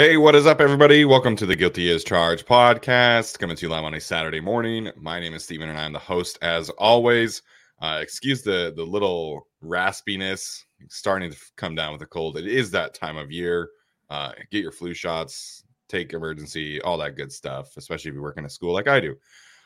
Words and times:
Hey, 0.00 0.16
what 0.16 0.34
is 0.34 0.46
up, 0.46 0.62
everybody? 0.62 1.04
Welcome 1.04 1.36
to 1.36 1.44
the 1.44 1.54
Guilty 1.54 1.90
as 1.90 2.04
Charged 2.04 2.46
podcast, 2.46 3.38
coming 3.38 3.54
to 3.54 3.66
you 3.66 3.68
live 3.68 3.84
on 3.84 3.92
a 3.92 4.00
Saturday 4.00 4.40
morning. 4.40 4.90
My 4.96 5.20
name 5.20 5.34
is 5.34 5.44
Steven, 5.44 5.68
and 5.68 5.78
I'm 5.78 5.92
the 5.92 5.98
host 5.98 6.38
as 6.40 6.70
always. 6.70 7.42
Uh, 7.82 7.98
excuse 8.00 8.40
the 8.40 8.72
the 8.74 8.82
little 8.82 9.46
raspiness, 9.62 10.64
starting 10.88 11.30
to 11.30 11.36
come 11.56 11.74
down 11.74 11.92
with 11.92 12.00
a 12.00 12.06
cold. 12.06 12.38
It 12.38 12.46
is 12.46 12.70
that 12.70 12.94
time 12.94 13.18
of 13.18 13.30
year. 13.30 13.68
Uh, 14.08 14.32
get 14.50 14.62
your 14.62 14.72
flu 14.72 14.94
shots, 14.94 15.64
take 15.86 16.12
Emergen-C, 16.12 16.80
all 16.80 16.96
that 16.96 17.14
good 17.14 17.30
stuff, 17.30 17.76
especially 17.76 18.08
if 18.08 18.14
you 18.14 18.22
work 18.22 18.38
in 18.38 18.46
a 18.46 18.50
school 18.50 18.72
like 18.72 18.88
I 18.88 19.00
do. 19.00 19.16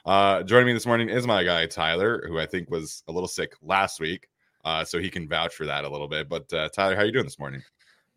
Uh, 0.05 0.43
joining 0.43 0.67
me 0.67 0.73
this 0.73 0.85
morning 0.85 1.11
is 1.11 1.29
my 1.29 1.45
guy 1.45 1.65
Tyler, 1.67 2.25
who 2.27 2.41
I 2.41 2.47
think 2.47 2.73
was 2.73 3.05
a 3.07 3.13
little 3.13 3.29
sick 3.29 3.53
last 3.63 4.01
week, 4.01 4.27
uh, 4.65 4.83
so 4.83 4.99
he 4.99 5.11
can 5.11 5.29
vouch 5.29 5.55
for 5.55 5.67
that 5.67 5.85
a 5.85 5.89
little 5.89 6.09
bit. 6.09 6.29
But 6.29 6.53
uh, 6.53 6.71
Tyler, 6.71 6.97
how 6.97 7.03
are 7.03 7.07
you 7.07 7.13
doing 7.13 7.25
this 7.25 7.39
morning? 7.39 7.63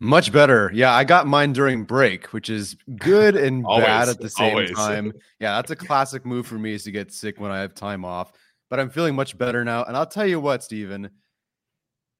Much 0.00 0.30
better. 0.30 0.70
Yeah, 0.72 0.92
I 0.92 1.02
got 1.02 1.26
mine 1.26 1.52
during 1.52 1.82
break, 1.82 2.32
which 2.32 2.50
is 2.50 2.76
good 2.98 3.34
and 3.34 3.64
Always, 3.66 3.86
bad 3.86 4.08
at 4.08 4.20
the 4.20 4.30
same 4.30 4.50
always. 4.50 4.70
time. 4.72 5.12
Yeah, 5.40 5.56
that's 5.56 5.72
a 5.72 5.76
classic 5.86 6.24
move 6.24 6.46
for 6.46 6.54
me 6.54 6.74
is 6.74 6.84
to 6.84 6.92
get 6.92 7.12
sick 7.12 7.40
when 7.40 7.50
I 7.50 7.58
have 7.60 7.74
time 7.74 8.04
off. 8.04 8.32
But 8.70 8.78
I'm 8.78 8.90
feeling 8.90 9.16
much 9.16 9.36
better 9.36 9.64
now. 9.64 9.84
And 9.84 9.96
I'll 9.96 10.06
tell 10.06 10.26
you 10.26 10.38
what, 10.38 10.62
Steven, 10.62 11.10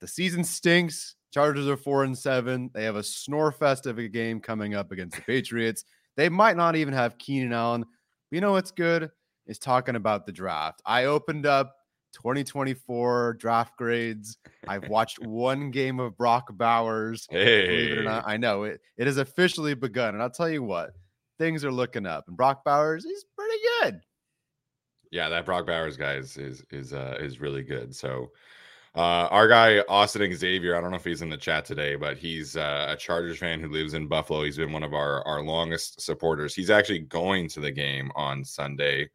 the 0.00 0.08
season 0.08 0.42
stinks. 0.42 1.14
Chargers 1.32 1.68
are 1.68 1.76
four 1.76 2.04
and 2.04 2.16
seven. 2.16 2.70
They 2.74 2.84
have 2.84 2.96
a 2.96 3.02
snore 3.02 3.52
fest 3.52 3.86
of 3.86 3.98
a 3.98 4.08
game 4.08 4.40
coming 4.40 4.74
up 4.74 4.90
against 4.90 5.16
the 5.16 5.22
Patriots. 5.22 5.84
They 6.16 6.28
might 6.28 6.56
not 6.56 6.74
even 6.74 6.94
have 6.94 7.18
Keenan 7.18 7.52
Allen. 7.52 7.82
But 7.82 8.34
you 8.34 8.40
know 8.40 8.52
what's 8.52 8.70
good? 8.70 9.10
Is 9.46 9.58
talking 9.58 9.94
about 9.94 10.26
the 10.26 10.32
draft. 10.32 10.82
I 10.84 11.04
opened 11.04 11.46
up 11.46 11.74
2024 12.12 13.34
draft 13.34 13.76
grades. 13.76 14.38
I've 14.66 14.88
watched 14.88 15.20
one 15.20 15.70
game 15.70 16.00
of 16.00 16.16
Brock 16.16 16.48
Bowers. 16.56 17.26
Believe 17.30 17.92
it 17.92 17.98
or 17.98 18.02
not, 18.04 18.24
I 18.26 18.36
know 18.36 18.64
it. 18.64 18.80
It 18.96 19.06
has 19.06 19.18
officially 19.18 19.74
begun, 19.74 20.14
and 20.14 20.22
I'll 20.22 20.30
tell 20.30 20.48
you 20.50 20.62
what, 20.62 20.90
things 21.38 21.64
are 21.64 21.72
looking 21.72 22.06
up. 22.06 22.24
And 22.28 22.36
Brock 22.36 22.64
Bowers 22.64 23.04
is 23.04 23.24
pretty 23.36 23.58
good. 23.80 24.00
yeah, 25.10 25.28
that 25.28 25.46
Brock 25.46 25.66
Bowers 25.66 25.96
guy 25.96 26.14
is 26.14 26.36
is 26.36 26.62
is 26.70 26.92
uh, 26.92 27.16
is 27.20 27.40
really 27.40 27.62
good. 27.62 27.94
So, 27.94 28.30
uh, 28.94 29.28
our 29.30 29.48
guy 29.48 29.80
Austin 29.88 30.34
Xavier, 30.34 30.76
I 30.76 30.80
don't 30.80 30.90
know 30.90 30.96
if 30.96 31.04
he's 31.04 31.22
in 31.22 31.30
the 31.30 31.36
chat 31.36 31.64
today, 31.64 31.94
but 31.96 32.18
he's 32.18 32.56
uh, 32.56 32.86
a 32.90 32.96
Chargers 32.96 33.38
fan 33.38 33.60
who 33.60 33.68
lives 33.68 33.94
in 33.94 34.08
Buffalo. 34.08 34.42
He's 34.42 34.56
been 34.56 34.72
one 34.72 34.82
of 34.82 34.94
our 34.94 35.26
our 35.26 35.42
longest 35.42 36.00
supporters. 36.00 36.54
He's 36.54 36.70
actually 36.70 37.00
going 37.00 37.48
to 37.50 37.60
the 37.60 37.70
game 37.70 38.10
on 38.16 38.44
Sunday, 38.44 39.08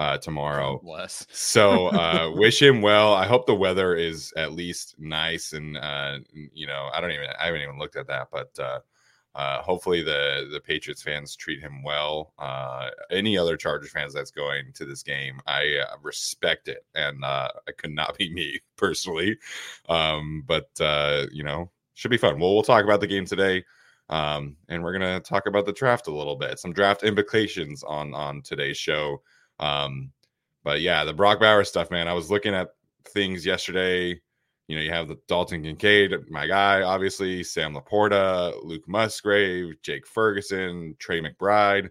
uh, 0.00 0.16
tomorrow. 0.16 0.80
Bless. 0.82 1.26
So 1.30 1.88
uh 1.92 2.32
wish 2.34 2.60
him 2.60 2.80
well. 2.80 3.12
I 3.12 3.26
hope 3.26 3.46
the 3.46 3.54
weather 3.54 3.94
is 3.94 4.32
at 4.34 4.52
least 4.52 4.94
nice 4.98 5.52
and 5.52 5.76
uh 5.76 6.18
you 6.54 6.66
know, 6.66 6.88
I 6.92 7.00
don't 7.02 7.12
even 7.12 7.26
I 7.38 7.46
haven't 7.46 7.60
even 7.60 7.78
looked 7.78 7.96
at 7.96 8.06
that, 8.06 8.28
but 8.32 8.50
uh 8.58 8.80
uh 9.34 9.60
hopefully 9.60 10.02
the 10.02 10.48
the 10.50 10.60
Patriots 10.60 11.02
fans 11.02 11.36
treat 11.36 11.60
him 11.60 11.82
well. 11.82 12.32
Uh 12.38 12.88
any 13.10 13.36
other 13.36 13.58
Chargers 13.58 13.90
fans 13.90 14.14
that's 14.14 14.30
going 14.30 14.72
to 14.72 14.86
this 14.86 15.02
game, 15.02 15.38
I 15.46 15.76
uh, 15.86 15.96
respect 16.02 16.68
it 16.68 16.86
and 16.94 17.22
uh 17.22 17.50
it 17.66 17.76
could 17.76 17.92
not 17.92 18.16
be 18.16 18.32
me 18.32 18.58
personally. 18.76 19.36
Um 19.90 20.44
but 20.46 20.70
uh 20.80 21.26
you 21.30 21.44
know, 21.44 21.70
should 21.92 22.10
be 22.10 22.16
fun. 22.16 22.40
Well, 22.40 22.54
we'll 22.54 22.62
talk 22.62 22.84
about 22.84 23.00
the 23.00 23.06
game 23.06 23.26
today. 23.26 23.64
Um, 24.08 24.56
and 24.68 24.82
we're 24.82 24.92
gonna 24.92 25.20
talk 25.20 25.46
about 25.46 25.66
the 25.66 25.72
draft 25.72 26.08
a 26.08 26.12
little 26.12 26.34
bit, 26.36 26.58
some 26.58 26.72
draft 26.72 27.04
implications 27.04 27.84
on 27.84 28.14
on 28.14 28.40
today's 28.42 28.78
show. 28.78 29.22
Um, 29.60 30.10
but 30.64 30.80
yeah, 30.80 31.04
the 31.04 31.12
Brock 31.12 31.38
Bowers 31.38 31.68
stuff, 31.68 31.90
man. 31.90 32.08
I 32.08 32.14
was 32.14 32.30
looking 32.30 32.54
at 32.54 32.70
things 33.04 33.46
yesterday. 33.46 34.20
You 34.66 34.76
know, 34.76 34.82
you 34.82 34.90
have 34.90 35.08
the 35.08 35.18
Dalton 35.26 35.62
Kincaid, 35.62 36.12
my 36.30 36.46
guy, 36.46 36.82
obviously, 36.82 37.42
Sam 37.42 37.74
Laporta, 37.74 38.54
Luke 38.64 38.86
Musgrave, 38.88 39.74
Jake 39.82 40.06
Ferguson, 40.06 40.94
Trey 40.98 41.20
McBride. 41.20 41.90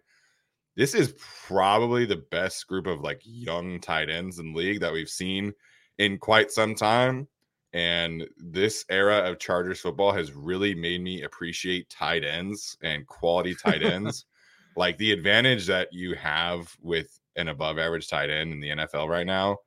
This 0.75 0.95
is 0.95 1.13
probably 1.45 2.05
the 2.05 2.23
best 2.31 2.67
group 2.67 2.87
of 2.87 3.01
like 3.01 3.21
young 3.25 3.81
tight 3.81 4.09
ends 4.09 4.39
in 4.39 4.53
the 4.53 4.57
league 4.57 4.79
that 4.79 4.93
we've 4.93 5.09
seen 5.09 5.53
in 5.97 6.17
quite 6.17 6.51
some 6.51 6.73
time. 6.73 7.27
And 7.73 8.25
this 8.37 8.85
era 8.89 9.29
of 9.29 9.39
Chargers 9.39 9.81
football 9.81 10.13
has 10.13 10.31
really 10.31 10.73
made 10.73 11.01
me 11.01 11.23
appreciate 11.23 11.89
tight 11.89 12.23
ends 12.23 12.77
and 12.81 13.05
quality 13.05 13.55
tight 13.55 13.83
ends. 13.83 14.25
like 14.75 14.97
the 14.97 15.11
advantage 15.11 15.67
that 15.67 15.91
you 15.91 16.15
have 16.15 16.73
with 16.81 17.18
an 17.39 17.49
above 17.49 17.77
average 17.77 18.07
tight 18.07 18.29
end 18.29 18.53
in 18.53 18.59
the 18.59 18.69
NFL 18.69 19.07
right 19.07 19.25
now 19.25 19.57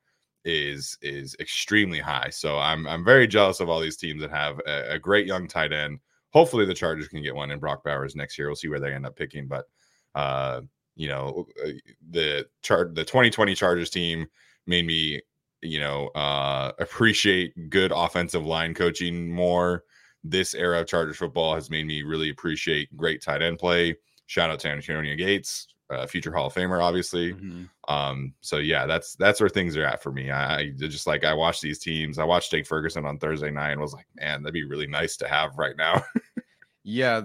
is 0.44 0.98
is 1.02 1.36
extremely 1.40 1.98
high. 1.98 2.28
So 2.30 2.58
I'm 2.58 2.86
I'm 2.86 3.04
very 3.04 3.26
jealous 3.26 3.60
of 3.60 3.68
all 3.68 3.80
these 3.80 3.96
teams 3.96 4.20
that 4.22 4.30
have 4.30 4.60
a, 4.66 4.94
a 4.94 4.98
great 4.98 5.26
young 5.26 5.48
tight 5.48 5.72
end. 5.72 5.98
Hopefully 6.30 6.64
the 6.64 6.74
Chargers 6.74 7.08
can 7.08 7.22
get 7.22 7.34
one 7.34 7.50
in 7.50 7.58
Brock 7.58 7.84
Bowers 7.84 8.16
next 8.16 8.38
year. 8.38 8.48
We'll 8.48 8.56
see 8.56 8.68
where 8.68 8.80
they 8.80 8.92
end 8.92 9.06
up 9.06 9.16
picking, 9.16 9.46
but 9.48 9.66
uh 10.14 10.60
you 10.94 11.08
know 11.08 11.46
uh, 11.64 11.70
the 12.10 12.46
chart 12.62 12.94
the 12.94 13.04
2020 13.04 13.54
Chargers 13.54 13.88
team 13.88 14.26
made 14.66 14.86
me 14.86 15.22
you 15.62 15.80
know, 15.80 16.08
uh, 16.08 16.72
appreciate 16.78 17.70
good 17.70 17.92
offensive 17.94 18.44
line 18.44 18.74
coaching 18.74 19.30
more. 19.30 19.84
This 20.24 20.54
era 20.54 20.80
of 20.80 20.86
Chargers 20.86 21.16
football 21.16 21.54
has 21.54 21.70
made 21.70 21.86
me 21.86 22.02
really 22.02 22.30
appreciate 22.30 22.94
great 22.96 23.22
tight 23.22 23.42
end 23.42 23.58
play. 23.58 23.96
Shout 24.26 24.50
out 24.50 24.60
to 24.60 24.68
Antonio 24.68 25.16
Gates, 25.16 25.66
uh, 25.92 26.06
future 26.06 26.32
Hall 26.32 26.46
of 26.46 26.54
Famer, 26.54 26.82
obviously. 26.82 27.34
Mm-hmm. 27.34 27.64
Um, 27.92 28.34
so 28.40 28.58
yeah, 28.58 28.86
that's 28.86 29.14
that's 29.16 29.40
where 29.40 29.48
things 29.48 29.76
are 29.76 29.84
at 29.84 30.02
for 30.02 30.12
me. 30.12 30.30
I, 30.30 30.58
I 30.58 30.70
just 30.78 31.06
like 31.06 31.24
I 31.24 31.34
watch 31.34 31.60
these 31.60 31.78
teams. 31.78 32.18
I 32.18 32.24
watched 32.24 32.50
Jake 32.50 32.66
Ferguson 32.66 33.04
on 33.04 33.18
Thursday 33.18 33.50
night 33.50 33.72
and 33.72 33.80
was 33.80 33.94
like, 33.94 34.06
man, 34.16 34.42
that'd 34.42 34.54
be 34.54 34.64
really 34.64 34.86
nice 34.86 35.16
to 35.18 35.28
have 35.28 35.58
right 35.58 35.76
now. 35.76 36.02
yeah, 36.84 37.22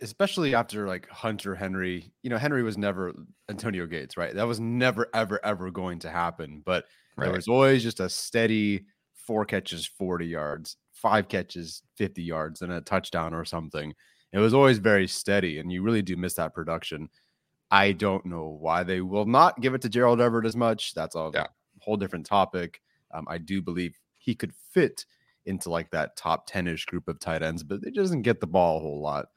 especially 0.00 0.54
after 0.54 0.86
like 0.86 1.08
Hunter 1.08 1.54
Henry. 1.54 2.12
You 2.22 2.30
know, 2.30 2.38
Henry 2.38 2.62
was 2.62 2.76
never 2.76 3.14
Antonio 3.48 3.86
Gates, 3.86 4.16
right? 4.16 4.34
That 4.34 4.46
was 4.46 4.60
never, 4.60 5.08
ever, 5.14 5.40
ever 5.44 5.70
going 5.70 6.00
to 6.00 6.10
happen. 6.10 6.62
But 6.64 6.86
right. 7.16 7.26
there 7.26 7.34
was 7.34 7.48
always 7.48 7.82
just 7.82 8.00
a 8.00 8.08
steady 8.08 8.86
four 9.14 9.44
catches, 9.44 9.86
40 9.86 10.26
yards, 10.26 10.76
five 10.92 11.28
catches, 11.28 11.82
50 11.96 12.22
yards, 12.22 12.62
and 12.62 12.72
a 12.72 12.80
touchdown 12.80 13.34
or 13.34 13.44
something. 13.44 13.94
It 14.32 14.38
was 14.38 14.54
always 14.54 14.78
very 14.78 15.06
steady, 15.06 15.58
and 15.58 15.70
you 15.70 15.82
really 15.82 16.02
do 16.02 16.16
miss 16.16 16.34
that 16.34 16.54
production. 16.54 17.08
I 17.72 17.92
don't 17.92 18.26
know 18.26 18.58
why 18.60 18.82
they 18.82 19.00
will 19.00 19.24
not 19.24 19.62
give 19.62 19.72
it 19.72 19.80
to 19.80 19.88
Gerald 19.88 20.20
Everett 20.20 20.44
as 20.44 20.54
much. 20.54 20.92
That's 20.92 21.16
a 21.16 21.30
yeah. 21.32 21.46
whole 21.80 21.96
different 21.96 22.26
topic. 22.26 22.82
Um, 23.14 23.26
I 23.30 23.38
do 23.38 23.62
believe 23.62 23.98
he 24.18 24.34
could 24.34 24.52
fit 24.54 25.06
into 25.46 25.70
like 25.70 25.90
that 25.90 26.14
top 26.14 26.46
10 26.46 26.68
ish 26.68 26.84
group 26.84 27.08
of 27.08 27.18
tight 27.18 27.42
ends, 27.42 27.62
but 27.62 27.80
it 27.84 27.94
doesn't 27.94 28.22
get 28.22 28.40
the 28.40 28.46
ball 28.46 28.76
a 28.76 28.80
whole 28.80 29.00
lot. 29.00 29.28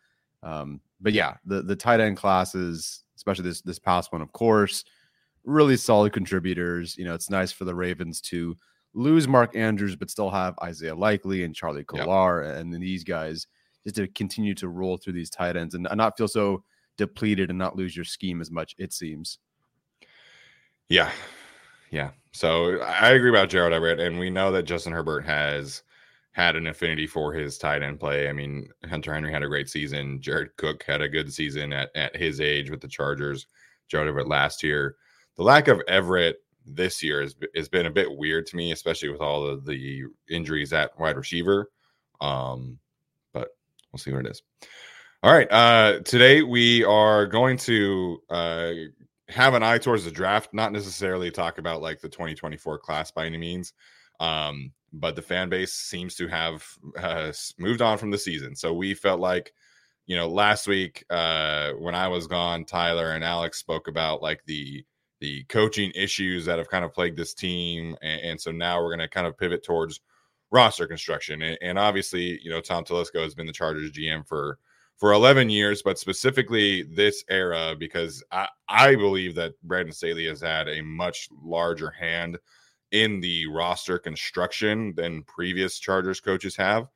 Um, 0.43 0.81
but 0.99 1.13
yeah, 1.13 1.37
the, 1.45 1.61
the 1.61 1.77
tight 1.77 2.01
end 2.01 2.17
classes, 2.17 3.05
especially 3.15 3.45
this, 3.45 3.61
this 3.61 3.79
past 3.79 4.11
one, 4.11 4.21
of 4.21 4.33
course, 4.33 4.83
really 5.45 5.77
solid 5.77 6.11
contributors. 6.11 6.97
You 6.97 7.05
know, 7.05 7.13
it's 7.13 7.29
nice 7.29 7.53
for 7.53 7.63
the 7.63 7.73
Ravens 7.73 8.19
to 8.21 8.57
lose 8.93 9.29
Mark 9.29 9.55
Andrews, 9.55 9.95
but 9.95 10.09
still 10.09 10.29
have 10.29 10.59
Isaiah 10.61 10.93
Likely 10.95 11.45
and 11.45 11.55
Charlie 11.55 11.85
Kolar 11.85 12.41
and 12.41 12.73
then 12.73 12.81
these 12.81 13.05
guys 13.05 13.47
just 13.85 13.95
to 13.95 14.09
continue 14.09 14.55
to 14.55 14.67
roll 14.67 14.97
through 14.97 15.13
these 15.13 15.29
tight 15.29 15.55
ends 15.55 15.73
and 15.73 15.87
not 15.93 16.17
feel 16.17 16.27
so 16.27 16.63
depleted 16.97 17.49
and 17.49 17.59
not 17.59 17.75
lose 17.75 17.95
your 17.95 18.05
scheme 18.05 18.41
as 18.41 18.51
much, 18.51 18.75
it 18.77 18.93
seems. 18.93 19.39
Yeah. 20.89 21.11
Yeah. 21.91 22.11
So 22.31 22.79
I 22.81 23.11
agree 23.11 23.29
about 23.29 23.49
Gerald 23.49 23.73
Everett. 23.73 23.99
And 23.99 24.19
we 24.19 24.29
know 24.29 24.51
that 24.51 24.63
Justin 24.63 24.93
Herbert 24.93 25.25
has 25.25 25.83
had 26.31 26.55
an 26.55 26.67
affinity 26.67 27.07
for 27.07 27.33
his 27.33 27.57
tight 27.57 27.81
end 27.81 27.99
play. 27.99 28.27
I 28.27 28.33
mean, 28.33 28.67
Hunter 28.89 29.13
Henry 29.13 29.31
had 29.31 29.43
a 29.43 29.47
great 29.47 29.69
season. 29.69 30.21
Jared 30.21 30.55
Cook 30.57 30.83
had 30.83 31.01
a 31.01 31.07
good 31.07 31.31
season 31.31 31.71
at, 31.71 31.89
at 31.95 32.15
his 32.15 32.41
age 32.41 32.69
with 32.69 32.81
the 32.81 32.87
Chargers. 32.87 33.47
Gerald 33.87 34.09
Everett 34.09 34.27
last 34.27 34.61
year. 34.61 34.97
The 35.37 35.43
lack 35.43 35.67
of 35.67 35.81
Everett 35.87 36.37
this 36.65 37.01
year 37.01 37.21
has, 37.21 37.35
has 37.55 37.69
been 37.69 37.85
a 37.85 37.91
bit 37.91 38.17
weird 38.17 38.47
to 38.47 38.55
me, 38.57 38.71
especially 38.71 39.09
with 39.09 39.21
all 39.21 39.45
of 39.45 39.65
the 39.65 40.03
injuries 40.29 40.73
at 40.73 40.97
wide 40.99 41.17
receiver. 41.17 41.71
Um, 42.19 42.79
but 43.33 43.49
we'll 43.91 43.99
see 43.99 44.11
what 44.11 44.25
it 44.25 44.31
is. 44.31 44.41
All 45.23 45.33
right. 45.33 45.51
Uh, 45.51 45.99
today 46.01 46.43
we 46.43 46.83
are 46.83 47.25
going 47.25 47.57
to 47.57 48.21
uh, 48.29 48.71
have 49.29 49.53
an 49.55 49.63
eye 49.63 49.79
towards 49.79 50.05
the 50.05 50.11
draft, 50.11 50.53
not 50.53 50.71
necessarily 50.71 51.31
talk 51.31 51.57
about 51.57 51.81
like 51.81 51.99
the 51.99 52.09
2024 52.09 52.77
class 52.79 53.11
by 53.11 53.25
any 53.25 53.37
means. 53.37 53.73
Um, 54.19 54.71
but 54.93 55.15
the 55.15 55.21
fan 55.21 55.49
base 55.49 55.73
seems 55.73 56.15
to 56.15 56.27
have 56.27 56.63
uh, 56.97 57.31
moved 57.57 57.81
on 57.81 57.97
from 57.97 58.11
the 58.11 58.17
season. 58.17 58.55
So 58.55 58.73
we 58.73 58.93
felt 58.93 59.19
like, 59.19 59.51
you 60.05 60.15
know, 60.15 60.27
last 60.27 60.67
week 60.67 61.03
uh, 61.09 61.71
when 61.71 61.95
I 61.95 62.07
was 62.07 62.27
gone, 62.27 62.63
Tyler 62.63 63.11
and 63.11 63.23
Alex 63.23 63.57
spoke 63.57 63.87
about 63.87 64.21
like 64.21 64.43
the 64.45 64.85
the 65.21 65.43
coaching 65.45 65.91
issues 65.95 66.45
that 66.45 66.59
have 66.59 66.69
kind 66.69 66.85
of 66.85 66.93
plagued 66.93 67.17
this 67.17 67.33
team, 67.33 67.95
and, 68.01 68.21
and 68.21 68.41
so 68.41 68.51
now 68.51 68.79
we're 68.79 68.95
going 68.95 68.99
to 68.99 69.07
kind 69.07 69.25
of 69.25 69.37
pivot 69.37 69.63
towards 69.63 70.01
roster 70.51 70.85
construction. 70.85 71.41
And, 71.41 71.57
and 71.61 71.79
obviously, 71.79 72.39
you 72.43 72.51
know, 72.51 72.61
Tom 72.61 72.83
Telesco 72.83 73.23
has 73.23 73.33
been 73.33 73.47
the 73.47 73.53
Chargers 73.53 73.91
GM 73.91 74.27
for 74.27 74.59
for 74.97 75.11
11 75.11 75.49
years, 75.49 75.81
but 75.81 75.99
specifically 75.99 76.83
this 76.83 77.23
era, 77.29 77.75
because 77.77 78.23
I, 78.31 78.47
I 78.69 78.95
believe 78.95 79.35
that 79.35 79.53
Brandon 79.63 79.93
Staley 79.93 80.27
has 80.27 80.41
had 80.41 80.69
a 80.69 80.81
much 80.81 81.27
larger 81.43 81.89
hand 81.89 82.37
in 82.91 83.19
the 83.19 83.45
roster 83.47 83.99
construction 83.99 84.93
than 84.95 85.23
previous 85.23 85.79
Chargers 85.79 86.21
coaches 86.21 86.55
have. 86.55 86.87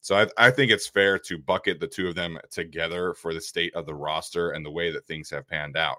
So 0.00 0.16
I, 0.16 0.26
I 0.36 0.50
think 0.50 0.70
it's 0.70 0.88
fair 0.88 1.18
to 1.20 1.38
bucket 1.38 1.80
the 1.80 1.86
two 1.86 2.08
of 2.08 2.14
them 2.14 2.38
together 2.50 3.14
for 3.14 3.32
the 3.32 3.40
state 3.40 3.74
of 3.74 3.86
the 3.86 3.94
roster 3.94 4.50
and 4.50 4.66
the 4.66 4.70
way 4.70 4.90
that 4.90 5.06
things 5.06 5.30
have 5.30 5.48
panned 5.48 5.76
out. 5.76 5.98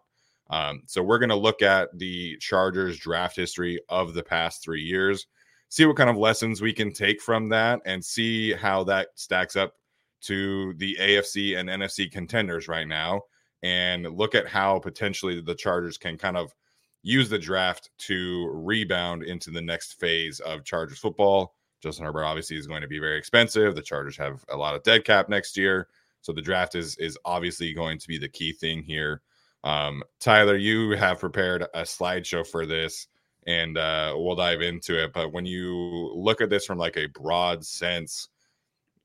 Um, 0.50 0.84
so 0.86 1.02
we're 1.02 1.20
going 1.20 1.30
to 1.30 1.36
look 1.36 1.62
at 1.62 1.98
the 1.98 2.38
Chargers 2.38 3.00
draft 3.00 3.36
history 3.36 3.80
of 3.90 4.14
the 4.14 4.22
past 4.22 4.62
three 4.62 4.84
years, 4.84 5.26
see 5.70 5.86
what 5.86 5.96
kind 5.96 6.10
of 6.10 6.18
lessons 6.18 6.62
we 6.62 6.74
can 6.74 6.94
take 6.94 7.20
from 7.20 7.50
that, 7.50 7.82
and 7.86 8.04
see 8.04 8.54
how 8.54 8.84
that 8.84 9.08
stacks 9.16 9.56
up 9.56 9.74
to 10.22 10.74
the 10.76 10.98
AFC 11.00 11.58
and 11.58 11.70
NFC 11.70 12.12
contenders 12.12 12.68
right 12.68 12.88
now 12.88 13.22
and 13.64 14.04
look 14.04 14.36
at 14.36 14.48
how 14.48 14.80
potentially 14.80 15.42
the 15.42 15.56
Chargers 15.56 15.98
can 15.98 16.18
kind 16.18 16.38
of 16.38 16.54
use 17.02 17.30
the 17.30 17.40
draft 17.40 17.90
to 18.00 18.50
rebound 18.52 19.24
into 19.24 19.52
the 19.52 19.62
next 19.62 20.00
phase 20.00 20.40
of 20.40 20.64
Chargers 20.64 21.00
football. 21.00 21.56
Justin 21.82 22.06
Herbert 22.06 22.26
obviously 22.26 22.58
is 22.58 22.68
going 22.68 22.82
to 22.82 22.88
be 22.88 23.00
very 23.00 23.18
expensive. 23.18 23.76
The 23.76 23.82
Chargers 23.82 24.18
have 24.18 24.44
a 24.50 24.58
lot 24.58 24.76
of 24.76 24.84
dead 24.84 25.06
cap 25.06 25.30
next 25.30 25.56
year. 25.56 25.88
So 26.22 26.34
the 26.34 26.42
draft 26.42 26.74
is 26.74 26.98
is 26.98 27.18
obviously 27.24 27.74
going 27.74 28.00
to 28.00 28.08
be 28.08 28.18
the 28.18 28.28
key 28.28 28.52
thing 28.52 28.82
here. 28.82 29.22
Um, 29.64 30.04
Tyler, 30.20 30.58
you 30.58 30.92
have 30.92 31.20
prepared 31.20 31.64
a 31.74 31.82
slideshow 31.82 32.46
for 32.46 32.66
this, 32.66 33.08
and 33.46 33.78
uh, 33.78 34.14
we'll 34.16 34.36
dive 34.36 34.62
into 34.62 35.04
it. 35.04 35.14
But 35.14 35.32
when 35.32 35.46
you 35.46 36.12
look 36.16 36.42
at 36.42 36.50
this 36.50 36.66
from 36.66 36.80
like 36.80 36.98
a 36.98 37.08
broad 37.08 37.64
sense, 37.66 38.30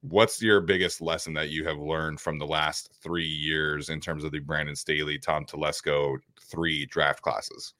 what's 0.02 0.40
your 0.40 0.60
biggest 0.60 1.00
lesson 1.00 1.34
that 1.34 1.50
you 1.50 1.64
have 1.66 1.78
learned 1.78 2.20
from 2.20 2.38
the 2.38 2.46
last 2.46 2.90
three 3.02 3.26
years 3.26 3.88
in 3.88 4.00
terms 4.00 4.24
of 4.24 4.32
the 4.32 4.38
Brandon 4.38 4.76
Staley, 4.76 5.18
Tom 5.18 5.44
Telesco 5.44 6.16
three 6.40 6.86
draft 6.86 7.22
classes? 7.22 7.74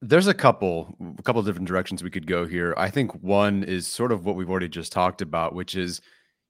There's 0.00 0.26
a 0.26 0.34
couple, 0.34 0.96
a 1.18 1.22
couple 1.22 1.42
different 1.42 1.68
directions 1.68 2.02
we 2.02 2.10
could 2.10 2.26
go 2.26 2.44
here. 2.44 2.74
I 2.76 2.90
think 2.90 3.12
one 3.22 3.62
is 3.62 3.86
sort 3.86 4.12
of 4.12 4.26
what 4.26 4.36
we've 4.36 4.50
already 4.50 4.68
just 4.68 4.92
talked 4.92 5.22
about, 5.22 5.54
which 5.54 5.76
is 5.76 6.00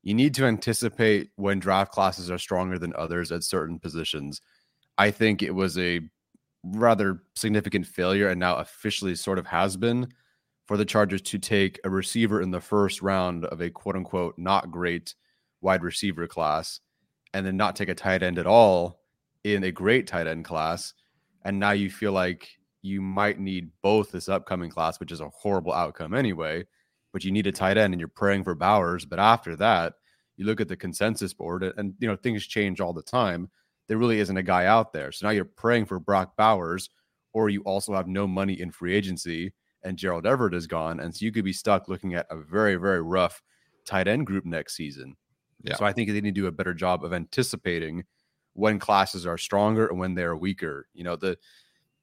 you 0.02 0.14
need 0.14 0.34
to 0.34 0.46
anticipate 0.46 1.30
when 1.36 1.60
draft 1.60 1.92
classes 1.92 2.30
are 2.30 2.38
stronger 2.38 2.78
than 2.78 2.92
others 2.96 3.30
at 3.30 3.44
certain 3.44 3.78
positions. 3.78 4.40
I 4.98 5.10
think 5.10 5.42
it 5.42 5.54
was 5.54 5.78
a 5.78 6.00
rather 6.64 7.22
significant 7.36 7.86
failure 7.86 8.28
and 8.28 8.40
now 8.40 8.56
officially 8.56 9.14
sort 9.14 9.38
of 9.38 9.46
has 9.46 9.76
been 9.76 10.08
for 10.72 10.78
the 10.78 10.86
Chargers 10.86 11.20
to 11.20 11.38
take 11.38 11.78
a 11.84 11.90
receiver 11.90 12.40
in 12.40 12.50
the 12.50 12.58
first 12.58 13.02
round 13.02 13.44
of 13.44 13.60
a 13.60 13.68
quote 13.68 13.94
unquote 13.94 14.38
not 14.38 14.70
great 14.70 15.14
wide 15.60 15.82
receiver 15.82 16.26
class 16.26 16.80
and 17.34 17.44
then 17.44 17.58
not 17.58 17.76
take 17.76 17.90
a 17.90 17.94
tight 17.94 18.22
end 18.22 18.38
at 18.38 18.46
all 18.46 18.98
in 19.44 19.64
a 19.64 19.70
great 19.70 20.06
tight 20.06 20.26
end 20.26 20.46
class. 20.46 20.94
And 21.44 21.60
now 21.60 21.72
you 21.72 21.90
feel 21.90 22.12
like 22.12 22.48
you 22.80 23.02
might 23.02 23.38
need 23.38 23.68
both 23.82 24.12
this 24.12 24.30
upcoming 24.30 24.70
class, 24.70 24.98
which 24.98 25.12
is 25.12 25.20
a 25.20 25.28
horrible 25.28 25.74
outcome 25.74 26.14
anyway, 26.14 26.64
but 27.12 27.22
you 27.22 27.32
need 27.32 27.46
a 27.46 27.52
tight 27.52 27.76
end 27.76 27.92
and 27.92 28.00
you're 28.00 28.08
praying 28.08 28.42
for 28.42 28.54
Bowers. 28.54 29.04
But 29.04 29.18
after 29.18 29.54
that, 29.56 29.92
you 30.38 30.46
look 30.46 30.62
at 30.62 30.68
the 30.68 30.76
consensus 30.76 31.34
board 31.34 31.64
and, 31.64 31.92
you 31.98 32.08
know, 32.08 32.16
things 32.16 32.46
change 32.46 32.80
all 32.80 32.94
the 32.94 33.02
time. 33.02 33.50
There 33.88 33.98
really 33.98 34.20
isn't 34.20 34.38
a 34.38 34.42
guy 34.42 34.64
out 34.64 34.94
there. 34.94 35.12
So 35.12 35.26
now 35.26 35.32
you're 35.32 35.44
praying 35.44 35.84
for 35.84 35.98
Brock 36.00 36.34
Bowers, 36.34 36.88
or 37.34 37.50
you 37.50 37.60
also 37.64 37.92
have 37.92 38.08
no 38.08 38.26
money 38.26 38.58
in 38.58 38.70
free 38.70 38.94
agency 38.94 39.52
and 39.84 39.96
Gerald 39.96 40.26
Everett 40.26 40.54
is 40.54 40.66
gone. 40.66 41.00
And 41.00 41.14
so 41.14 41.24
you 41.24 41.32
could 41.32 41.44
be 41.44 41.52
stuck 41.52 41.88
looking 41.88 42.14
at 42.14 42.26
a 42.30 42.36
very, 42.36 42.76
very 42.76 43.02
rough 43.02 43.42
tight 43.84 44.08
end 44.08 44.26
group 44.26 44.44
next 44.44 44.76
season. 44.76 45.16
Yeah. 45.62 45.76
So 45.76 45.84
I 45.84 45.92
think 45.92 46.08
they 46.08 46.20
need 46.20 46.34
to 46.34 46.40
do 46.40 46.46
a 46.46 46.52
better 46.52 46.74
job 46.74 47.04
of 47.04 47.12
anticipating 47.12 48.04
when 48.54 48.78
classes 48.78 49.26
are 49.26 49.38
stronger 49.38 49.86
and 49.86 49.98
when 49.98 50.14
they're 50.14 50.36
weaker. 50.36 50.88
You 50.92 51.04
know, 51.04 51.16
the 51.16 51.38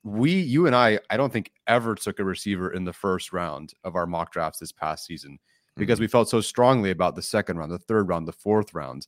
we, 0.04 0.32
you 0.32 0.66
and 0.66 0.76
I, 0.76 1.00
I 1.10 1.18
don't 1.18 1.32
think 1.32 1.52
ever 1.68 1.96
took 1.96 2.20
a 2.20 2.24
receiver 2.24 2.72
in 2.72 2.86
the 2.86 2.94
first 2.94 3.34
round 3.34 3.74
of 3.84 3.96
our 3.96 4.08
mock 4.08 4.32
drafts 4.32 4.60
this 4.60 4.72
past 4.72 5.06
season 5.06 5.40
because 5.76 5.98
mm-hmm. 5.98 6.04
we 6.04 6.08
felt 6.08 6.30
so 6.30 6.42
strongly 6.42 6.92
about 6.92 7.16
the 7.16 7.22
second 7.22 7.58
round, 7.58 7.72
the 7.72 7.80
third 7.80 8.08
round, 8.08 8.28
the 8.28 8.32
fourth 8.32 8.74
round. 8.74 9.08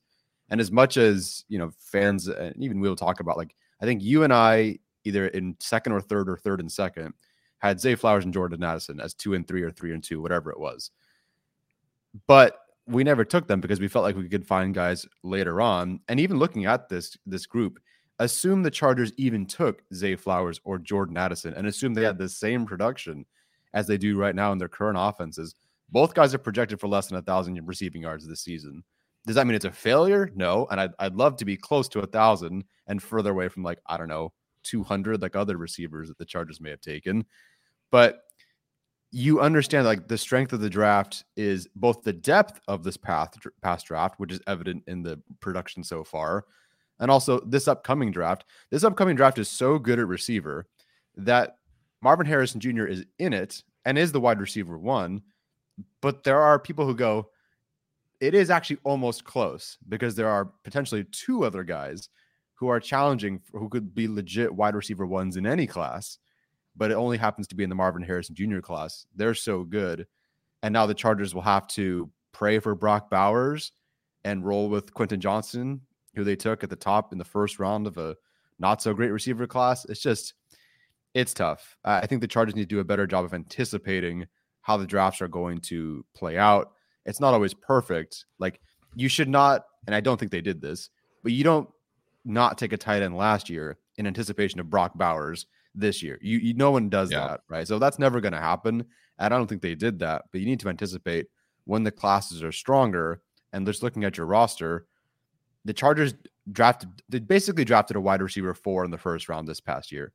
And 0.50 0.60
as 0.60 0.70
much 0.70 0.98
as, 0.98 1.46
you 1.48 1.58
know, 1.58 1.72
fans, 1.78 2.28
and 2.28 2.54
even 2.62 2.82
we'll 2.82 2.98
talk 2.98 3.22
about, 3.22 3.38
like, 3.38 3.56
I 3.82 3.86
think 3.86 4.04
you 4.04 4.24
and 4.24 4.34
I, 4.34 4.80
either 5.06 5.28
in 5.28 5.56
second 5.62 5.94
or 5.94 6.02
third 6.02 6.30
or 6.30 6.38
third 6.38 6.60
and 6.60 6.70
second, 6.70 7.14
had 7.62 7.80
Zay 7.80 7.96
Flowers 7.96 8.26
and 8.26 8.34
Jordan 8.34 8.64
Addison 8.64 9.00
as 9.00 9.14
two 9.14 9.34
and 9.34 9.48
three 9.48 9.62
or 9.62 9.72
three 9.72 9.94
and 9.94 10.04
two, 10.04 10.22
whatever 10.22 10.52
it 10.52 10.60
was. 10.60 10.92
But 12.28 12.58
we 12.88 13.04
never 13.04 13.24
took 13.24 13.48
them 13.48 13.62
because 13.62 13.80
we 13.80 13.88
felt 13.88 14.04
like 14.04 14.16
we 14.16 14.28
could 14.28 14.46
find 14.46 14.74
guys 14.74 15.06
later 15.24 15.62
on. 15.62 16.00
And 16.08 16.20
even 16.20 16.40
looking 16.40 16.66
at 16.66 16.90
this 16.90 17.18
this 17.26 17.46
group, 17.46 17.80
assume 18.20 18.64
the 18.64 18.72
Chargers 18.72 19.14
even 19.18 19.46
took 19.46 19.84
Zay 19.94 20.16
Flowers 20.16 20.60
or 20.64 20.78
Jordan 20.78 21.18
Addison 21.18 21.54
and 21.54 21.68
assume 21.68 21.94
they 21.94 22.04
had 22.04 22.18
the 22.18 22.30
same 22.30 22.66
production 22.66 23.26
as 23.74 23.88
they 23.88 23.98
do 23.98 24.18
right 24.18 24.36
now 24.36 24.52
in 24.52 24.58
their 24.58 24.68
current 24.68 24.98
offenses. 25.00 25.56
Both 25.90 26.14
guys 26.14 26.34
are 26.34 26.40
projected 26.40 26.80
for 26.80 26.88
less 26.88 27.08
than 27.08 27.18
a 27.18 27.22
thousand 27.22 27.60
receiving 27.66 28.02
yards 28.02 28.28
this 28.28 28.42
season. 28.42 28.84
Does 29.26 29.36
that 29.36 29.46
mean 29.46 29.56
it's 29.56 29.66
a 29.66 29.72
failure? 29.72 30.32
No. 30.36 30.68
And 30.72 30.82
I'd, 30.82 30.92
I'd 31.00 31.16
love 31.16 31.38
to 31.38 31.46
be 31.46 31.58
close 31.58 31.88
to 31.90 32.00
a 32.00 32.08
thousand 32.08 32.64
and 32.88 33.02
further 33.02 33.32
away 33.32 33.50
from 33.50 33.64
like, 33.64 33.80
I 33.86 33.98
don't 33.98 34.08
know, 34.08 34.34
200 34.64 35.22
like 35.22 35.36
other 35.36 35.58
receivers 35.58 36.08
that 36.08 36.18
the 36.18 36.26
Chargers 36.26 36.62
may 36.62 36.70
have 36.70 36.82
taken. 36.82 37.26
But 37.92 38.24
you 39.12 39.42
understand 39.42 39.86
like 39.86 40.08
the 40.08 40.18
strength 40.18 40.54
of 40.54 40.62
the 40.62 40.70
draft 40.70 41.26
is 41.36 41.68
both 41.76 42.02
the 42.02 42.14
depth 42.14 42.62
of 42.68 42.84
this 42.84 42.98
path 42.98 43.38
past 43.62 43.86
draft, 43.86 44.20
which 44.20 44.32
is 44.32 44.40
evident 44.48 44.84
in 44.88 45.04
the 45.04 45.22
production 45.42 45.84
so 45.84 46.04
far, 46.04 46.46
and 47.00 47.12
also 47.12 47.42
this 47.42 47.68
upcoming 47.68 48.12
draft. 48.12 48.46
This 48.70 48.86
upcoming 48.86 49.18
draft 49.18 49.38
is 49.38 49.50
so 49.50 49.78
good 49.78 50.00
at 50.00 50.08
receiver 50.08 50.66
that 51.18 51.58
Marvin 52.02 52.26
Harrison 52.26 52.62
Jr. 52.62 52.86
is 52.86 53.06
in 53.20 53.34
it 53.34 53.62
and 53.86 53.98
is 53.98 54.12
the 54.12 54.22
wide 54.22 54.40
receiver 54.40 54.78
one. 54.78 55.22
But 56.02 56.24
there 56.24 56.40
are 56.40 56.58
people 56.58 56.86
who 56.86 56.96
go, 56.96 57.30
it 58.22 58.34
is 58.34 58.50
actually 58.50 58.80
almost 58.84 59.26
close 59.26 59.78
because 59.90 60.16
there 60.16 60.30
are 60.30 60.46
potentially 60.64 61.06
two 61.12 61.44
other 61.44 61.64
guys 61.64 62.08
who 62.54 62.68
are 62.68 62.80
challenging 62.80 63.42
who 63.52 63.68
could 63.68 63.94
be 63.94 64.08
legit 64.08 64.54
wide 64.54 64.76
receiver 64.76 65.06
ones 65.06 65.36
in 65.36 65.46
any 65.46 65.68
class 65.68 66.20
but 66.76 66.92
it 66.92 66.96
only 66.96 67.18
happens 67.18 67.48
to 67.48 67.56
be 67.56 67.64
in 67.64 67.70
the 67.70 67.76
Marvin 67.76 68.04
Harrison 68.04 68.36
Jr. 68.36 68.60
class. 68.60 69.06
They're 69.16 69.34
so 69.34 69.64
good. 69.64 70.08
And 70.64 70.74
now 70.74 70.86
the 70.86 70.94
Chargers 70.94 71.34
will 71.34 71.42
have 71.42 71.68
to 71.70 72.10
pray 72.32 72.60
for 72.60 72.76
Brock 72.76 73.10
Bowers 73.10 73.72
and 74.24 74.46
roll 74.46 74.70
with 74.70 74.94
Quentin 74.94 75.20
Johnston, 75.20 75.82
who 76.16 76.24
they 76.24 76.36
took 76.36 76.64
at 76.64 76.70
the 76.70 76.76
top 76.76 77.12
in 77.12 77.18
the 77.18 77.26
first 77.26 77.60
round 77.60 77.88
of 77.88 77.98
a 77.98 78.16
not 78.60 78.82
so 78.82 78.94
great 78.94 79.12
receiver 79.12 79.48
class. 79.48 79.86
It's 79.86 80.02
just, 80.02 80.34
it's 81.14 81.34
tough. 81.34 81.76
I 81.84 82.06
think 82.06 82.22
the 82.22 82.28
Chargers 82.28 82.56
need 82.56 82.70
to 82.70 82.76
do 82.76 82.80
a 82.80 82.86
better 82.86 83.08
job 83.08 83.26
of 83.26 83.34
anticipating 83.34 84.28
how 84.62 84.78
the 84.78 84.86
drafts 84.86 85.22
are 85.22 85.28
going 85.28 85.60
to 85.62 86.06
play 86.16 86.38
out. 86.38 86.74
It's 87.06 87.20
not 87.20 87.34
always 87.34 87.54
perfect. 87.54 88.26
Like, 88.38 88.62
you 88.96 89.10
should 89.10 89.30
not, 89.30 89.64
and 89.88 89.96
I 89.96 90.00
don't 90.00 90.20
think 90.20 90.32
they 90.32 90.42
did 90.42 90.62
this, 90.62 90.90
but 91.24 91.32
you 91.32 91.44
don't 91.44 91.70
not 92.24 92.58
take 92.58 92.74
a 92.74 92.78
tight 92.78 93.02
end 93.02 93.18
last 93.18 93.50
year 93.50 93.78
in 93.98 94.06
anticipation 94.06 94.60
of 94.60 94.70
Brock 94.70 94.92
Bowers 94.96 95.48
this 95.76 96.02
year. 96.04 96.18
You, 96.22 96.38
you 96.40 96.54
no 96.54 96.72
one 96.72 96.90
does 96.90 97.12
yeah. 97.12 97.28
that, 97.28 97.42
right? 97.50 97.68
So 97.68 97.80
that's 97.80 98.00
never 98.00 98.22
going 98.22 98.34
to 98.34 98.40
happen. 98.40 98.86
And 99.20 99.34
I 99.34 99.38
don't 99.38 99.48
think 99.48 99.62
they 99.62 99.76
did 99.76 100.00
that, 100.00 100.26
but 100.32 100.42
you 100.42 100.48
need 100.48 100.60
to 100.62 100.70
anticipate 100.70 101.28
when 101.66 101.84
the 101.84 101.92
classes 101.92 102.44
are 102.44 102.52
stronger 102.52 103.22
and 103.54 103.66
just 103.66 103.84
looking 103.84 104.04
at 104.04 104.18
your 104.18 104.26
roster, 104.26 104.88
the 105.66 105.74
Chargers 105.74 106.14
drafted 106.52 106.90
they 107.08 107.20
basically 107.20 107.64
drafted 107.64 107.96
a 107.96 108.02
wide 108.02 108.22
receiver 108.22 108.54
four 108.54 108.84
in 108.84 108.92
the 108.92 108.98
first 108.98 109.30
round 109.30 109.48
this 109.48 109.62
past 109.62 109.92
year. 109.92 110.12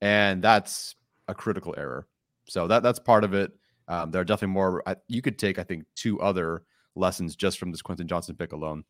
And 0.00 0.42
that's 0.42 0.96
a 1.28 1.34
critical 1.34 1.74
error. 1.78 2.08
So 2.48 2.66
that 2.66 2.82
that's 2.82 2.98
part 2.98 3.24
of 3.24 3.34
it. 3.34 3.52
Um, 3.88 4.10
there 4.10 4.20
are 4.20 4.24
definitely 4.24 4.54
more. 4.54 4.82
You 5.08 5.22
could 5.22 5.38
take, 5.38 5.58
I 5.58 5.64
think, 5.64 5.84
two 5.94 6.20
other 6.20 6.64
lessons 6.94 7.36
just 7.36 7.58
from 7.58 7.70
this 7.70 7.82
Quentin 7.82 8.08
Johnston 8.08 8.36
pick 8.36 8.52
alone. 8.52 8.84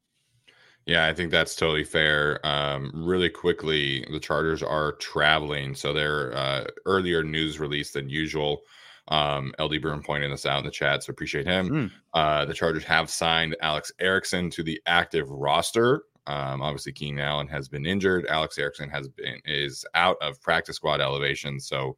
Yeah, 0.87 1.07
I 1.07 1.13
think 1.13 1.31
that's 1.31 1.55
totally 1.55 1.85
fair. 1.85 2.45
Um, 2.45 2.91
really 2.95 3.31
quickly, 3.31 4.05
the 4.11 4.19
Chargers 4.19 4.63
are 4.63 4.93
traveling, 4.93 5.75
so 5.75 5.93
they're 5.93 6.35
uh, 6.37 6.65
earlier 6.87 7.23
news 7.23 7.61
release 7.61 7.93
than 7.93 8.09
usual. 8.09 8.63
Um, 9.09 9.53
LD 9.61 9.81
Broom 9.81 10.03
pointing 10.03 10.31
this 10.31 10.47
out 10.47 10.59
in 10.59 10.65
the 10.65 10.71
chat, 10.71 11.05
so 11.05 11.11
appreciate 11.11 11.47
him. 11.47 11.69
Mm. 11.69 11.91
Uh, 12.15 12.45
the 12.45 12.55
Chargers 12.55 12.85
have 12.85 13.11
signed 13.11 13.57
Alex 13.61 13.93
Erickson 14.01 14.51
to 14.51 14.63
the 14.63 14.81
active 14.87 15.29
roster. 15.31 16.03
Um, 16.27 16.63
obviously, 16.63 16.93
Keenan 16.93 17.21
Allen 17.21 17.49
has 17.49 17.69
been 17.69 17.87
injured. 17.87 18.27
Alex 18.27 18.59
Erickson 18.59 18.89
has 18.91 19.09
been 19.09 19.41
is 19.45 19.85
out 19.95 20.17
of 20.21 20.41
practice 20.41 20.77
squad 20.77 21.01
elevation. 21.01 21.59
So, 21.61 21.97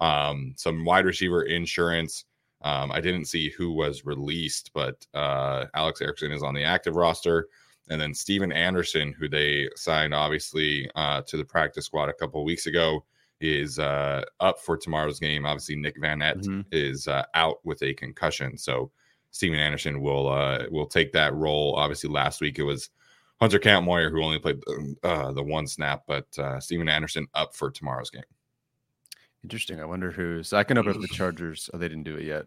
um, 0.00 0.54
some 0.56 0.84
wide 0.84 1.04
receiver 1.04 1.42
insurance. 1.42 2.24
Um, 2.62 2.90
I 2.90 3.00
didn't 3.00 3.26
see 3.26 3.50
who 3.50 3.72
was 3.72 4.04
released, 4.04 4.70
but 4.72 5.06
uh, 5.14 5.66
Alex 5.74 6.00
Erickson 6.00 6.32
is 6.32 6.42
on 6.42 6.54
the 6.54 6.64
active 6.64 6.96
roster. 6.96 7.48
And 7.88 8.00
then 8.00 8.14
Stephen 8.14 8.52
Anderson, 8.52 9.14
who 9.18 9.28
they 9.28 9.68
signed 9.76 10.14
obviously 10.14 10.90
uh, 10.96 11.22
to 11.22 11.36
the 11.36 11.44
practice 11.44 11.86
squad 11.86 12.08
a 12.08 12.14
couple 12.14 12.44
weeks 12.44 12.66
ago, 12.66 13.04
is 13.40 13.78
uh, 13.78 14.24
up 14.40 14.58
for 14.58 14.76
tomorrow's 14.76 15.20
game. 15.20 15.46
Obviously, 15.46 15.76
Nick 15.76 15.96
Van 16.00 16.18
mm-hmm. 16.18 16.62
is 16.72 17.06
uh, 17.06 17.24
out 17.34 17.58
with 17.64 17.82
a 17.82 17.94
concussion, 17.94 18.56
so 18.56 18.90
Stephen 19.30 19.58
Anderson 19.58 20.00
will 20.00 20.28
uh, 20.28 20.64
will 20.70 20.86
take 20.86 21.12
that 21.12 21.34
role. 21.34 21.74
Obviously, 21.76 22.10
last 22.10 22.40
week 22.40 22.58
it 22.58 22.64
was 22.64 22.90
Hunter 23.40 23.58
Kampmoyer 23.58 24.10
who 24.10 24.22
only 24.22 24.38
played 24.38 24.60
the, 24.62 24.96
uh, 25.02 25.32
the 25.32 25.42
one 25.42 25.66
snap, 25.66 26.04
but 26.06 26.26
uh, 26.38 26.58
Stephen 26.58 26.88
Anderson 26.88 27.26
up 27.34 27.54
for 27.54 27.70
tomorrow's 27.70 28.10
game. 28.10 28.22
Interesting. 29.44 29.80
I 29.80 29.84
wonder 29.84 30.10
who's. 30.10 30.52
I 30.52 30.64
can 30.64 30.78
open 30.78 30.94
up 30.94 31.00
the 31.00 31.08
Chargers. 31.08 31.70
Oh, 31.72 31.78
they 31.78 31.88
didn't 31.88 32.04
do 32.04 32.16
it 32.16 32.24
yet. 32.24 32.46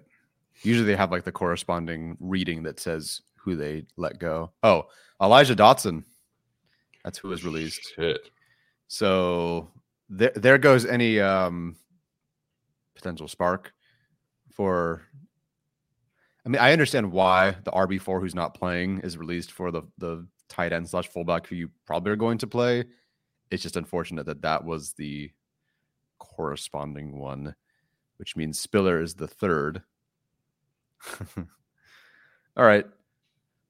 Usually 0.63 0.86
they 0.86 0.96
have 0.96 1.12
like 1.12 1.24
the 1.24 1.31
corresponding 1.31 2.17
reading 2.19 2.63
that 2.63 2.79
says 2.79 3.22
who 3.50 3.56
they 3.56 3.86
let 3.98 4.20
go. 4.20 4.51
Oh, 4.63 4.88
Elijah 5.22 5.56
Dotson. 5.56 6.03
That's 7.03 7.18
who 7.18 7.29
was 7.29 7.44
released. 7.44 7.94
Shit. 7.96 8.29
So 8.88 9.70
there, 10.10 10.32
there 10.36 10.58
goes 10.58 10.86
any 10.86 11.20
um, 11.20 11.75
potential 12.96 13.27
spark 13.27 13.74
for. 14.51 15.01
I 16.46 16.50
mean, 16.50 16.62
I 16.62 16.72
understand 16.72 17.12
why 17.12 17.56
the 17.63 17.72
RB 17.72 18.00
four 18.00 18.20
who's 18.20 18.36
not 18.36 18.53
playing 18.53 19.00
is 19.01 19.18
released 19.18 19.51
for 19.51 19.72
the 19.72 19.84
the 19.98 20.27
tight 20.48 20.74
end 20.74 20.89
slash 20.89 21.08
fullback 21.08 21.48
who 21.48 21.56
you 21.56 21.70
probably 21.86 22.12
are 22.12 22.15
going 22.15 22.38
to 22.39 22.48
play. 22.48 22.86
It's 23.51 23.63
just 23.63 23.77
unfortunate 23.77 24.25
that 24.27 24.44
that 24.44 24.63
was 24.63 24.94
the 24.94 25.32
corresponding 26.20 27.18
one, 27.18 27.56
which 28.18 28.36
means 28.36 28.60
Spiller 28.60 29.01
is 29.01 29.15
the 29.15 29.27
third. 29.27 29.82
All 31.38 32.65
right. 32.65 32.86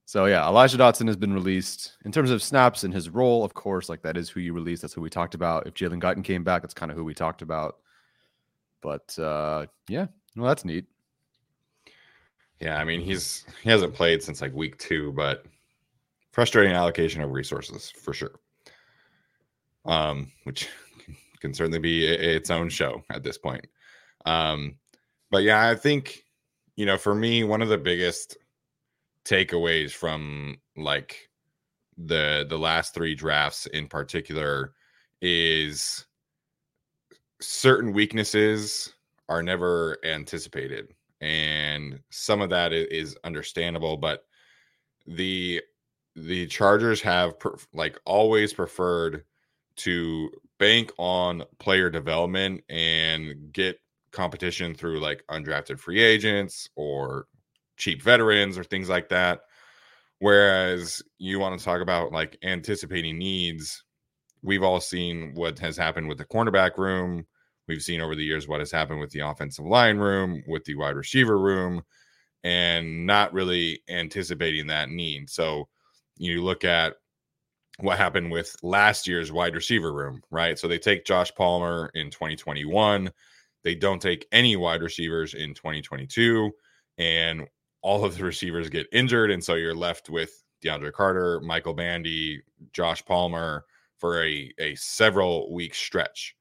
So 0.10 0.26
yeah, 0.26 0.48
Elijah 0.48 0.76
Dotson 0.76 1.06
has 1.06 1.18
been 1.18 1.36
released 1.36 1.96
in 2.04 2.12
terms 2.12 2.32
of 2.32 2.42
snaps 2.42 2.84
and 2.84 2.92
his 2.92 3.12
role. 3.12 3.46
Of 3.46 3.54
course, 3.54 3.90
like 3.90 4.02
that 4.02 4.18
is 4.18 4.28
who 4.28 4.40
you 4.40 4.54
release. 4.54 4.82
That's 4.82 4.96
who 4.96 5.02
we 5.02 5.10
talked 5.12 5.36
about. 5.36 5.68
If 5.68 5.76
Jalen 5.76 6.02
Guyton 6.02 6.24
came 6.24 6.44
back, 6.44 6.64
that's 6.64 6.74
kind 6.74 6.92
of 6.92 6.98
who 6.98 7.04
we 7.04 7.14
talked 7.14 7.44
about. 7.44 7.76
But 8.82 9.20
uh, 9.20 9.68
yeah, 9.88 10.08
well, 10.36 10.48
that's 10.48 10.66
neat. 10.66 10.86
Yeah, 12.60 12.80
I 12.80 12.86
mean 12.86 13.02
he's 13.02 13.46
he 13.62 13.70
hasn't 13.70 13.94
played 13.94 14.24
since 14.24 14.42
like 14.42 14.52
week 14.52 14.80
two, 14.80 15.12
but 15.12 15.46
frustrating 16.32 16.74
allocation 16.74 17.22
of 17.22 17.30
resources 17.30 17.92
for 17.92 18.12
sure. 18.12 18.40
Um, 19.86 20.32
which 20.46 20.70
can 21.40 21.54
certainly 21.54 21.78
be 21.78 22.08
its 22.08 22.50
own 22.50 22.70
show 22.70 23.04
at 23.12 23.22
this 23.22 23.38
point. 23.38 23.68
Um, 24.26 24.74
but 25.30 25.44
yeah, 25.44 25.70
I 25.70 25.76
think 25.76 26.24
you 26.78 26.88
know 26.88 26.98
for 26.98 27.14
me 27.14 27.44
one 27.44 27.62
of 27.62 27.70
the 27.70 27.78
biggest 27.78 28.38
takeaways 29.26 29.92
from 29.92 30.58
like 30.78 31.30
the 31.98 32.46
the 32.50 32.58
last 32.58 32.94
three 32.94 33.16
drafts 33.16 33.66
in 33.68 33.88
particular 33.88 34.74
is 35.22 36.06
certain 37.42 37.92
weaknesses 37.94 38.94
are 39.28 39.44
never 39.44 39.98
anticipated 40.06 40.94
and 41.22 42.00
some 42.10 42.42
of 42.42 42.50
that 42.50 42.72
is 42.72 43.18
understandable 43.24 43.98
but 43.98 44.26
the 45.08 45.62
the 46.16 46.48
chargers 46.48 47.02
have 47.02 47.34
like 47.74 48.00
always 48.06 48.54
preferred 48.54 49.24
to 49.76 50.30
bank 50.58 50.92
on 50.98 51.44
player 51.60 51.90
development 51.90 52.62
and 52.70 53.52
get 53.54 53.80
competition 54.12 54.74
through 54.74 55.00
like 55.00 55.24
undrafted 55.30 55.80
free 55.80 56.02
agents 56.02 56.70
or 56.76 57.28
cheap 57.80 58.04
veterans 58.04 58.58
or 58.58 58.64
things 58.64 58.90
like 58.90 59.10
that. 59.10 59.42
Whereas 60.20 61.02
you 61.18 61.40
want 61.40 61.58
to 61.58 61.66
talk 61.66 61.82
about 61.82 62.12
like 62.12 62.38
anticipating 62.44 63.18
needs, 63.18 63.84
we've 64.44 64.64
all 64.64 64.82
seen 64.82 65.34
what 65.34 65.58
has 65.60 65.78
happened 65.78 66.08
with 66.08 66.18
the 66.18 66.26
cornerback 66.26 66.78
room. 66.78 67.26
We've 67.68 67.82
seen 67.82 68.02
over 68.02 68.16
the 68.16 68.24
years 68.24 68.48
what 68.48 68.60
has 68.60 68.72
happened 68.72 69.00
with 69.00 69.12
the 69.12 69.22
offensive 69.22 69.66
line 69.66 69.98
room, 69.98 70.44
with 70.48 70.66
the 70.66 70.76
wide 70.76 70.96
receiver 70.96 71.40
room, 71.40 71.84
and 72.44 73.06
not 73.06 73.34
really 73.34 73.82
anticipating 73.90 74.68
that 74.68 74.90
need. 74.90 75.30
So 75.30 75.68
you 76.18 76.44
look 76.44 76.66
at 76.66 76.96
what 77.80 77.98
happened 77.98 78.32
with 78.32 78.56
last 78.62 79.08
year's 79.08 79.32
wide 79.32 79.56
receiver 79.56 79.94
room, 79.94 80.22
right? 80.32 80.60
So 80.60 80.68
they 80.68 80.80
take 80.80 81.06
Josh 81.06 81.34
Palmer 81.34 81.92
in 81.94 82.10
2021. 82.12 83.10
They 83.64 83.76
don't 83.76 84.02
take 84.02 84.28
any 84.32 84.56
wide 84.56 84.82
receivers 84.82 85.34
in 85.34 85.54
2022. 85.54 86.52
And 86.98 87.48
all 87.82 88.04
of 88.06 88.18
the 88.18 88.24
receivers 88.24 88.70
get 88.70 88.88
injured, 88.92 89.32
and 89.32 89.44
so 89.44 89.56
you're 89.56 89.76
left 89.76 90.10
with 90.10 90.44
DeAndre 90.64 90.92
Carter, 90.92 91.40
Michael 91.42 91.74
Bandy, 91.74 92.42
Josh 92.74 93.04
Palmer 93.06 93.66
for 93.98 94.24
a 94.24 94.52
a 94.60 94.76
several 94.76 95.54
week 95.54 95.76
stretch. 95.76 96.36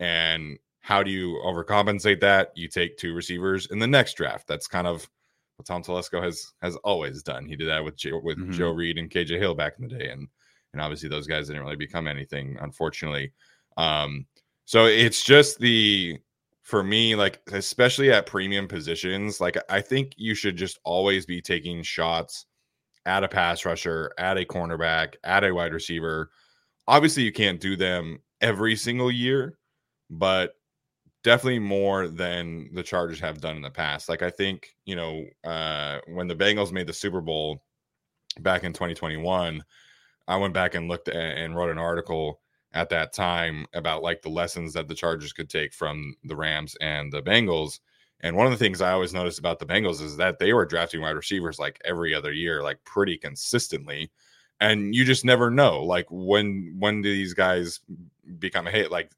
And 0.00 0.58
how 0.80 1.02
do 1.02 1.10
you 1.10 1.40
overcompensate 1.44 2.20
that? 2.20 2.52
You 2.54 2.68
take 2.68 2.96
two 2.96 3.14
receivers 3.14 3.66
in 3.70 3.78
the 3.78 3.86
next 3.86 4.16
draft. 4.16 4.46
That's 4.46 4.66
kind 4.66 4.86
of 4.86 5.08
what 5.56 5.66
Tom 5.66 5.82
Telesco 5.82 6.22
has 6.22 6.52
has 6.62 6.76
always 6.76 7.22
done. 7.22 7.46
He 7.46 7.56
did 7.56 7.68
that 7.68 7.84
with 7.84 7.96
Joe, 7.96 8.20
with 8.22 8.38
mm-hmm. 8.38 8.52
Joe 8.52 8.70
Reed 8.70 8.98
and 8.98 9.10
KJ 9.10 9.38
Hill 9.38 9.54
back 9.54 9.74
in 9.78 9.88
the 9.88 9.96
day, 9.96 10.10
and 10.10 10.28
and 10.72 10.82
obviously 10.82 11.08
those 11.08 11.26
guys 11.26 11.46
didn't 11.46 11.62
really 11.62 11.76
become 11.76 12.06
anything, 12.08 12.56
unfortunately. 12.60 13.32
Um, 13.76 14.26
so 14.64 14.86
it's 14.86 15.22
just 15.22 15.58
the 15.58 16.18
for 16.64 16.82
me, 16.82 17.14
like 17.14 17.40
especially 17.52 18.10
at 18.10 18.26
premium 18.26 18.66
positions, 18.66 19.40
like 19.40 19.56
I 19.68 19.82
think 19.82 20.14
you 20.16 20.34
should 20.34 20.56
just 20.56 20.80
always 20.82 21.26
be 21.26 21.40
taking 21.40 21.82
shots 21.82 22.46
at 23.04 23.22
a 23.22 23.28
pass 23.28 23.66
rusher, 23.66 24.12
at 24.18 24.38
a 24.38 24.46
cornerback, 24.46 25.14
at 25.24 25.44
a 25.44 25.52
wide 25.52 25.74
receiver. 25.74 26.30
Obviously, 26.88 27.22
you 27.22 27.32
can't 27.32 27.60
do 27.60 27.76
them 27.76 28.18
every 28.40 28.76
single 28.76 29.10
year, 29.10 29.58
but 30.08 30.54
definitely 31.22 31.58
more 31.58 32.08
than 32.08 32.70
the 32.72 32.82
Chargers 32.82 33.20
have 33.20 33.42
done 33.42 33.56
in 33.56 33.62
the 33.62 33.70
past. 33.70 34.08
Like 34.08 34.22
I 34.22 34.30
think, 34.30 34.74
you 34.86 34.96
know, 34.96 35.24
uh, 35.44 35.98
when 36.08 36.28
the 36.28 36.34
Bengals 36.34 36.72
made 36.72 36.86
the 36.86 36.94
Super 36.94 37.20
Bowl 37.20 37.62
back 38.40 38.64
in 38.64 38.72
2021, 38.72 39.62
I 40.28 40.36
went 40.38 40.54
back 40.54 40.74
and 40.74 40.88
looked 40.88 41.08
at, 41.08 41.14
and 41.14 41.54
wrote 41.54 41.70
an 41.70 41.78
article 41.78 42.40
at 42.74 42.88
that 42.90 43.12
time 43.12 43.66
about 43.72 44.02
like 44.02 44.20
the 44.20 44.28
lessons 44.28 44.72
that 44.74 44.88
the 44.88 44.94
Chargers 44.94 45.32
could 45.32 45.48
take 45.48 45.72
from 45.72 46.14
the 46.24 46.36
Rams 46.36 46.76
and 46.80 47.12
the 47.12 47.22
Bengals. 47.22 47.78
And 48.20 48.36
one 48.36 48.46
of 48.46 48.52
the 48.52 48.58
things 48.58 48.80
I 48.80 48.92
always 48.92 49.14
noticed 49.14 49.38
about 49.38 49.58
the 49.58 49.66
Bengals 49.66 50.02
is 50.02 50.16
that 50.16 50.38
they 50.38 50.52
were 50.52 50.66
drafting 50.66 51.00
wide 51.00 51.16
receivers 51.16 51.58
like 51.58 51.80
every 51.84 52.14
other 52.14 52.32
year, 52.32 52.62
like 52.62 52.82
pretty 52.84 53.16
consistently. 53.16 54.10
And 54.60 54.94
you 54.94 55.04
just 55.04 55.24
never 55.24 55.50
know, 55.50 55.82
like 55.82 56.06
when 56.10 56.76
when 56.78 57.02
do 57.02 57.12
these 57.12 57.34
guys 57.34 57.80
become 58.38 58.66
a 58.66 58.70
hit? 58.70 58.90
Like, 58.90 59.12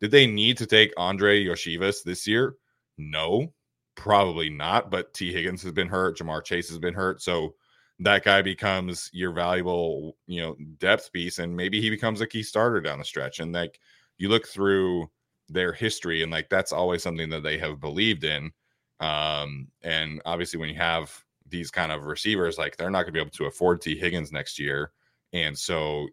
did 0.00 0.10
they 0.10 0.26
need 0.26 0.58
to 0.58 0.66
take 0.66 0.92
Andrei 0.98 1.44
Iosivas 1.44 2.02
this 2.02 2.26
year? 2.26 2.56
No, 2.98 3.52
probably 3.94 4.50
not. 4.50 4.90
But 4.90 5.14
Tee 5.14 5.32
Higgins 5.32 5.62
has 5.62 5.72
been 5.72 5.88
hurt, 5.88 6.18
Ja'Marr 6.18 6.44
Chase 6.44 6.68
has 6.68 6.78
been 6.78 6.94
hurt, 6.94 7.22
so 7.22 7.54
that 8.00 8.24
guy 8.24 8.40
becomes 8.40 9.10
your 9.12 9.30
valuable, 9.30 10.16
you 10.26 10.40
know, 10.40 10.56
depth 10.78 11.12
piece, 11.12 11.38
and 11.38 11.54
maybe 11.54 11.80
he 11.80 11.90
becomes 11.90 12.22
a 12.22 12.26
key 12.26 12.42
starter 12.42 12.80
down 12.80 12.98
the 12.98 13.04
stretch. 13.04 13.40
And 13.40 13.52
like 13.52 13.78
you 14.16 14.30
look 14.30 14.48
through 14.48 15.10
their 15.48 15.72
history, 15.72 16.22
and 16.22 16.32
like 16.32 16.48
that's 16.48 16.72
always 16.72 17.02
something 17.02 17.28
that 17.28 17.42
they 17.42 17.58
have 17.58 17.80
believed 17.80 18.24
in. 18.24 18.52
Um, 19.00 19.68
and 19.82 20.22
obviously, 20.24 20.58
when 20.58 20.70
you 20.70 20.76
have 20.76 21.12
these 21.46 21.70
kind 21.70 21.92
of 21.92 22.04
receivers, 22.04 22.56
like 22.56 22.76
they're 22.76 22.90
not 22.90 23.02
going 23.02 23.12
to 23.12 23.12
be 23.12 23.20
able 23.20 23.30
to 23.32 23.44
afford 23.44 23.82
Tee 23.82 23.98
Higgins 23.98 24.32
next 24.32 24.58
year, 24.58 24.92
and 25.34 25.56
so 25.56 26.08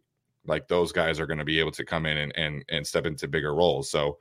like 0.45 0.67
those 0.67 0.91
guys 0.91 1.19
are 1.21 1.27
going 1.27 1.39
to 1.39 1.45
be 1.45 1.59
able 1.59 1.71
to 1.71 1.85
come 1.85 2.05
in 2.05 2.17
and 2.17 2.35
and 2.35 2.65
and 2.69 2.85
step 2.85 3.05
into 3.05 3.29
bigger 3.29 3.55
roles. 3.55 3.89
So 3.89 4.17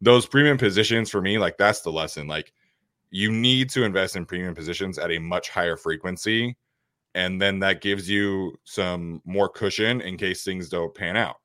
those 0.00 0.24
premium 0.24 0.56
positions 0.56 1.10
for 1.10 1.20
me, 1.20 1.36
like 1.38 1.58
that's 1.58 1.82
the 1.82 1.92
lesson. 1.92 2.26
Like 2.26 2.54
you 3.10 3.30
need 3.30 3.68
to 3.70 3.84
invest 3.84 4.16
in 4.16 4.24
premium 4.24 4.54
positions 4.54 4.98
at 4.98 5.10
a 5.10 5.18
much 5.18 5.50
higher 5.50 5.76
frequency 5.76 6.56
and 7.14 7.40
then 7.40 7.58
that 7.60 7.80
gives 7.80 8.08
you 8.08 8.58
some 8.64 9.20
more 9.24 9.48
cushion 9.48 10.00
in 10.00 10.16
case 10.16 10.44
things 10.44 10.68
don't 10.68 10.94
pan 10.94 11.16
out. 11.16 11.36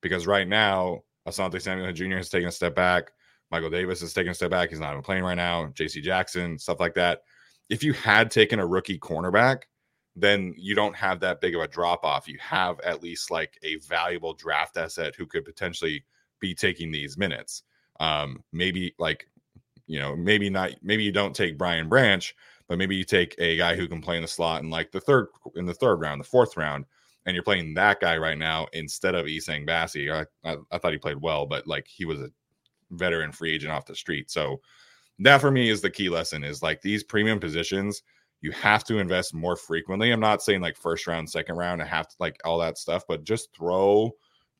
Because 0.00 0.26
right 0.26 0.46
now, 0.46 1.02
Asante 1.26 1.60
Samuel 1.60 1.92
Jr. 1.92 2.16
has 2.16 2.28
taken 2.28 2.48
a 2.48 2.52
step 2.52 2.74
back. 2.74 3.10
Michael 3.50 3.70
Davis 3.70 4.02
is 4.02 4.12
taking 4.12 4.30
a 4.30 4.34
step 4.34 4.50
back. 4.50 4.70
He's 4.70 4.80
not 4.80 4.92
even 4.92 5.02
playing 5.02 5.24
right 5.24 5.34
now. 5.34 5.70
J.C. 5.74 6.00
Jackson, 6.00 6.58
stuff 6.58 6.80
like 6.80 6.94
that. 6.94 7.22
If 7.68 7.82
you 7.82 7.92
had 7.92 8.30
taken 8.30 8.60
a 8.60 8.66
rookie 8.66 8.98
cornerback, 8.98 9.62
then 10.14 10.54
you 10.56 10.74
don't 10.74 10.96
have 10.96 11.20
that 11.20 11.40
big 11.40 11.54
of 11.54 11.62
a 11.62 11.68
drop 11.68 12.04
off. 12.04 12.28
You 12.28 12.38
have 12.40 12.80
at 12.80 13.02
least 13.02 13.30
like 13.30 13.58
a 13.62 13.76
valuable 13.76 14.34
draft 14.34 14.76
asset 14.76 15.14
who 15.16 15.26
could 15.26 15.44
potentially 15.44 16.04
be 16.40 16.54
taking 16.54 16.90
these 16.90 17.16
minutes. 17.16 17.62
Um, 18.00 18.42
maybe 18.52 18.94
like, 18.98 19.28
you 19.86 19.98
know, 19.98 20.14
maybe 20.16 20.50
not, 20.50 20.72
maybe 20.82 21.02
you 21.02 21.12
don't 21.12 21.34
take 21.34 21.58
Brian 21.58 21.88
Branch, 21.88 22.34
but 22.68 22.78
maybe 22.78 22.96
you 22.96 23.04
take 23.04 23.34
a 23.38 23.56
guy 23.56 23.74
who 23.74 23.88
can 23.88 24.00
play 24.00 24.16
in 24.16 24.22
the 24.22 24.28
slot 24.28 24.62
in 24.62 24.70
like 24.70 24.92
the 24.92 25.00
third 25.00 25.28
in 25.56 25.66
the 25.66 25.74
third 25.74 25.96
round, 26.00 26.20
the 26.20 26.24
fourth 26.24 26.56
round, 26.56 26.84
and 27.26 27.34
you're 27.34 27.42
playing 27.42 27.74
that 27.74 28.00
guy 28.00 28.16
right 28.16 28.38
now 28.38 28.66
instead 28.72 29.14
of 29.14 29.26
Essang 29.26 29.66
Bassey. 29.66 30.12
I, 30.12 30.26
I, 30.48 30.56
I 30.70 30.78
thought 30.78 30.92
he 30.92 30.98
played 30.98 31.20
well, 31.20 31.46
but 31.46 31.66
like 31.66 31.86
he 31.88 32.04
was 32.04 32.20
a 32.20 32.30
veteran 32.90 33.32
free 33.32 33.54
agent 33.54 33.72
off 33.72 33.86
the 33.86 33.96
street. 33.96 34.30
So 34.30 34.60
that 35.18 35.40
for 35.40 35.50
me 35.50 35.68
is 35.68 35.80
the 35.80 35.90
key 35.90 36.08
lesson 36.08 36.44
is 36.44 36.62
like 36.62 36.80
these 36.80 37.02
premium 37.02 37.40
positions 37.40 38.02
you 38.40 38.52
have 38.52 38.84
to 38.84 38.98
invest 38.98 39.34
more 39.34 39.56
frequently. 39.56 40.10
I'm 40.10 40.20
not 40.20 40.42
saying 40.42 40.60
like 40.60 40.76
first 40.76 41.06
round, 41.06 41.28
second 41.28 41.56
round, 41.56 41.82
I 41.82 41.86
have 41.86 42.08
to 42.08 42.16
like 42.20 42.38
all 42.44 42.58
that 42.58 42.78
stuff, 42.78 43.04
but 43.08 43.24
just 43.24 43.54
throw 43.54 44.12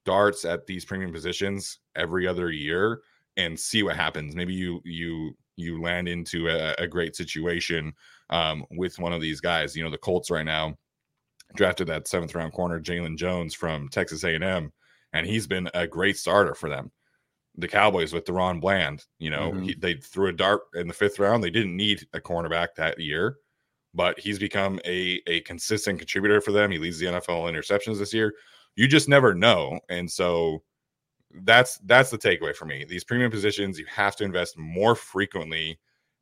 darts 0.04 0.44
at 0.44 0.66
these 0.66 0.84
premium 0.84 1.12
positions 1.12 1.78
every 1.94 2.26
other 2.26 2.50
year 2.50 3.02
and 3.36 3.58
see 3.58 3.82
what 3.82 3.96
happens. 3.96 4.34
Maybe 4.34 4.54
you 4.54 4.80
you 4.84 5.36
you 5.58 5.82
land 5.82 6.08
into 6.08 6.48
a, 6.48 6.74
a 6.78 6.86
great 6.86 7.16
situation 7.16 7.92
um, 8.30 8.64
with 8.70 8.98
one 8.98 9.12
of 9.12 9.20
these 9.20 9.40
guys. 9.40 9.76
You 9.76 9.84
know, 9.84 9.90
the 9.90 9.98
Colts 9.98 10.30
right 10.30 10.44
now 10.44 10.76
drafted 11.54 11.88
that 11.88 12.08
seventh 12.08 12.34
round 12.34 12.52
corner 12.52 12.80
Jaylon 12.80 13.16
Jones 13.16 13.54
from 13.54 13.88
Texas 13.88 14.24
A&M, 14.24 14.72
and 15.12 15.26
he's 15.26 15.46
been 15.46 15.68
a 15.74 15.86
great 15.86 16.16
starter 16.16 16.54
for 16.54 16.68
them. 16.68 16.90
The 17.56 17.68
Cowboys 17.68 18.12
with 18.12 18.24
DaRon 18.24 18.60
Bland, 18.60 19.04
you 19.18 19.30
know, 19.30 19.50
mm-hmm. 19.50 19.62
he, 19.64 19.74
they 19.74 19.94
threw 19.94 20.28
a 20.28 20.32
dart 20.32 20.60
in 20.74 20.86
the 20.86 20.94
fifth 20.94 21.18
round. 21.18 21.42
They 21.42 21.50
didn't 21.50 21.76
need 21.76 22.06
a 22.12 22.20
cornerback 22.20 22.68
that 22.76 23.00
year, 23.00 23.38
but 23.94 24.18
he's 24.18 24.38
become 24.38 24.78
a 24.84 25.20
a 25.26 25.40
consistent 25.40 25.98
contributor 25.98 26.40
for 26.40 26.52
them. 26.52 26.70
He 26.70 26.78
leads 26.78 27.00
the 27.00 27.06
NFL 27.06 27.52
interceptions 27.52 27.98
this 27.98 28.14
year. 28.14 28.34
You 28.76 28.86
just 28.86 29.08
never 29.08 29.34
know, 29.34 29.80
and 29.88 30.08
so 30.08 30.62
that's 31.42 31.78
that's 31.84 32.10
the 32.10 32.18
takeaway 32.18 32.54
for 32.54 32.64
me. 32.64 32.84
These 32.84 33.04
premium 33.04 33.30
positions, 33.30 33.78
you 33.78 33.86
have 33.86 34.16
to 34.16 34.24
invest 34.24 34.58
more 34.58 34.94
frequently. 34.94 35.78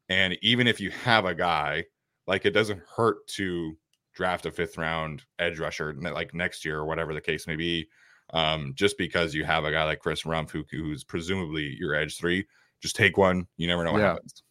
And 0.08 0.36
even 0.42 0.66
if 0.66 0.80
you 0.80 0.90
have 0.90 1.24
a 1.24 1.34
guy, 1.34 1.84
like 2.26 2.44
it 2.46 2.50
doesn't 2.50 2.82
hurt 2.96 3.26
to 3.28 3.76
draft 4.14 4.46
a 4.46 4.50
fifth 4.50 4.78
round 4.78 5.22
edge 5.38 5.58
rusher 5.58 5.94
like 6.00 6.34
next 6.34 6.64
year 6.64 6.78
or 6.78 6.86
whatever 6.86 7.14
the 7.14 7.20
case 7.20 7.46
may 7.46 7.56
be. 7.56 7.88
Um, 8.30 8.72
just 8.74 8.98
because 8.98 9.34
you 9.34 9.44
have 9.44 9.64
a 9.64 9.70
guy 9.70 9.84
like 9.84 10.00
Chris 10.00 10.24
Rumph 10.24 10.50
who, 10.50 10.64
who's 10.70 11.04
presumably 11.04 11.76
your 11.78 11.94
edge 11.94 12.18
three, 12.18 12.44
just 12.80 12.96
take 12.96 13.16
one. 13.16 13.46
You 13.56 13.68
never 13.68 13.84
know 13.84 13.92
what 13.92 14.00
yeah. 14.00 14.14
happens. 14.14 14.42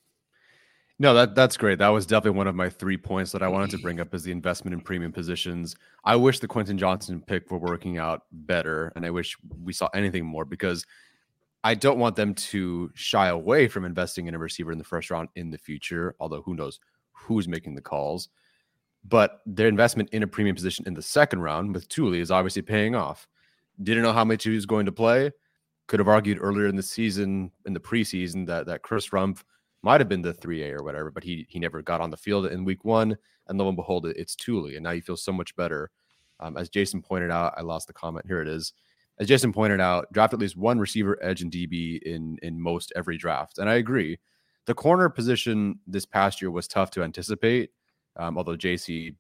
No, 0.97 1.13
that 1.13 1.35
that's 1.35 1.57
great. 1.57 1.79
That 1.79 1.89
was 1.89 2.05
definitely 2.05 2.37
one 2.37 2.47
of 2.47 2.55
my 2.55 2.69
three 2.69 2.95
points 2.95 3.33
that 3.33 3.43
I 3.43 3.49
wanted 3.49 3.71
to 3.71 3.77
bring 3.79 3.99
up 3.99 4.13
as 4.13 4.23
the 4.23 4.31
investment 4.31 4.73
in 4.73 4.79
premium 4.79 5.11
positions. 5.11 5.75
I 6.05 6.15
wish 6.15 6.39
the 6.39 6.47
Quentin 6.47 6.77
Johnston 6.77 7.21
pick 7.21 7.51
were 7.51 7.57
working 7.57 7.97
out 7.97 8.23
better, 8.31 8.93
and 8.95 9.05
I 9.05 9.09
wish 9.09 9.35
we 9.61 9.73
saw 9.73 9.89
anything 9.93 10.25
more 10.25 10.45
because 10.45 10.85
I 11.65 11.75
don't 11.75 11.99
want 11.99 12.15
them 12.15 12.33
to 12.33 12.91
shy 12.93 13.27
away 13.27 13.67
from 13.67 13.83
investing 13.83 14.27
in 14.27 14.35
a 14.35 14.39
receiver 14.39 14.71
in 14.71 14.77
the 14.77 14.85
first 14.85 15.11
round 15.11 15.27
in 15.35 15.49
the 15.49 15.57
future. 15.57 16.15
Although 16.21 16.43
who 16.43 16.55
knows 16.55 16.79
who's 17.11 17.47
making 17.47 17.75
the 17.75 17.81
calls, 17.81 18.29
but 19.03 19.41
their 19.45 19.67
investment 19.67 20.09
in 20.11 20.23
a 20.23 20.27
premium 20.27 20.55
position 20.55 20.87
in 20.87 20.93
the 20.93 21.01
second 21.01 21.41
round 21.41 21.73
with 21.73 21.89
Tuli 21.89 22.21
is 22.21 22.31
obviously 22.31 22.61
paying 22.61 22.95
off. 22.95 23.27
Didn't 23.83 24.03
know 24.03 24.13
how 24.13 24.23
much 24.23 24.45
he 24.45 24.51
was 24.51 24.65
going 24.65 24.85
to 24.85 24.93
play. 24.93 25.31
Could 25.87 25.99
have 25.99 26.07
argued 26.07 26.37
earlier 26.39 26.67
in 26.67 26.77
the 26.77 26.83
season, 26.83 27.51
in 27.65 27.73
the 27.73 27.81
preseason, 27.81 28.47
that 28.47 28.65
that 28.67 28.81
Chris 28.81 29.09
Rumph 29.09 29.43
might 29.85 30.01
have 30.01 30.09
been 30.09 30.23
the 30.23 30.33
3A 30.33 30.79
or 30.79 30.83
whatever, 30.83 31.11
but 31.11 31.23
he 31.23 31.45
he 31.47 31.59
never 31.59 31.81
got 31.83 32.01
on 32.01 32.09
the 32.09 32.17
field 32.17 32.47
in 32.47 32.65
week 32.65 32.83
one. 32.83 33.15
And 33.47 33.59
lo 33.59 33.67
and 33.67 33.77
behold, 33.77 34.07
it, 34.07 34.17
it's 34.17 34.35
Tuli. 34.35 34.75
And 34.75 34.83
now 34.83 34.91
he 34.91 34.99
feels 34.99 35.21
so 35.21 35.31
much 35.31 35.55
better. 35.55 35.91
Um, 36.39 36.57
as 36.57 36.67
Jason 36.69 37.03
pointed 37.03 37.29
out, 37.29 37.53
I 37.55 37.61
lost 37.61 37.85
the 37.85 37.93
comment. 37.93 38.25
Here 38.27 38.41
it 38.41 38.47
is. 38.47 38.73
As 39.19 39.27
Jason 39.27 39.53
pointed 39.53 39.79
out, 39.79 40.11
draft 40.11 40.33
at 40.33 40.39
least 40.39 40.57
one 40.57 40.79
receiver, 40.79 41.17
edge, 41.21 41.41
and 41.43 41.51
DB 41.51 42.01
in 42.01 42.37
in 42.41 42.59
most 42.59 42.91
every 42.95 43.15
draft. 43.17 43.59
And 43.59 43.69
I 43.69 43.75
agree. 43.75 44.17
The 44.65 44.73
corner 44.73 45.07
position 45.07 45.79
this 45.85 46.05
past 46.05 46.41
year 46.41 46.49
was 46.49 46.67
tough 46.67 46.89
to 46.91 47.03
anticipate. 47.03 47.69
Um, 48.17 48.37
although 48.37 48.57
JC, 48.57 49.15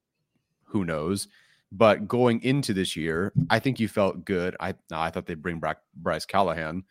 who 0.63 0.83
knows? 0.83 1.27
But 1.71 2.07
going 2.07 2.41
into 2.41 2.73
this 2.73 2.95
year, 2.95 3.31
I 3.51 3.59
think 3.59 3.79
you 3.79 3.87
felt 3.87 4.25
good. 4.25 4.55
I 4.59 4.73
I 4.91 5.11
thought 5.11 5.27
they'd 5.27 5.41
bring 5.43 5.59
back 5.59 5.77
Bryce 5.95 6.25
Callahan 6.25 6.83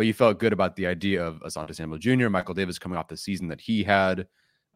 but 0.00 0.06
you 0.06 0.14
felt 0.14 0.38
good 0.38 0.54
about 0.54 0.76
the 0.76 0.86
idea 0.86 1.22
of 1.22 1.40
Asante 1.40 1.74
Samuel 1.74 1.98
Jr., 1.98 2.30
Michael 2.30 2.54
Davis 2.54 2.78
coming 2.78 2.96
off 2.96 3.08
the 3.08 3.18
season 3.18 3.48
that 3.48 3.60
he 3.60 3.84
had, 3.84 4.26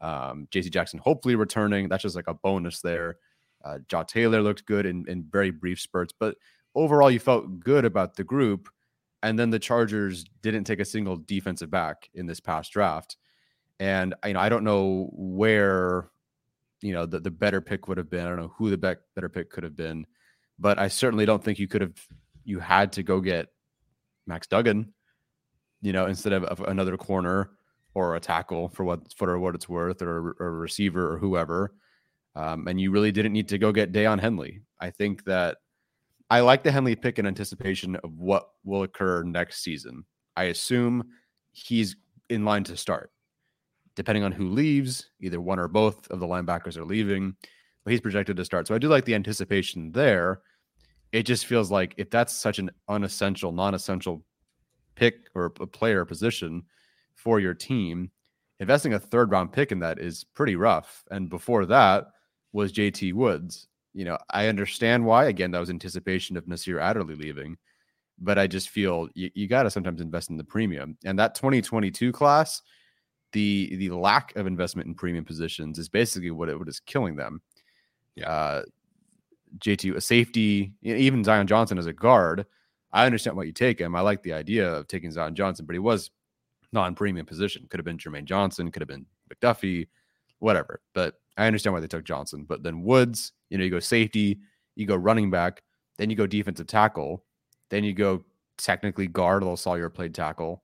um, 0.03 0.47
JC 0.51 0.71
Jackson 0.71 0.99
hopefully 0.99 1.35
returning. 1.35 1.89
That's 1.89 2.03
just 2.03 2.15
like 2.15 2.29
a 2.29 2.35
bonus 2.35 2.83
there. 2.83 3.17
Uh, 3.65 3.79
Jaw 3.89 4.03
Taylor 4.03 4.43
looked 4.43 4.67
good 4.67 4.85
in, 4.85 5.07
in 5.09 5.25
very 5.25 5.51
brief 5.51 5.81
spurts, 5.81 6.13
but 6.13 6.37
overall, 6.75 7.11
you 7.11 7.19
felt 7.19 7.59
good 7.59 7.87
about 7.87 8.17
the 8.17 8.23
group. 8.23 8.69
And 9.23 9.39
then 9.39 9.49
the 9.49 9.59
Chargers 9.59 10.27
didn't 10.43 10.65
take 10.65 10.81
a 10.81 10.85
single 10.85 11.17
defensive 11.17 11.71
back 11.71 12.11
in 12.13 12.27
this 12.27 12.41
past 12.41 12.71
draft. 12.71 13.17
And 13.81 14.15
you 14.27 14.35
know, 14.35 14.41
I 14.41 14.51
don't 14.51 14.63
know 14.63 15.09
where 15.15 16.11
you 16.83 16.93
know 16.93 17.07
the, 17.07 17.19
the 17.19 17.31
better 17.31 17.63
pick 17.63 17.89
would 17.89 17.97
have 17.97 18.11
been. 18.11 18.27
I 18.27 18.29
don't 18.29 18.41
know 18.41 18.53
who 18.59 18.69
the 18.69 18.77
be- 18.77 19.01
better 19.15 19.31
pick 19.31 19.49
could 19.49 19.65
have 19.65 19.75
been, 19.75 20.07
but 20.59 20.79
I 20.79 20.89
certainly 20.89 21.25
don't 21.25 21.43
think 21.43 21.59
you 21.59 21.67
could 21.67 21.81
have 21.81 21.95
you 22.45 22.59
had 22.59 22.93
to 22.93 23.03
go 23.03 23.23
get 23.23 23.47
Max 24.27 24.47
Duggan 24.47 24.93
you 25.85 25.92
know, 25.92 26.07
instead 26.07 26.33
of, 26.33 26.44
of 26.44 26.61
another 26.61 26.97
corner 26.97 27.51
or 27.92 28.16
a 28.16 28.20
tackle 28.20 28.70
for 28.70 28.85
what 28.85 29.12
for 29.14 29.38
what 29.38 29.55
it's 29.55 29.68
worth, 29.68 30.01
or, 30.01 30.35
or 30.40 30.47
a 30.47 30.51
receiver 30.51 31.12
or 31.12 31.18
whoever. 31.18 31.75
Um, 32.35 32.66
and 32.66 32.81
you 32.81 32.90
really 32.90 33.12
didn't 33.12 33.35
need 33.35 33.49
to 33.49 33.59
go 33.59 33.70
get 33.70 33.92
Daiyan 33.92 34.18
Henley. 34.18 34.62
I 34.81 34.90
think 34.90 35.25
that 35.27 35.59
I 36.31 36.40
like 36.40 36.64
the 36.64 36.73
Henley 36.73 36.97
pick 36.97 37.18
in 37.18 37.27
anticipation 37.27 37.97
of 37.97 38.18
what 38.18 38.49
will 38.64 38.83
occur 38.83 39.23
next 39.23 39.62
season. 39.62 40.05
I 40.37 40.44
assume 40.44 41.05
he's 41.53 41.97
in 42.31 42.47
line 42.47 42.64
to 42.64 42.77
start, 42.77 43.12
depending 43.94 44.25
on 44.25 44.33
who 44.33 44.49
leaves. 44.49 45.11
Either 45.20 45.40
one 45.40 45.61
or 45.61 45.68
both 45.68 46.11
of 46.11 46.18
the 46.18 46.27
linebackers 46.27 46.79
are 46.79 46.85
leaving, 46.85 47.37
but 47.85 47.90
he's 47.92 48.01
projected 48.01 48.38
to 48.38 48.44
start. 48.44 48.66
So 48.66 48.75
I 48.75 48.79
do 48.79 48.88
like 48.88 49.05
the 49.05 49.14
anticipation 49.14 49.92
there. 49.92 50.40
It 51.12 51.25
just 51.25 51.47
feels 51.47 51.70
like 51.70 51.94
if 51.99 52.11
that's 52.11 52.35
such 52.35 52.59
an 52.59 52.70
unessential, 52.88 53.53
non-essential 53.53 54.25
pick 54.94 55.28
or 55.35 55.46
a 55.61 55.66
player 55.66 56.04
position 56.04 56.62
for 57.14 57.40
your 57.40 57.54
team, 57.54 58.11
investing 58.61 58.94
a 58.94 58.98
third 58.98 59.30
round 59.30 59.52
pick 59.52 59.72
in 59.72 59.78
that 59.80 59.98
is 59.98 60.24
pretty 60.24 60.57
rough. 60.57 61.04
And 61.11 61.28
before 61.28 61.66
that 61.66 62.09
was 62.52 62.72
JT 62.72 63.14
Woods. 63.14 63.68
You 63.92 64.04
know, 64.04 64.18
I 64.30 64.48
understand 64.48 65.04
why. 65.04 65.26
Again, 65.26 65.52
that 65.52 65.61
was 65.61 65.70
anticipation 65.70 66.37
of 66.37 66.48
Nasir 66.48 66.78
Adderley 66.80 67.14
leaving. 67.14 67.57
but 68.18 68.38
I 68.38 68.46
just 68.46 68.70
feel 68.70 69.09
you, 69.14 69.30
you 69.35 69.48
got 69.48 69.64
to 69.64 69.70
sometimes 69.70 70.00
invest 70.00 70.30
in 70.30 70.37
the 70.37 70.44
premium. 70.44 70.96
And 71.04 71.18
that 71.18 71.35
2022 71.35 72.12
class, 72.12 72.62
the 73.33 73.74
the 73.76 73.90
lack 73.90 74.35
of 74.37 74.46
investment 74.46 74.87
in 74.88 74.94
premium 74.94 75.24
positions 75.24 75.78
is 75.78 75.88
basically 75.88 76.30
what 76.30 76.48
it 76.48 76.59
what 76.59 76.68
is 76.68 76.80
killing 76.80 77.16
them. 77.16 77.42
Yeah. 78.14 78.30
Uh, 78.30 78.62
JT 79.59 79.94
a 79.94 80.00
safety, 80.00 80.72
even 80.83 81.22
Zion 81.24 81.46
Johnson 81.46 81.78
as 81.78 81.87
a 81.87 81.92
guard. 81.92 82.46
I 82.94 83.07
understand 83.07 83.37
why 83.37 83.42
you 83.42 83.52
take 83.52 83.80
him. 83.80 83.96
I 83.96 84.00
like 84.00 84.22
the 84.22 84.33
idea 84.33 84.72
of 84.72 84.87
taking 84.87 85.11
Zion 85.11 85.35
Johnson, 85.35 85.66
but 85.66 85.74
he 85.74 85.80
was 85.80 86.11
non-premium 86.72 87.26
position. 87.26 87.66
Could 87.68 87.80
have 87.80 87.85
been 87.85 87.98
Jermaine 87.98 88.24
Johnson, 88.24 88.70
could 88.70 88.80
have 88.83 88.88
been 88.88 89.04
McDuffie, 89.28 89.88
whatever. 90.38 90.80
But 90.94 91.14
I 91.37 91.46
understand 91.48 91.74
why 91.74 91.80
they 91.80 91.88
took 91.88 92.04
Johnson. 92.04 92.46
But 92.48 92.62
then 92.62 92.83
Woods, 92.83 93.33
you 93.50 93.59
know, 93.59 93.64
you 93.64 93.70
go 93.70 93.80
safety, 93.80 94.38
you 94.76 94.87
go 94.87 94.94
running 94.94 95.28
back, 95.28 95.62
then 95.98 96.09
you 96.09 96.14
go 96.14 96.26
defensive 96.26 96.68
tackle, 96.68 97.24
then 97.68 97.83
you 97.83 97.94
go 97.94 98.24
technically 98.59 99.09
guard, 99.09 99.42
although 99.42 99.57
Salyer 99.57 99.90
played 99.90 100.14
tackle, 100.14 100.62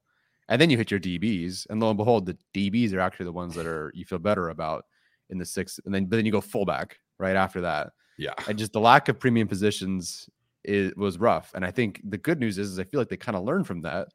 and 0.49 0.61
then 0.61 0.71
you 0.71 0.77
hit 0.77 0.91
your 0.91 1.01
DBs. 1.01 1.67
And 1.69 1.81
lo 1.81 1.91
and 1.91 1.97
behold, 1.97 2.27
the 2.27 2.39
DBs 2.55 2.95
are 2.95 3.01
actually 3.01 3.27
the 3.27 3.33
ones 3.33 3.57
that 3.57 3.67
are 3.67 3.91
you 3.93 4.05
feel 4.05 4.21
better 4.21 4.51
about 4.51 4.85
in 5.31 5.39
the 5.39 5.47
sixth. 5.47 5.81
And 5.85 5.93
then 5.93 6.07
but 6.07 6.17
then 6.17 6.27
you 6.27 6.33
go 6.33 6.41
fullback 6.41 6.97
right 7.19 7.35
after 7.35 7.61
that. 7.63 7.91
Yeah. 8.19 8.35
And 8.47 8.57
just 8.57 8.73
the 8.73 8.81
lack 8.81 9.09
of 9.09 9.19
premium 9.19 9.49
positions 9.49 10.29
it 10.65 10.97
was 10.97 11.19
rough. 11.19 11.53
And 11.55 11.65
I 11.65 11.71
think 11.71 12.01
the 12.05 12.19
good 12.19 12.41
news 12.41 12.59
is, 12.59 12.73
is 12.73 12.79
I 12.79 12.85
feel 12.85 13.01
like 13.01 13.09
they 13.09 13.17
kind 13.17 13.37
of 13.37 13.45
learned 13.45 13.67
from 13.67 13.81
that 13.83 14.09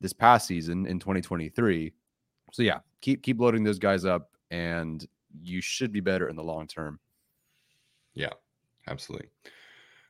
this 0.00 0.12
past 0.12 0.46
season 0.46 0.86
in 0.86 0.98
2023. 0.98 1.92
So 2.52 2.62
yeah, 2.62 2.80
keep 3.00 3.22
keep 3.22 3.40
loading 3.40 3.64
those 3.64 3.78
guys 3.78 4.04
up, 4.04 4.30
and 4.50 5.06
you 5.42 5.60
should 5.60 5.92
be 5.92 6.00
better 6.00 6.28
in 6.28 6.36
the 6.36 6.44
long 6.44 6.66
term. 6.66 7.00
Yeah, 8.14 8.32
absolutely. 8.88 9.28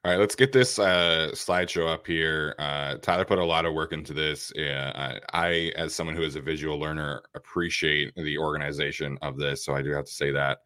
All 0.04 0.10
right, 0.10 0.20
let's 0.20 0.34
get 0.34 0.52
this 0.52 0.78
uh, 0.78 1.30
slideshow 1.32 1.90
up 1.90 2.06
here. 2.06 2.54
Uh, 2.58 2.96
Tyler 2.96 3.24
put 3.24 3.38
a 3.38 3.44
lot 3.44 3.64
of 3.64 3.72
work 3.72 3.94
into 3.94 4.12
this. 4.12 4.52
Yeah, 4.54 4.92
I, 4.94 5.46
I, 5.46 5.72
as 5.76 5.94
someone 5.94 6.14
who 6.14 6.22
is 6.24 6.36
a 6.36 6.42
visual 6.42 6.78
learner, 6.78 7.22
appreciate 7.34 8.14
the 8.14 8.36
organization 8.36 9.16
of 9.22 9.38
this. 9.38 9.64
So 9.64 9.74
I 9.74 9.80
do 9.80 9.92
have 9.92 10.04
to 10.04 10.12
say 10.12 10.30
that. 10.32 10.58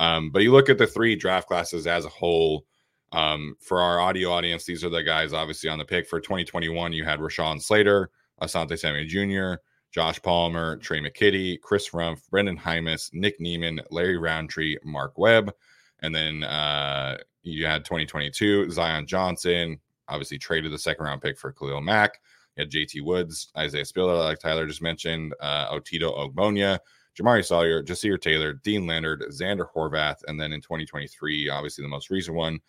Um, 0.00 0.30
but 0.30 0.42
you 0.42 0.50
look 0.50 0.68
at 0.68 0.78
the 0.78 0.86
three 0.88 1.14
draft 1.14 1.46
classes 1.46 1.86
as 1.86 2.04
a 2.04 2.08
whole. 2.08 2.66
Um, 3.12 3.56
for 3.60 3.80
our 3.80 4.00
audio 4.00 4.30
audience, 4.30 4.64
these 4.64 4.84
are 4.84 4.88
the 4.88 5.02
guys 5.02 5.32
obviously 5.32 5.68
on 5.68 5.78
the 5.78 5.84
pick 5.84 6.08
for 6.08 6.18
2021. 6.20 6.92
You 6.92 7.04
had 7.04 7.20
Rashawn 7.20 7.60
Slater, 7.60 8.10
Asante 8.40 8.78
Samuel 8.78 9.06
Jr., 9.06 9.60
Josh 9.92 10.20
Palmer, 10.22 10.76
Tre' 10.78 11.00
McKitty, 11.00 11.60
Chris 11.60 11.90
Rumph, 11.90 12.22
Brenden 12.32 12.58
Jaimes, 12.58 13.10
Nick 13.12 13.38
Niemann, 13.38 13.80
Larry 13.90 14.16
Rountree, 14.16 14.76
Mark 14.84 15.18
Webb. 15.18 15.52
And 16.00 16.14
then 16.14 16.44
uh, 16.44 17.18
you 17.42 17.66
had 17.66 17.84
2022, 17.84 18.70
Zion 18.70 19.06
Johnson, 19.06 19.78
obviously 20.08 20.38
traded 20.38 20.72
the 20.72 20.78
second 20.78 21.04
round 21.04 21.20
pick 21.20 21.38
for 21.38 21.52
Khalil 21.52 21.82
Mack. 21.82 22.20
You 22.56 22.62
had 22.62 22.70
JT 22.70 23.02
Woods, 23.02 23.50
Isaiah 23.56 23.84
Spiller, 23.84 24.14
like 24.14 24.38
Tyler 24.38 24.66
just 24.66 24.82
mentioned, 24.82 25.34
uh, 25.40 25.70
Otito 25.70 26.16
Ogbonnia, 26.16 26.78
Jamaree 27.18 27.44
Salyer, 27.44 27.82
Ja'Sir 27.82 28.20
Taylor, 28.20 28.54
Deane 28.54 28.86
Leonard, 28.86 29.22
Xander 29.30 29.66
Horvath. 29.74 30.18
And 30.26 30.40
then 30.40 30.52
in 30.52 30.62
2023, 30.62 31.50
obviously 31.50 31.82
the 31.82 31.88
most 31.88 32.10
recent 32.10 32.36
one, 32.36 32.60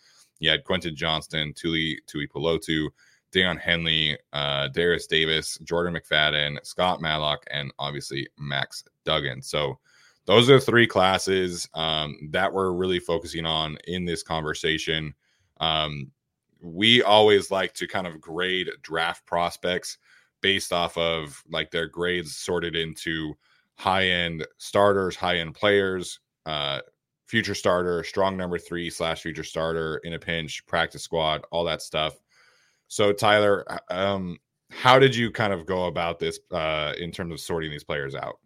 you 0.44 0.50
had 0.50 0.64
Quentin 0.64 0.94
Johnston, 0.94 1.52
Tuli 1.54 2.00
Tui 2.06 2.28
Pelotu, 2.28 2.88
Daiyan 3.32 3.58
Henley, 3.58 4.16
uh, 4.32 4.68
Derius 4.68 5.06
Davis, 5.06 5.58
Jordan 5.64 5.94
McFadden, 5.94 6.64
Scott 6.64 7.00
Matlock, 7.00 7.44
and 7.50 7.72
obviously 7.78 8.28
Max 8.38 8.84
Duggan. 9.04 9.42
So 9.42 9.78
those 10.26 10.48
are 10.48 10.58
the 10.58 10.64
three 10.64 10.86
classes 10.86 11.68
um, 11.74 12.16
that 12.30 12.52
we're 12.52 12.72
really 12.72 13.00
focusing 13.00 13.44
on 13.44 13.76
in 13.86 14.04
this 14.04 14.22
conversation. 14.22 15.14
Um, 15.60 16.12
we 16.60 17.02
always 17.02 17.50
like 17.50 17.74
to 17.74 17.86
kind 17.86 18.06
of 18.06 18.20
grade 18.20 18.70
draft 18.82 19.26
prospects 19.26 19.98
based 20.40 20.72
off 20.72 20.96
of 20.96 21.42
like 21.50 21.70
their 21.70 21.88
grades 21.88 22.36
sorted 22.36 22.76
into 22.76 23.34
high 23.76 24.06
end 24.06 24.46
starters, 24.58 25.16
high 25.16 25.38
end 25.38 25.54
players, 25.54 26.20
uh, 26.46 26.80
future 27.26 27.54
starter, 27.54 28.04
strong 28.04 28.36
number 28.36 28.58
three 28.58 28.90
slash 28.90 29.22
future 29.22 29.44
starter 29.44 30.00
in 30.04 30.14
a 30.14 30.18
pinch, 30.18 30.64
practice 30.66 31.02
squad, 31.02 31.44
all 31.50 31.64
that 31.64 31.82
stuff. 31.82 32.14
So 32.88 33.12
Tyler, 33.12 33.64
um, 33.90 34.38
how 34.70 34.98
did 34.98 35.14
you 35.14 35.30
kind 35.30 35.52
of 35.52 35.66
go 35.66 35.86
about 35.86 36.18
this 36.18 36.38
uh, 36.50 36.92
in 36.98 37.10
terms 37.10 37.32
of 37.32 37.40
sorting 37.40 37.70
these 37.70 37.84
players 37.84 38.14
out? 38.14 38.38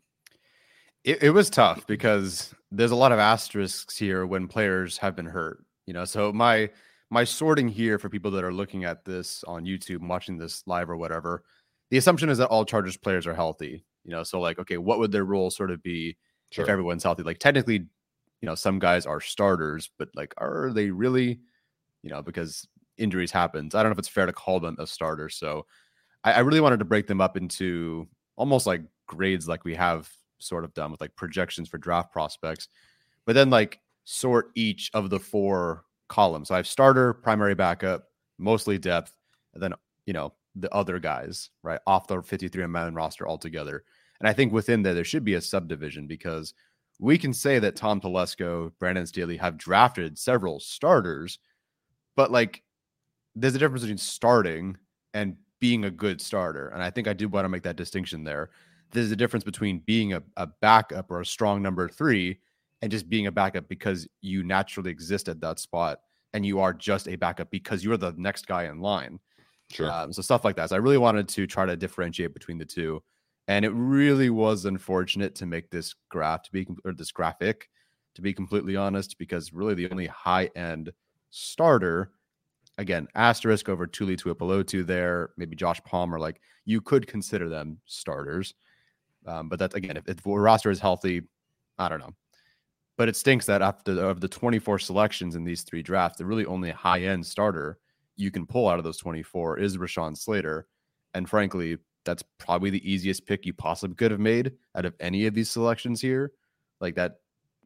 It, 1.04 1.22
it 1.22 1.30
was 1.30 1.50
tough 1.50 1.86
because 1.86 2.54
there's 2.70 2.90
a 2.90 2.96
lot 2.96 3.12
of 3.12 3.18
asterisks 3.18 3.96
here 3.96 4.26
when 4.26 4.46
players 4.48 4.98
have 4.98 5.16
been 5.16 5.26
hurt. 5.26 5.64
You 5.86 5.94
know, 5.94 6.04
so 6.04 6.32
my 6.32 6.70
my 7.10 7.24
sorting 7.24 7.68
here 7.68 7.98
for 7.98 8.10
people 8.10 8.30
that 8.32 8.44
are 8.44 8.52
looking 8.52 8.84
at 8.84 9.04
this 9.04 9.42
on 9.44 9.64
YouTube, 9.64 10.06
watching 10.06 10.36
this 10.36 10.62
live 10.66 10.90
or 10.90 10.96
whatever, 10.96 11.44
the 11.90 11.96
assumption 11.96 12.28
is 12.28 12.38
that 12.38 12.48
all 12.48 12.64
Chargers 12.64 12.96
players 12.96 13.26
are 13.26 13.34
healthy. 13.34 13.84
You 14.04 14.10
know, 14.10 14.22
so 14.22 14.40
like, 14.40 14.58
okay, 14.58 14.76
what 14.76 14.98
would 14.98 15.12
their 15.12 15.24
role 15.24 15.50
sort 15.50 15.70
of 15.70 15.82
be 15.82 16.16
Sure. 16.50 16.64
if 16.64 16.70
everyone's 16.70 17.02
healthy? 17.02 17.22
Like, 17.22 17.38
technically, 17.38 17.86
you 18.40 18.46
know, 18.46 18.54
some 18.54 18.78
guys 18.78 19.06
are 19.06 19.20
starters, 19.20 19.90
but 19.98 20.08
like, 20.14 20.34
are 20.38 20.70
they 20.72 20.90
really? 20.90 21.40
You 22.02 22.10
know, 22.10 22.22
because 22.22 22.66
injuries 22.96 23.32
happens. 23.32 23.74
I 23.74 23.82
don't 23.82 23.90
know 23.90 23.94
if 23.94 23.98
it's 23.98 24.08
fair 24.08 24.26
to 24.26 24.32
call 24.32 24.60
them 24.60 24.76
a 24.78 24.86
starter. 24.86 25.28
So, 25.28 25.66
I, 26.24 26.34
I 26.34 26.38
really 26.40 26.60
wanted 26.60 26.78
to 26.78 26.84
break 26.84 27.06
them 27.06 27.20
up 27.20 27.36
into 27.36 28.08
almost 28.36 28.66
like 28.66 28.82
grades, 29.06 29.48
like 29.48 29.64
we 29.64 29.74
have 29.74 30.10
sort 30.38 30.64
of 30.64 30.74
done 30.74 30.90
with 30.90 31.00
like 31.00 31.14
projections 31.16 31.68
for 31.68 31.78
draft 31.78 32.12
prospects, 32.12 32.68
but 33.24 33.34
then 33.34 33.50
like 33.50 33.80
sort 34.04 34.50
each 34.54 34.90
of 34.94 35.10
the 35.10 35.18
four 35.18 35.84
columns. 36.08 36.48
So 36.48 36.54
I 36.54 36.58
have 36.58 36.66
starter, 36.66 37.12
primary 37.12 37.54
backup, 37.54 38.08
mostly 38.38 38.78
depth, 38.78 39.16
and 39.54 39.62
then 39.62 39.74
you 40.06 40.12
know 40.12 40.32
the 40.54 40.72
other 40.74 40.98
guys 40.98 41.50
right 41.62 41.80
off 41.86 42.06
the 42.06 42.22
53 42.22 42.66
man 42.66 42.94
roster 42.94 43.28
altogether. 43.28 43.84
And 44.20 44.28
I 44.28 44.32
think 44.32 44.52
within 44.52 44.82
there 44.82 44.94
there 44.94 45.04
should 45.04 45.24
be 45.24 45.34
a 45.34 45.40
subdivision 45.40 46.06
because 46.06 46.54
we 46.98 47.18
can 47.18 47.32
say 47.32 47.58
that 47.58 47.76
Tom 47.76 48.00
Telesco, 48.00 48.72
Brandon 48.78 49.06
Staley 49.06 49.36
have 49.36 49.56
drafted 49.56 50.18
several 50.18 50.58
starters, 50.60 51.38
but 52.16 52.30
like 52.32 52.62
there's 53.34 53.54
a 53.54 53.58
difference 53.58 53.82
between 53.82 53.98
starting 53.98 54.76
and 55.14 55.36
being 55.60 55.84
a 55.84 55.90
good 55.90 56.20
starter. 56.20 56.68
And 56.68 56.82
I 56.82 56.90
think 56.90 57.08
I 57.08 57.12
do 57.12 57.28
want 57.28 57.44
to 57.44 57.48
make 57.48 57.62
that 57.62 57.76
distinction 57.76 58.24
there. 58.24 58.50
There's 58.90 59.12
a 59.12 59.16
difference 59.16 59.44
between 59.44 59.80
being 59.80 60.14
a, 60.14 60.22
a 60.36 60.46
backup 60.46 61.10
or 61.10 61.20
a 61.20 61.26
strong 61.26 61.62
number 61.62 61.88
three 61.88 62.38
and 62.82 62.90
just 62.90 63.08
being 63.08 63.26
a 63.26 63.32
backup 63.32 63.68
because 63.68 64.08
you 64.20 64.42
naturally 64.42 64.90
exist 64.90 65.28
at 65.28 65.40
that 65.40 65.58
spot 65.58 66.00
and 66.32 66.44
you 66.44 66.60
are 66.60 66.72
just 66.72 67.08
a 67.08 67.16
backup 67.16 67.50
because 67.50 67.84
you're 67.84 67.96
the 67.96 68.14
next 68.16 68.46
guy 68.46 68.64
in 68.64 68.80
line. 68.80 69.18
Sure. 69.70 69.90
Um, 69.90 70.12
so 70.12 70.22
stuff 70.22 70.44
like 70.44 70.56
that. 70.56 70.70
So 70.70 70.76
I 70.76 70.78
really 70.78 70.98
wanted 70.98 71.28
to 71.28 71.46
try 71.46 71.66
to 71.66 71.76
differentiate 71.76 72.34
between 72.34 72.58
the 72.58 72.64
two, 72.64 73.02
and 73.48 73.64
it 73.64 73.70
really 73.70 74.30
was 74.30 74.66
unfortunate 74.66 75.34
to 75.36 75.46
make 75.46 75.70
this 75.70 75.94
graph 76.10 76.42
to 76.44 76.52
be 76.52 76.66
or 76.84 76.92
this 76.92 77.10
graphic 77.10 77.68
to 78.14 78.22
be 78.22 78.32
completely 78.32 78.74
honest, 78.74 79.16
because 79.16 79.52
really 79.52 79.74
the 79.74 79.88
only 79.90 80.06
high 80.06 80.50
end 80.56 80.92
starter, 81.30 82.10
again 82.76 83.06
asterisk 83.14 83.68
over 83.68 83.86
Tuli 83.86 84.16
Tuipulotu 84.16 84.84
there, 84.84 85.30
maybe 85.36 85.54
Josh 85.54 85.80
Palmer, 85.84 86.18
like 86.18 86.40
you 86.64 86.80
could 86.80 87.06
consider 87.06 87.48
them 87.48 87.78
starters, 87.86 88.54
um, 89.26 89.48
but 89.48 89.58
that's 89.58 89.76
again 89.76 89.96
if, 89.96 90.08
if 90.08 90.22
the 90.22 90.30
roster 90.30 90.70
is 90.70 90.80
healthy, 90.80 91.22
I 91.78 91.88
don't 91.88 92.00
know. 92.00 92.14
But 92.96 93.08
it 93.08 93.14
stinks 93.14 93.46
that 93.46 93.62
after 93.62 94.04
of 94.04 94.20
the 94.20 94.28
24 94.28 94.80
selections 94.80 95.36
in 95.36 95.44
these 95.44 95.62
three 95.62 95.82
drafts, 95.82 96.18
the 96.18 96.26
really 96.26 96.44
only 96.44 96.70
high 96.70 97.02
end 97.02 97.24
starter 97.24 97.78
you 98.16 98.32
can 98.32 98.46
pull 98.46 98.68
out 98.68 98.78
of 98.78 98.84
those 98.84 98.98
24 98.98 99.60
is 99.60 99.78
Rashawn 99.78 100.18
Slater. 100.18 100.66
And 101.14 101.30
frankly, 101.30 101.78
that's 102.08 102.24
probably 102.38 102.70
the 102.70 102.90
easiest 102.90 103.26
pick 103.26 103.44
you 103.44 103.52
possibly 103.52 103.94
could 103.94 104.10
have 104.10 104.18
made 104.18 104.52
out 104.74 104.86
of 104.86 104.94
any 104.98 105.26
of 105.26 105.34
these 105.34 105.50
selections 105.50 106.00
here. 106.00 106.32
Like 106.80 106.94
that, 106.94 107.16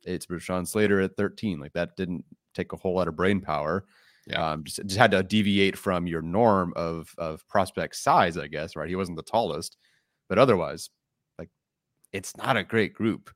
it's 0.03 0.27
Rashawn 0.27 0.67
Slater 0.67 1.01
at 1.01 1.17
13. 1.17 1.61
Like 1.61 1.73
that 1.75 1.97
didn't 1.97 2.25
take 2.55 2.73
a 2.73 2.77
whole 2.77 2.97
lot 2.97 3.07
of 3.07 3.15
brain 3.15 3.41
power. 3.41 3.85
Yeah. 4.27 4.51
Um, 4.51 4.65
just, 4.65 4.85
just 4.85 4.99
had 4.99 5.13
to 5.13 5.23
deviate 5.23 5.79
from 5.79 6.09
your 6.09 6.23
norm 6.23 6.73
of 6.75 7.15
of 7.19 7.47
prospect 7.47 7.95
size, 7.95 8.37
I 8.37 8.49
guess, 8.49 8.75
right? 8.75 8.89
He 8.89 8.97
wasn't 8.97 9.17
the 9.17 9.23
tallest, 9.23 9.77
but 10.29 10.39
otherwise, 10.39 10.91
like 11.39 11.49
it's 12.13 12.37
not 12.37 12.57
a 12.57 12.65
great 12.65 12.95
group. 12.95 13.31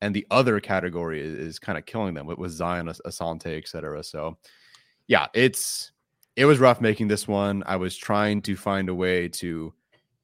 And 0.00 0.14
the 0.14 0.26
other 0.30 0.58
category 0.58 1.20
is, 1.20 1.34
is 1.34 1.58
kind 1.60 1.78
of 1.78 1.86
killing 1.86 2.14
them 2.14 2.26
with, 2.26 2.38
with 2.38 2.52
Zion, 2.52 2.88
As- 2.88 3.00
Asante, 3.06 3.58
et 3.58 3.68
cetera. 3.68 4.02
So 4.02 4.38
yeah, 5.06 5.26
it's 5.34 5.92
it 6.34 6.46
was 6.46 6.58
rough 6.58 6.80
making 6.80 7.06
this 7.06 7.28
one. 7.28 7.62
I 7.64 7.76
was 7.76 7.96
trying 7.96 8.42
to 8.42 8.56
find 8.56 8.88
a 8.88 8.94
way 8.94 9.28
to, 9.28 9.72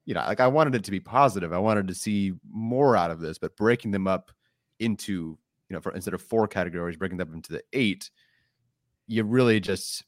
you 0.07 0.15
know, 0.15 0.21
like 0.21 0.41
I 0.41 0.47
wanted 0.47 0.75
it 0.75 0.85
to 0.85 0.91
be 0.91 1.01
positive. 1.01 1.53
I 1.53 1.59
wanted 1.59 1.89
to 1.89 1.95
see 1.95 2.33
more 2.51 2.97
out 2.97 3.11
of 3.11 3.21
this, 3.21 3.39
but 3.39 3.57
breaking 3.57 3.91
them 3.91 4.07
up 4.07 4.31
into, 4.79 5.39
you 5.69 5.75
know, 5.75 5.81
for 5.81 5.93
instead 5.95 6.15
of 6.15 6.23
four 6.23 6.47
categories, 6.47 6.97
breaking 6.97 7.19
them 7.19 7.29
up 7.29 7.35
into 7.35 7.53
the 7.53 7.63
eight, 7.73 8.11
you 9.07 9.25
really 9.25 9.61
just 9.61 10.05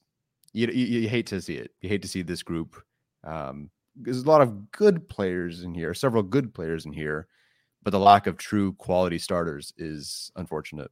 you, 0.52 0.66
you, 0.68 1.00
you 1.00 1.08
hate 1.08 1.26
to 1.26 1.40
see 1.40 1.56
it. 1.56 1.72
You 1.80 1.88
hate 1.88 2.02
to 2.02 2.08
see 2.08 2.22
this 2.22 2.42
group. 2.42 2.82
Um, 3.24 3.70
there's 3.94 4.22
a 4.22 4.28
lot 4.28 4.42
of 4.42 4.70
good 4.70 5.08
players 5.08 5.62
in 5.62 5.74
here, 5.74 5.94
several 5.94 6.22
good 6.22 6.54
players 6.54 6.84
in 6.84 6.92
here, 6.92 7.26
but 7.82 7.90
the 7.90 7.98
lack 7.98 8.26
of 8.26 8.36
true 8.36 8.74
quality 8.74 9.18
starters 9.18 9.72
is 9.78 10.30
unfortunate. 10.36 10.90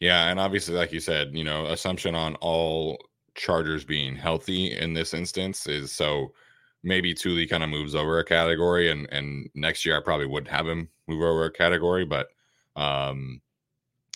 Yeah, 0.00 0.28
and 0.28 0.38
obviously, 0.38 0.74
like 0.74 0.92
you 0.92 1.00
said, 1.00 1.30
you 1.34 1.44
know, 1.44 1.66
assumption 1.66 2.14
on 2.14 2.34
all 2.36 2.98
Chargers 3.34 3.84
being 3.84 4.16
healthy 4.16 4.72
in 4.72 4.92
this 4.92 5.14
instance 5.14 5.66
is 5.66 5.92
so 5.92 6.32
maybe 6.82 7.14
Tuli 7.14 7.46
kind 7.46 7.62
of 7.62 7.70
moves 7.70 7.94
over 7.94 8.18
a 8.18 8.24
category, 8.24 8.90
and 8.90 9.08
and 9.10 9.48
next 9.54 9.84
year 9.84 9.96
I 9.96 10.02
probably 10.02 10.26
would 10.26 10.48
have 10.48 10.66
him 10.66 10.88
move 11.06 11.22
over 11.22 11.44
a 11.44 11.50
category, 11.52 12.04
but 12.04 12.28
um, 12.76 13.40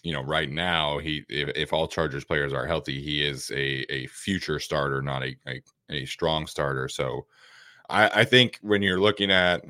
you 0.03 0.13
know, 0.13 0.23
right 0.23 0.51
now 0.51 0.99
he 0.99 1.25
if, 1.29 1.51
if 1.57 1.73
all 1.73 1.89
Chargers 1.89 2.25
players 2.25 2.53
are 2.53 2.67
healthy, 2.67 3.01
he 3.01 3.27
is 3.27 3.51
a 3.51 3.85
a 3.93 4.07
future 4.07 4.59
starter, 4.59 5.03
not 5.03 5.23
a 5.23 5.37
a, 5.47 5.63
a 5.91 6.05
strong 6.07 6.47
starter. 6.47 6.89
So 6.89 7.27
I, 7.89 8.21
I 8.21 8.25
think 8.25 8.59
when 8.63 8.83
you're 8.83 9.01
looking 9.01 9.31
at 9.31 9.65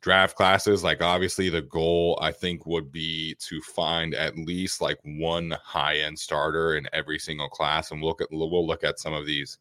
draft 0.00 0.36
classes, 0.36 0.84
like 0.84 1.02
obviously 1.02 1.48
the 1.48 1.62
goal 1.62 2.18
I 2.22 2.32
think 2.32 2.66
would 2.66 2.92
be 2.92 3.34
to 3.40 3.60
find 3.60 4.14
at 4.14 4.38
least 4.38 4.80
like 4.80 4.98
one 5.04 5.54
high 5.62 5.98
end 5.98 6.18
starter 6.18 6.76
in 6.76 6.88
every 6.92 7.18
single 7.18 7.48
class, 7.48 7.90
and 7.90 8.00
we'll 8.00 8.10
look 8.10 8.22
at 8.22 8.28
we'll 8.30 8.66
look 8.66 8.84
at 8.84 9.00
some 9.00 9.12
of 9.12 9.26
these 9.26 9.58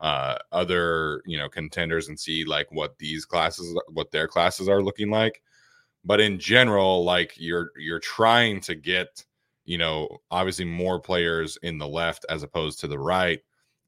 uh 0.00 0.36
other 0.52 1.22
you 1.26 1.36
know 1.36 1.48
contenders 1.48 2.08
and 2.08 2.18
see 2.18 2.44
like 2.44 2.70
what 2.70 2.96
these 2.98 3.24
classes 3.24 3.76
what 3.92 4.10
their 4.10 4.28
classes 4.28 4.68
are 4.68 4.82
looking 4.82 5.10
like. 5.10 5.42
But 6.04 6.20
in 6.20 6.38
general 6.38 7.04
like 7.04 7.34
you're 7.36 7.70
you're 7.76 7.98
trying 7.98 8.60
to 8.62 8.74
get 8.74 9.24
you 9.64 9.78
know 9.78 10.08
obviously 10.30 10.64
more 10.64 11.00
players 11.00 11.58
in 11.62 11.78
the 11.78 11.88
left 11.88 12.24
as 12.28 12.42
opposed 12.42 12.80
to 12.80 12.88
the 12.88 12.98
right. 12.98 13.40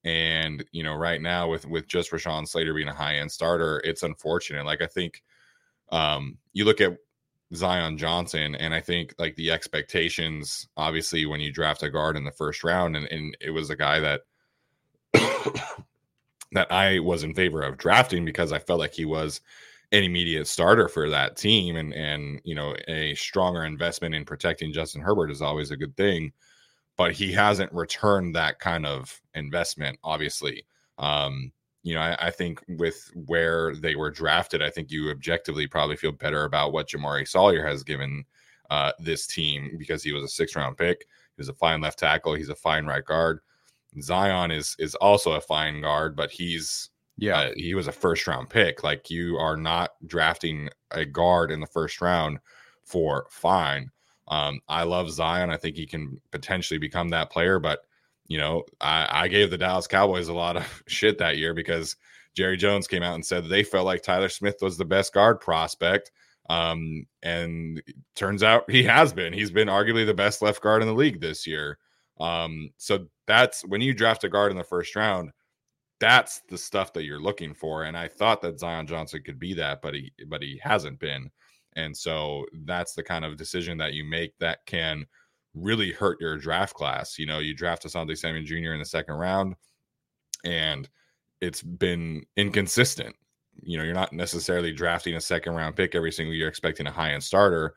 And 0.05 0.65
you 0.73 0.83
know 0.83 0.95
right 0.95 1.21
now 1.21 1.49
with 1.49 1.67
with 1.67 1.87
just 1.87 2.11
Rashawn 2.11 2.49
Slater 2.49 2.75
being 2.75 2.89
a 2.89 2.95
high 2.95 3.17
end 3.17 3.31
starter 3.31 3.81
it's 3.85 4.03
unfortunate. 4.03 4.67
Like 4.67 4.83
I 4.83 4.87
think 4.87 5.23
um 5.93 6.39
you 6.53 6.65
look 6.65 6.81
at 6.81 6.97
Zion 7.55 7.99
Johnson 7.99 8.55
and 8.57 8.75
I 8.75 8.81
think 8.81 9.15
like 9.19 9.37
the 9.37 9.53
expectations 9.53 10.67
obviously 10.77 11.27
when 11.27 11.41
you 11.41 11.53
draft 11.53 11.83
a 11.85 11.91
guard 11.91 12.17
in 12.17 12.25
the 12.25 12.33
first 12.33 12.65
round 12.65 12.97
and, 12.97 13.07
and 13.07 13.37
it 13.41 13.51
was 13.51 13.71
a 13.71 13.77
guy 13.77 14.01
that 14.01 14.23
that 16.53 16.71
I 16.73 16.99
was 17.01 17.23
in 17.23 17.35
favor 17.35 17.63
of 17.63 17.79
drafting 17.79 18.25
because 18.25 18.53
I 18.53 18.59
felt 18.59 18.81
like 18.81 18.95
he 18.95 19.05
was 19.05 19.41
an 19.93 20.05
immediate 20.05 20.47
starter 20.47 20.89
for 20.89 21.09
that 21.11 21.37
team 21.37 21.77
and 21.77 21.93
and 21.95 22.41
you 22.45 22.55
know 22.55 22.75
a 22.89 23.15
stronger 23.15 23.65
investment 23.65 24.15
in 24.15 24.25
protecting 24.25 24.73
Justin 24.73 25.03
Herbert 25.03 25.31
is 25.31 25.43
always 25.43 25.71
a 25.71 25.77
good 25.77 25.97
thing. 25.97 26.33
But 26.97 27.13
he 27.13 27.33
hasn't 27.33 27.73
returned 27.73 28.35
that 28.37 28.59
kind 28.59 28.87
of 28.87 29.21
investment 29.35 29.99
obviously. 30.05 30.67
Um 30.99 31.53
you 31.83 31.95
know 31.95 32.01
I, 32.01 32.27
I 32.27 32.31
think 32.31 32.63
with 32.69 33.11
where 33.15 33.75
they 33.75 33.95
were 33.97 34.11
drafted 34.11 34.63
I 34.63 34.71
think 34.71 34.91
you 34.91 35.11
objectively 35.11 35.67
probably 35.67 35.97
feel 35.97 36.13
better 36.13 36.45
about 36.45 36.73
what 36.73 36.89
Jamaree 36.89 37.29
Salyer 37.29 37.67
has 37.67 37.83
given 37.85 38.25
uh 38.71 38.93
this 39.01 39.27
team 39.27 39.77
because 39.79 40.03
he 40.03 40.13
was 40.13 40.25
a 40.25 40.29
six 40.29 40.55
round 40.57 40.77
pick. 40.77 41.01
He 41.01 41.41
was 41.41 41.49
a 41.49 41.55
fine 41.55 41.81
left 41.81 41.99
tackle. 41.99 42.35
He's 42.35 42.49
a 42.49 42.55
fine 42.55 42.87
right 42.87 43.05
guard 43.05 43.41
Zion 44.01 44.51
is 44.51 44.77
is 44.79 44.95
also 44.97 45.33
a 45.33 45.41
fine 45.41 45.81
guard, 45.83 46.17
but 46.17 46.31
he's 46.31 46.91
Yeah. 47.19 47.39
uh, 47.39 47.51
he 47.57 47.75
was 47.75 47.87
a 47.89 47.93
first 47.93 48.27
round 48.27 48.51
pick. 48.51 48.83
Like 48.85 49.11
you 49.11 49.37
are 49.39 49.57
not 49.57 49.91
drafting 50.07 50.69
a 50.91 51.05
guard 51.05 51.51
in 51.51 51.61
the 51.61 51.67
first 51.67 52.01
round 52.01 52.39
for 52.85 53.27
fine. 53.31 53.91
Um, 54.29 54.61
I 54.69 54.85
love 54.85 55.11
Zion. 55.11 55.51
I 55.51 55.57
think 55.57 55.77
he 55.77 55.87
can 55.87 56.21
potentially 56.31 56.79
become 56.79 57.09
that 57.11 57.31
player, 57.31 57.59
but 57.59 57.81
you 58.29 58.39
know, 58.39 58.63
I, 58.81 59.09
I 59.25 59.29
gave 59.29 59.51
the 59.51 59.59
Dallas 59.59 59.89
Cowboys 59.89 60.29
a 60.29 60.33
lot 60.35 60.57
of 60.57 60.83
shit 60.87 61.19
that 61.19 61.37
year 61.37 61.53
because 61.53 61.97
Jerry 62.35 62.57
Jones 62.57 62.87
came 62.87 63.03
out 63.03 63.17
and 63.17 63.27
said 63.27 63.45
they 63.49 63.65
felt 63.65 63.87
like 63.87 64.03
Tyler 64.03 64.29
Smith 64.29 64.57
was 64.63 64.79
the 64.79 64.85
best 64.85 65.13
guard 65.13 65.41
prospect. 65.41 66.13
Um, 66.49 67.07
and 67.23 67.83
turns 68.17 68.43
out 68.45 68.71
he 68.71 68.83
has 68.85 69.13
been. 69.13 69.33
He's 69.33 69.51
been 69.51 69.69
arguably 69.69 70.07
the 70.07 70.15
best 70.15 70.43
left 70.43 70.63
guard 70.63 70.83
in 70.83 70.89
the 70.89 70.95
league 70.95 71.21
this 71.21 71.47
year. 71.47 71.79
Um, 72.21 72.71
so 72.77 73.07
that's 73.27 73.63
when 73.63 73.81
you 73.81 73.95
draft 73.95 74.25
a 74.25 74.29
guard 74.29 74.53
in 74.53 74.59
the 74.59 74.65
first 74.65 74.95
round, 74.95 75.31
that's 76.01 76.41
the 76.49 76.59
stuff 76.59 76.93
that 76.95 77.05
you're 77.05 77.21
looking 77.21 77.55
for. 77.55 77.85
And 77.85 77.97
I 77.97 78.09
thought 78.09 78.43
that 78.43 78.59
Zion 78.61 78.87
Johnson 78.87 79.23
could 79.25 79.39
be 79.39 79.55
that, 79.55 79.83
but 79.83 79.95
he 79.95 80.13
but 80.29 80.43
he 80.43 80.61
hasn't 80.63 80.99
been. 80.99 81.31
And 81.77 81.97
so 81.97 82.47
that's 82.65 82.95
the 82.95 83.03
kind 83.03 83.25
of 83.25 83.37
decision 83.37 83.79
that 83.79 83.95
you 83.95 84.05
make 84.05 84.37
that 84.39 84.67
can 84.67 85.07
really 85.55 85.93
hurt 85.93 86.21
your 86.21 86.37
draft 86.39 86.75
class. 86.75 87.19
You 87.19 87.27
know, 87.27 87.39
you 87.39 87.55
draft 87.55 87.85
Asante 87.87 88.17
Samuel 88.17 88.45
Jr. 88.45 88.73
in 88.73 88.79
the 88.81 88.85
second 88.85 89.15
round, 89.15 89.55
and 90.45 90.89
it's 91.41 91.63
been 91.63 92.25
inconsistent. 92.37 93.15
You 93.63 93.79
know, 93.79 93.85
you're 93.85 93.95
not 93.95 94.13
necessarily 94.13 94.73
drafting 94.73 95.15
a 95.17 95.21
second 95.21 95.55
round 95.55 95.77
pick 95.77 95.95
every 95.95 96.13
single 96.13 96.35
year 96.35 96.49
expecting 96.49 96.87
a 96.87 96.91
high 96.93 97.13
end 97.13 97.23
starter, 97.23 97.75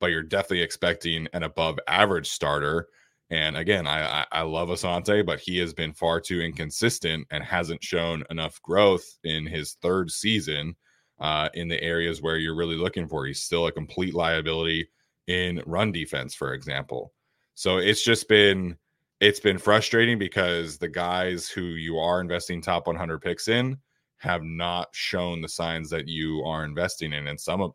but 0.00 0.08
you're 0.10 0.22
definitely 0.22 0.62
expecting 0.62 1.28
an 1.32 1.42
above 1.42 1.78
average 1.88 2.28
starter. 2.28 2.88
And 3.30 3.56
again, 3.56 3.86
I, 3.86 4.20
I 4.20 4.26
I 4.32 4.42
love 4.42 4.68
Asante, 4.68 5.26
but 5.26 5.40
he 5.40 5.58
has 5.58 5.74
been 5.74 5.92
far 5.92 6.20
too 6.20 6.40
inconsistent 6.40 7.26
and 7.30 7.42
hasn't 7.42 7.82
shown 7.82 8.22
enough 8.30 8.62
growth 8.62 9.18
in 9.24 9.46
his 9.46 9.76
third 9.82 10.10
season 10.10 10.76
uh, 11.18 11.48
in 11.54 11.68
the 11.68 11.82
areas 11.82 12.22
where 12.22 12.36
you're 12.36 12.56
really 12.56 12.76
looking 12.76 13.08
for. 13.08 13.26
He's 13.26 13.42
still 13.42 13.66
a 13.66 13.72
complete 13.72 14.14
liability 14.14 14.88
in 15.26 15.62
run 15.66 15.92
defense, 15.92 16.34
for 16.34 16.54
example. 16.54 17.12
So 17.54 17.78
it's 17.78 18.04
just 18.04 18.28
been 18.28 18.76
it's 19.20 19.40
been 19.40 19.58
frustrating 19.58 20.18
because 20.18 20.78
the 20.78 20.88
guys 20.88 21.48
who 21.48 21.62
you 21.62 21.98
are 21.98 22.20
investing 22.20 22.60
top 22.60 22.86
100 22.86 23.20
picks 23.20 23.48
in 23.48 23.78
have 24.18 24.42
not 24.42 24.88
shown 24.92 25.40
the 25.40 25.48
signs 25.48 25.90
that 25.90 26.06
you 26.06 26.42
are 26.44 26.64
investing 26.64 27.12
in, 27.12 27.26
and 27.26 27.40
some 27.40 27.60
of 27.60 27.72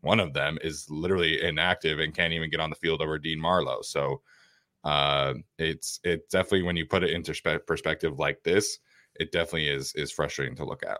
one 0.00 0.20
of 0.20 0.32
them 0.32 0.58
is 0.62 0.86
literally 0.88 1.42
inactive 1.42 1.98
and 1.98 2.14
can't 2.14 2.32
even 2.32 2.50
get 2.50 2.60
on 2.60 2.70
the 2.70 2.76
field 2.76 3.02
over 3.02 3.18
Dean 3.18 3.40
Marlowe. 3.40 3.82
So 3.82 4.22
uh, 4.86 5.34
it's 5.58 5.98
it 6.04 6.30
definitely 6.30 6.62
when 6.62 6.76
you 6.76 6.86
put 6.86 7.02
it 7.02 7.10
into 7.10 7.34
spe- 7.34 7.66
perspective 7.66 8.20
like 8.20 8.40
this, 8.44 8.78
it 9.16 9.32
definitely 9.32 9.68
is 9.68 9.92
is 9.96 10.12
frustrating 10.12 10.54
to 10.56 10.64
look 10.64 10.84
at. 10.86 10.98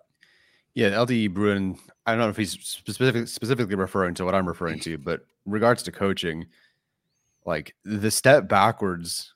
Yeah, 0.75 0.91
LDE 0.91 1.33
Bruin. 1.33 1.79
I 2.05 2.11
don't 2.11 2.19
know 2.19 2.29
if 2.29 2.37
he's 2.37 2.59
specific, 2.61 3.29
specifically 3.29 3.77
referring 3.77 4.15
to 4.15 4.25
what 4.25 4.35
I'm 4.35 4.49
referring 4.49 4.81
to, 4.81 4.99
but 4.99 5.21
regards 5.47 5.85
to 5.85 5.93
coaching, 5.93 6.47
like 7.45 7.77
the 7.85 8.11
step 8.11 8.49
backwards, 8.49 9.33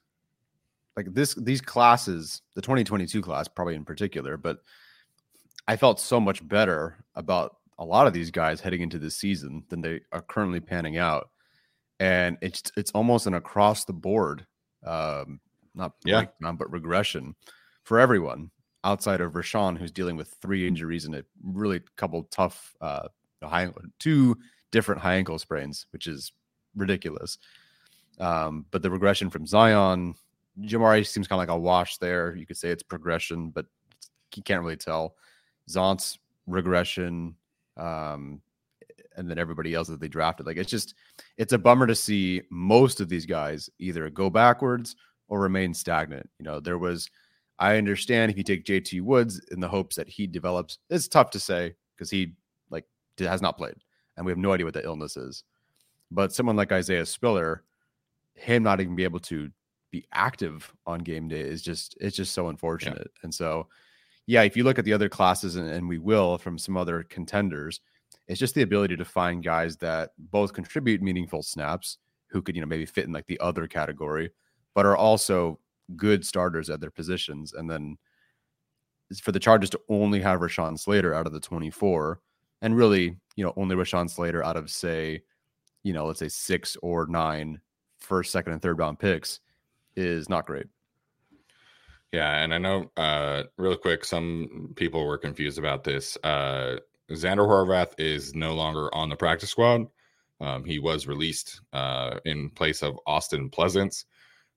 like 0.97 1.15
this 1.15 1.35
these 1.35 1.61
classes, 1.61 2.43
the 2.57 2.61
2022 2.61 3.23
class 3.23 3.47
probably 3.47 3.77
in 3.77 3.85
particular, 3.85 4.37
but 4.37 4.59
I 5.69 5.77
felt 5.77 6.01
so 6.01 6.19
much 6.19 6.47
better 6.47 6.97
about 7.15 7.59
a 7.79 7.85
lot 7.85 8.09
of 8.09 8.13
these 8.13 8.33
guys 8.33 8.61
heading 8.61 8.81
into 8.81 8.99
this 8.99 9.17
season 9.17 9.63
than 9.69 9.81
they 9.81 10.01
are 10.11 10.23
currently 10.23 10.59
panning 10.59 10.97
out, 10.97 11.31
and 12.01 12.37
it's 12.41 12.63
it's 12.77 12.91
almost 12.93 13.27
an 13.29 13.35
across 13.35 13.85
the 13.85 13.93
board, 13.93 14.47
um, 14.85 15.41
not 15.75 15.93
Yeah. 16.05 16.23
breakdown, 16.23 16.57
but 16.57 16.73
regression 16.73 17.37
for 17.85 18.01
everyone 18.01 18.51
outside 18.83 19.21
of 19.21 19.35
Rashawn, 19.35 19.79
who's 19.79 19.93
dealing 19.93 20.17
with 20.17 20.35
three 20.43 20.67
injuries 20.67 21.05
and 21.05 21.15
a 21.15 21.25
really 21.45 21.81
couple 21.97 22.25
tough, 22.25 22.75
uh, 22.81 23.09
high, 23.45 23.71
two 23.99 24.37
different 24.73 25.01
high 25.01 25.15
ankle 25.17 25.39
sprains, 25.39 25.87
which 25.93 26.07
is 26.07 26.33
ridiculous. 26.75 27.39
Um, 28.19 28.67
but 28.71 28.83
the 28.83 28.91
regression 28.91 29.29
from 29.31 29.47
Zion, 29.47 30.15
Jamaree 30.61 31.07
seems 31.07 31.29
kind 31.29 31.41
of 31.41 31.49
like 31.49 31.55
a 31.55 31.61
wash 31.61 31.99
there. 31.99 32.35
You 32.35 32.47
could 32.47 32.57
say 32.57 32.71
it's 32.71 32.83
progression, 32.83 33.51
but 33.51 33.67
you 34.35 34.43
can't 34.43 34.63
really 34.63 34.77
tell. 34.77 35.17
Zont's 35.69 36.19
regression, 36.47 37.37
um, 37.77 38.41
and 39.21 39.31
then 39.31 39.39
everybody 39.39 39.75
else 39.75 39.87
that 39.89 40.01
they 40.01 40.09
drafted. 40.09 40.47
Like 40.47 40.57
it's 40.57 40.71
just, 40.71 40.95
it's 41.37 41.53
a 41.53 41.59
bummer 41.59 41.87
to 41.87 41.95
see 41.95 42.43
most 42.51 43.01
of 43.01 43.09
these 43.09 43.27
guys 43.27 43.71
either 43.79 44.09
go 44.11 44.31
backwards 44.31 44.97
or 45.29 45.41
remain 45.41 45.75
stagnant. 45.75 46.29
You 46.39 46.45
know, 46.45 46.59
there 46.59 46.79
was 46.79 47.09
I 47.61 47.77
understand 47.77 48.33
if 48.33 48.39
you 48.39 48.43
take 48.43 48.65
JT 48.65 49.03
Woods 49.03 49.39
in 49.51 49.61
the 49.61 49.69
hopes 49.69 49.95
that 49.97 50.09
he 50.09 50.27
develops, 50.27 50.79
it's 50.89 51.07
tough 51.07 51.31
to 51.33 51.39
say 51.39 51.75
because 51.95 52.11
he 52.11 52.33
like 52.71 52.87
has 53.19 53.43
not 53.43 53.59
played 53.59 53.77
and 54.17 54.25
we 54.25 54.33
have 54.33 54.39
no 54.39 54.53
idea 54.53 54.65
what 54.65 54.73
the 54.73 54.83
illness 54.83 55.19
is. 55.19 55.45
But 56.11 56.33
someone 56.33 56.57
like 56.57 56.73
Isaiah 56.73 57.05
Spiller, 57.05 57.63
him 58.35 58.63
not 58.63 58.81
even 58.81 58.97
be 58.97 59.05
able 59.05 59.21
to 59.21 59.51
be 59.91 60.07
active 60.13 60.73
on 60.87 61.01
game 61.01 61.29
day 61.29 61.41
is 61.41 61.61
just 61.61 61.97
it's 62.01 62.17
just 62.17 62.33
so 62.33 62.49
unfortunate. 62.49 63.11
And 63.23 63.35
so, 63.35 63.69
yeah, 64.27 64.43
if 64.43 64.57
you 64.57 64.65
look 64.65 64.79
at 64.79 64.87
the 64.87 64.95
other 64.95 65.11
classes 65.11 65.57
and, 65.57 65.69
and 65.69 65.87
we 65.87 65.99
will 65.99 66.39
from 66.39 66.57
some 66.57 66.79
other 66.79 67.03
contenders, 67.11 67.81
it's 68.29 68.41
just 68.41 68.55
the 68.55 68.63
ability 68.63 68.97
to 68.97 69.05
find 69.05 69.43
guys 69.43 69.77
that 69.79 70.11
both 70.19 70.53
contribute 70.53 71.03
meaningful 71.03 71.43
snaps 71.43 71.99
who 72.29 72.41
could 72.41 72.55
you 72.55 72.63
know 72.63 72.69
maybe 72.69 72.87
fit 72.87 73.07
in 73.07 73.13
like 73.13 73.27
the 73.27 73.41
other 73.41 73.67
category, 73.67 74.31
but 74.75 74.87
are 74.87 74.97
also 74.97 75.59
good 75.97 76.25
starters 76.25 76.71
at 76.71 76.81
their 76.81 76.91
positions. 76.91 77.53
And 77.53 77.69
then 77.69 77.99
for 79.21 79.33
the 79.33 79.41
Chargers 79.41 79.71
to 79.71 79.81
only 79.89 80.21
have 80.21 80.41
Rashawn 80.41 80.79
Slater 80.79 81.13
out 81.15 81.27
of 81.27 81.33
the 81.33 81.41
24, 81.41 82.21
and 82.63 82.77
really, 82.77 83.17
you 83.37 83.45
know, 83.45 83.53
only 83.57 83.75
Rashawn 83.75 84.09
Slater 84.09 84.45
out 84.45 84.57
of 84.57 84.71
say, 84.71 85.23
you 85.83 85.93
know, 85.93 86.07
let's 86.07 86.21
say 86.21 86.29
six 86.29 86.77
or 86.83 87.07
nine 87.07 87.61
first, 87.99 88.31
second, 88.31 88.53
and 88.53 88.63
third 88.63 88.79
round 88.79 88.99
picks 88.99 89.41
is 89.97 90.29
not 90.29 90.47
great. 90.47 90.67
Yeah, 92.13 92.43
and 92.43 92.53
I 92.53 92.59
know 92.59 92.91
uh 92.97 93.45
real 93.57 93.77
quick, 93.77 94.05
some 94.05 94.73
people 94.77 95.05
were 95.07 95.19
confused 95.19 95.59
about 95.59 95.85
this. 95.85 96.17
Uh 96.23 96.77
Xander 97.11 97.47
Horvath 97.49 97.95
is 97.99 98.35
no 98.35 98.55
longer 98.55 98.95
on 98.95 99.09
the 99.09 99.17
practice 99.17 99.51
squad. 99.51 99.87
Um, 100.41 100.65
he 100.65 100.79
was 100.79 101.07
released 101.07 101.61
uh 101.73 102.19
in 102.25 102.51
place 102.51 102.83
of 102.83 102.99
Austin 103.07 103.51
Pleasance, 103.51 104.07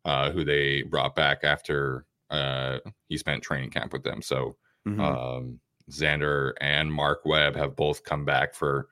uh, 0.05 0.31
who 0.31 0.43
they 0.45 0.83
brought 0.83 1.15
back 1.15 1.43
after 1.43 2.05
uh 2.29 2.79
he 3.09 3.17
spent 3.17 3.43
training 3.43 3.71
camp 3.71 3.93
with 3.93 4.03
them. 4.03 4.21
So 4.21 4.57
Mhm. 4.87 4.99
um 4.99 5.59
Xander 5.91 6.53
and 6.61 6.91
Mark 6.93 7.25
Webb 7.25 7.55
have 7.57 7.75
both 7.75 8.03
come 8.05 8.25
back 8.25 8.53
for 8.55 8.87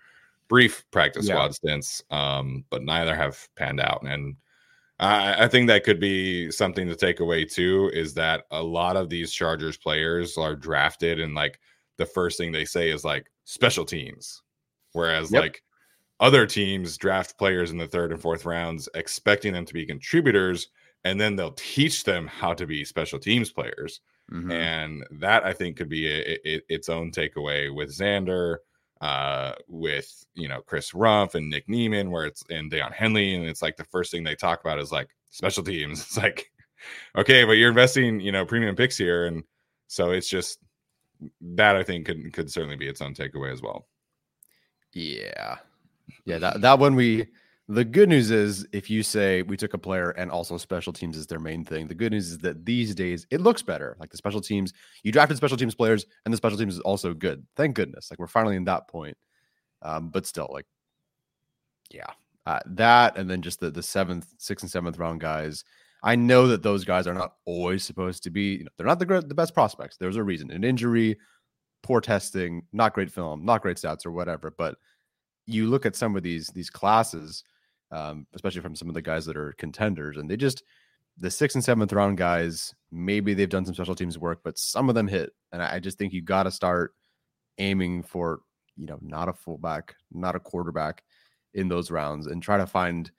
brief 0.49 0.85
practice 0.91 1.27
Yeah. 1.27 1.35
squad 1.35 1.55
stints, 1.55 2.03
um, 2.11 2.65
but 2.69 2.83
neither 2.83 3.15
have 3.15 3.47
panned 3.55 3.79
out. 3.79 4.03
And 4.05 4.35
I, 4.99 5.45
I 5.45 5.47
think 5.47 5.67
that 5.67 5.83
could 5.85 5.99
be 5.99 6.51
something 6.51 6.87
to 6.89 6.95
take 6.95 7.21
away 7.21 7.45
too. 7.45 7.89
Is 7.93 8.13
that 8.15 8.45
a 8.51 8.61
lot 8.63 8.97
of 8.97 9.09
these 9.09 9.31
Chargers 9.33 9.77
players 9.77 10.37
are 10.37 10.55
drafted, 10.55 11.19
and 11.21 11.33
like 11.35 11.59
the 11.97 12.05
first 12.05 12.37
thing 12.37 12.51
they 12.51 12.65
say 12.65 12.89
is 12.91 13.05
like 13.05 13.30
special 13.45 13.85
teams, 13.85 14.41
whereas 14.93 15.31
Yep. 15.31 15.41
like 15.41 15.63
other 16.19 16.45
teams 16.45 16.97
draft 16.97 17.37
players 17.37 17.71
in 17.71 17.77
the 17.77 17.87
third 17.87 18.11
and 18.11 18.21
fourth 18.21 18.45
rounds, 18.45 18.87
expecting 18.93 19.53
them 19.53 19.65
to 19.65 19.73
be 19.73 19.85
contributors, 19.85 20.67
and 21.03 21.19
then 21.19 21.35
they'll 21.35 21.53
teach 21.53 22.03
them 22.03 22.27
how 22.27 22.53
to 22.53 22.65
be 22.67 22.85
special 22.85 23.17
teams 23.19 23.51
players. 23.51 24.01
Mhm. 24.31 24.51
And 24.53 25.05
that 25.19 25.43
I 25.43 25.51
think 25.53 25.77
could 25.77 25.89
be 25.89 26.07
a, 26.07 26.39
a- 26.47 26.61
its 26.69 26.89
own 26.89 27.11
takeaway 27.11 27.73
with 27.73 27.89
Xander, 27.89 28.57
uh, 29.01 29.53
with 29.67 30.25
you 30.35 30.47
know 30.47 30.61
Chris 30.61 30.91
Rumph 30.91 31.33
and 31.35 31.49
Nick 31.49 31.67
Niemann, 31.67 32.11
where 32.11 32.25
it's 32.27 32.43
and 32.51 32.71
Daiyan 32.71 32.93
Henley, 32.93 33.33
and 33.33 33.45
it's 33.45 33.63
like 33.63 33.75
the 33.75 33.83
first 33.85 34.11
thing 34.11 34.23
they 34.23 34.35
talk 34.35 34.61
about 34.61 34.79
is 34.79 34.91
like 34.91 35.09
special 35.31 35.63
teams. 35.63 36.01
It's 36.05 36.17
like, 36.17 36.51
okay, 37.17 37.43
but 37.45 37.53
you're 37.53 37.69
investing, 37.69 38.19
you 38.19 38.31
know, 38.31 38.45
premium 38.45 38.75
picks 38.75 38.97
here, 38.97 39.25
and 39.25 39.43
so 39.87 40.11
it's 40.11 40.29
just 40.29 40.59
that 41.41 41.75
I 41.75 41.83
think 41.83 42.05
could 42.05 42.33
could 42.33 42.51
certainly 42.51 42.75
be 42.75 42.87
its 42.87 43.01
own 43.01 43.13
takeaway 43.13 43.51
as 43.51 43.61
well. 43.61 43.87
Yeah. 44.93 45.57
Yeah, 46.25 46.39
that, 46.39 46.61
that 46.61 46.79
one 46.79 46.95
we 46.95 47.27
the 47.67 47.85
good 47.85 48.09
news 48.09 48.31
is 48.31 48.67
if 48.73 48.89
you 48.89 49.01
say 49.01 49.43
we 49.43 49.55
took 49.55 49.73
a 49.73 49.77
player 49.77 50.09
and 50.11 50.29
also 50.29 50.57
special 50.57 50.91
teams 50.91 51.15
is 51.15 51.27
their 51.27 51.39
main 51.39 51.63
thing, 51.63 51.87
the 51.87 51.95
good 51.95 52.11
news 52.11 52.31
is 52.31 52.37
that 52.39 52.65
these 52.65 52.93
days 52.93 53.25
it 53.31 53.39
looks 53.39 53.61
better. 53.61 53.95
Like 53.99 54.09
the 54.09 54.17
special 54.17 54.41
teams, 54.41 54.73
you 55.03 55.11
drafted 55.11 55.37
special 55.37 55.55
teams 55.55 55.73
players 55.73 56.05
and 56.25 56.33
the 56.33 56.37
special 56.37 56.57
teams 56.57 56.75
is 56.75 56.81
also 56.81 57.13
good. 57.13 57.45
Thank 57.55 57.75
goodness. 57.75 58.11
Like 58.11 58.19
we're 58.19 58.27
finally 58.27 58.57
in 58.57 58.65
that 58.65 58.89
point. 58.89 59.17
Um, 59.83 60.09
but 60.09 60.25
still, 60.25 60.49
like, 60.51 60.65
yeah, 61.89 62.11
uh, 62.45 62.59
that 62.65 63.17
and 63.17 63.29
then 63.29 63.41
just 63.41 63.59
the 63.59 63.71
the 63.71 63.83
seventh, 63.83 64.27
sixth, 64.37 64.63
and 64.63 64.71
seventh 64.71 64.97
round 64.97 65.21
guys. 65.21 65.63
I 66.03 66.15
know 66.15 66.47
that 66.47 66.63
those 66.63 66.83
guys 66.83 67.05
are 67.07 67.13
not 67.13 67.35
always 67.45 67.83
supposed 67.83 68.23
to 68.23 68.29
be. 68.29 68.55
You 68.55 68.63
know, 68.63 68.71
they're 68.77 68.87
not 68.87 68.99
the 68.99 69.21
the 69.21 69.35
best 69.35 69.53
prospects. 69.53 69.97
There's 69.97 70.15
a 70.15 70.23
reason. 70.23 70.51
An 70.51 70.63
injury, 70.63 71.17
poor 71.83 72.01
testing, 72.01 72.63
not 72.73 72.93
great 72.93 73.11
film, 73.11 73.45
not 73.45 73.61
great 73.61 73.77
stats 73.77 74.05
or 74.05 74.11
whatever. 74.11 74.51
But 74.51 74.77
you 75.45 75.67
look 75.67 75.85
at 75.85 75.95
some 75.95 76.15
of 76.15 76.23
these 76.23 76.47
these 76.47 76.69
classes, 76.69 77.43
um, 77.91 78.25
especially 78.33 78.61
from 78.61 78.75
some 78.75 78.87
of 78.87 78.95
the 78.95 79.01
guys 79.01 79.25
that 79.25 79.37
are 79.37 79.53
contenders, 79.53 80.17
and 80.17 80.29
they 80.29 80.37
just 80.37 80.63
the 81.17 81.29
sixth 81.29 81.55
and 81.55 81.63
seventh 81.63 81.93
round 81.93 82.17
guys. 82.17 82.73
Maybe 82.91 83.33
they've 83.33 83.47
done 83.49 83.65
some 83.65 83.75
special 83.75 83.95
teams 83.95 84.17
work, 84.17 84.41
but 84.43 84.57
some 84.57 84.89
of 84.89 84.95
them 84.95 85.07
hit, 85.07 85.31
and 85.51 85.61
I 85.61 85.75
I 85.75 85.79
just 85.79 85.97
think 85.97 86.13
you 86.13 86.21
got 86.21 86.43
to 86.43 86.51
start 86.51 86.95
aiming 87.59 88.03
for 88.03 88.41
you 88.75 88.87
know 88.87 88.97
not 89.01 89.29
a 89.29 89.33
fullback, 89.33 89.95
not 90.11 90.35
a 90.35 90.39
quarterback 90.39 91.03
in 91.53 91.67
those 91.67 91.91
rounds, 91.91 92.25
and 92.25 92.41
try 92.41 92.57
to 92.57 92.65
find 92.65 93.11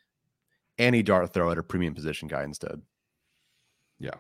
any 0.79 1.03
dart 1.03 1.33
throw 1.33 1.51
at 1.51 1.59
a 1.59 1.63
premium 1.63 1.95
position 1.95 2.29
guy 2.29 2.45
instead. 2.45 2.81
Yeah, 3.99 4.15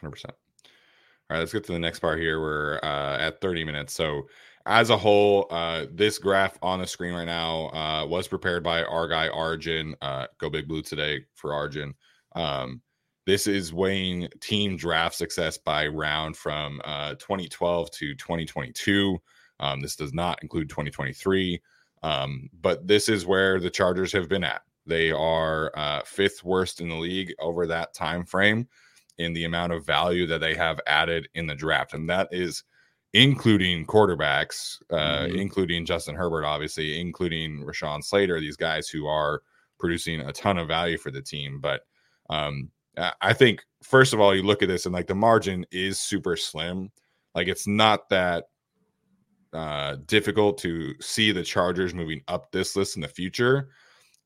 Hundred 0.00 0.12
percent. 0.12 0.34
All 0.64 1.36
right, 1.36 1.40
let's 1.40 1.52
get 1.52 1.64
to 1.64 1.72
the 1.72 1.78
next 1.78 2.00
part 2.00 2.18
here. 2.18 2.40
We're 2.40 2.80
uh, 2.82 3.18
at 3.18 3.40
30 3.40 3.64
minutes. 3.64 3.92
So, 3.94 4.26
as 4.66 4.90
a 4.90 4.96
whole, 4.96 5.46
uh, 5.50 5.86
this 5.92 6.18
graph 6.18 6.58
on 6.60 6.80
the 6.80 6.86
screen 6.86 7.14
right 7.14 7.24
now 7.24 7.68
uh, 7.68 8.06
was 8.06 8.26
prepared 8.26 8.64
by 8.64 8.82
our 8.82 9.06
guy 9.06 9.28
Arjun. 9.28 9.94
Uh, 10.02 10.26
go 10.38 10.50
Big 10.50 10.66
Blue 10.66 10.82
today 10.82 11.24
for 11.34 11.54
Arjun. 11.54 11.94
Um, 12.34 12.82
this 13.26 13.46
is 13.46 13.72
weighing 13.72 14.28
team 14.40 14.76
draft 14.76 15.14
success 15.14 15.56
by 15.56 15.86
round 15.86 16.36
from 16.36 16.80
uh, 16.84 17.10
2012 17.14 17.90
to 17.92 18.14
2022. 18.16 19.18
Um, 19.60 19.80
this 19.80 19.94
does 19.94 20.12
not 20.12 20.42
include 20.42 20.68
2023, 20.68 21.60
um, 22.02 22.48
but 22.60 22.86
this 22.88 23.08
is 23.08 23.26
where 23.26 23.60
the 23.60 23.70
Chargers 23.70 24.12
have 24.12 24.28
been 24.28 24.42
at. 24.42 24.62
They 24.86 25.10
are 25.12 25.70
uh, 25.76 26.02
fifth 26.04 26.42
worst 26.44 26.80
in 26.80 26.88
the 26.88 26.96
league 26.96 27.32
over 27.38 27.66
that 27.66 27.94
time 27.94 28.24
frame 28.24 28.68
in 29.18 29.32
the 29.32 29.44
amount 29.44 29.72
of 29.72 29.84
value 29.84 30.26
that 30.26 30.40
they 30.40 30.54
have 30.54 30.80
added 30.86 31.28
in 31.34 31.46
the 31.46 31.54
draft, 31.54 31.94
and 31.94 32.08
that 32.08 32.28
is 32.30 32.64
including 33.12 33.84
quarterbacks, 33.86 34.80
uh, 34.90 35.26
Mhm. 35.26 35.36
including 35.40 35.84
Justin 35.84 36.14
Herbert, 36.14 36.44
obviously, 36.44 37.00
including 37.00 37.64
Rashawn 37.64 38.02
Slater. 38.04 38.40
These 38.40 38.56
guys 38.56 38.88
who 38.88 39.06
are 39.06 39.42
producing 39.78 40.20
a 40.20 40.32
ton 40.32 40.58
of 40.58 40.68
value 40.68 40.96
for 40.96 41.10
the 41.10 41.22
team, 41.22 41.60
but 41.60 41.82
um, 42.30 42.70
I 42.96 43.12
I 43.20 43.32
think 43.32 43.64
first 43.82 44.12
of 44.12 44.20
all, 44.20 44.34
you 44.34 44.42
look 44.42 44.62
at 44.62 44.68
this 44.68 44.86
and 44.86 44.94
like 44.94 45.06
the 45.08 45.14
margin 45.14 45.66
is 45.72 45.98
super 46.00 46.36
slim. 46.36 46.90
Like 47.34 47.48
it's 47.48 47.66
not 47.66 48.08
that 48.10 48.44
uh, 49.52 49.96
difficult 50.06 50.58
to 50.58 50.94
see 51.00 51.32
the 51.32 51.42
Chargers 51.42 51.92
moving 51.92 52.22
up 52.28 52.52
this 52.52 52.76
list 52.76 52.94
in 52.96 53.02
the 53.02 53.08
future. 53.08 53.70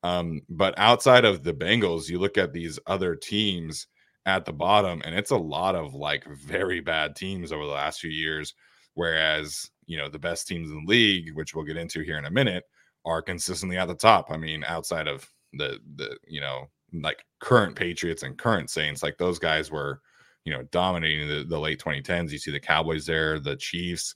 Um, 0.05 0.41
but 0.49 0.75
outside 0.77 1.25
of 1.25 1.43
the 1.43 1.53
Bengals, 1.53 2.07
you 2.09 2.19
look 2.19 2.37
at 2.37 2.53
these 2.53 2.77
other 2.85 3.15
teams 3.15 3.87
at 4.27 4.45
the 4.45 4.53
bottom, 4.53 5.01
and 5.03 5.15
it's 5.15 5.31
a 5.31 5.35
lot 5.35 5.73
of 5.73 5.95
like 5.95 6.23
very 6.27 6.79
bad 6.79 7.15
teams 7.15 7.51
over 7.51 7.65
the 7.65 7.71
last 7.71 8.01
few 8.01 8.11
years. 8.11 8.53
Whereas, 8.93 9.71
you 9.87 9.97
know, 9.97 10.07
the 10.07 10.19
best 10.19 10.47
teams 10.47 10.69
in 10.69 10.85
the 10.85 10.91
league, 10.91 11.33
which 11.33 11.55
we'll 11.55 11.65
get 11.65 11.75
into 11.75 12.01
here 12.01 12.19
in 12.19 12.25
a 12.25 12.31
minute, 12.31 12.65
are 13.03 13.23
consistently 13.23 13.77
at 13.77 13.87
the 13.87 13.95
top. 13.95 14.29
I 14.29 14.37
mean, 14.37 14.63
outside 14.67 15.07
of 15.07 15.27
the 15.53 15.79
the 15.95 16.15
you 16.27 16.39
know 16.39 16.69
like 16.93 17.25
current 17.39 17.75
Patriots 17.75 18.21
and 18.21 18.37
current 18.37 18.69
Saints, 18.69 19.01
like 19.01 19.17
those 19.17 19.39
guys 19.39 19.71
were, 19.71 20.01
you 20.43 20.53
know, 20.53 20.61
dominating 20.71 21.27
the, 21.27 21.45
the 21.45 21.59
late 21.59 21.79
2010s. 21.79 22.29
You 22.29 22.37
see 22.37 22.51
the 22.51 22.59
Cowboys 22.59 23.07
there, 23.07 23.39
the 23.39 23.55
Chiefs, 23.55 24.13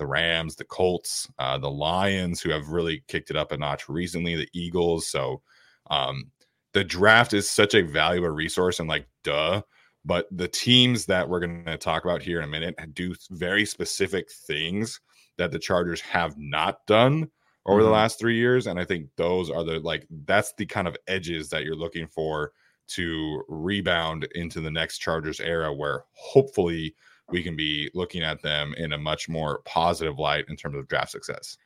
the 0.00 0.06
Rams, 0.08 0.56
the 0.56 0.64
Colts, 0.64 1.28
uh, 1.38 1.58
the 1.58 1.70
Lions, 1.70 2.40
who 2.42 2.50
have 2.50 2.70
really 2.70 3.04
kicked 3.06 3.30
it 3.30 3.36
up 3.36 3.52
a 3.52 3.56
notch 3.56 3.88
recently, 3.88 4.34
the 4.34 4.48
Eagles. 4.52 5.06
So 5.06 5.42
um, 5.90 6.32
the 6.72 6.82
draft 6.82 7.32
is 7.34 7.48
such 7.48 7.74
a 7.74 7.82
valuable 7.82 8.30
resource 8.30 8.80
and 8.80 8.88
like 8.88 9.06
duh. 9.22 9.62
But 10.04 10.26
the 10.32 10.48
teams 10.48 11.06
that 11.06 11.28
we're 11.28 11.40
going 11.40 11.64
to 11.66 11.76
talk 11.78 12.04
about 12.04 12.22
here 12.22 12.38
in 12.38 12.44
a 12.44 12.48
minute 12.48 12.74
do 12.94 13.14
very 13.30 13.66
specific 13.66 14.30
things 14.32 14.98
that 15.38 15.52
the 15.52 15.58
Chargers 15.58 16.00
have 16.00 16.36
not 16.38 16.84
done 16.86 17.30
over 17.66 17.82
the 17.82 17.88
Mhm. 17.90 17.92
last 17.92 18.18
three 18.18 18.36
years. 18.36 18.66
And 18.66 18.80
I 18.80 18.84
think 18.86 19.10
those 19.16 19.50
are 19.50 19.62
the 19.62 19.78
like 19.80 20.06
that's 20.24 20.54
the 20.54 20.66
kind 20.66 20.88
of 20.88 20.96
edges 21.06 21.50
that 21.50 21.64
you're 21.64 21.76
looking 21.76 22.08
for 22.08 22.52
to 22.88 23.44
rebound 23.48 24.26
into 24.34 24.60
the 24.60 24.70
next 24.70 24.98
Chargers 24.98 25.38
era 25.38 25.72
where 25.72 26.04
hopefully 26.12 26.94
we 27.30 27.42
can 27.42 27.56
be 27.56 27.90
looking 27.94 28.22
at 28.22 28.42
them 28.42 28.74
in 28.76 28.92
a 28.92 28.98
much 28.98 29.28
more 29.28 29.60
positive 29.64 30.18
light 30.18 30.44
in 30.48 30.56
terms 30.56 30.76
of 30.76 30.88
draft 30.88 31.10
success. 31.10 31.56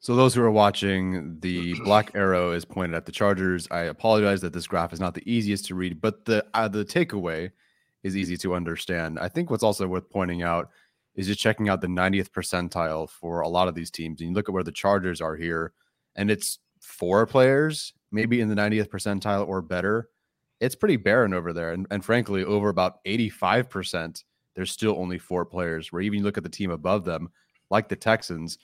So 0.00 0.14
those 0.14 0.34
who 0.34 0.42
are 0.42 0.50
watching, 0.50 1.38
the 1.40 1.74
black 1.84 2.12
arrow 2.14 2.52
is 2.52 2.64
pointed 2.64 2.94
at 2.94 3.06
the 3.06 3.12
Chargers. 3.12 3.66
I 3.70 3.80
apologize 3.82 4.40
that 4.42 4.52
this 4.52 4.66
graph 4.66 4.92
is 4.92 5.00
not 5.00 5.14
the 5.14 5.30
easiest 5.30 5.66
to 5.66 5.74
read, 5.74 6.00
but 6.00 6.24
the 6.24 6.44
uh, 6.54 6.68
the 6.68 6.84
takeaway 6.84 7.50
is 8.02 8.16
easy 8.16 8.36
to 8.38 8.54
understand. 8.54 9.18
I 9.18 9.28
think 9.28 9.50
what's 9.50 9.64
also 9.64 9.86
worth 9.88 10.08
pointing 10.10 10.42
out 10.42 10.70
is 11.16 11.26
just 11.26 11.40
checking 11.40 11.68
out 11.68 11.80
the 11.80 11.86
90th 11.86 12.30
percentile 12.30 13.08
for 13.08 13.40
a 13.40 13.48
lot 13.48 13.68
of 13.68 13.74
these 13.74 13.90
teams. 13.90 14.20
And 14.20 14.30
you 14.30 14.34
look 14.34 14.48
at 14.48 14.52
where 14.52 14.62
the 14.62 14.70
Chargers 14.70 15.20
are 15.20 15.34
here, 15.34 15.72
and 16.14 16.30
it's 16.30 16.58
four 16.80 17.26
players, 17.26 17.92
maybe 18.12 18.40
in 18.40 18.48
the 18.48 18.54
90th 18.54 18.88
percentile 18.88 19.48
or 19.48 19.62
better. 19.62 20.08
It's 20.60 20.74
pretty 20.74 20.96
barren 20.96 21.34
over 21.34 21.52
there. 21.52 21.72
And, 21.72 21.86
and 21.90 22.04
frankly, 22.04 22.44
over 22.44 22.68
about 22.68 23.04
85%, 23.04 24.22
there's 24.56 24.72
still 24.72 24.96
only 24.98 25.18
four 25.18 25.44
players. 25.44 25.92
Where 25.92 26.02
even 26.02 26.18
you 26.18 26.24
look 26.24 26.38
at 26.38 26.42
the 26.42 26.48
team 26.48 26.70
above 26.70 27.04
them, 27.04 27.28
like 27.70 27.88
the 27.88 27.96
Texans, 27.96 28.58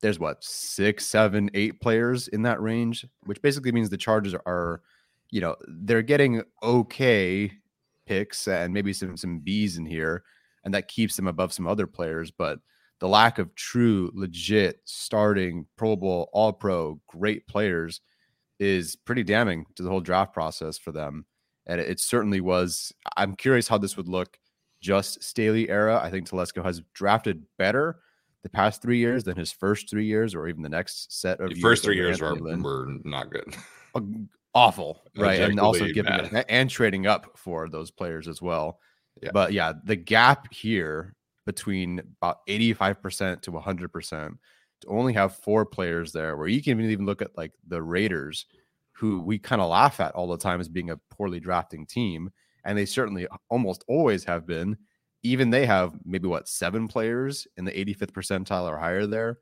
there's 0.00 0.18
what 0.18 0.42
six, 0.42 1.04
seven, 1.04 1.50
eight 1.52 1.80
players 1.80 2.28
in 2.28 2.42
that 2.42 2.62
range, 2.62 3.04
which 3.24 3.42
basically 3.42 3.72
means 3.72 3.90
the 3.90 3.96
Chargers 3.96 4.34
are, 4.46 4.80
you 5.30 5.40
know, 5.40 5.56
they're 5.68 6.02
getting 6.02 6.42
okay 6.62 7.52
picks 8.06 8.48
and 8.48 8.72
maybe 8.72 8.92
some 8.92 9.16
some 9.16 9.40
Bs 9.40 9.78
in 9.78 9.84
here, 9.84 10.22
and 10.64 10.72
that 10.72 10.88
keeps 10.88 11.16
them 11.16 11.26
above 11.26 11.52
some 11.52 11.66
other 11.66 11.86
players. 11.86 12.30
But 12.30 12.60
the 13.00 13.08
lack 13.08 13.38
of 13.38 13.54
true, 13.56 14.10
legit, 14.14 14.80
starting 14.84 15.66
Pro 15.76 15.96
Bowl, 15.96 16.30
All 16.32 16.52
Pro, 16.52 17.00
great 17.08 17.46
players 17.48 18.00
is 18.60 18.94
pretty 18.94 19.24
damning 19.24 19.66
to 19.74 19.82
the 19.82 19.90
whole 19.90 20.00
draft 20.00 20.32
process 20.32 20.78
for 20.78 20.92
them. 20.92 21.26
And 21.66 21.80
it, 21.80 21.90
it 21.90 22.00
certainly 22.00 22.40
was. 22.40 22.92
I'm 23.16 23.34
curious 23.34 23.66
how 23.66 23.78
this 23.78 23.96
would 23.96 24.08
look 24.08 24.38
just 24.82 25.22
Staley 25.22 25.70
era. 25.70 25.98
I 26.02 26.10
think 26.10 26.28
Telesco 26.28 26.62
has 26.62 26.82
drafted 26.92 27.44
better 27.56 28.00
the 28.42 28.50
past 28.50 28.82
three 28.82 28.98
years 28.98 29.24
than 29.24 29.36
his 29.36 29.52
first 29.52 29.88
three 29.88 30.04
years, 30.04 30.34
or 30.34 30.48
even 30.48 30.62
the 30.62 30.68
next 30.68 31.20
set 31.20 31.40
of 31.40 31.50
The 31.50 31.60
first 31.60 31.84
three 31.84 31.96
years 31.96 32.20
were, 32.20 32.34
were 32.34 32.88
not 33.04 33.30
good. 33.30 33.56
Awful, 34.54 35.00
right? 35.16 35.40
And 35.40 35.58
also 35.58 35.86
giving 35.86 36.12
it, 36.12 36.44
and 36.48 36.68
trading 36.68 37.06
up 37.06 37.38
for 37.38 37.68
those 37.70 37.90
players 37.90 38.28
as 38.28 38.42
well. 38.42 38.80
Yeah. 39.22 39.30
But 39.32 39.52
yeah, 39.52 39.72
the 39.84 39.96
gap 39.96 40.52
here 40.52 41.14
between 41.46 42.00
about 42.20 42.38
85% 42.48 43.42
to 43.42 43.52
100% 43.52 44.38
to 44.82 44.88
only 44.88 45.12
have 45.12 45.36
four 45.36 45.64
players 45.64 46.12
there, 46.12 46.36
where 46.36 46.48
you 46.48 46.62
can 46.62 46.80
even 46.80 47.06
look 47.06 47.22
at 47.22 47.36
like 47.36 47.52
the 47.66 47.80
Raiders, 47.80 48.46
who 48.92 49.20
we 49.20 49.38
kind 49.38 49.62
of 49.62 49.70
laugh 49.70 50.00
at 50.00 50.14
all 50.14 50.26
the 50.26 50.36
time 50.36 50.60
as 50.60 50.68
being 50.68 50.90
a 50.90 51.00
poorly 51.10 51.40
drafting 51.40 51.86
team, 51.86 52.30
and 52.64 52.76
they 52.76 52.86
certainly 52.86 53.26
almost 53.50 53.84
always 53.88 54.24
have 54.24 54.46
been. 54.46 54.76
even 55.24 55.50
they 55.50 55.66
have 55.66 55.94
maybe 56.04 56.26
what 56.26 56.48
seven 56.48 56.88
players 56.88 57.46
in 57.56 57.64
the 57.64 57.72
85th 57.72 58.10
percentile 58.12 58.68
or 58.68 58.76
higher 58.76 59.06
there. 59.06 59.38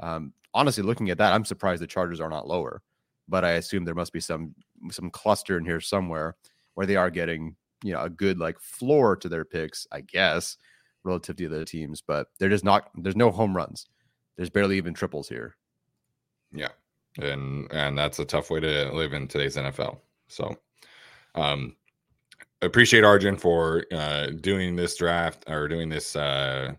Um, 0.00 0.32
honestly, 0.52 0.82
looking 0.84 1.10
at 1.10 1.18
that, 1.18 1.32
I'm 1.32 1.44
surprised 1.44 1.82
the 1.82 1.86
Chargers 1.88 2.20
are 2.20 2.30
not 2.30 2.46
lower. 2.46 2.82
But 3.28 3.44
I 3.44 3.52
assume 3.52 3.84
there 3.84 3.94
must 3.94 4.12
be 4.12 4.20
some 4.20 4.54
some 4.90 5.10
cluster 5.10 5.56
in 5.58 5.64
here 5.64 5.80
somewhere 5.80 6.36
where 6.74 6.86
they 6.86 6.96
are 6.96 7.10
getting 7.10 7.56
you 7.82 7.92
know 7.92 8.02
a 8.02 8.10
good 8.10 8.38
like 8.38 8.60
floor 8.60 9.16
to 9.16 9.28
their 9.28 9.44
picks, 9.44 9.86
I 9.90 10.02
guess, 10.02 10.56
relative 11.04 11.36
to 11.36 11.48
the 11.48 11.56
other 11.56 11.64
teams. 11.64 12.02
But 12.02 12.28
they're 12.38 12.50
just 12.50 12.64
not. 12.64 12.90
There's 12.94 13.16
no 13.16 13.30
home 13.30 13.56
runs. 13.56 13.86
There's 14.36 14.50
barely 14.50 14.76
even 14.76 14.94
triples 14.94 15.28
here. 15.28 15.56
Yeah, 16.52 16.68
and 17.18 17.66
and 17.72 17.96
that's 17.96 18.18
a 18.18 18.24
tough 18.26 18.50
way 18.50 18.60
to 18.60 18.92
live 18.92 19.14
in 19.14 19.26
today's 19.26 19.56
NFL. 19.56 20.00
So, 20.28 20.54
um, 21.34 21.76
appreciate 22.64 23.04
Arjun 23.04 23.36
for 23.36 23.84
uh, 23.92 24.26
doing 24.40 24.76
this 24.76 24.96
draft 24.96 25.44
or 25.48 25.68
doing 25.68 25.88
this 25.88 26.16
uh, 26.16 26.72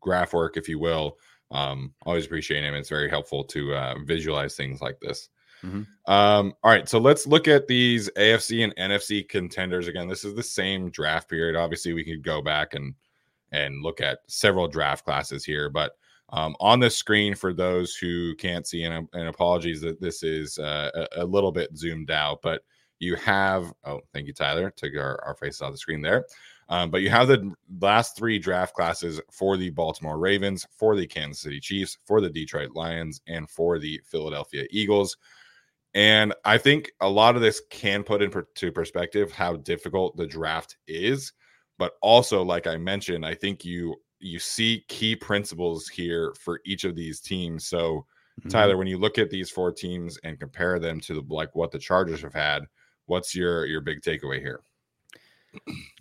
graph 0.00 0.32
work, 0.32 0.56
if 0.56 0.68
you 0.68 0.78
will. 0.78 1.18
Um, 1.50 1.92
always 2.06 2.24
appreciate 2.24 2.64
him. 2.64 2.74
It's 2.74 2.88
very 2.88 3.10
helpful 3.10 3.44
to 3.44 3.74
uh, 3.74 3.94
visualize 4.04 4.56
things 4.56 4.80
like 4.80 4.98
this. 5.00 5.28
Mm-hmm. 5.64 6.12
Um, 6.12 6.54
all 6.62 6.70
right, 6.70 6.88
so 6.88 6.98
let's 6.98 7.26
look 7.26 7.46
at 7.46 7.68
these 7.68 8.10
AFC 8.16 8.64
and 8.64 8.74
NFC 8.76 9.28
contenders 9.28 9.86
again. 9.86 10.08
This 10.08 10.24
is 10.24 10.34
the 10.34 10.42
same 10.42 10.90
draft 10.90 11.28
period. 11.28 11.56
Obviously, 11.56 11.92
we 11.92 12.04
could 12.04 12.22
go 12.22 12.42
back 12.42 12.74
and 12.74 12.94
and 13.52 13.82
look 13.82 14.00
at 14.00 14.20
several 14.28 14.66
draft 14.66 15.04
classes 15.04 15.44
here, 15.44 15.68
but 15.68 15.92
um, 16.30 16.56
on 16.58 16.80
the 16.80 16.88
screen 16.88 17.34
for 17.34 17.52
those 17.52 17.94
who 17.94 18.34
can't 18.36 18.66
see, 18.66 18.84
and, 18.84 19.06
and 19.12 19.28
apologies 19.28 19.82
that 19.82 20.00
this 20.00 20.22
is 20.22 20.58
uh, 20.58 20.90
a, 20.94 21.22
a, 21.22 21.24
little 21.24 21.52
bit 21.52 21.76
zoomed 21.76 22.10
out, 22.10 22.40
but 22.40 22.62
you 23.02 23.16
have 23.16 23.72
oh, 23.84 24.00
thank 24.12 24.28
you, 24.28 24.32
Tyler, 24.32 24.70
took 24.70 24.94
our, 24.96 25.22
our 25.24 25.34
faces 25.34 25.60
off 25.60 25.72
the 25.72 25.78
screen 25.78 26.00
there. 26.00 26.24
Um, 26.68 26.90
but 26.90 27.02
you 27.02 27.10
have 27.10 27.28
the 27.28 27.52
last 27.80 28.16
three 28.16 28.38
draft 28.38 28.74
classes 28.74 29.20
for 29.30 29.56
the 29.56 29.70
Baltimore 29.70 30.18
Ravens, 30.18 30.66
for 30.70 30.94
the 30.96 31.06
Kansas 31.06 31.42
City 31.42 31.60
Chiefs, 31.60 31.98
for 32.06 32.20
the 32.20 32.30
Detroit 32.30 32.70
Lions, 32.74 33.20
and 33.26 33.50
for 33.50 33.78
the 33.78 34.00
Philadelphia 34.04 34.66
Eagles. 34.70 35.16
And 35.94 36.32
I 36.44 36.56
think 36.56 36.92
a 37.00 37.08
lot 37.08 37.34
of 37.34 37.42
this 37.42 37.60
can 37.70 38.04
put 38.04 38.22
into 38.22 38.72
perspective 38.72 39.32
how 39.32 39.56
difficult 39.56 40.16
the 40.16 40.26
draft 40.26 40.76
is. 40.86 41.32
But 41.78 41.94
also, 42.00 42.42
like 42.42 42.68
I 42.68 42.76
mentioned, 42.76 43.26
I 43.26 43.34
think 43.34 43.64
you 43.64 43.96
you 44.20 44.38
see 44.38 44.84
key 44.88 45.16
principles 45.16 45.88
here 45.88 46.32
for 46.38 46.60
each 46.64 46.84
of 46.84 46.94
these 46.94 47.18
teams. 47.20 47.66
So, 47.66 48.06
mm-hmm. 48.40 48.48
Tyler, 48.48 48.76
when 48.76 48.86
you 48.86 48.96
look 48.96 49.18
at 49.18 49.30
these 49.30 49.50
four 49.50 49.72
teams 49.72 50.16
and 50.22 50.38
compare 50.38 50.78
them 50.78 51.00
to 51.00 51.14
the, 51.14 51.34
like 51.34 51.52
what 51.56 51.72
the 51.72 51.80
Chargers 51.80 52.22
have 52.22 52.32
had, 52.32 52.62
what's 53.06 53.34
your 53.34 53.66
your 53.66 53.80
big 53.80 54.00
takeaway 54.00 54.40
here? 54.40 54.60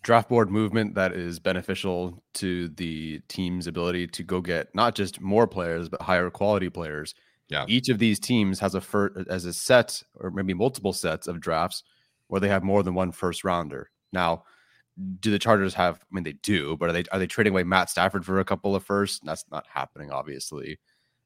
Draft 0.02 0.30
board 0.30 0.50
movement 0.50 0.96
that 0.96 1.12
is 1.12 1.40
beneficial 1.40 2.24
to 2.36 2.70
the 2.70 3.20
team's 3.28 3.68
ability 3.68 4.08
to 4.08 4.24
go 4.24 4.40
get 4.40 4.74
not 4.74 4.96
just 4.96 5.20
more 5.20 5.46
players 5.46 5.90
but 5.90 6.02
higher 6.02 6.30
quality 6.30 6.70
players 6.70 7.14
yeah. 7.52 7.66
Each 7.68 7.90
of 7.90 8.00
these 8.00 8.18
teams 8.18 8.60
has 8.62 8.76
a 8.76 8.82
first 8.82 9.28
as 9.30 9.44
a 9.44 9.52
set 9.52 10.02
or 10.16 10.32
maybe 10.32 10.54
multiple 10.54 10.94
sets 10.94 11.28
of 11.28 11.42
drafts 11.42 11.84
where 12.28 12.40
they 12.40 12.48
have 12.48 12.64
more 12.64 12.82
than 12.82 12.94
one 12.94 13.12
first 13.12 13.44
rounder. 13.44 13.92
Now, 14.14 14.46
do 15.20 15.32
the 15.32 15.40
Chargers 15.40 15.74
have? 15.74 15.98
I 15.98 16.16
mean, 16.16 16.24
they 16.24 16.34
do, 16.34 16.78
but 16.78 16.90
are 16.90 16.94
they 16.94 17.04
are 17.12 17.20
they 17.20 17.28
trading 17.28 17.52
away 17.52 17.64
Matt 17.64 17.90
Stafford 17.90 18.26
for 18.26 18.40
a 18.40 18.46
couple 18.46 18.74
of 18.74 18.86
firsts? 18.86 19.20
That's 19.24 19.44
not 19.52 19.66
happening, 19.68 20.12
obviously. 20.12 20.80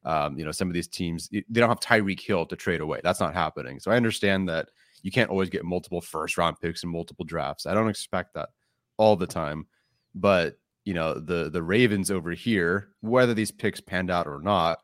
Um, 0.04 0.38
you 0.38 0.46
know, 0.46 0.52
some 0.52 0.68
of 0.68 0.74
these 0.74 0.88
teams 0.88 1.30
they 1.30 1.44
don't 1.60 1.70
have 1.70 1.80
Tyreek 1.80 2.22
Hill 2.22 2.48
to 2.48 2.56
trade 2.56 2.82
away. 2.82 3.02
That's 3.04 3.20
not 3.20 3.36
happening. 3.36 3.80
So 3.80 3.92
I 3.92 3.96
understand 3.96 4.50
that 4.50 4.70
you 5.06 5.12
can't 5.12 5.30
always 5.30 5.52
get 5.52 5.64
multiple 5.64 6.02
first 6.02 6.36
round 6.36 6.60
picks 6.60 6.84
in 6.84 6.90
multiple 6.90 7.26
drafts. 7.26 7.68
I 7.68 7.76
don't 7.76 7.90
expect 7.90 8.34
that 8.34 8.50
all 8.98 9.16
the 9.16 9.28
time, 9.28 9.68
but 10.16 10.56
you 10.84 10.96
know, 10.96 11.14
the 11.14 11.52
the 11.52 11.62
Ravens 11.62 12.10
over 12.10 12.32
here, 12.32 12.90
whether 13.02 13.36
these 13.36 13.52
picks 13.52 13.80
panned 13.80 14.10
out 14.10 14.26
or 14.26 14.42
not, 14.42 14.80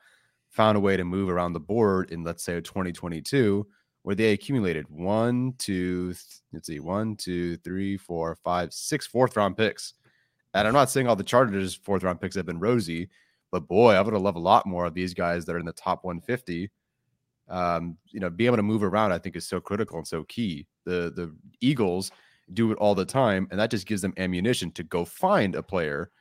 found 0.52 0.78
a 0.78 0.80
way 0.80 0.96
to 0.96 1.04
move 1.04 1.28
around 1.28 1.54
the 1.54 1.60
board 1.60 2.12
in 2.12 2.24
let's 2.24 2.44
say 2.44 2.54
2022 2.62 3.66
where 4.04 4.16
they 4.16 4.32
accumulated 4.34 4.86
one 4.90 5.54
two 5.58 6.14
th- 6.14 6.42
let's 6.54 6.68
see 6.68 6.80
one 6.80 7.16
two 7.16 7.58
three 7.58 7.98
four 7.98 8.36
five 8.44 8.74
six 8.74 9.08
fourth 9.08 9.38
round 9.38 9.56
picks 9.56 9.94
and 10.54 10.68
i'm 10.68 10.74
not 10.74 10.90
saying 10.90 11.08
all 11.08 11.16
the 11.16 11.24
chargers 11.24 11.76
fourth 11.76 12.04
round 12.04 12.20
picks 12.20 12.36
have 12.36 12.46
been 12.46 12.60
rosy 12.60 13.10
but 13.52 13.68
boy 13.68 13.94
i 13.94 14.02
would 14.02 14.14
have 14.14 14.24
loved 14.24 14.38
a 14.38 14.42
lot 14.42 14.66
more 14.66 14.86
of 14.86 14.94
these 14.94 15.14
guys 15.14 15.46
that 15.46 15.56
are 15.56 15.60
in 15.60 15.66
the 15.66 15.72
top 15.74 16.04
150 16.04 16.70
um, 17.50 17.98
you 18.08 18.20
know 18.20 18.30
being 18.30 18.48
able 18.48 18.58
to 18.58 18.64
move 18.64 18.84
around 18.84 19.12
i 19.12 19.18
think 19.18 19.36
is 19.36 19.48
so 19.48 19.60
critical 19.60 19.98
and 19.98 20.08
so 20.08 20.24
key 20.26 20.66
the 20.86 21.12
the 21.16 21.34
eagles 21.60 22.12
do 22.54 22.72
it 22.72 22.78
all 22.78 22.96
the 22.96 23.06
time 23.06 23.48
and 23.52 23.60
that 23.60 23.72
just 23.72 23.88
gives 23.88 24.02
them 24.02 24.14
ammunition 24.18 24.72
to 24.72 24.84
go 24.84 25.06
find 25.06 25.56
a 25.56 25.64
player 25.64 26.12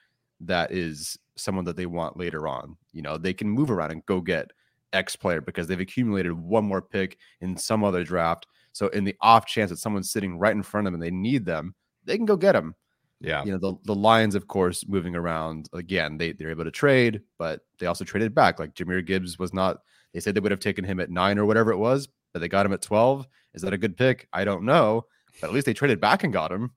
that 0.40 0.72
is 0.72 1.18
someone 1.36 1.64
that 1.64 1.76
they 1.76 1.86
want 1.86 2.16
later 2.16 2.48
on. 2.48 2.76
You 2.92 3.02
know, 3.02 3.18
they 3.18 3.32
can 3.32 3.48
move 3.48 3.70
around 3.70 3.90
and 3.92 4.04
go 4.06 4.20
get 4.20 4.50
X 4.92 5.16
player 5.16 5.40
because 5.40 5.66
they've 5.66 5.80
accumulated 5.80 6.32
one 6.32 6.64
more 6.64 6.82
pick 6.82 7.18
in 7.40 7.56
some 7.56 7.84
other 7.84 8.04
draft. 8.04 8.46
So 8.72 8.88
in 8.88 9.04
the 9.04 9.16
off 9.20 9.46
chance 9.46 9.70
that 9.70 9.78
someone's 9.78 10.10
sitting 10.10 10.38
right 10.38 10.54
in 10.54 10.62
front 10.62 10.86
of 10.86 10.92
them 10.92 11.00
and 11.00 11.02
they 11.02 11.14
need 11.14 11.44
them, 11.44 11.74
they 12.04 12.16
can 12.16 12.26
go 12.26 12.36
get 12.36 12.52
them. 12.52 12.74
Yeah. 13.20 13.44
You 13.44 13.52
know, 13.52 13.58
the, 13.58 13.74
the 13.84 13.94
Lions, 13.94 14.34
of 14.34 14.48
course, 14.48 14.86
moving 14.88 15.14
around 15.14 15.68
again, 15.74 16.16
they, 16.16 16.32
they're 16.32 16.50
able 16.50 16.64
to 16.64 16.70
trade, 16.70 17.20
but 17.38 17.60
they 17.78 17.86
also 17.86 18.04
traded 18.04 18.34
back. 18.34 18.58
Like 18.58 18.74
Jahmyr 18.74 19.04
Gibbs 19.04 19.38
was 19.38 19.52
not, 19.52 19.78
they 20.12 20.20
said 20.20 20.34
they 20.34 20.40
would 20.40 20.50
have 20.50 20.60
taken 20.60 20.84
him 20.84 21.00
at 21.00 21.10
nine 21.10 21.38
or 21.38 21.46
whatever 21.46 21.70
it 21.70 21.78
was, 21.78 22.08
but 22.32 22.40
they 22.40 22.48
got 22.48 22.66
him 22.66 22.72
at 22.72 22.82
12. 22.82 23.26
Is 23.54 23.62
that 23.62 23.72
a 23.72 23.78
good 23.78 23.96
pick? 23.96 24.28
I 24.32 24.44
don't 24.44 24.64
know. 24.64 25.06
But 25.40 25.48
at 25.48 25.52
least 25.52 25.66
they 25.66 25.74
traded 25.74 26.00
back 26.00 26.24
and 26.24 26.32
got 26.32 26.52
him, 26.52 26.72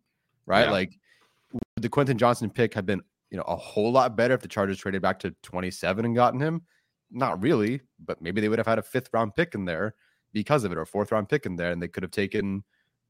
right? 0.45 0.65
Yeah. 0.65 0.71
Like 0.71 0.99
the 1.77 1.89
Quentin 1.89 2.17
Johnston 2.17 2.49
pick 2.49 2.73
have 2.73 2.85
been 2.85 3.01
you 3.31 3.37
know, 3.37 3.43
a 3.47 3.55
whole 3.55 3.91
lot 3.91 4.15
better 4.15 4.35
if 4.35 4.41
the 4.41 4.47
Chargers 4.47 4.77
traded 4.77 5.01
back 5.01 5.19
to 5.19 5.35
27 5.41 6.05
and 6.05 6.15
gotten 6.15 6.39
him? 6.39 6.61
Not 7.11 7.41
really, 7.41 7.81
but 8.03 8.21
maybe 8.21 8.41
they 8.41 8.49
would 8.49 8.59
have 8.59 8.67
had 8.67 8.79
a 8.79 8.83
fifth 8.83 9.09
round 9.11 9.35
pick 9.35 9.55
in 9.55 9.65
there 9.65 9.95
because 10.33 10.63
of 10.63 10.71
it 10.71 10.77
or 10.77 10.81
a 10.81 10.87
fourth 10.87 11.11
round 11.11 11.29
pick 11.29 11.45
in 11.45 11.55
there 11.55 11.71
and 11.71 11.81
they 11.81 11.87
could 11.87 12.03
have 12.03 12.11
taken 12.11 12.63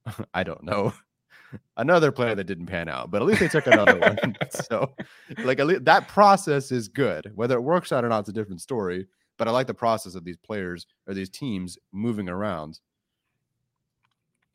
I 0.34 0.43
don't 0.43 0.63
know 0.63 0.93
another 1.78 2.11
player 2.11 2.36
that 2.36 2.45
didn't 2.45 2.67
pan 2.67 2.88
out, 2.88 3.11
but 3.11 3.21
at 3.21 3.28
least 3.28 3.41
they 3.41 3.47
took 3.47 3.67
another 3.67 3.99
one. 3.99 4.38
So, 4.51 4.93
like, 5.39 5.59
at 5.59 5.67
least, 5.67 5.86
that 5.86 6.07
process 6.07 6.71
is 6.71 6.88
good. 6.88 7.32
Whether 7.36 7.55
it 7.55 7.61
works 7.61 7.91
out 7.91 8.05
or 8.05 8.09
not, 8.09 8.19
it's 8.19 8.30
a 8.30 8.34
different 8.34 8.61
story. 8.61 9.07
But 9.38 9.48
I 9.48 9.52
like 9.52 9.68
the 9.68 9.74
process 9.74 10.16
of 10.16 10.24
these 10.24 10.38
players 10.38 10.86
or 11.08 11.14
these 11.14 11.30
teams 11.30 11.78
moving 11.92 12.30
around. 12.30 12.80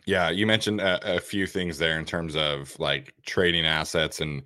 Yeah, 0.06 0.30
you 0.30 0.46
mentioned 0.46 0.80
a, 0.80 1.16
a 1.16 1.20
few 1.20 1.46
things 1.46 1.78
there 1.78 1.98
in 1.98 2.04
terms 2.04 2.36
of 2.36 2.78
like 2.78 3.12
trading 3.26 3.66
assets 3.66 4.20
and 4.20 4.42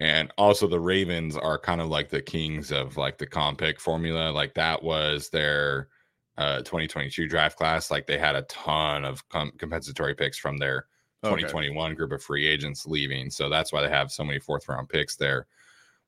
and 0.00 0.32
also 0.38 0.66
the 0.68 0.78
Ravens 0.78 1.36
are 1.36 1.58
kind 1.58 1.80
of 1.80 1.88
like 1.88 2.08
the 2.08 2.22
kings 2.22 2.70
of 2.70 2.96
like 2.96 3.18
the 3.18 3.26
comp 3.26 3.58
pick 3.58 3.80
formula. 3.80 4.30
Like 4.30 4.54
that 4.54 4.82
was 4.82 5.28
their 5.30 5.88
uh 6.36 6.58
2022 6.58 7.26
draft 7.28 7.56
class. 7.56 7.90
Like 7.90 8.06
they 8.06 8.18
had 8.18 8.36
a 8.36 8.42
ton 8.42 9.04
of 9.04 9.26
com- 9.28 9.52
compensatory 9.58 10.14
picks 10.14 10.38
from 10.38 10.58
their 10.58 10.86
2021 11.24 11.86
okay. 11.86 11.96
group 11.96 12.12
of 12.12 12.22
free 12.22 12.46
agents 12.46 12.86
leaving. 12.86 13.30
So 13.30 13.48
that's 13.48 13.72
why 13.72 13.82
they 13.82 13.88
have 13.88 14.12
so 14.12 14.24
many 14.24 14.38
fourth 14.38 14.68
round 14.68 14.88
picks 14.88 15.16
there. 15.16 15.46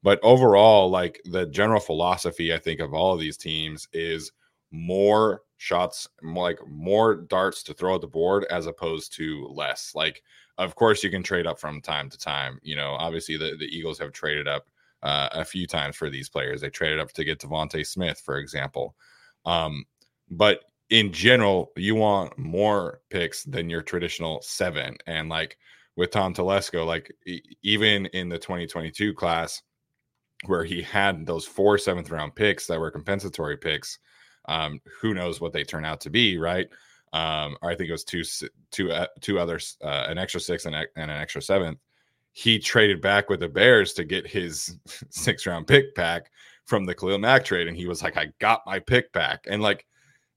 But 0.03 0.19
overall, 0.23 0.89
like 0.91 1.21
the 1.25 1.47
general 1.47 1.81
philosophy, 1.81 2.55
I 2.55 2.59
think, 2.59 2.81
of 2.81 2.95
all 2.95 3.13
of 3.15 3.21
these 3.21 3.37
teams 3.37 3.89
is 3.93 4.33
more 4.71 5.43
shots, 5.59 6.09
more 6.23 6.45
like 6.45 6.59
more 6.67 7.17
darts 7.17 7.63
to 7.65 7.75
throw 7.75 7.97
at 7.97 8.01
the 8.01 8.07
board 8.07 8.47
as 8.51 8.67
opposed 8.67 9.13
to 9.15 9.47
less. 9.49 9.93
Like 9.95 10.23
of 10.61 10.75
course, 10.75 11.03
you 11.03 11.11
can 11.11 11.23
trade 11.23 11.47
up 11.47 11.59
from 11.59 11.81
time 11.81 12.11
to 12.11 12.19
time. 12.19 12.61
You 12.63 12.77
know, 12.77 12.91
obviously 12.91 13.39
the, 13.39 13.57
the 13.59 13.65
Eagles 13.65 13.99
have 13.99 14.13
traded 14.13 14.47
up 14.47 14.67
uh, 15.03 15.31
a 15.33 15.45
few 15.45 15.67
times 15.67 15.97
for 15.97 16.11
these 16.11 16.29
players. 16.29 16.61
They 16.61 16.69
traded 16.69 17.01
up 17.01 17.13
to 17.13 17.25
get 17.25 17.39
DeVonta 17.39 17.85
Smith, 17.87 18.21
for 18.21 18.37
example. 18.37 18.95
Um, 19.47 19.87
but 20.31 20.65
in 20.91 21.13
general, 21.13 21.73
you 21.77 21.95
want 21.95 22.37
more 22.39 23.01
picks 23.09 23.45
than 23.45 23.71
your 23.71 23.81
traditional 23.81 24.43
seven. 24.43 24.99
And 25.07 25.31
like 25.31 25.57
with 25.97 26.11
Tom 26.11 26.35
Telesco, 26.35 26.85
like 26.87 27.11
e- 27.27 27.41
even 27.63 28.05
in 28.07 28.29
the 28.29 28.39
2022 28.39 29.15
class, 29.15 29.63
where 30.47 30.65
he 30.65 30.83
had 30.83 31.27
those 31.27 31.47
four 31.47 31.79
seventh 31.79 32.11
round 32.11 32.35
picks 32.35 32.67
that 32.67 32.81
were 32.81 32.91
compensatory 32.91 33.57
picks, 33.57 33.99
um, 34.47 34.81
who 35.01 35.15
knows 35.15 35.41
what 35.41 35.53
they 35.53 35.65
turn 35.65 35.85
out 35.85 36.01
to 36.03 36.11
be, 36.11 36.39
right? 36.39 36.69
um, 37.13 37.57
I 37.63 37.75
think 37.75 37.89
it 37.89 37.93
was 37.93 38.05
two, 38.05 38.23
two, 38.71 38.93
uh, 38.93 39.07
two 39.21 39.39
others, 39.39 39.77
uh, 39.83 40.07
an 40.09 40.19
extra 40.19 40.41
six 40.41 40.65
and, 40.65 40.75
and 40.75 40.89
an 40.97 41.11
extra 41.11 41.43
seventh. 41.43 41.79
He 42.33 42.59
traded 42.59 43.01
back 43.01 43.29
with 43.29 43.41
the 43.41 43.49
Bears 43.49 43.93
to 43.95 44.05
get 44.05 44.27
his 44.27 44.77
six 45.11 45.47
round 45.47 45.67
pick 45.67 45.95
back 45.95 46.31
from 46.67 46.85
the 46.85 46.95
Khalil 46.95 47.19
Mack 47.19 47.45
trade, 47.45 47.67
and 47.67 47.77
he 47.77 47.87
was 47.87 48.03
like, 48.03 48.17
"I 48.17 48.27
got 48.39 48.63
my 48.65 48.79
pick 48.79 49.13
back," 49.13 49.47
and 49.49 49.61
like 49.61 49.87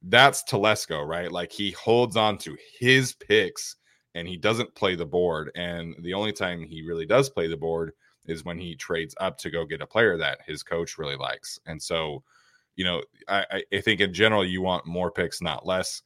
that's 0.02 0.44
Telesco, 0.44 1.08
right? 1.08 1.32
Like 1.32 1.52
he 1.52 1.72
holds 1.72 2.18
on 2.18 2.38
to 2.40 2.58
his 2.80 3.14
picks 3.14 3.78
and 4.16 4.28
he 4.28 4.38
doesn't 4.38 4.76
play 4.76 4.96
the 4.96 5.06
board. 5.06 5.50
And 5.56 5.96
the 6.02 6.14
only 6.14 6.34
time 6.34 6.62
he 6.62 6.82
really 6.82 7.06
does 7.06 7.30
play 7.30 7.48
the 7.48 7.58
board 7.58 7.94
is 8.26 8.46
when 8.46 8.58
he 8.58 8.76
trades 8.76 9.16
up 9.20 9.38
to 9.40 9.50
go 9.50 9.66
get 9.66 9.82
a 9.82 9.88
player 9.88 10.18
that 10.18 10.40
his 10.46 10.64
coach 10.64 10.98
really 10.98 11.18
likes. 11.18 11.60
And 11.66 11.82
so, 11.82 12.24
you 12.76 12.84
know, 12.86 13.04
I, 13.28 13.64
I 13.74 13.82
think 13.82 14.00
in 14.02 14.14
general, 14.14 14.46
you 14.46 14.62
want 14.62 14.86
more 14.86 15.12
picks, 15.12 15.42
not 15.42 15.66
less 15.66 16.02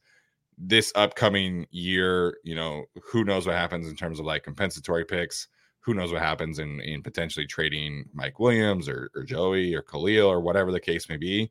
this 0.58 0.92
upcoming 0.96 1.66
year, 1.70 2.36
you 2.42 2.54
know, 2.54 2.84
who 3.02 3.24
knows 3.24 3.46
what 3.46 3.54
happens 3.54 3.88
in 3.88 3.96
terms 3.96 4.18
of 4.18 4.26
like 4.26 4.42
compensatory 4.42 5.04
picks. 5.04 5.48
who 5.80 5.94
knows 5.94 6.12
what 6.12 6.20
happens 6.20 6.58
in 6.58 6.80
in 6.80 7.02
potentially 7.02 7.46
trading 7.46 8.04
Mike 8.12 8.38
Williams 8.38 8.88
or, 8.88 9.10
or 9.14 9.22
Joey 9.22 9.74
or 9.74 9.80
Khalil 9.82 10.26
or 10.28 10.40
whatever 10.40 10.70
the 10.70 10.80
case 10.80 11.08
may 11.08 11.16
be. 11.16 11.50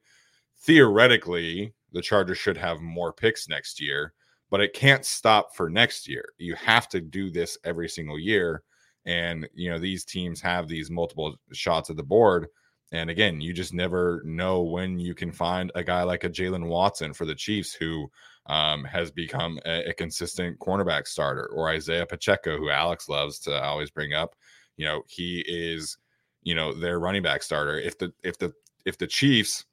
Theoretically, 0.59 1.73
the 1.91 2.01
Chargers 2.01 2.37
should 2.37 2.57
have 2.57 2.79
more 2.81 3.11
picks 3.13 3.47
next 3.49 3.81
year, 3.81 4.13
but 4.51 4.61
it 4.61 4.73
can't 4.73 5.05
stop 5.05 5.55
for 5.55 5.69
next 5.69 6.07
year. 6.07 6.25
You 6.37 6.55
have 6.55 6.87
to 6.89 7.01
do 7.01 7.31
this 7.31 7.57
every 7.63 7.89
single 7.89 8.19
year. 8.19 8.63
And, 9.07 9.47
you 9.55 9.71
know, 9.71 9.79
these 9.79 10.03
teams 10.03 10.41
have 10.41 10.67
these 10.67 10.91
multiple 10.91 11.37
shots 11.53 11.89
at 11.89 11.95
the 11.95 12.03
board. 12.03 12.47
And 12.91 13.09
again, 13.09 13.41
you 13.41 13.53
just 13.53 13.73
never 13.73 14.21
know 14.25 14.61
when 14.61 14.99
you 14.99 15.15
can 15.15 15.31
find 15.31 15.71
a 15.75 15.83
guy 15.83 16.03
like 16.03 16.25
a 16.25 16.29
Jaylen 16.29 16.67
Watson 16.67 17.13
for 17.13 17.25
the 17.25 17.35
Chiefs 17.35 17.73
who 17.73 18.11
um, 18.47 18.83
has 18.83 19.09
become 19.09 19.59
a, 19.65 19.89
a, 19.89 19.93
consistent 19.93 20.59
cornerback 20.59 21.07
starter, 21.07 21.47
or 21.47 21.69
Isaiah 21.69 22.05
Pacheco, 22.05 22.57
who 22.57 22.69
Alex 22.69 23.09
loves 23.09 23.39
to 23.39 23.61
always 23.61 23.89
bring 23.89 24.13
up. 24.13 24.35
You 24.77 24.85
know, 24.85 25.03
he 25.07 25.43
is, 25.47 25.97
you 26.43 26.55
know, 26.55 26.73
their 26.73 26.99
running 26.99 27.23
back 27.23 27.43
starter. 27.43 27.77
If 27.77 27.97
the 27.97 28.13
if 28.23 28.37
the 28.37 28.53
if 28.85 28.97
the 28.97 29.07
Chiefs 29.07 29.65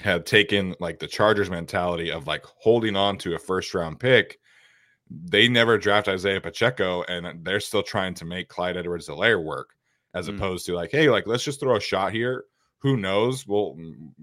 had 0.00 0.26
taken 0.26 0.74
like 0.80 0.98
the 0.98 1.06
Chargers 1.06 1.50
mentality 1.50 2.10
of 2.10 2.26
like 2.26 2.44
holding 2.44 2.94
on 2.94 3.16
to 3.18 3.34
a 3.34 3.38
first 3.38 3.74
round 3.74 4.00
pick, 4.00 4.38
they 5.10 5.48
never 5.48 5.78
draft 5.78 6.08
Isaiah 6.08 6.40
Pacheco, 6.40 7.02
and 7.04 7.44
they're 7.44 7.60
still 7.60 7.82
trying 7.82 8.14
to 8.14 8.24
make 8.24 8.48
Clyde 8.48 8.76
Edwards-Helaire 8.76 9.42
work, 9.42 9.70
as 10.14 10.28
mm. 10.28 10.36
opposed 10.36 10.66
to 10.66 10.74
like, 10.74 10.90
hey, 10.90 11.08
like 11.10 11.26
let's 11.26 11.44
just 11.44 11.60
throw 11.60 11.76
a 11.76 11.80
shot 11.80 12.12
here 12.12 12.44
who 12.84 12.98
knows? 12.98 13.46
We'll 13.46 13.78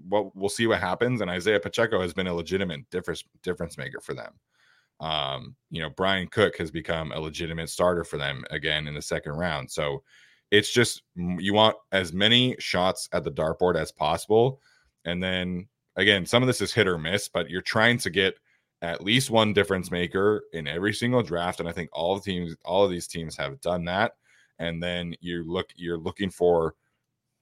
we'll, 0.08 0.30
we'll 0.36 0.48
see 0.48 0.68
what 0.68 0.78
happens. 0.78 1.20
And 1.20 1.28
Isaiah 1.28 1.58
Pacheco 1.58 2.00
has 2.00 2.14
been 2.14 2.28
a 2.28 2.32
legitimate 2.32 2.88
difference 2.90 3.24
difference 3.42 3.76
maker 3.76 4.00
for 4.00 4.14
them. 4.14 4.32
Um, 5.00 5.56
you 5.72 5.82
know, 5.82 5.90
Bryan 5.90 6.28
Cook 6.28 6.56
has 6.58 6.70
become 6.70 7.10
a 7.10 7.18
legitimate 7.18 7.70
starter 7.70 8.04
for 8.04 8.18
them 8.18 8.44
again 8.50 8.86
in 8.86 8.94
the 8.94 9.02
second 9.02 9.32
round. 9.32 9.68
So 9.68 10.04
it's 10.52 10.72
just 10.72 11.02
you 11.16 11.52
want 11.52 11.74
as 11.90 12.12
many 12.12 12.54
shots 12.60 13.08
at 13.12 13.24
the 13.24 13.32
dartboard 13.32 13.74
as 13.74 13.90
possible. 13.90 14.60
And 15.04 15.20
then 15.20 15.66
again, 15.96 16.24
some 16.24 16.44
of 16.44 16.46
this 16.46 16.60
is 16.60 16.72
hit 16.72 16.86
or 16.86 16.98
miss, 16.98 17.26
but 17.26 17.50
you're 17.50 17.62
trying 17.62 17.98
to 17.98 18.10
get 18.10 18.34
at 18.82 19.02
least 19.02 19.30
one 19.30 19.52
difference 19.52 19.90
maker 19.90 20.44
in 20.52 20.66
every 20.66 20.92
single 20.92 21.22
draft. 21.22 21.60
And 21.60 21.68
I 21.68 21.72
think 21.72 21.88
all 21.92 22.16
the 22.16 22.20
teams, 22.22 22.56
all 22.64 22.84
of 22.84 22.90
these 22.90 23.06
teams 23.06 23.36
have 23.36 23.60
done 23.60 23.84
that. 23.86 24.12
And 24.58 24.82
then 24.82 25.14
you 25.20 25.44
look, 25.50 25.70
you're 25.76 25.98
looking 25.98 26.30
for 26.30 26.74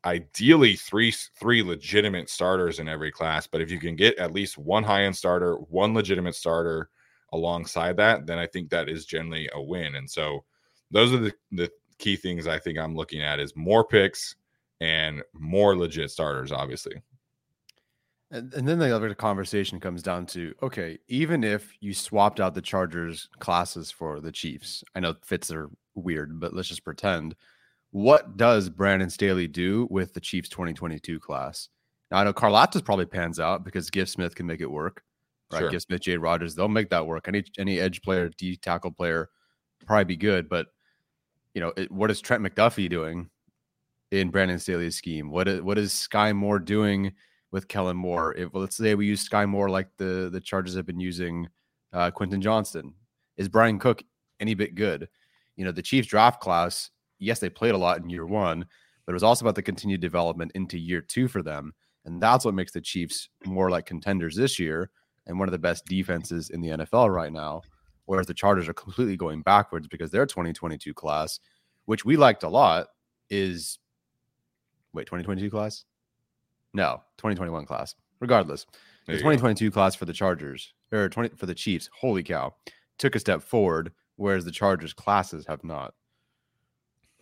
ideally 0.05 0.77
three 0.77 1.13
three 1.39 1.63
legitimate 1.63 2.31
starters 2.31 2.79
in 2.79 2.89
every 2.89 3.13
class 3.13 3.47
but 3.47 3.61
if 3.61 3.71
you 3.71 3.79
can 3.79 3.95
get 3.95 4.17
at 4.17 4.33
least 4.33 4.57
one 4.57 4.83
high 4.83 5.03
end 5.03 5.15
starter 5.15 5.57
one 5.57 5.93
legitimate 5.93 6.35
starter 6.35 6.89
alongside 7.35 7.99
that 7.99 8.27
then 8.27 8.39
i 8.39 8.47
think 8.47 8.71
that 8.71 8.89
is 8.89 9.05
generally 9.05 9.47
a 9.53 9.61
win 9.61 9.97
and 9.97 10.11
so 10.11 10.43
those 10.91 11.13
are 11.13 11.19
the, 11.19 11.33
the 11.53 11.71
key 11.99 12.17
things 12.17 12.47
i 12.47 12.59
think 12.59 12.79
i'm 12.79 12.97
looking 12.97 13.21
at 13.21 13.39
is 13.39 13.55
more 13.55 13.85
picks 13.85 14.37
and 14.81 15.23
more 15.35 15.77
legit 15.77 16.11
starters 16.11 16.51
obviously 16.51 16.95
and, 18.31 18.53
and 18.55 18.69
then 18.69 18.79
the 18.79 18.95
other 18.95 19.15
conversation 19.15 19.81
comes 19.81 20.03
down 20.03 20.27
to 20.27 20.55
okay 20.63 20.99
even 21.09 21.43
if 21.43 21.73
you 21.81 21.93
swapped 21.93 22.41
out 22.41 22.55
the 22.55 22.63
chargers 22.63 23.29
classes 23.39 23.91
for 23.91 24.21
the 24.21 24.33
chiefs 24.33 24.85
i 24.95 25.01
know 25.01 25.15
fits 25.23 25.51
are 25.51 25.71
weird 25.95 26.39
but 26.41 26.55
let's 26.55 26.69
just 26.69 26.85
pretend 26.85 27.35
what 27.93 28.37
does 28.37 28.69
Brandon 28.69 29.11
Staley 29.11 29.49
do 29.49 29.89
with 29.91 30.15
the 30.15 30.21
Chiefs 30.21 30.49
2022 30.49 31.19
class? 31.19 31.69
Now, 32.11 32.19
I 32.19 32.25
know 32.25 32.33
Karlaftis 32.33 32.85
probably 32.85 33.07
pans 33.07 33.41
out 33.41 33.65
because 33.65 33.91
Gift 33.91 34.13
Smith 34.13 34.35
can 34.35 34.47
make 34.47 34.61
it 34.61 34.71
work, 34.71 35.03
right? 35.53 35.61
Sure. 35.61 35.71
Gift 35.71 35.87
Smith, 35.87 36.01
Jade 36.01 36.19
Rogers, 36.19 36.55
they'll 36.55 36.69
make 36.69 36.91
that 36.91 37.07
work. 37.07 37.27
Any 37.29 37.45
any 37.59 37.81
edge 37.81 38.03
player, 38.03 38.31
D 38.37 38.57
tackle 38.57 38.93
player, 38.93 39.29
probably 39.87 40.05
be 40.05 40.17
good. 40.17 40.49
But 40.49 40.69
you 41.55 41.61
know, 41.61 41.73
it, 41.77 41.91
what 41.91 42.11
is 42.11 42.21
Trent 42.21 42.43
McDuffie 42.43 42.89
doing 42.89 43.29
in 44.13 44.31
Brandon 44.31 44.59
Staley's 44.59 44.97
scheme? 44.97 45.31
What 45.31 45.49
is 45.49 45.61
what 45.61 45.79
is 45.79 45.93
Skyy 45.93 46.35
Moore 46.35 46.59
doing 46.61 47.13
with 47.53 47.69
Kellen 47.69 47.97
Moore? 47.97 48.35
If 48.37 48.51
let's 48.53 48.77
say 48.77 48.95
we 48.95 49.07
use 49.07 49.29
Skyy 49.29 49.49
Moore 49.49 49.71
like 49.71 49.89
the 49.97 50.31
the 50.33 50.41
Chargers 50.41 50.77
have 50.77 50.87
been 50.87 51.01
using 51.01 51.49
uh, 51.93 52.11
Quentin 52.11 52.41
Johnston, 52.41 52.95
is 53.37 53.49
Bryan 53.49 53.79
Cook 53.79 54.03
any 54.39 54.55
bit 54.55 54.75
good? 54.75 55.09
You 55.57 55.65
know, 55.65 55.73
the 55.73 55.83
Chiefs 55.83 56.09
draft 56.09 56.41
class 56.41 56.91
yes, 57.21 57.39
they 57.39 57.51
played 57.51 57.75
a 57.75 57.79
lot 57.79 57.99
in 57.99 58.11
year 58.11 58.27
one, 58.27 58.65
but 59.07 59.13
it 59.13 59.15
was 59.15 59.23
also 59.23 59.45
about 59.45 59.55
the 59.55 59.63
continued 59.63 60.01
development 60.01 60.51
into 60.55 60.79
year 60.79 61.01
two 61.01 61.29
for 61.29 61.43
them. 61.43 61.73
And 62.05 62.21
that's 62.21 62.45
what 62.45 62.55
makes 62.55 62.73
the 62.73 62.81
Chiefs 62.81 63.29
more 63.45 63.71
like 63.71 63.87
contenders 63.87 64.35
this 64.35 64.59
year 64.59 64.91
and 65.27 65.39
one 65.39 65.47
of 65.47 65.53
the 65.53 65.59
best 65.59 65.85
defenses 65.85 66.51
in 66.51 66.61
the 66.61 66.71
NFL 66.71 67.15
right 67.15 67.33
now. 67.33 67.61
Whereas 68.07 68.27
the 68.27 68.35
Chargers 68.35 68.69
are 68.69 68.75
completely 68.75 69.17
going 69.17 69.43
backwards 69.43 69.87
because 69.87 70.11
their 70.11 70.27
2022 70.27 70.93
class, 70.95 71.39
which 71.85 72.05
we 72.05 72.17
liked 72.17 72.43
a 72.43 72.49
lot, 72.49 72.89
is 73.29 73.79
wait, 74.93 75.07
2022 75.07 75.51
class? 75.51 75.85
No, 76.73 77.03
2021 77.19 77.67
class. 77.67 77.95
Regardless, 78.21 78.67
there 79.07 79.17
the 79.17 79.21
2022 79.21 79.71
go. 79.71 79.75
class 79.75 79.95
for 79.95 80.05
the 80.05 80.13
Chargers 80.13 80.73
or 80.93 81.09
20 81.09 81.37
for 81.37 81.47
the 81.47 81.55
Chiefs, 81.55 81.89
holy 82.01 82.23
cow, 82.23 82.55
took 82.99 83.15
a 83.15 83.21
step 83.21 83.43
forward, 83.43 83.93
whereas 84.17 84.45
the 84.45 84.51
Chargers 84.51 84.93
classes 84.93 85.47
have 85.47 85.65
not 85.65 85.95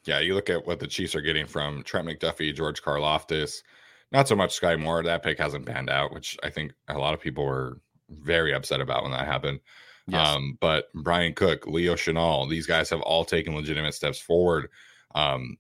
yeah, 0.09 0.21
you 0.21 0.35
look 0.35 0.49
at 0.49 0.67
what 0.67 0.81
the 0.81 0.87
Chiefs 0.87 1.15
are 1.15 1.21
getting 1.21 1.47
from 1.47 1.83
Trent 1.83 2.09
McDuffie, 2.09 2.55
George 2.55 2.83
Karlaftis, 2.83 3.63
not 4.11 4.27
so 4.27 4.35
much 4.35 4.59
Skyy 4.59 4.81
Moore. 4.81 5.03
That 5.03 5.23
pick 5.23 5.39
hasn't 5.39 5.67
panned 5.67 5.91
out, 5.91 6.15
which 6.15 6.37
I 6.43 6.49
think 6.49 6.73
a 6.89 6.99
lot 6.99 7.13
of 7.13 7.21
people 7.21 7.45
were 7.45 7.81
very 8.09 8.55
upset 8.55 8.81
about 8.81 9.03
when 9.03 9.13
that 9.13 9.27
happened. 9.27 9.61
Yes. 10.07 10.27
Um, 10.27 10.57
but 10.61 10.91
Bryan 10.95 11.35
Cook, 11.35 11.67
Leo 11.67 11.95
Chenal, 11.95 12.49
these 12.49 12.67
guys 12.67 12.89
have 12.89 13.03
all 13.03 13.27
taken 13.27 13.55
legitimate 13.55 13.93
steps 13.93 14.19
forward. 14.19 14.71
Um, 15.15 15.59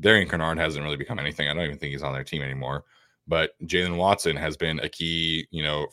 Darian 0.00 0.28
Kinnard 0.28 0.58
hasn't 0.58 0.82
really 0.82 0.96
become 0.96 1.20
anything. 1.20 1.48
I 1.48 1.54
don't 1.54 1.64
even 1.64 1.78
think 1.78 1.92
he's 1.92 2.02
on 2.02 2.12
their 2.12 2.24
team 2.24 2.42
anymore. 2.42 2.84
But 3.26 3.52
Jaylen 3.64 3.96
Watson 3.96 4.36
has 4.36 4.56
been 4.56 4.80
a 4.80 4.88
key, 4.88 5.46
you 5.50 5.62
know, 5.62 5.86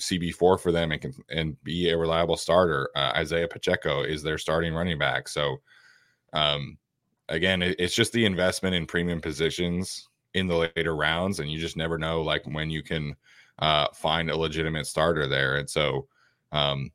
CB4 0.00 0.60
for 0.60 0.72
them 0.72 0.92
and 0.92 1.00
can 1.00 1.12
and 1.30 1.62
be 1.64 1.90
a 1.90 1.98
reliable 1.98 2.36
starter. 2.36 2.88
Uh, 2.94 3.12
Isaiah 3.16 3.48
Pacheco 3.48 4.02
is 4.02 4.22
their 4.22 4.38
starting 4.38 4.74
running 4.74 4.98
back. 4.98 5.28
So, 5.28 5.56
um, 6.32 6.78
again, 7.28 7.62
it, 7.62 7.76
it's 7.78 7.94
just 7.94 8.12
the 8.12 8.24
investment 8.24 8.74
in 8.74 8.86
premium 8.86 9.20
positions 9.20 10.08
in 10.34 10.46
the 10.46 10.70
later 10.76 10.94
rounds, 10.94 11.40
and 11.40 11.50
you 11.50 11.58
just 11.58 11.76
never 11.76 11.98
know 11.98 12.22
like 12.22 12.44
when 12.46 12.70
you 12.70 12.82
can 12.82 13.16
uh, 13.58 13.88
find 13.92 14.30
a 14.30 14.36
legitimate 14.36 14.86
starter 14.86 15.26
there. 15.26 15.56
And 15.56 15.68
so, 15.68 16.06
um, 16.52 16.92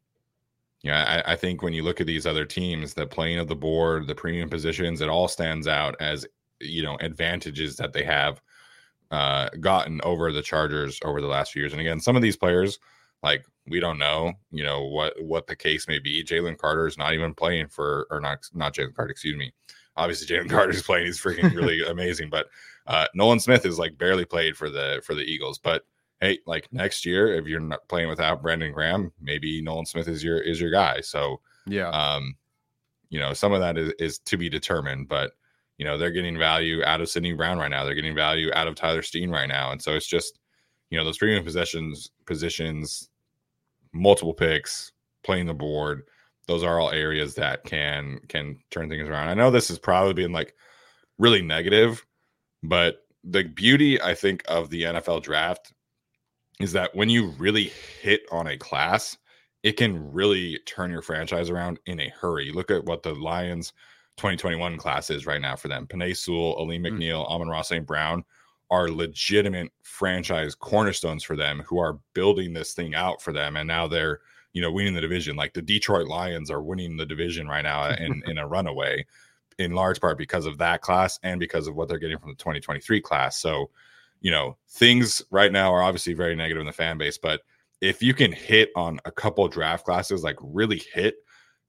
yeah, 0.81 1.23
I, 1.25 1.33
I, 1.33 1.35
think 1.35 1.61
when 1.61 1.73
you 1.73 1.83
look 1.83 2.01
at 2.01 2.07
these 2.07 2.25
other 2.25 2.45
teams, 2.45 2.93
the 2.93 3.05
playing 3.05 3.39
of 3.39 3.47
the 3.47 3.55
board, 3.55 4.07
the 4.07 4.15
premium 4.15 4.49
positions, 4.49 5.01
it 5.01 5.09
all 5.09 5.27
stands 5.27 5.67
out 5.67 5.95
as 5.99 6.25
you 6.59 6.83
know 6.83 6.97
advantages 7.01 7.75
that 7.77 7.93
they 7.93 8.03
have 8.03 8.41
uh, 9.13 9.49
gotten 9.59 10.01
over 10.03 10.31
the 10.31 10.41
Chargers 10.41 10.99
over 11.05 11.21
the 11.21 11.27
last 11.27 11.53
few 11.53 11.61
years. 11.61 11.71
And 11.71 11.81
again, 11.81 11.99
some 11.99 12.15
of 12.15 12.21
these 12.21 12.37
players, 12.37 12.79
like 13.21 13.45
we 13.67 13.79
don't 13.79 13.99
know, 13.99 14.33
you 14.51 14.63
know 14.63 14.83
what 14.83 15.13
what 15.23 15.47
the 15.47 15.55
case 15.55 15.87
may 15.87 15.99
be. 15.99 16.23
Jalen 16.23 16.57
Carter 16.57 16.87
is 16.87 16.97
not 16.97 17.13
even 17.13 17.33
playing 17.33 17.67
for, 17.67 18.07
or 18.11 18.19
not 18.19 18.39
not 18.53 18.73
Jalen 18.73 18.95
Carter, 18.95 19.11
excuse 19.11 19.37
me 19.37 19.53
obviously 19.95 20.27
Jalen 20.35 20.49
Carter's 20.49 20.83
playing; 20.83 21.05
he's 21.05 21.21
freaking 21.21 21.55
really 21.55 21.81
amazing. 21.87 22.29
But 22.29 22.47
uh, 22.87 23.07
Nolan 23.13 23.39
Smith 23.39 23.65
is 23.65 23.79
like 23.79 23.97
barely 23.97 24.25
played 24.25 24.57
for 24.57 24.69
the 24.69 25.01
for 25.05 25.15
the 25.15 25.23
Eagles. 25.23 25.59
But 25.59 25.83
hey, 26.19 26.39
like 26.45 26.71
next 26.71 27.05
year, 27.05 27.33
if 27.33 27.45
you're 27.45 27.59
not 27.59 27.87
playing 27.87 28.09
without 28.09 28.41
Brandon 28.41 28.71
Graham, 28.71 29.11
maybe 29.21 29.61
Nolan 29.61 29.85
Smith 29.85 30.07
is 30.07 30.23
your 30.23 30.39
is 30.39 30.59
your 30.59 30.71
guy. 30.71 31.01
So 31.01 31.41
yeah, 31.65 31.89
um, 31.89 32.35
you 33.09 33.19
know, 33.19 33.33
some 33.33 33.53
of 33.53 33.59
that 33.61 33.77
is, 33.77 33.93
is 33.99 34.19
to 34.19 34.37
be 34.37 34.49
determined, 34.49 35.07
but 35.07 35.31
you 35.83 35.89
know, 35.89 35.97
they're 35.97 36.11
getting 36.11 36.37
value 36.37 36.83
out 36.85 37.01
of 37.01 37.09
Sydney 37.09 37.33
Brown 37.33 37.57
right 37.57 37.69
now. 37.69 37.83
They're 37.83 37.93
getting 37.93 38.15
value 38.15 38.49
out 38.53 38.67
of 38.67 38.75
Tyler 38.75 39.01
Steen 39.01 39.29
right 39.29 39.49
now, 39.49 39.71
and 39.71 39.81
so 39.81 39.93
it's 39.93 40.07
just 40.07 40.39
you 40.89 40.97
know 40.97 41.03
those 41.03 41.17
premium 41.17 41.43
possessions 41.43 42.11
positions, 42.25 43.09
multiple 43.93 44.33
picks, 44.33 44.91
playing 45.23 45.45
the 45.45 45.53
board 45.53 46.03
those 46.47 46.63
are 46.63 46.79
all 46.79 46.91
areas 46.91 47.35
that 47.35 47.63
can 47.63 48.19
can 48.27 48.59
turn 48.71 48.89
things 48.89 49.07
around. 49.07 49.29
I 49.29 49.33
know 49.33 49.51
this 49.51 49.69
has 49.69 49.79
probably 49.79 50.13
been 50.13 50.31
like 50.31 50.53
really 51.17 51.41
negative, 51.41 52.05
but 52.61 53.05
the 53.23 53.43
beauty 53.43 54.01
I 54.01 54.13
think 54.13 54.43
of 54.47 54.69
the 54.69 54.83
NFL 54.83 55.23
draft 55.23 55.73
is 56.59 56.73
that 56.73 56.93
when 56.95 57.09
you 57.09 57.27
really 57.37 57.71
hit 58.01 58.23
on 58.31 58.47
a 58.47 58.57
class, 58.57 59.17
it 59.63 59.73
can 59.73 60.11
really 60.11 60.59
turn 60.65 60.91
your 60.91 61.01
franchise 61.01 61.49
around 61.49 61.79
in 61.85 61.99
a 62.01 62.09
hurry. 62.09 62.51
Look 62.51 62.69
at 62.69 62.85
what 62.85 63.03
the 63.03 63.15
Lions 63.15 63.71
2021 64.17 64.77
classes 64.77 65.25
right 65.25 65.41
now 65.41 65.55
for 65.55 65.67
them. 65.67 65.87
Penei 65.87 66.15
Sewell, 66.15 66.55
Alim 66.59 66.83
mm. 66.83 66.91
McNeill, 66.91 67.27
mm. 67.27 67.29
Amon-Ra 67.29 67.61
St. 67.61 67.85
Brown 67.85 68.23
are 68.69 68.89
legitimate 68.89 69.71
franchise 69.83 70.55
cornerstones 70.55 71.23
for 71.23 71.35
them 71.35 71.63
who 71.67 71.79
are 71.79 71.99
building 72.13 72.53
this 72.53 72.73
thing 72.73 72.95
out 72.95 73.21
for 73.21 73.31
them. 73.31 73.55
And 73.55 73.67
now 73.67 73.87
they're 73.87 74.19
you 74.53 74.61
know, 74.61 74.71
winning 74.71 74.93
the 74.93 75.01
division. 75.01 75.35
Like 75.35 75.53
the 75.53 75.61
Detroit 75.61 76.07
Lions 76.07 76.49
are 76.49 76.61
winning 76.61 76.95
the 76.95 77.05
division 77.05 77.47
right 77.47 77.63
now 77.63 77.89
in, 77.99 78.23
in 78.25 78.37
a 78.37 78.47
runaway, 78.47 79.05
in 79.57 79.73
large 79.73 79.99
part 79.99 80.17
because 80.17 80.45
of 80.45 80.57
that 80.59 80.81
class 80.81 81.19
and 81.23 81.39
because 81.39 81.67
of 81.67 81.75
what 81.75 81.89
they're 81.89 81.99
getting 81.99 82.19
from 82.19 82.29
the 82.29 82.35
2023 82.35 83.01
class. 83.01 83.37
So, 83.37 83.69
you 84.21 84.31
know, 84.31 84.57
things 84.69 85.21
right 85.31 85.51
now 85.51 85.73
are 85.73 85.83
obviously 85.83 86.13
very 86.13 86.35
negative 86.35 86.61
in 86.61 86.67
the 86.67 86.71
fan 86.71 86.97
base, 86.97 87.17
but 87.17 87.41
if 87.81 88.01
you 88.01 88.13
can 88.13 88.31
hit 88.31 88.69
on 88.77 88.99
a 89.03 89.11
couple 89.11 89.45
draft 89.49 89.83
classes, 89.83 90.23
like 90.23 90.37
really 90.41 90.81
hit, 90.93 91.15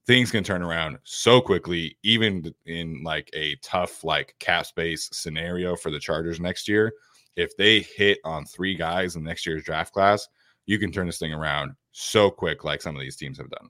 things 0.07 0.31
can 0.31 0.43
turn 0.43 0.61
around 0.61 0.97
so 1.03 1.41
quickly, 1.41 1.97
even 2.03 2.53
in 2.65 3.03
like 3.03 3.29
a 3.33 3.55
tough 3.57 4.03
like 4.03 4.35
cap 4.39 4.65
space 4.65 5.09
scenario 5.11 5.75
for 5.75 5.91
the 5.91 5.99
Chargers 5.99 6.39
next 6.39 6.67
year. 6.67 6.93
If 7.35 7.55
they 7.57 7.81
hit 7.81 8.19
on 8.23 8.45
three 8.45 8.75
guys 8.75 9.15
in 9.15 9.23
next 9.23 9.45
year's 9.45 9.63
draft 9.63 9.93
class, 9.93 10.27
you 10.65 10.79
can 10.79 10.91
turn 10.91 11.07
this 11.07 11.19
thing 11.19 11.33
around 11.33 11.73
so 11.91 12.29
quick, 12.29 12.63
like 12.63 12.81
some 12.81 12.95
of 12.95 13.01
these 13.01 13.17
teams 13.17 13.37
have 13.37 13.49
done. 13.49 13.69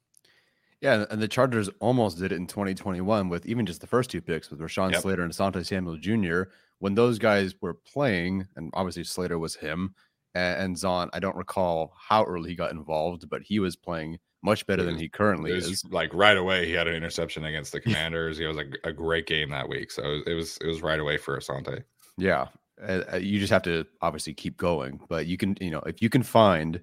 Yeah, 0.82 1.06
and 1.10 1.22
the 1.22 1.28
Chargers 1.28 1.70
almost 1.80 2.20
did 2.20 2.32
it 2.32 2.36
in 2.36 2.48
2021 2.48 3.30
with 3.30 3.46
even 3.46 3.66
just 3.66 3.82
the 3.82 3.88
first 3.88 4.10
two 4.10 4.22
picks 4.22 4.52
with 4.52 4.60
Rashawn 4.60 4.92
Yep. 4.92 5.02
Slater 5.02 5.24
and 5.24 5.32
Asante 5.32 5.66
Samuel 5.66 5.98
Jr. 5.98 6.44
When 6.80 6.94
those 6.94 7.18
guys 7.18 7.56
were 7.62 7.74
playing, 7.74 8.48
and 8.56 8.70
obviously 8.74 9.04
Slater 9.04 9.40
was 9.40 9.56
him, 9.56 9.96
and, 10.36 10.62
and 10.62 10.78
Zahn, 10.78 11.10
I 11.14 11.20
don't 11.20 11.36
recall 11.36 11.94
how 11.98 12.24
early 12.26 12.52
he 12.52 12.56
got 12.56 12.72
involved, 12.72 13.30
but 13.30 13.42
he 13.42 13.60
was 13.60 13.76
playing 13.76 14.20
much 14.46 14.66
better 14.68 14.84
than 14.84 14.98
he 14.98 15.10
currently 15.10 15.52
was 15.52 15.70
is. 15.70 15.86
like 15.92 16.14
right 16.14 16.38
away, 16.38 16.68
he 16.68 16.72
had 16.72 16.88
an 16.88 16.96
interception 16.96 17.44
against 17.46 17.72
the 17.72 17.82
Commanders. 17.82 18.38
he 18.38 18.46
was 18.46 18.56
like 18.56 18.78
a 18.84 18.94
great 18.94 19.26
game 19.26 19.50
that 19.50 19.68
week, 19.68 19.92
so 19.92 20.04
it 20.04 20.08
was 20.08 20.24
it 20.28 20.34
was, 20.34 20.58
it 20.62 20.68
was 20.68 20.82
right 20.82 21.00
away 21.00 21.18
for 21.18 21.38
Asante. 21.38 21.84
Yeah, 22.18 22.48
uh, 22.82 23.02
uh, 23.14 23.18
you 23.18 23.40
just 23.40 23.52
have 23.52 23.64
to 23.64 23.86
obviously 24.02 24.34
keep 24.34 24.58
going, 24.58 25.00
but 25.10 25.26
you 25.28 25.38
can, 25.38 25.56
you 25.60 25.72
know, 25.72 25.82
if 25.86 26.02
you 26.02 26.10
can 26.10 26.24
find, 26.24 26.82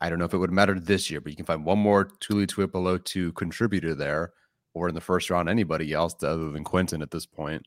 I 0.00 0.10
don't 0.10 0.18
know 0.18 0.24
if 0.24 0.34
it 0.34 0.38
would 0.38 0.52
matter 0.52 0.78
this 0.78 1.10
year, 1.10 1.20
but 1.20 1.30
you 1.30 1.36
can 1.36 1.44
find 1.44 1.64
one 1.64 1.78
more 1.78 2.04
Tuli 2.20 2.46
Tuipulotu 2.46 3.34
contributor 3.34 3.94
there, 3.94 4.32
or 4.74 4.88
in 4.88 4.94
the 4.94 5.00
first 5.00 5.30
round, 5.30 5.48
anybody 5.48 5.92
else 5.92 6.14
other 6.22 6.50
than 6.50 6.64
Quentin 6.64 7.02
at 7.02 7.10
this 7.10 7.26
point. 7.26 7.66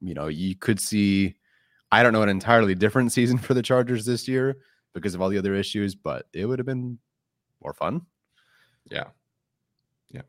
You 0.00 0.14
know, 0.14 0.26
you 0.26 0.56
could 0.56 0.80
see, 0.80 1.36
I 1.92 2.02
don't 2.02 2.12
know, 2.12 2.22
an 2.22 2.28
entirely 2.28 2.74
different 2.74 3.12
season 3.12 3.38
for 3.46 3.54
the 3.54 3.62
Chargers 3.62 4.04
this 4.04 4.26
year 4.26 4.58
because 4.94 5.14
of 5.14 5.22
all 5.22 5.28
the 5.28 5.38
other 5.38 5.54
issues, 5.54 5.94
but 5.94 6.26
it 6.32 6.46
would 6.46 6.58
have 6.58 6.66
been 6.66 6.98
more 7.62 7.72
fun. 7.72 8.02
Yeah. 8.90 9.04
Yeah. 10.10 10.22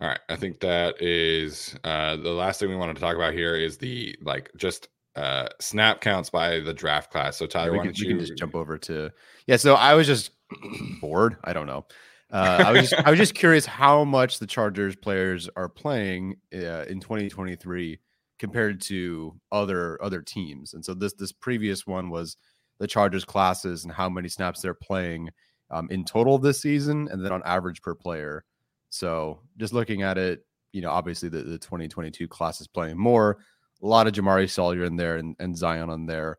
All 0.00 0.08
right. 0.08 0.20
I 0.28 0.36
think 0.36 0.60
that 0.60 1.00
is 1.00 1.76
uh 1.84 2.16
the 2.16 2.30
last 2.30 2.60
thing 2.60 2.68
we 2.68 2.76
wanted 2.76 2.94
to 2.94 3.00
talk 3.00 3.16
about 3.16 3.34
here 3.34 3.56
is 3.56 3.78
the 3.78 4.16
like 4.22 4.50
just 4.56 4.88
uh 5.16 5.48
snap 5.60 6.00
counts 6.00 6.30
by 6.30 6.60
the 6.60 6.74
draft 6.74 7.10
class. 7.10 7.36
So 7.36 7.46
Tyler, 7.46 7.72
we 7.72 7.78
why 7.78 7.84
can, 7.84 7.92
don't 7.92 8.00
we 8.00 8.06
you 8.08 8.16
can 8.16 8.26
just 8.26 8.38
jump 8.38 8.54
over 8.54 8.78
to 8.78 9.10
yeah. 9.46 9.56
So 9.56 9.74
I 9.74 9.94
was 9.94 10.06
just 10.06 10.32
bored. 11.00 11.36
I 11.44 11.52
don't 11.52 11.66
know. 11.66 11.86
Uh, 12.32 12.62
I 12.64 12.70
was 12.70 12.88
just 12.88 13.06
I 13.06 13.10
was 13.10 13.18
just 13.18 13.34
curious 13.34 13.66
how 13.66 14.04
much 14.04 14.38
the 14.38 14.46
Chargers 14.46 14.94
players 14.94 15.48
are 15.56 15.68
playing 15.68 16.36
uh, 16.54 16.84
in 16.84 17.00
2023 17.00 17.98
compared 18.38 18.80
to 18.80 19.34
other 19.50 20.02
other 20.02 20.22
teams. 20.22 20.74
And 20.74 20.84
so 20.84 20.94
this 20.94 21.12
this 21.14 21.32
previous 21.32 21.86
one 21.86 22.08
was 22.08 22.36
the 22.80 22.88
Chargers 22.88 23.24
classes 23.24 23.84
and 23.84 23.92
how 23.92 24.08
many 24.08 24.28
snaps 24.28 24.60
they're 24.60 24.74
playing 24.74 25.30
um, 25.70 25.88
in 25.90 26.04
total 26.04 26.38
this 26.38 26.60
season, 26.60 27.08
and 27.12 27.24
then 27.24 27.30
on 27.30 27.42
average 27.44 27.80
per 27.80 27.94
player. 27.94 28.44
So 28.88 29.38
just 29.58 29.72
looking 29.72 30.02
at 30.02 30.18
it, 30.18 30.44
you 30.72 30.80
know, 30.80 30.90
obviously 30.90 31.28
the, 31.28 31.42
the 31.42 31.58
2022 31.58 32.26
class 32.26 32.60
is 32.60 32.66
playing 32.66 32.98
more. 32.98 33.38
A 33.82 33.86
lot 33.86 34.06
of 34.08 34.12
Jamaree 34.12 34.50
Salyer 34.50 34.84
in 34.84 34.96
there 34.96 35.16
and, 35.18 35.36
and 35.38 35.56
Zion 35.56 35.90
on 35.90 36.06
there. 36.06 36.38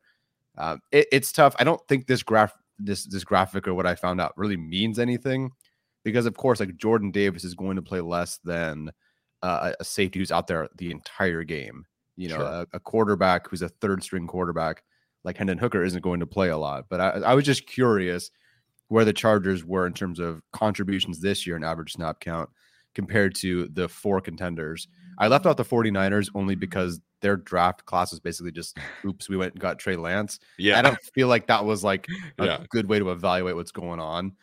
Uh, 0.58 0.78
it, 0.92 1.08
it's 1.12 1.32
tough. 1.32 1.56
I 1.60 1.64
don't 1.64 1.82
think 1.88 2.08
this 2.08 2.24
graph, 2.24 2.54
this 2.78 3.06
this 3.06 3.24
graphic 3.24 3.68
or 3.68 3.74
what 3.74 3.86
I 3.86 3.96
found 3.96 4.20
out 4.20 4.34
really 4.38 4.58
means 4.58 5.00
anything, 5.00 5.52
because 6.04 6.26
of 6.26 6.36
course, 6.36 6.60
like 6.60 6.76
Jordan 6.76 7.12
Davis 7.12 7.44
is 7.44 7.54
going 7.56 7.78
to 7.78 7.82
play 7.82 8.02
less 8.02 8.40
than 8.44 8.92
uh, 9.44 9.72
a 9.80 9.84
safety 9.84 10.20
who's 10.20 10.32
out 10.32 10.48
there 10.48 10.68
the 10.78 10.92
entire 10.92 11.44
game. 11.44 11.86
You 12.18 12.30
know, 12.30 12.36
Sure. 12.38 12.46
a, 12.46 12.68
a 12.74 12.80
quarterback 12.80 13.48
who's 13.48 13.62
a 13.62 13.70
third 13.70 14.04
string 14.04 14.28
quarterback 14.28 14.84
like 15.24 15.38
Hendon 15.38 15.58
Hooker 15.58 15.84
isn't 15.84 16.02
going 16.02 16.20
to 16.20 16.26
play 16.28 16.50
a 16.50 16.58
lot. 16.58 16.86
But 16.90 17.00
I, 17.02 17.10
I 17.20 17.34
was 17.36 17.46
just 17.46 17.68
curious 17.68 18.32
where 18.88 19.06
the 19.06 19.14
Chargers 19.14 19.64
were 19.64 19.88
in 19.88 19.94
terms 19.94 20.20
of 20.20 20.42
contributions 20.52 21.20
this 21.22 21.46
year 21.48 21.56
in 21.56 21.64
average 21.64 21.94
snap 21.94 22.20
count 22.20 22.50
compared 22.94 23.34
to 23.36 23.68
the 23.72 23.88
four 23.88 24.20
contenders. 24.20 24.88
I 25.18 25.28
left 25.28 25.46
out 25.46 25.56
the 25.58 25.64
49ers 25.64 26.30
only 26.36 26.56
because 26.56 27.00
their 27.22 27.38
draft 27.38 27.86
class 27.86 28.12
was 28.12 28.20
basically 28.20 28.52
just 28.52 28.78
oops, 29.06 29.30
we 29.30 29.38
went 29.38 29.54
and 29.54 29.62
got 29.62 29.80
Trey 29.80 29.96
Lance. 29.96 30.40
Yeah. 30.58 30.78
I 30.80 30.82
don't 30.82 31.00
feel 31.14 31.28
like 31.28 31.48
that 31.48 31.64
was 31.64 31.84
like 31.84 32.08
a 32.40 32.46
Yeah. 32.46 32.64
good 32.70 32.88
way 32.90 33.00
to 33.00 33.12
evaluate 33.12 33.56
what's 33.56 33.72
going 33.72 34.00
on. 34.00 34.34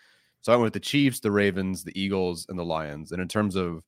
So 0.41 0.53
I 0.53 0.57
went 0.57 0.67
with 0.67 0.73
the 0.75 0.81
Chiefs, 0.81 1.21
the 1.21 1.33
Ravens, 1.33 1.83
the 1.85 2.01
Eagles, 2.01 2.47
and 2.49 2.59
the 2.59 2.65
Lions. 2.65 3.11
And 3.13 3.21
in 3.21 3.27
terms 3.29 3.57
of 3.57 3.83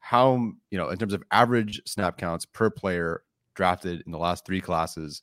how, 0.00 0.50
you 0.70 0.78
know, 0.78 0.88
in 0.88 0.98
terms 0.98 1.12
of 1.12 1.22
average 1.30 1.80
snap 1.86 2.16
counts 2.16 2.44
per 2.46 2.70
player 2.70 3.22
drafted 3.54 4.02
in 4.06 4.10
the 4.10 4.18
last 4.18 4.44
three 4.46 4.60
classes 4.60 5.22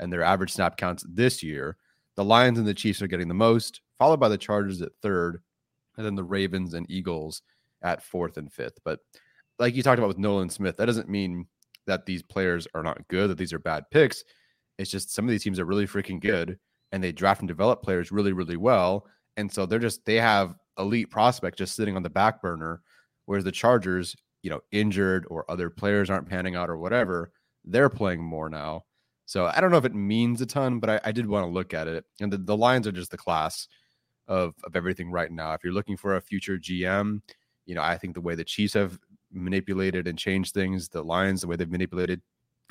and 0.00 0.12
their 0.12 0.24
average 0.24 0.52
snap 0.52 0.76
counts 0.76 1.04
this 1.08 1.42
year, 1.42 1.76
the 2.16 2.24
Lions 2.24 2.58
and 2.58 2.66
the 2.66 2.74
Chiefs 2.74 3.00
are 3.00 3.06
getting 3.06 3.28
the 3.28 3.34
most, 3.34 3.80
followed 3.98 4.18
by 4.18 4.28
the 4.28 4.38
Chargers 4.38 4.82
at 4.82 4.92
third, 5.00 5.42
and 5.96 6.04
then 6.04 6.16
the 6.16 6.24
Ravens 6.24 6.74
and 6.74 6.90
Eagles 6.90 7.42
at 7.82 8.02
fourth 8.02 8.36
and 8.36 8.52
fifth. 8.52 8.78
But 8.84 8.98
like 9.58 9.76
you 9.76 9.82
talked 9.82 9.98
about 9.98 10.08
with 10.08 10.18
Nolan 10.18 10.50
Smith, 10.50 10.76
that 10.78 10.86
doesn't 10.86 11.08
mean 11.08 11.46
that 11.86 12.06
these 12.06 12.22
players 12.22 12.66
are 12.74 12.82
not 12.82 13.06
good, 13.08 13.30
that 13.30 13.38
these 13.38 13.52
are 13.52 13.58
bad 13.58 13.84
picks. 13.90 14.24
It's 14.78 14.90
just 14.90 15.14
some 15.14 15.26
of 15.26 15.30
these 15.30 15.42
teams 15.42 15.60
are 15.60 15.64
really 15.64 15.86
freaking 15.86 16.20
good 16.20 16.58
and 16.92 17.04
they 17.04 17.12
draft 17.12 17.40
and 17.40 17.48
develop 17.48 17.82
players 17.82 18.10
really, 18.10 18.32
really 18.32 18.56
well. 18.56 19.06
And 19.36 19.52
so 19.52 19.66
they're 19.66 19.78
just, 19.78 20.04
they 20.04 20.16
have 20.16 20.54
elite 20.78 21.10
prospects 21.10 21.58
just 21.58 21.76
sitting 21.76 21.96
on 21.96 22.02
the 22.02 22.10
back 22.10 22.40
burner. 22.42 22.80
Whereas 23.26 23.44
the 23.44 23.52
Chargers, 23.52 24.16
you 24.42 24.50
know, 24.50 24.60
injured 24.72 25.26
or 25.30 25.48
other 25.50 25.70
players 25.70 26.10
aren't 26.10 26.28
panning 26.28 26.56
out 26.56 26.70
or 26.70 26.78
whatever, 26.78 27.30
they're 27.64 27.90
playing 27.90 28.22
more 28.22 28.48
now. 28.48 28.84
So 29.30 29.46
I 29.46 29.60
don't 29.60 29.70
know 29.70 29.76
if 29.76 29.84
it 29.84 29.94
means 29.94 30.40
a 30.40 30.46
ton, 30.46 30.80
but 30.80 30.90
I, 30.90 31.00
I 31.04 31.12
did 31.12 31.24
want 31.24 31.46
to 31.46 31.52
look 31.52 31.72
at 31.72 31.86
it. 31.86 32.04
And 32.20 32.32
the, 32.32 32.38
the 32.38 32.56
Lions 32.56 32.88
are 32.88 32.92
just 32.92 33.12
the 33.12 33.16
class 33.16 33.68
of, 34.26 34.56
of 34.64 34.74
everything 34.74 35.08
right 35.08 35.30
now. 35.30 35.52
If 35.52 35.62
you're 35.62 35.72
looking 35.72 35.96
for 35.96 36.16
a 36.16 36.20
future 36.20 36.58
GM, 36.58 37.22
you 37.64 37.76
know, 37.76 37.80
I 37.80 37.96
think 37.96 38.14
the 38.14 38.20
way 38.20 38.34
the 38.34 38.42
Chiefs 38.42 38.74
have 38.74 38.98
manipulated 39.30 40.08
and 40.08 40.18
changed 40.18 40.52
things, 40.52 40.88
the 40.88 41.04
Lions, 41.04 41.42
the 41.42 41.46
way 41.46 41.54
they've 41.54 41.70
manipulated 41.70 42.20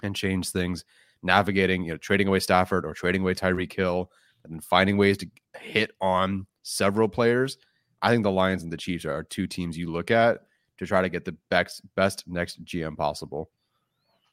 and 0.04 0.14
changed 0.14 0.52
things, 0.52 0.84
navigating, 1.24 1.86
you 1.86 1.92
know, 1.94 1.98
trading 1.98 2.28
away 2.28 2.42
Stafford 2.42 2.86
or 2.86 2.94
trading 2.94 3.22
away 3.22 3.36
Tyreek 3.36 3.72
Hill, 3.72 4.12
and 4.44 4.52
then 4.52 4.60
finding 4.60 4.98
ways 4.98 5.18
to 5.20 5.30
hit 5.62 5.92
on 6.02 6.46
several 6.64 7.08
players. 7.08 7.58
I 8.02 8.12
think 8.12 8.24
the 8.24 8.32
Lions 8.32 8.64
and 8.64 8.74
the 8.74 8.76
Chiefs 8.76 9.06
are 9.06 9.24
two 9.24 9.48
teams 9.48 9.78
you 9.78 9.90
look 9.90 10.12
at 10.12 10.42
to 10.78 10.86
try 10.86 11.02
to 11.02 11.08
get 11.08 11.24
the 11.24 11.38
best 11.50 11.84
best 11.96 12.26
next 12.28 12.66
GM 12.66 12.98
possible. 12.98 13.50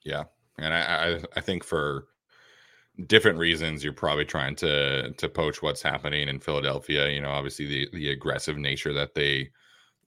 Yeah, 0.05 0.25
and 0.59 0.75
I, 0.75 0.81
I 0.81 1.23
I 1.37 1.41
think 1.41 1.63
for 1.63 2.09
different 3.07 3.39
reasons, 3.39 3.85
you're 3.85 3.93
probably 3.93 4.25
trying 4.25 4.57
to 4.57 5.13
to 5.13 5.29
poach 5.29 5.63
what's 5.63 5.83
happening 5.83 6.29
in 6.29 6.41
Philadelphia. 6.41 7.11
You 7.11 7.21
know, 7.21 7.31
obviously 7.31 7.67
the 7.67 7.89
the 7.93 8.11
aggressive 8.11 8.57
nature 8.57 8.93
that 8.95 9.15
they 9.15 9.51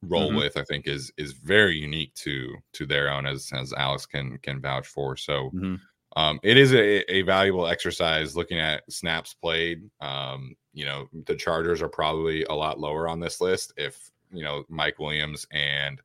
roll 0.01 0.33
Mhm. 0.33 0.35
with, 0.35 0.57
I 0.57 0.63
think, 0.65 0.87
is 0.87 1.11
is 1.17 1.33
very 1.33 1.77
unique 1.77 2.13
to 2.15 2.55
to 2.73 2.85
their 2.85 3.09
own, 3.11 3.25
as 3.27 3.51
as 3.53 3.73
Alex 3.73 4.05
can 4.05 4.39
can 4.39 4.61
vouch 4.61 4.87
for. 4.87 5.17
So. 5.17 5.53
Mhm. 5.53 5.81
Um, 6.15 6.39
it 6.43 6.57
is 6.57 6.73
a, 6.73 7.11
a 7.13 7.21
valuable 7.21 7.67
exercise 7.67 8.35
looking 8.35 8.59
at 8.59 8.83
snaps 8.91 9.33
played. 9.35 9.89
Um, 10.01 10.55
you 10.73 10.85
know, 10.85 11.07
the 11.25 11.35
Chargers 11.35 11.81
are 11.81 11.89
probably 11.89 12.43
a 12.45 12.53
lot 12.53 12.79
lower 12.79 13.07
on 13.07 13.19
this 13.19 13.39
list 13.41 13.73
if 13.77 14.09
you 14.31 14.43
know 14.43 14.63
Mike 14.69 14.99
Williams 14.99 15.45
and 15.51 16.01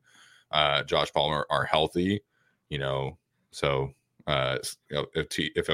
uh, 0.51 0.83
Josh 0.83 1.11
Palmer 1.13 1.47
are 1.49 1.65
healthy. 1.65 2.21
You 2.69 2.79
know, 2.79 3.17
so 3.51 3.93
uh, 4.27 4.57
if 4.89 5.29
T- 5.29 5.51
if 5.55 5.67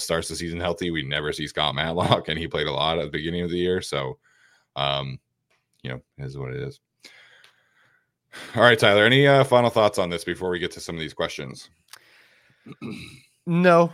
starts 0.00 0.28
the 0.28 0.36
season 0.36 0.60
healthy, 0.60 0.90
we 0.90 1.02
never 1.02 1.32
see 1.32 1.46
Scott 1.46 1.74
Matlock, 1.74 2.28
and 2.28 2.38
he 2.38 2.48
played 2.48 2.66
a 2.66 2.72
lot 2.72 2.98
at 2.98 3.04
the 3.04 3.10
beginning 3.10 3.42
of 3.42 3.50
the 3.50 3.58
year. 3.58 3.80
So, 3.80 4.18
um, 4.76 5.18
you 5.82 5.90
know, 5.90 6.00
is 6.18 6.38
what 6.38 6.52
it 6.52 6.62
is. 6.62 6.80
All 8.54 8.62
right, 8.62 8.78
Tyler. 8.78 9.04
Any 9.04 9.26
uh, 9.26 9.44
final 9.44 9.70
thoughts 9.70 9.98
on 9.98 10.10
this 10.10 10.24
before 10.24 10.50
we 10.50 10.58
get 10.58 10.70
to 10.72 10.80
some 10.80 10.94
of 10.94 11.00
these 11.00 11.14
questions? 11.14 11.70
No, 13.46 13.92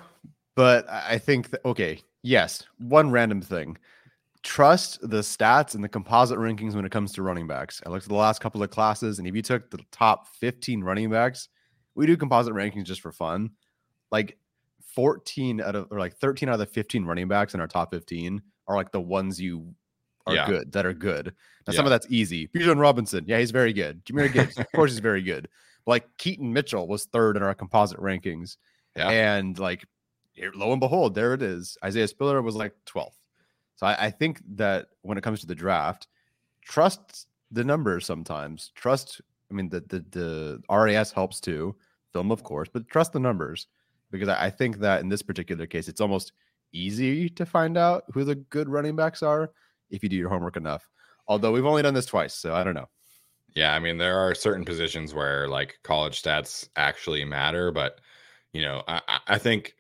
but 0.55 0.89
I 0.89 1.19
think 1.19 1.49
okay, 1.65 2.01
yes, 2.23 2.63
one 2.79 3.11
random 3.11 3.41
thing. 3.41 3.77
Trust 4.43 5.01
the 5.01 5.21
stats 5.21 5.75
and 5.75 5.83
the 5.83 5.89
composite 5.89 6.39
rankings 6.39 6.75
when 6.75 6.85
it 6.85 6.93
comes 6.93 7.13
to 7.13 7.23
running 7.23 7.47
backs. 7.47 7.81
I 7.87 7.89
looked 7.89 8.05
at 8.05 8.11
the 8.11 8.15
last 8.15 8.41
couple 8.41 8.63
of 8.63 8.71
classes, 8.71 9.19
and 9.19 9.27
if 9.27 9.35
you 9.35 9.43
took 9.43 9.71
the 9.71 9.79
top 9.91 10.29
15 10.37 10.85
running 10.85 11.11
backs, 11.11 11.49
we 11.95 12.07
do 12.07 12.17
composite 12.17 12.53
rankings 12.53 12.85
just 12.85 13.01
for 13.01 13.11
fun. 13.11 13.51
Like 14.15 14.39
14 14.95 15.61
out 15.61 15.75
of 15.75 15.89
or 15.91 15.99
like 15.99 16.15
13 16.17 16.49
out 16.49 16.53
of 16.53 16.59
the 16.61 16.67
15 16.67 17.05
running 17.05 17.27
backs 17.27 17.53
in 17.53 17.61
our 17.61 17.67
top 17.67 17.91
15 17.91 18.41
are 18.69 18.77
like 18.77 18.93
the 18.93 19.01
ones 19.01 19.41
you 19.41 19.75
are 20.27 20.35
Yeah. 20.37 20.47
good 20.47 20.71
that 20.73 20.87
are 20.87 20.95
good. 20.95 21.35
Now 21.67 21.73
some 21.73 21.85
of 21.85 21.91
that's 21.91 22.07
easy. 22.09 22.47
Bijan 22.47 22.79
Robinson, 22.79 23.25
yeah, 23.27 23.39
he's 23.41 23.51
very 23.51 23.73
good. 23.73 24.05
Jahmyr 24.05 24.33
Gibbs, 24.33 24.57
of 24.57 24.71
course, 24.73 24.93
he's 24.93 25.01
very 25.01 25.23
good. 25.23 25.49
But 25.85 25.91
like 25.91 26.17
Keaton 26.19 26.53
Mitchell 26.53 26.87
was 26.87 27.07
third 27.07 27.37
in 27.37 27.43
our 27.43 27.55
composite 27.55 27.99
rankings. 27.99 28.57
Yeah. 28.97 29.11
And 29.11 29.59
like, 29.59 29.85
here, 30.33 30.53
lo 30.55 30.71
and 30.71 30.81
behold, 30.81 31.15
there 31.17 31.35
it 31.35 31.43
is. 31.43 31.77
Isaiah 31.85 32.07
Spiller 32.09 32.41
was 32.41 32.55
like 32.55 32.73
12th. 32.87 33.19
So 33.77 33.87
I, 33.87 34.07
I 34.07 34.11
think 34.11 34.41
that 34.55 34.87
when 35.03 35.19
it 35.19 35.25
comes 35.25 35.41
to 35.41 35.47
the 35.47 35.55
draft, 35.57 36.07
trust 36.63 37.27
the 37.51 37.65
numbers 37.65 38.07
sometimes. 38.07 38.71
Trust, 38.77 39.21
I 39.51 39.55
mean, 39.55 39.69
the, 39.69 39.81
the, 39.81 40.05
the 40.11 40.63
RAS 40.71 41.11
helps 41.11 41.41
too, 41.41 41.75
film, 42.13 42.31
of 42.31 42.45
course, 42.45 42.69
but 42.73 42.89
trust 42.89 43.13
the 43.13 43.21
numbers 43.21 43.67
because 44.15 44.29
I, 44.29 44.49
think 44.49 44.79
that 44.79 45.01
in 45.01 45.09
this 45.09 45.23
particular 45.23 45.67
case, 45.67 45.89
it's 45.89 46.01
almost 46.01 46.33
easy 46.73 47.29
to 47.31 47.45
find 47.45 47.77
out 47.77 48.05
who 48.13 48.23
the 48.23 48.37
good 48.37 48.69
running 48.69 48.95
backs 48.95 49.25
are 49.25 49.51
if 49.91 50.05
you 50.05 50.09
do 50.09 50.15
your 50.15 50.29
homework 50.29 50.57
enough. 50.57 50.89
Although 51.27 51.51
we've 51.51 51.67
only 51.67 51.83
done 51.83 51.95
this 51.95 52.07
twice, 52.07 52.35
so 52.35 52.55
I 52.55 52.63
don't 52.63 52.75
know. 52.75 52.89
Yeah, 53.57 53.75
I 53.75 53.81
mean, 53.81 53.99
there 53.99 54.19
are 54.19 54.35
certain 54.35 54.65
positions 54.65 55.15
where 55.15 55.49
like 55.49 55.79
college 55.83 56.23
stats 56.23 56.69
actually 56.77 57.25
matter, 57.25 57.73
but 57.73 58.01
you 58.53 58.63
know, 58.63 58.85
I, 58.87 59.01
I 59.27 59.39
think 59.39 59.75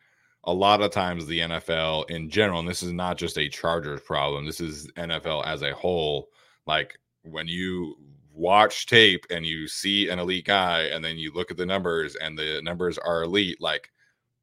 a 0.44 0.52
lot 0.52 0.82
of 0.82 0.90
times 0.90 1.26
the 1.26 1.40
NFL 1.40 2.10
in 2.10 2.28
general, 2.28 2.58
and 2.58 2.68
this 2.68 2.82
is 2.82 2.92
not 2.92 3.16
just 3.16 3.38
a 3.38 3.48
Chargers 3.48 4.00
problem, 4.00 4.46
this 4.46 4.60
is 4.60 4.90
NFL 4.96 5.46
as 5.46 5.62
a 5.62 5.74
whole. 5.74 6.28
Like 6.66 6.98
when 7.22 7.46
you 7.46 7.96
watch 8.32 8.86
tape 8.86 9.24
and 9.30 9.46
you 9.46 9.68
see 9.68 10.08
an 10.08 10.18
elite 10.18 10.44
guy 10.44 10.82
and 10.82 11.04
then 11.04 11.16
you 11.18 11.32
look 11.32 11.52
at 11.52 11.56
the 11.56 11.64
numbers 11.64 12.16
and 12.16 12.36
the 12.36 12.60
numbers 12.62 12.98
are 12.98 13.22
elite, 13.22 13.60
like 13.60 13.90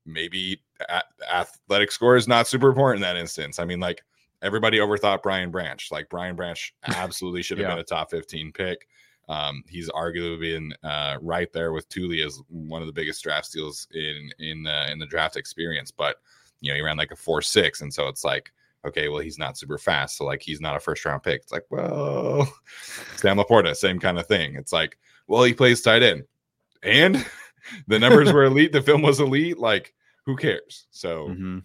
maybe 0.05 0.61
athletic 1.31 1.91
score 1.91 2.15
is 2.15 2.27
not 2.27 2.47
super 2.47 2.69
important 2.69 3.03
in 3.03 3.09
that 3.09 3.19
instance. 3.19 3.59
I 3.59 3.65
mean, 3.65 3.79
like 3.79 4.03
everybody 4.41 4.79
overthought 4.79 5.21
Brian 5.21 5.51
Branch. 5.51 5.91
Like 5.91 6.09
Brian 6.09 6.35
Branch 6.35 6.73
absolutely 6.83 7.41
should 7.41 7.57
have 7.57 7.67
yeah. 7.67 7.75
been 7.75 7.81
a 7.81 7.83
top 7.83 8.11
15 8.11 8.51
pick. 8.51 8.87
Um, 9.29 9.63
he's 9.67 9.89
arguably 9.89 10.39
been 10.39 10.73
uh, 10.83 11.17
right 11.21 11.51
there 11.53 11.71
with 11.71 11.87
Tuli 11.89 12.21
as 12.21 12.41
one 12.49 12.81
of 12.81 12.87
the 12.87 12.93
biggest 12.93 13.23
draft 13.23 13.45
steals 13.45 13.87
in 13.93 14.29
in 14.39 14.67
uh, 14.67 14.87
in 14.91 14.99
the 14.99 15.05
draft 15.05 15.37
experience. 15.37 15.91
But 15.91 16.17
you 16.59 16.71
know, 16.71 16.75
he 16.75 16.81
ran 16.81 16.97
like 16.97 17.11
a 17.11 17.15
four 17.15 17.41
six, 17.41 17.81
and 17.81 17.93
so 17.93 18.07
it's 18.07 18.25
like, 18.25 18.51
okay, 18.85 19.07
well, 19.07 19.19
he's 19.19 19.37
not 19.37 19.57
super 19.57 19.77
fast, 19.77 20.17
so 20.17 20.25
like 20.25 20.41
he's 20.41 20.59
not 20.59 20.75
a 20.75 20.79
first 20.79 21.05
round 21.05 21.23
pick. 21.23 21.43
It's 21.43 21.51
like, 21.51 21.65
well, 21.69 22.51
Sam 23.15 23.37
LaPorta, 23.37 23.73
same 23.75 23.99
kind 23.99 24.19
of 24.19 24.27
thing. 24.27 24.55
It's 24.55 24.73
like, 24.73 24.97
well, 25.27 25.43
he 25.43 25.53
plays 25.53 25.81
tight 25.81 26.03
end, 26.03 26.23
and 26.83 27.25
the 27.87 27.99
numbers 27.99 28.31
were 28.31 28.43
elite, 28.45 28.71
the 28.71 28.81
film 28.81 29.01
was 29.01 29.19
elite. 29.19 29.57
Like, 29.57 29.93
who 30.25 30.35
cares? 30.35 30.87
So. 30.91 31.29
Mm-hmm 31.29 31.59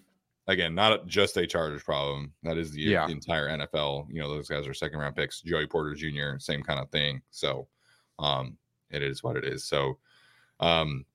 again, 0.47 0.73
not 0.73 1.05
just 1.07 1.37
a 1.37 1.45
Chargers 1.45 1.83
problem. 1.83 2.33
That 2.43 2.57
is 2.57 2.71
the, 2.71 2.81
yeah. 2.81 3.05
the, 3.05 3.11
entire 3.11 3.49
NFL. 3.49 4.07
You 4.09 4.21
know, 4.21 4.29
those 4.29 4.47
guys 4.47 4.67
are 4.67 4.73
second 4.73 4.99
round 4.99 5.15
picks. 5.15 5.41
Joey 5.41 5.67
Porter 5.67 5.93
Jr., 5.93 6.39
same 6.39 6.63
kind 6.63 6.79
of 6.79 6.89
thing. 6.89 7.21
So, 7.31 7.67
um, 8.19 8.57
it 8.89 9.03
is 9.03 9.23
what 9.23 9.35
it 9.35 9.43
is. 9.43 9.65
So, 9.65 9.97
um, 10.59 11.05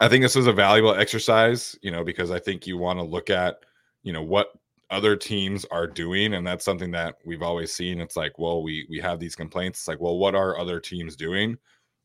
I 0.00 0.08
think 0.08 0.22
this 0.22 0.36
is 0.36 0.46
a 0.46 0.52
valuable 0.52 0.94
exercise, 0.94 1.76
you 1.82 1.90
know, 1.90 2.04
because 2.04 2.30
I 2.30 2.38
think 2.38 2.66
you 2.66 2.78
want 2.78 2.98
to 2.98 3.04
look 3.04 3.28
at, 3.28 3.56
you 4.02 4.12
know, 4.12 4.22
what 4.22 4.52
other 4.88 5.14
teams 5.14 5.64
are 5.66 5.86
doing, 5.86 6.34
and 6.34 6.46
that's 6.46 6.64
something 6.64 6.90
that 6.92 7.16
we've 7.24 7.42
always 7.42 7.72
seen. 7.72 8.00
It's 8.00 8.16
like, 8.16 8.38
well, 8.38 8.62
we 8.62 8.86
we 8.88 8.98
have 9.00 9.20
these 9.20 9.36
complaints. 9.36 9.80
It's 9.80 9.88
like, 9.88 10.00
well, 10.00 10.18
what 10.18 10.34
are 10.34 10.58
other 10.58 10.80
teams 10.80 11.16
doing? 11.16 11.58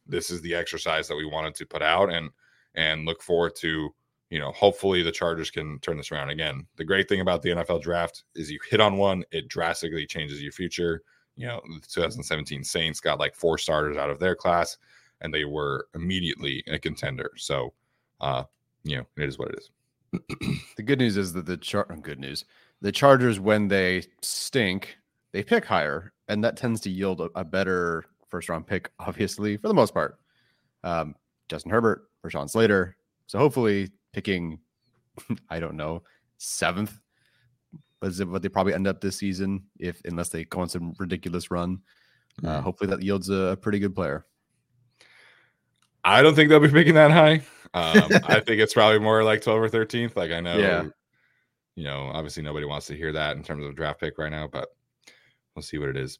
This 0.06 0.30
is 0.30 0.42
the 0.42 0.56
exercise 0.56 1.08
that 1.08 1.16
we 1.16 1.26
wanted 1.26 1.56
to 1.56 1.66
put 1.66 1.82
out, 1.82 2.12
and 2.12 2.30
and 2.76 3.06
look 3.06 3.22
forward 3.22 3.56
to 3.58 3.94
you 4.30 4.40
know, 4.40 4.52
hopefully 4.52 5.04
the 5.04 5.12
Chargers 5.12 5.52
can 5.52 5.80
turn 5.80 5.98
this 5.98 6.12
around 6.12 6.30
again. 6.30 6.66
The 6.78 6.84
great 6.84 7.08
thing 7.08 7.22
about 7.22 7.42
the 7.42 7.50
NFL 7.50 7.82
draft 7.82 8.24
is 8.36 8.52
you 8.52 8.60
hit 8.70 8.82
on 8.82 8.98
one, 8.98 9.24
it 9.32 9.48
drastically 9.48 10.06
changes 10.06 10.42
your 10.42 10.52
future. 10.52 11.04
You 11.36 11.48
know, 11.48 11.62
the 11.66 11.88
2017 11.88 12.64
Saints 12.64 13.00
got 13.00 13.20
like 13.20 13.36
four 13.36 13.58
starters 13.58 13.98
out 13.98 14.10
of 14.10 14.20
their 14.20 14.36
class, 14.36 14.78
and 15.22 15.34
they 15.34 15.46
were 15.46 15.88
immediately 15.94 16.64
a 16.68 16.80
contender. 16.80 17.32
So, 17.38 17.74
uh, 18.22 18.44
you 18.84 18.98
know, 18.98 19.06
it 19.18 19.30
is 19.30 19.38
what 19.38 19.50
it 19.50 19.60
is. 19.60 19.70
the 20.78 20.84
good 20.84 21.00
news 21.00 21.18
is 21.18 21.34
that 21.34 21.46
the 21.46 21.58
chart 21.58 21.90
good 22.02 22.20
news. 22.20 22.46
The 22.82 22.92
Chargers, 22.92 23.40
when 23.40 23.68
they 23.68 24.04
stink, 24.22 24.98
they 25.34 25.44
pick 25.44 25.66
higher, 25.66 26.14
and 26.28 26.44
that 26.44 26.58
tends 26.58 26.82
to 26.82 26.90
yield 26.90 27.22
a, 27.22 27.30
a 27.36 27.44
better 27.44 28.06
first 28.30 28.50
round 28.50 28.68
pick, 28.68 28.92
obviously, 29.00 29.58
for 29.58 29.68
the 29.68 29.74
most 29.74 29.94
part. 29.94 30.18
Um, 30.84 31.16
Justin 31.50 31.72
Herbert, 31.72 32.10
Rashawn 32.26 32.50
Slater. 32.50 32.98
So 33.28 33.40
hopefully 33.40 33.90
picking, 34.14 34.60
I 35.50 35.60
don't 35.60 35.78
know, 35.78 36.04
seventh. 36.38 37.00
Was 38.02 38.24
what 38.24 38.42
they 38.42 38.50
probably 38.50 38.74
end 38.74 38.88
up 38.88 39.02
this 39.02 39.18
season, 39.18 39.64
if 39.80 40.00
unless 40.06 40.30
they 40.30 40.44
go 40.46 40.60
on 40.60 40.70
some 40.70 40.94
ridiculous 41.00 41.50
run. 41.50 41.80
Uh, 42.44 42.60
mm. 42.60 42.62
hopefully, 42.62 42.90
that 42.90 43.02
yields 43.02 43.30
a, 43.30 43.36
a, 43.36 43.58
pretty 43.58 43.80
good 43.80 43.96
player. 43.96 44.26
I 46.04 46.22
don't 46.22 46.36
think 46.36 46.50
they'll 46.50 46.60
be 46.60 46.68
picking 46.68 46.94
that 46.96 47.10
high. 47.10 47.42
Um, 47.74 48.10
I 48.28 48.42
think 48.42 48.62
it's 48.62 48.74
probably 48.74 49.00
more 49.00 49.24
like 49.24 49.42
12 49.42 49.60
or 49.60 49.70
13th. 49.70 50.16
Like 50.16 50.32
I 50.32 50.40
know, 50.40 50.58
yeah. 50.58 50.84
you 51.76 51.86
know, 51.86 52.12
obviously 52.14 52.44
nobody 52.44 52.66
wants 52.66 52.86
to 52.88 52.96
hear 52.96 53.12
that 53.14 53.38
in 53.38 53.44
terms 53.44 53.66
of 53.66 53.76
draft 53.76 54.02
pick 54.02 54.18
right 54.18 54.30
now, 54.30 54.48
but 54.48 54.70
we'll 55.56 55.64
see 55.64 55.78
what 55.78 55.90
it 55.90 55.98
is. 55.98 56.20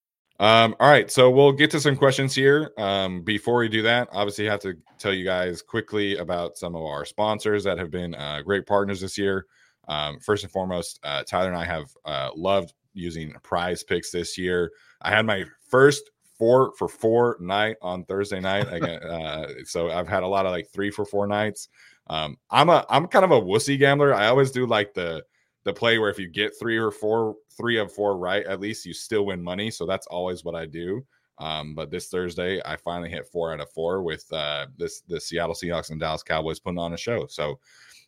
Um, 0.41 0.75
all 0.79 0.89
right, 0.89 1.11
so 1.11 1.29
we'll 1.29 1.51
get 1.51 1.69
to 1.69 1.79
some 1.79 1.95
questions 1.95 2.33
here. 2.33 2.71
Um, 2.79 3.21
before 3.21 3.59
we 3.59 3.69
do 3.69 3.83
that, 3.83 4.09
obviously, 4.11 4.49
I 4.49 4.51
have 4.51 4.61
to 4.61 4.73
tell 4.97 5.13
you 5.13 5.23
guys 5.23 5.61
quickly 5.61 6.17
about 6.17 6.57
some 6.57 6.75
of 6.75 6.81
our 6.81 7.05
sponsors 7.05 7.63
that 7.63 7.77
have 7.77 7.91
been 7.91 8.15
uh, 8.15 8.41
great 8.41 8.65
partners 8.65 9.01
this 9.01 9.19
year. 9.19 9.45
Um, 9.87 10.19
first 10.19 10.43
and 10.43 10.51
foremost, 10.51 10.99
uh, 11.03 11.21
Tyler 11.27 11.49
and 11.49 11.57
I 11.57 11.65
have 11.65 11.85
uh, 12.05 12.31
loved 12.35 12.73
using 12.95 13.35
prize 13.43 13.83
picks 13.83 14.09
this 14.09 14.35
year. 14.35 14.71
I 15.03 15.11
had 15.11 15.27
my 15.27 15.45
first 15.69 16.09
four 16.39 16.73
for 16.75 16.87
four 16.87 17.37
night 17.39 17.75
on 17.83 18.03
Thursday 18.05 18.39
night. 18.39 18.65
Again, 18.73 19.03
uh, 19.03 19.47
so 19.65 19.91
I've 19.91 20.07
had 20.07 20.23
a 20.23 20.27
lot 20.27 20.47
of 20.47 20.51
like 20.51 20.69
three 20.73 20.89
for 20.89 21.05
four 21.05 21.27
nights. 21.27 21.69
Um, 22.07 22.35
I'm 22.49 22.69
a 22.69 22.83
I'm 22.89 23.05
kind 23.05 23.25
of 23.25 23.29
a 23.29 23.39
wussy 23.39 23.77
gambler. 23.77 24.11
I 24.11 24.25
always 24.25 24.49
do 24.49 24.65
like 24.65 24.95
the 24.95 25.23
the 25.63 25.73
play 25.73 25.99
where 25.99 26.09
if 26.09 26.19
you 26.19 26.27
get 26.27 26.57
three 26.59 26.77
or 26.77 26.91
four, 26.91 27.35
three 27.55 27.77
of 27.77 27.91
four 27.91 28.17
right, 28.17 28.45
at 28.45 28.59
least 28.59 28.85
you 28.85 28.93
still 28.93 29.27
win 29.27 29.43
money. 29.43 29.69
So 29.69 29.85
that's 29.85 30.07
always 30.07 30.43
what 30.43 30.55
I 30.55 30.65
do. 30.65 31.05
Um, 31.37 31.73
but 31.73 31.89
this 31.89 32.07
Thursday, 32.07 32.61
I 32.65 32.75
finally 32.75 33.09
hit 33.09 33.27
four 33.27 33.51
out 33.51 33.61
of 33.61 33.69
four 33.71 34.03
with 34.03 34.31
uh, 34.31 34.67
this 34.77 35.01
the 35.01 35.19
Seattle 35.19 35.55
Seahawks 35.55 35.89
and 35.89 35.99
Dallas 35.99 36.23
Cowboys 36.23 36.59
putting 36.59 36.77
on 36.77 36.93
a 36.93 36.97
show. 36.97 37.25
So, 37.27 37.59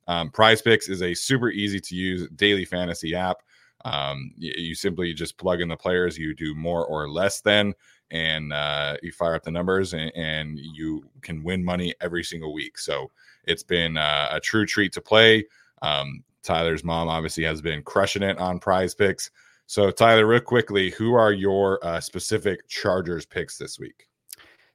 um, 0.07 0.29
Prize 0.29 0.61
Picks 0.61 0.87
is 0.87 1.01
a 1.01 1.13
super 1.13 1.49
easy 1.49 1.79
to 1.79 1.95
use 1.95 2.29
daily 2.35 2.65
fantasy 2.65 3.15
app. 3.15 3.37
Um, 3.85 4.33
you, 4.37 4.53
you, 4.55 4.75
simply 4.75 5.13
just 5.13 5.37
plug 5.37 5.61
in 5.61 5.67
the 5.67 5.75
players 5.75 6.17
you 6.17 6.33
do 6.33 6.55
more 6.55 6.85
or 6.85 7.09
less 7.09 7.41
than, 7.41 7.73
and 8.11 8.53
uh, 8.53 8.97
you 9.01 9.11
fire 9.11 9.35
up 9.35 9.43
the 9.43 9.51
numbers, 9.51 9.93
and, 9.93 10.11
and, 10.15 10.57
you 10.57 11.03
can 11.21 11.43
win 11.43 11.65
money 11.65 11.93
every 11.99 12.23
single 12.23 12.53
week. 12.53 12.77
So 12.77 13.11
it's 13.43 13.63
been 13.63 13.97
uh, 13.97 14.29
a 14.31 14.39
true 14.39 14.65
treat 14.65 14.93
to 14.93 15.01
play. 15.01 15.45
Um, 15.81 16.23
Tyler's 16.43 16.83
mom 16.83 17.07
obviously 17.07 17.43
has 17.45 17.61
been 17.61 17.83
crushing 17.83 18.23
it 18.23 18.37
on 18.37 18.59
prize 18.59 18.93
picks. 18.93 19.31
So, 19.65 19.89
Tyler, 19.91 20.27
real 20.27 20.41
quickly, 20.41 20.91
who 20.91 21.13
are 21.13 21.31
your 21.31 21.83
uh, 21.85 21.99
specific 21.99 22.67
Chargers 22.67 23.25
picks 23.25 23.57
this 23.57 23.79
week? 23.79 24.07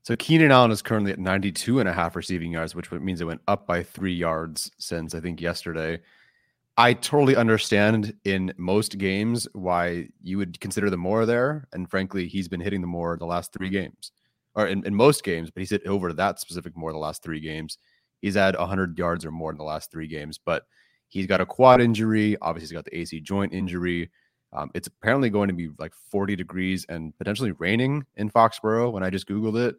So 0.09 0.17
Keenan 0.17 0.53
Allen 0.53 0.71
is 0.71 0.81
currently 0.81 1.13
at 1.13 1.19
92 1.19 1.81
and 1.81 1.89
a 1.89 1.93
half 1.93 2.17
receiving 2.17 2.53
yards, 2.53 2.75
which 2.75 2.91
means 2.91 3.21
it 3.21 3.27
went 3.27 3.43
up 3.47 3.67
by 3.67 3.83
three 3.83 4.15
yards 4.15 4.71
since 4.79 5.15
I 5.15 5.21
think 5.21 5.39
yesterday. 5.39 6.01
I 6.79 6.95
totally 6.95 7.37
understand 7.37 8.15
in 8.25 8.55
most 8.57 8.97
games 8.97 9.47
why 9.53 10.09
you 10.23 10.39
would 10.39 10.61
consider 10.61 10.89
the 10.89 10.97
more 10.97 11.27
there. 11.27 11.69
And 11.75 11.91
frankly, 11.91 12.27
he's 12.27 12.49
been 12.49 12.61
hitting 12.61 12.81
the 12.81 12.87
more 12.87 13.19
the 13.19 13.27
last 13.27 13.53
three 13.53 13.69
games, 13.69 14.13
or 14.55 14.67
in, 14.67 14.83
in 14.87 14.95
most 14.95 15.25
games, 15.25 15.51
but 15.51 15.61
he's 15.61 15.71
hit 15.71 15.87
over 15.87 16.13
that 16.15 16.41
specific 16.41 16.75
more 16.75 16.93
the 16.93 16.99
last 16.99 17.23
three 17.23 17.41
games. 17.41 17.77
He's 18.23 18.37
had 18.37 18.57
100 18.57 18.97
yards 18.99 19.27
or 19.27 19.31
more 19.31 19.51
in 19.51 19.59
the 19.59 19.65
last 19.65 19.91
three 19.91 20.07
games, 20.07 20.39
but 20.39 20.63
he's 21.09 21.27
got 21.27 21.41
a 21.41 21.47
quad 21.47 21.81
injury. 21.81 22.37
Obviously, 22.41 22.67
he's 22.67 22.73
got 22.73 22.85
the 22.85 22.97
AC 22.97 23.21
joint 23.21 23.53
injury. 23.53 24.11
Um, 24.53 24.71
it's 24.75 24.89
apparently 24.89 25.31
going 25.31 25.49
to 25.49 25.55
be 25.55 25.69
like 25.79 25.93
40 26.11 26.37
degrees 26.37 26.87
and 26.89 27.17
potentially 27.19 27.53
raining 27.53 28.07
in 28.17 28.31
Foxborough 28.31 28.93
when 28.93 29.03
I 29.03 29.11
just 29.11 29.29
Googled 29.29 29.69
it. 29.69 29.77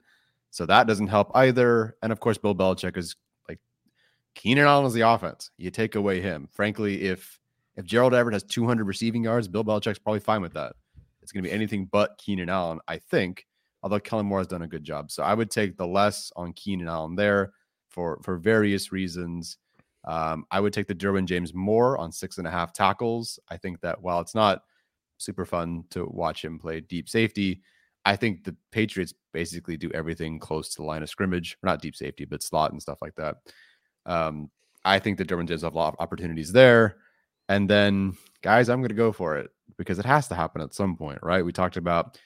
So 0.52 0.66
that 0.66 0.88
doesn't 0.88 1.08
help 1.08 1.32
either. 1.36 1.96
And 2.02 2.12
of 2.12 2.20
course, 2.20 2.38
Bill 2.38 2.56
Belichick 2.56 2.98
is 2.98 3.16
like 3.48 3.60
Keenan 4.36 4.66
Allen 4.66 4.86
is 4.86 4.94
the 4.94 5.02
offense. 5.02 5.52
You 5.58 5.72
take 5.72 5.96
away 5.96 6.22
him. 6.22 6.50
Frankly, 6.52 7.04
if 7.04 7.40
if 7.76 7.86
Gerald 7.86 8.14
Everett 8.14 8.34
has 8.34 8.44
200 8.44 8.86
receiving 8.86 9.24
yards, 9.24 9.48
Bill 9.48 9.64
Belichick's 9.64 10.00
probably 10.00 10.20
fine 10.20 10.42
with 10.42 10.54
that. 10.54 10.74
It's 11.22 11.32
going 11.32 11.44
to 11.44 11.50
be 11.50 11.56
anything 11.56 11.86
but 11.86 12.18
Keenan 12.18 12.50
Allen, 12.50 12.80
I 12.88 12.98
think. 12.98 13.46
Although 13.82 14.00
Kellen 14.00 14.26
Moore 14.26 14.40
has 14.40 14.48
done 14.48 14.64
a 14.64 14.68
good 14.68 14.84
job, 14.84 15.10
so 15.10 15.24
I 15.24 15.34
would 15.34 15.50
take 15.50 15.78
the 15.78 15.88
less 15.88 16.34
on 16.36 16.52
Keenan 16.54 16.90
Allen 16.90 17.16
there 17.16 17.54
for 17.88 18.20
for 18.24 18.38
various 18.38 18.92
reasons. 18.92 19.58
Um, 20.06 20.46
I 20.52 20.60
would 20.60 20.74
take 20.74 20.88
the 20.88 20.96
Derwin 20.96 21.26
James 21.26 21.54
more 21.54 21.98
on 21.98 22.12
six 22.12 22.38
and 22.38 22.48
a 22.48 22.52
half 22.52 22.74
tackles. 22.74 23.40
I 23.50 23.58
think 23.58 23.82
that 23.82 24.02
while 24.02 24.20
it's 24.22 24.36
not 24.36 24.64
super 25.18 25.46
fun 25.46 25.84
to 25.92 26.06
watch 26.06 26.44
him 26.44 26.60
play 26.60 26.80
deep 26.80 27.10
safety, 27.10 27.62
I 28.06 28.16
think 28.16 28.44
the 28.44 28.56
Patriots 28.72 29.14
basically 29.34 29.78
do 29.78 29.92
everything 29.92 30.40
close 30.40 30.70
to 30.70 30.78
the 30.78 30.88
line 30.88 31.04
of 31.04 31.10
scrimmage, 31.10 31.58
or 31.62 31.68
not 31.68 31.82
deep 31.82 31.96
safety, 31.96 32.26
but 32.26 32.42
slot 32.42 32.72
and 32.72 32.82
stuff 32.82 33.00
like 33.02 33.16
that. 33.16 33.38
Um, 34.06 34.50
I 34.86 35.00
think 35.00 35.18
that 35.18 35.28
Derwin 35.28 35.48
James 35.48 35.64
have 35.64 35.74
a 35.74 35.78
lot 35.78 35.94
of 35.94 36.00
opportunities 36.00 36.52
there. 36.52 36.98
And 37.50 37.70
then, 37.70 38.16
guys, 38.42 38.70
I'm 38.70 38.80
going 38.80 38.90
to 38.90 38.96
go 38.96 39.12
for 39.12 39.38
it 39.38 39.50
because 39.78 40.00
it 40.00 40.06
has 40.06 40.28
to 40.30 40.36
happen 40.36 40.62
at 40.62 40.74
some 40.74 40.96
point, 40.96 41.20
right? 41.24 41.44
We 41.44 41.52
talked 41.52 41.78
about 41.78 42.18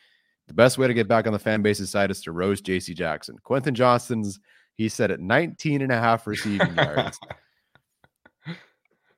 the 0.47 0.53
best 0.53 0.78
way 0.78 0.88
to 0.88 0.93
get 0.93 1.07
back 1.07 1.26
on 1.26 1.34
the 1.34 1.39
fan 1.39 1.61
base's 1.61 1.89
side 1.89 2.11
is 2.11 2.21
to 2.24 2.32
roast 2.32 2.65
JC 2.65 2.95
Jackson. 2.95 3.38
Quentin 3.43 3.74
Johnston's, 3.74 4.39
he 4.76 4.89
said 4.89 5.11
at 5.11 5.19
19 5.19 5.82
and 5.82 5.91
a 5.91 5.99
half 5.99 6.28
receiving 6.28 6.76
yards. 6.76 7.17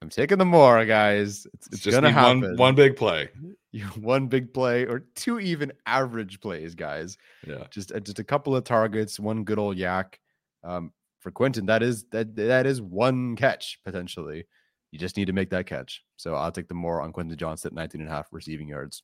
I'm 0.05 0.09
taking 0.11 0.37
the 0.37 0.45
more, 0.45 0.85
guys. 0.85 1.47
It's, 1.55 1.67
it's 1.71 1.79
just 1.79 1.95
gonna 1.95 2.11
happen. 2.11 2.41
One, 2.41 2.57
one 2.57 2.75
big 2.75 2.95
play. 2.95 3.29
one 3.99 4.27
big 4.27 4.53
play 4.53 4.85
or 4.85 4.99
two 5.15 5.39
even 5.39 5.73
average 5.87 6.39
plays, 6.41 6.75
guys. 6.75 7.17
Yeah. 7.47 7.63
Just 7.71 7.91
uh, 7.91 7.99
just 7.99 8.19
a 8.19 8.23
couple 8.23 8.55
of 8.55 8.63
targets, 8.65 9.19
one 9.19 9.43
good 9.43 9.57
old 9.57 9.77
yak. 9.77 10.19
Um, 10.63 10.91
for 11.21 11.31
Quentin, 11.31 11.65
that 11.65 11.81
is 11.81 12.05
that 12.11 12.35
that 12.35 12.67
is 12.67 12.83
one 12.83 13.35
catch 13.35 13.79
potentially. 13.83 14.45
You 14.91 14.99
just 14.99 15.17
need 15.17 15.25
to 15.25 15.33
make 15.33 15.49
that 15.49 15.65
catch. 15.65 16.03
So 16.17 16.35
I'll 16.35 16.51
take 16.51 16.67
the 16.67 16.75
more 16.75 17.01
on 17.01 17.11
Quentin 17.11 17.35
Johnston 17.35 17.69
at 17.69 17.73
19 17.73 18.01
and 18.01 18.07
a 18.07 18.13
half 18.13 18.27
receiving 18.31 18.67
yards. 18.67 19.01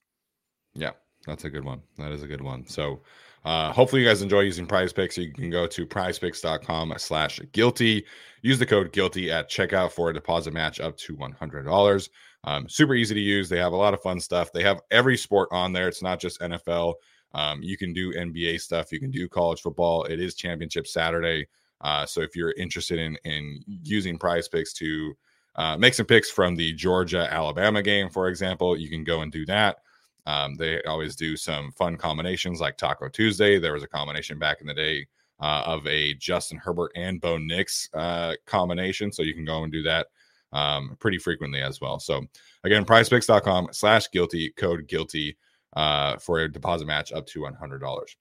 Yeah, 0.76 0.92
that's 1.26 1.46
a 1.46 1.50
good 1.50 1.66
one. 1.66 1.82
That 1.98 2.12
is 2.12 2.22
a 2.22 2.28
good 2.28 2.42
one. 2.42 2.68
So 2.68 3.02
uh, 3.44 3.72
hopefully 3.72 4.02
you 4.02 4.08
guys 4.08 4.22
enjoy 4.22 4.42
using 4.42 4.68
prize 4.68 4.94
picks. 4.94 5.18
You 5.18 5.34
can 5.34 5.50
go 5.50 5.66
to 5.68 5.86
prizepicks.com 5.86 6.94
slash 6.98 7.40
guilty. 7.52 8.06
Use 8.42 8.60
the 8.60 8.66
code 8.66 8.92
guilty 8.92 9.32
at 9.32 9.50
checkout 9.50 9.92
for 9.92 10.10
a 10.10 10.14
deposit 10.14 10.54
match 10.54 10.80
up 10.80 10.98
to 10.98 11.16
$100. 11.16 12.10
Um, 12.44 12.70
super 12.70 12.96
easy 12.96 13.16
to 13.16 13.22
use. 13.22 13.50
They 13.50 13.58
have 13.58 13.74
a 13.74 13.78
lot 13.78 13.94
of 13.94 14.02
fun 14.02 14.20
stuff. 14.20 14.52
They 14.52 14.64
have 14.64 14.82
every 14.92 15.18
sport 15.18 15.50
on 15.52 15.74
there. 15.74 15.88
It's 15.88 16.02
not 16.02 16.20
just 16.20 16.40
NFL. 16.40 16.96
Um, 17.34 17.62
you 17.64 17.78
can 17.78 17.94
do 17.94 18.14
NBA 18.14 18.62
stuff. 18.62 18.92
You 18.92 19.00
can 19.00 19.12
do 19.12 19.28
college 19.28 19.62
football. 19.62 20.04
It 20.06 20.20
is 20.20 20.36
championship 20.36 20.88
Saturday. 20.88 21.48
Uh, 21.82 22.06
so 22.06 22.22
if 22.22 22.36
you're 22.36 22.54
interested 22.54 23.00
in 23.00 23.18
in 23.26 23.64
using 23.84 24.18
prize 24.18 24.48
picks 24.48 24.74
to 24.74 25.16
uh, 25.56 25.78
make 25.78 25.94
some 25.94 26.06
picks 26.06 26.30
from 26.30 26.56
the 26.56 26.74
Georgia 26.74 27.28
Alabama 27.32 27.82
game, 27.82 28.10
for 28.10 28.28
example, 28.28 28.78
you 28.78 28.90
can 28.90 29.04
go 29.04 29.22
and 29.22 29.32
do 29.32 29.46
that. 29.46 29.78
Um, 30.26 30.56
they 30.56 30.82
always 30.84 31.16
do 31.16 31.36
some 31.36 31.72
fun 31.72 31.98
combinations 31.98 32.62
like 32.62 32.78
Taco 32.78 33.10
Tuesday. 33.10 33.60
There 33.60 33.74
was 33.74 33.84
a 33.84 33.88
combination 33.88 34.38
back 34.38 34.62
in 34.62 34.68
the 34.68 34.74
day 34.74 35.08
uh, 35.40 35.64
of 35.66 35.86
a 35.88 36.14
Justin 36.16 36.58
Herbert 36.58 36.92
and 36.96 37.20
Bo 37.20 37.38
Nix 37.38 37.90
uh, 37.94 38.36
combination. 38.46 39.12
So 39.12 39.24
you 39.24 39.34
can 39.34 39.46
go 39.46 39.64
and 39.64 39.72
do 39.72 39.82
that 39.84 40.08
um, 40.54 40.96
pretty 41.00 41.18
frequently 41.18 41.62
as 41.62 41.82
well. 41.82 42.00
So 42.00 42.24
again, 42.64 42.86
prizepicks.com 42.86 43.70
slash 43.72 44.10
guilty 44.12 44.52
code 44.52 44.88
guilty 44.88 45.38
uh, 45.76 46.18
for 46.18 46.40
a 46.40 46.52
deposit 46.52 46.86
match 46.86 47.12
up 47.12 47.26
to 47.28 47.42
$100. 47.42 48.16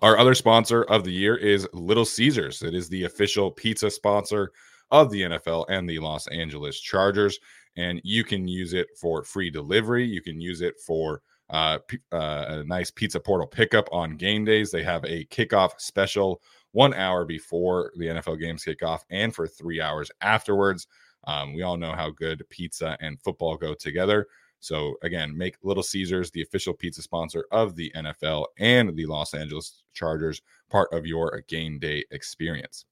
Our 0.00 0.18
other 0.18 0.34
sponsor 0.34 0.84
of 0.84 1.04
the 1.04 1.12
year 1.12 1.36
is 1.36 1.68
Little 1.74 2.06
Caesars. 2.06 2.62
It 2.62 2.74
is 2.74 2.88
the 2.88 3.04
official 3.04 3.50
pizza 3.50 3.90
sponsor 3.90 4.52
of 4.90 5.10
the 5.10 5.22
NFL 5.22 5.66
and 5.68 5.88
the 5.88 5.98
Los 5.98 6.26
Angeles 6.28 6.80
Chargers. 6.80 7.38
And 7.76 8.00
you 8.04 8.24
can 8.24 8.46
use 8.46 8.74
it 8.74 8.88
for 9.00 9.24
free 9.24 9.50
delivery. 9.50 10.04
You 10.04 10.20
can 10.20 10.40
use 10.40 10.60
it 10.60 10.74
for 10.78 11.22
uh, 11.50 11.78
uh, 12.12 12.44
a 12.48 12.64
nice 12.64 12.90
pizza 12.90 13.20
portal 13.20 13.46
pickup 13.46 13.88
on 13.92 14.16
game 14.16 14.44
days. 14.44 14.70
They 14.70 14.82
have 14.82 15.04
a 15.04 15.24
kickoff 15.26 15.72
special 15.78 16.42
one 16.72 16.94
hour 16.94 17.24
before 17.24 17.92
the 17.96 18.06
NFL 18.06 18.40
games 18.40 18.64
kick 18.64 18.82
off 18.82 19.04
and 19.10 19.34
for 19.34 19.46
three 19.46 19.80
hours 19.80 20.10
afterwards. 20.20 20.86
Um, 21.24 21.54
we 21.54 21.62
all 21.62 21.76
know 21.76 21.92
how 21.92 22.10
good 22.10 22.42
pizza 22.50 22.96
and 23.00 23.20
football 23.20 23.56
go 23.56 23.74
together. 23.74 24.26
So 24.60 24.94
again, 25.02 25.36
make 25.36 25.56
Little 25.62 25.82
Caesars 25.82 26.30
the 26.30 26.42
official 26.42 26.72
pizza 26.72 27.02
sponsor 27.02 27.44
of 27.50 27.76
the 27.76 27.92
NFL 27.96 28.46
and 28.58 28.96
the 28.96 29.06
Los 29.06 29.34
Angeles 29.34 29.82
Chargers 29.92 30.40
part 30.70 30.88
of 30.92 31.04
your 31.04 31.42
game 31.48 31.78
day 31.78 32.04
experience. 32.10 32.86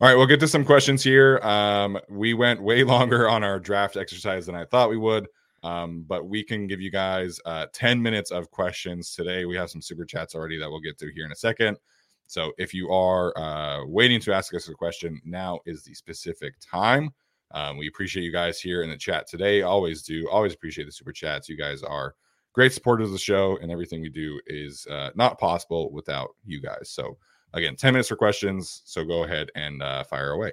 All 0.00 0.08
right, 0.08 0.16
we'll 0.16 0.26
get 0.26 0.40
to 0.40 0.48
some 0.48 0.64
questions 0.64 1.04
here. 1.04 1.38
Um, 1.38 1.98
we 2.08 2.34
went 2.34 2.60
way 2.60 2.82
longer 2.84 3.28
on 3.28 3.44
our 3.44 3.60
draft 3.60 3.96
exercise 3.96 4.46
than 4.46 4.56
I 4.56 4.64
thought 4.64 4.90
we 4.90 4.96
would, 4.96 5.28
um, 5.62 6.04
but 6.08 6.26
we 6.26 6.42
can 6.42 6.66
give 6.66 6.80
you 6.80 6.90
guys 6.90 7.38
uh, 7.44 7.66
10 7.72 8.02
minutes 8.02 8.32
of 8.32 8.50
questions 8.50 9.14
today. 9.14 9.44
We 9.44 9.56
have 9.56 9.70
some 9.70 9.80
super 9.80 10.04
chats 10.04 10.34
already 10.34 10.58
that 10.58 10.68
we'll 10.68 10.80
get 10.80 10.98
to 10.98 11.12
here 11.14 11.24
in 11.24 11.30
a 11.30 11.36
second. 11.36 11.78
So 12.26 12.52
if 12.58 12.74
you 12.74 12.90
are 12.90 13.38
uh, 13.38 13.86
waiting 13.86 14.20
to 14.22 14.32
ask 14.34 14.52
us 14.52 14.68
a 14.68 14.74
question, 14.74 15.20
now 15.24 15.60
is 15.64 15.84
the 15.84 15.94
specific 15.94 16.54
time. 16.60 17.10
Um, 17.52 17.76
we 17.76 17.86
appreciate 17.86 18.24
you 18.24 18.32
guys 18.32 18.60
here 18.60 18.82
in 18.82 18.90
the 18.90 18.96
chat 18.96 19.28
today. 19.28 19.62
Always 19.62 20.02
do. 20.02 20.28
Always 20.28 20.54
appreciate 20.54 20.86
the 20.86 20.92
super 20.92 21.12
chats. 21.12 21.48
You 21.48 21.56
guys 21.56 21.84
are 21.84 22.16
great 22.52 22.72
supporters 22.72 23.08
of 23.08 23.12
the 23.12 23.18
show, 23.18 23.58
and 23.62 23.70
everything 23.70 24.02
we 24.02 24.08
do 24.08 24.40
is 24.48 24.88
uh, 24.88 25.10
not 25.14 25.38
possible 25.38 25.92
without 25.92 26.30
you 26.44 26.60
guys. 26.60 26.90
So, 26.90 27.16
again, 27.54 27.76
10 27.76 27.94
minutes 27.94 28.08
for 28.08 28.16
questions. 28.16 28.82
So 28.84 29.04
go 29.04 29.24
ahead 29.24 29.50
and 29.54 29.82
uh, 29.82 30.04
fire 30.04 30.32
away. 30.32 30.52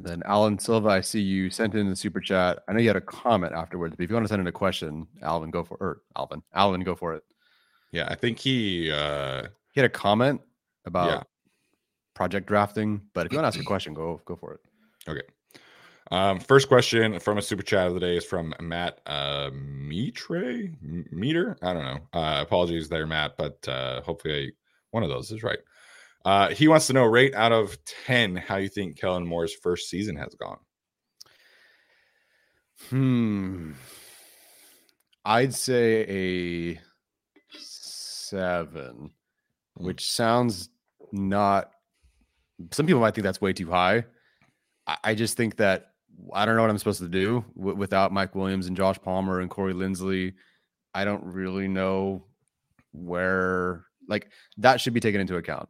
Then 0.00 0.22
Alan 0.26 0.58
Silva, 0.58 0.88
I 0.88 1.00
see 1.00 1.20
you 1.20 1.50
sent 1.50 1.74
in 1.74 1.88
the 1.88 1.96
super 1.96 2.20
chat. 2.20 2.60
I 2.68 2.72
know 2.72 2.80
you 2.80 2.88
had 2.88 2.96
a 2.96 3.00
comment 3.00 3.52
afterwards, 3.54 3.94
but 3.96 4.04
if 4.04 4.10
you 4.10 4.14
want 4.14 4.24
to 4.24 4.28
send 4.28 4.40
in 4.40 4.46
a 4.46 4.52
question, 4.52 5.06
Alvin, 5.22 5.50
go 5.50 5.64
for 5.64 5.76
or 5.78 6.02
Alvin, 6.16 6.42
Alvin, 6.52 6.82
go 6.82 6.94
for 6.94 7.14
it. 7.14 7.22
Yeah, 7.92 8.08
I 8.08 8.14
think 8.16 8.38
he 8.38 8.90
uh 8.90 9.44
he 9.72 9.80
had 9.80 9.86
a 9.86 9.92
comment 9.92 10.40
about 10.84 11.08
yeah 11.08 11.22
project 12.14 12.46
drafting. 12.46 13.02
But 13.12 13.26
if 13.26 13.32
you 13.32 13.38
want 13.38 13.52
to 13.52 13.58
ask 13.58 13.60
a 13.60 13.66
question, 13.66 13.92
go 13.92 14.20
go 14.24 14.36
for 14.36 14.54
it. 14.54 14.60
Okay. 15.08 15.22
Um, 16.10 16.38
first 16.38 16.68
question 16.68 17.18
from 17.18 17.38
a 17.38 17.42
super 17.42 17.62
chat 17.62 17.86
of 17.86 17.94
the 17.94 18.00
day 18.00 18.16
is 18.16 18.24
from 18.24 18.54
Matt 18.60 19.00
uh, 19.06 19.50
Mitre 19.52 20.68
Meter. 21.10 21.56
I 21.62 21.72
don't 21.72 21.84
know. 21.84 21.98
Uh, 22.12 22.42
apologies 22.42 22.88
there, 22.88 23.06
Matt, 23.06 23.36
but 23.38 23.66
uh, 23.66 24.02
hopefully 24.02 24.52
one 24.90 25.02
of 25.02 25.08
those 25.08 25.30
is 25.30 25.42
right. 25.42 25.58
Uh, 26.24 26.48
he 26.50 26.68
wants 26.68 26.86
to 26.86 26.92
know 26.92 27.04
rate 27.04 27.34
out 27.34 27.52
of 27.52 27.78
ten 27.84 28.36
how 28.36 28.56
you 28.56 28.68
think 28.68 28.98
Kellen 28.98 29.26
Moore's 29.26 29.54
first 29.54 29.88
season 29.88 30.16
has 30.16 30.34
gone. 30.34 30.58
Hmm. 32.90 33.72
I'd 35.24 35.54
say 35.54 36.04
a 36.08 36.80
seven, 37.50 39.10
hmm. 39.76 39.84
which 39.84 40.10
sounds 40.10 40.68
not 41.12 41.70
some 42.72 42.86
people 42.86 43.00
might 43.00 43.14
think 43.14 43.24
that's 43.24 43.40
way 43.40 43.52
too 43.52 43.70
high. 43.70 44.04
I, 44.86 44.96
I 45.04 45.14
just 45.14 45.36
think 45.36 45.56
that 45.56 45.93
I 46.32 46.44
don't 46.44 46.56
know 46.56 46.62
what 46.62 46.70
I'm 46.70 46.78
supposed 46.78 47.00
to 47.00 47.08
do 47.08 47.44
w- 47.56 47.76
without 47.76 48.12
Mike 48.12 48.34
Williams 48.34 48.66
and 48.66 48.76
Josh 48.76 48.98
Palmer 49.02 49.40
and 49.40 49.50
Corey 49.50 49.74
Linsley. 49.74 50.34
I 50.94 51.04
don't 51.04 51.24
really 51.24 51.68
know 51.68 52.24
where 52.92 53.84
like 54.08 54.28
that 54.58 54.80
should 54.80 54.94
be 54.94 55.00
taken 55.00 55.20
into 55.20 55.36
account. 55.36 55.68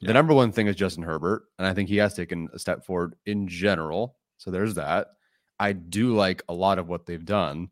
Yeah. 0.00 0.08
The 0.08 0.14
number 0.14 0.34
one 0.34 0.52
thing 0.52 0.66
is 0.66 0.76
Justin 0.76 1.04
Herbert, 1.04 1.44
and 1.58 1.66
I 1.66 1.74
think 1.74 1.88
he 1.88 1.96
has 1.96 2.14
taken 2.14 2.48
a 2.52 2.58
step 2.58 2.84
forward 2.84 3.14
in 3.26 3.46
general. 3.46 4.16
So 4.38 4.50
there's 4.50 4.74
that. 4.74 5.08
I 5.58 5.72
do 5.72 6.14
like 6.14 6.42
a 6.48 6.54
lot 6.54 6.78
of 6.78 6.88
what 6.88 7.06
they've 7.06 7.24
done, 7.24 7.70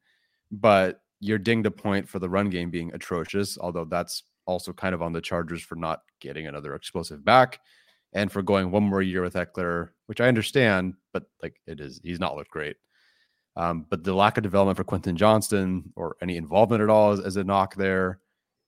but 0.50 1.00
you're 1.20 1.38
dinged 1.38 1.66
a 1.66 1.70
point 1.70 2.08
for 2.08 2.18
the 2.18 2.28
run 2.28 2.48
game 2.48 2.70
being 2.70 2.92
atrocious, 2.94 3.58
although 3.58 3.84
that's 3.84 4.22
also 4.46 4.72
kind 4.72 4.94
of 4.94 5.02
on 5.02 5.12
the 5.12 5.20
Chargers 5.20 5.62
for 5.62 5.74
not 5.74 6.02
getting 6.20 6.46
another 6.46 6.74
explosive 6.74 7.24
back 7.24 7.60
and 8.12 8.30
for 8.30 8.42
going 8.42 8.70
one 8.70 8.82
more 8.82 9.02
year 9.02 9.22
with 9.22 9.34
Ekeler, 9.34 9.90
which 10.06 10.20
I 10.20 10.28
understand, 10.28 10.94
but 11.12 11.24
like 11.42 11.60
it 11.66 11.80
is, 11.80 12.00
he's 12.02 12.20
not 12.20 12.36
looked 12.36 12.50
great. 12.50 12.76
Um, 13.56 13.86
but 13.88 14.02
the 14.02 14.14
lack 14.14 14.38
of 14.38 14.42
development 14.42 14.76
for 14.76 14.84
Quentin 14.84 15.16
Johnston 15.16 15.92
or 15.96 16.16
any 16.22 16.36
involvement 16.36 16.82
at 16.82 16.88
all 16.88 17.12
is, 17.12 17.20
is 17.20 17.36
a 17.36 17.44
knock 17.44 17.74
there. 17.74 18.18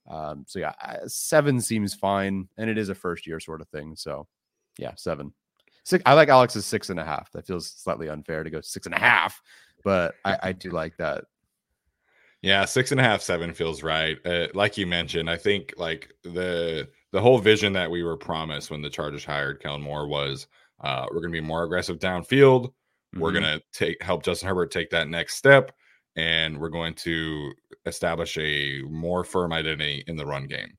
Um, 0.08 0.44
so 0.46 0.58
yeah, 0.58 0.72
seven 1.06 1.60
seems 1.60 1.94
fine, 1.94 2.48
and 2.58 2.68
it 2.68 2.76
is 2.76 2.90
a 2.90 2.94
first 2.94 3.26
year 3.26 3.40
sort 3.40 3.60
of 3.62 3.68
thing. 3.68 3.96
So 3.96 4.26
yeah, 4.78 4.92
seven. 4.96 5.32
Six. 5.84 6.02
I 6.06 6.14
like 6.14 6.28
Alex's 6.28 6.66
six 6.66 6.90
and 6.90 7.00
a 7.00 7.04
half. 7.04 7.30
That 7.32 7.46
feels 7.46 7.70
slightly 7.70 8.08
unfair 8.08 8.42
to 8.44 8.50
go 8.50 8.60
six 8.60 8.86
and 8.86 8.94
a 8.94 8.98
half, 8.98 9.40
but 9.82 10.14
I, 10.24 10.38
I 10.42 10.52
do 10.52 10.70
like 10.70 10.96
that. 10.98 11.24
Yeah, 12.42 12.66
six 12.66 12.90
and 12.90 13.00
a 13.00 13.04
half, 13.04 13.22
seven 13.22 13.54
feels 13.54 13.82
right. 13.82 14.18
Uh, 14.26 14.48
like 14.52 14.76
you 14.76 14.86
mentioned, 14.86 15.30
I 15.30 15.38
think 15.38 15.72
like 15.78 16.12
the 16.24 16.88
the 17.14 17.20
whole 17.20 17.38
vision 17.38 17.72
that 17.72 17.88
we 17.88 18.02
were 18.02 18.16
promised 18.16 18.72
when 18.72 18.82
the 18.82 18.90
Chargers 18.90 19.24
hired 19.24 19.62
Kellen 19.62 19.80
Moore 19.80 20.08
was 20.08 20.48
uh, 20.80 21.06
we're 21.08 21.20
going 21.20 21.32
to 21.32 21.40
be 21.40 21.46
more 21.46 21.62
aggressive 21.62 22.00
downfield. 22.00 22.64
Mm-hmm. 22.64 23.20
We're 23.20 23.30
going 23.30 23.44
to 23.44 23.62
take 23.72 24.02
help 24.02 24.24
Justin 24.24 24.48
Herbert 24.48 24.72
take 24.72 24.90
that 24.90 25.08
next 25.08 25.36
step, 25.36 25.70
and 26.16 26.58
we're 26.58 26.70
going 26.70 26.92
to 26.94 27.52
establish 27.86 28.36
a 28.36 28.82
more 28.90 29.22
firm 29.22 29.52
identity 29.52 30.02
in 30.08 30.16
the 30.16 30.26
run 30.26 30.48
game. 30.48 30.76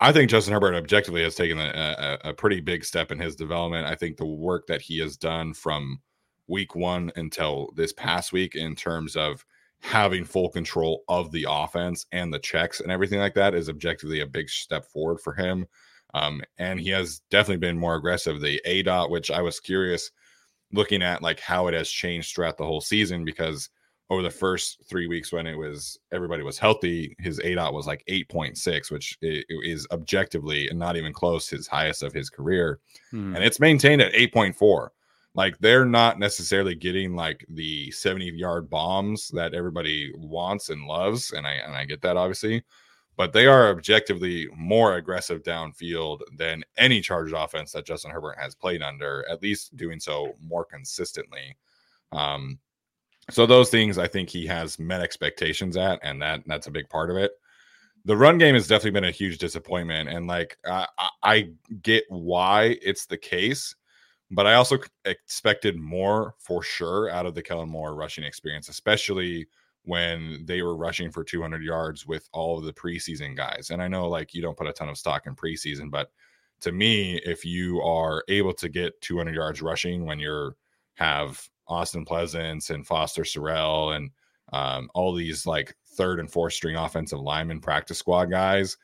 I 0.00 0.12
think 0.12 0.28
Justin 0.28 0.52
Herbert 0.52 0.74
objectively 0.74 1.22
has 1.22 1.34
taken 1.34 1.58
a, 1.58 2.18
a, 2.22 2.28
a, 2.28 2.34
pretty 2.34 2.60
big 2.60 2.84
step 2.84 3.10
in 3.10 3.18
his 3.18 3.34
development. 3.34 3.86
I 3.86 3.94
think 3.94 4.18
the 4.18 4.26
work 4.26 4.66
that 4.66 4.82
he 4.82 4.98
has 4.98 5.16
done 5.16 5.54
from 5.54 5.98
week 6.46 6.74
one 6.74 7.10
until 7.16 7.70
this 7.74 7.94
past 7.94 8.34
week 8.34 8.54
in 8.54 8.74
terms 8.74 9.16
of 9.16 9.46
having 9.84 10.24
full 10.24 10.48
control 10.48 11.04
of 11.08 11.30
the 11.30 11.46
offense 11.46 12.06
and 12.10 12.32
the 12.32 12.38
checks 12.38 12.80
and 12.80 12.90
everything 12.90 13.18
like 13.18 13.34
that 13.34 13.54
is 13.54 13.68
objectively 13.68 14.20
a 14.20 14.26
big 14.26 14.48
step 14.48 14.86
forward 14.86 15.20
for 15.20 15.34
him. 15.34 15.66
Um, 16.14 16.40
and 16.56 16.80
he 16.80 16.88
has 16.88 17.20
definitely 17.30 17.58
been 17.58 17.78
more 17.78 17.96
aggressive. 17.96 18.40
The 18.40 18.62
A 18.64 18.82
dot, 18.82 19.10
which 19.10 19.30
I 19.30 19.42
was 19.42 19.60
curious 19.60 20.10
looking 20.72 21.02
at 21.02 21.20
like 21.20 21.38
how 21.38 21.66
it 21.66 21.74
has 21.74 21.90
changed 21.90 22.34
throughout 22.34 22.56
the 22.56 22.64
whole 22.64 22.80
season 22.80 23.26
because 23.26 23.68
over 24.08 24.22
the 24.22 24.30
first 24.30 24.82
three 24.88 25.06
weeks 25.06 25.32
when 25.32 25.46
it 25.46 25.56
was 25.56 25.98
everybody 26.12 26.42
was 26.42 26.58
healthy, 26.58 27.14
his 27.18 27.38
A 27.40 27.54
dot 27.54 27.74
was 27.74 27.86
like 27.86 28.02
8.6, 28.08 28.90
which 28.90 29.18
is 29.20 29.86
objectively 29.90 30.66
and 30.68 30.78
not 30.78 30.96
even 30.96 31.12
close 31.12 31.46
his 31.46 31.66
highest 31.66 32.02
of 32.02 32.14
his 32.14 32.30
career. 32.30 32.80
Hmm. 33.10 33.36
And 33.36 33.44
it's 33.44 33.60
maintained 33.60 34.00
at 34.00 34.14
8.4. 34.14 34.88
Like 35.34 35.58
they're 35.58 35.84
not 35.84 36.18
necessarily 36.18 36.74
getting 36.74 37.16
like 37.16 37.44
the 37.48 37.90
70 37.90 38.26
yard 38.30 38.70
bombs 38.70 39.28
that 39.28 39.54
everybody 39.54 40.12
wants 40.16 40.68
and 40.68 40.86
loves. 40.86 41.32
And 41.32 41.46
I 41.46 41.54
and 41.54 41.74
I 41.74 41.84
get 41.84 42.02
that 42.02 42.16
obviously, 42.16 42.62
but 43.16 43.32
they 43.32 43.46
are 43.46 43.70
objectively 43.70 44.48
more 44.56 44.96
aggressive 44.96 45.42
downfield 45.42 46.20
than 46.36 46.64
any 46.76 47.00
Chargers 47.00 47.32
offense 47.32 47.72
that 47.72 47.86
Justin 47.86 48.10
Herbert 48.10 48.38
has 48.38 48.54
played 48.54 48.82
under, 48.82 49.24
at 49.28 49.42
least 49.42 49.76
doing 49.76 50.00
so 50.00 50.34
more 50.40 50.64
consistently. 50.64 51.56
Um, 52.12 52.58
so 53.30 53.46
those 53.46 53.70
things 53.70 53.98
I 53.98 54.06
think 54.06 54.28
he 54.28 54.46
has 54.46 54.78
met 54.78 55.00
expectations 55.00 55.76
at, 55.76 55.98
and 56.02 56.20
that 56.22 56.42
that's 56.46 56.66
a 56.66 56.72
big 56.72 56.88
part 56.88 57.10
of 57.10 57.16
it. 57.16 57.32
The 58.04 58.16
run 58.16 58.36
game 58.36 58.54
has 58.54 58.68
definitely 58.68 59.00
been 59.00 59.04
a 59.08 59.10
huge 59.10 59.38
disappointment, 59.38 60.10
and 60.10 60.26
like 60.26 60.58
I, 60.66 60.86
I 61.22 61.50
get 61.82 62.04
why 62.08 62.78
it's 62.82 63.06
the 63.06 63.16
case, 63.16 63.74
but 64.34 64.46
I 64.46 64.54
also 64.54 64.78
expected 65.04 65.76
more 65.76 66.34
for 66.38 66.62
sure 66.62 67.10
out 67.10 67.26
of 67.26 67.34
the 67.34 67.42
Kellen 67.42 67.68
Moore 67.68 67.94
rushing 67.94 68.24
experience, 68.24 68.68
especially 68.68 69.46
when 69.84 70.44
they 70.46 70.62
were 70.62 70.76
rushing 70.76 71.10
for 71.10 71.24
200 71.24 71.62
yards 71.62 72.06
with 72.06 72.28
all 72.32 72.58
of 72.58 72.64
the 72.64 72.72
preseason 72.72 73.36
guys. 73.36 73.70
And 73.70 73.82
I 73.82 73.88
know 73.88 74.08
like 74.08 74.34
you 74.34 74.42
don't 74.42 74.56
put 74.56 74.66
a 74.66 74.72
ton 74.72 74.88
of 74.88 74.98
stock 74.98 75.26
in 75.26 75.36
preseason, 75.36 75.90
but 75.90 76.10
to 76.60 76.72
me, 76.72 77.20
if 77.24 77.44
you 77.44 77.82
are 77.82 78.24
able 78.28 78.54
to 78.54 78.68
get 78.68 79.00
200 79.02 79.34
yards 79.34 79.60
rushing 79.60 80.06
when 80.06 80.18
you're 80.18 80.56
have 80.94 81.46
Austin 81.68 82.04
Pleasants 82.04 82.70
and 82.70 82.86
Foster 82.86 83.22
Sarell 83.22 83.96
and 83.96 84.10
um, 84.52 84.88
all 84.94 85.12
these 85.12 85.46
like 85.46 85.74
third 85.96 86.20
and 86.20 86.30
fourth 86.30 86.52
string 86.52 86.76
offensive 86.76 87.20
lineman 87.20 87.60
practice 87.60 87.98
squad 87.98 88.26
guys 88.26 88.76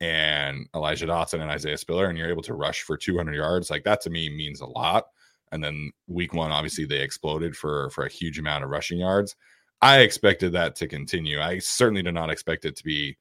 and 0.00 0.68
Elijah 0.74 1.06
Dotson 1.06 1.40
and 1.40 1.50
Isaiah 1.50 1.78
Spiller, 1.78 2.06
and 2.06 2.16
you're 2.16 2.30
able 2.30 2.42
to 2.42 2.54
rush 2.54 2.82
for 2.82 2.96
200 2.96 3.34
yards, 3.34 3.70
like 3.70 3.84
that 3.84 4.00
to 4.02 4.10
me 4.10 4.28
means 4.28 4.60
a 4.60 4.66
lot. 4.66 5.06
And 5.50 5.62
then 5.62 5.90
week 6.06 6.34
one, 6.34 6.52
obviously 6.52 6.84
they 6.84 7.00
exploded 7.00 7.56
for 7.56 7.90
for 7.90 8.04
a 8.04 8.10
huge 8.10 8.38
amount 8.38 8.64
of 8.64 8.70
rushing 8.70 8.98
yards. 8.98 9.34
I 9.80 10.00
expected 10.00 10.52
that 10.52 10.76
to 10.76 10.88
continue. 10.88 11.40
I 11.40 11.58
certainly 11.58 12.02
did 12.02 12.14
not 12.14 12.30
expect 12.30 12.64
it 12.64 12.76
to 12.76 12.84
be 12.84 13.16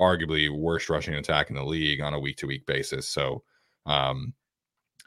arguably 0.00 0.50
worst 0.50 0.90
rushing 0.90 1.14
attack 1.14 1.48
in 1.50 1.56
the 1.56 1.64
league 1.64 2.00
on 2.00 2.14
a 2.14 2.20
week 2.20 2.36
to 2.38 2.46
week 2.46 2.66
basis. 2.66 3.08
So 3.08 3.42
um, 3.86 4.34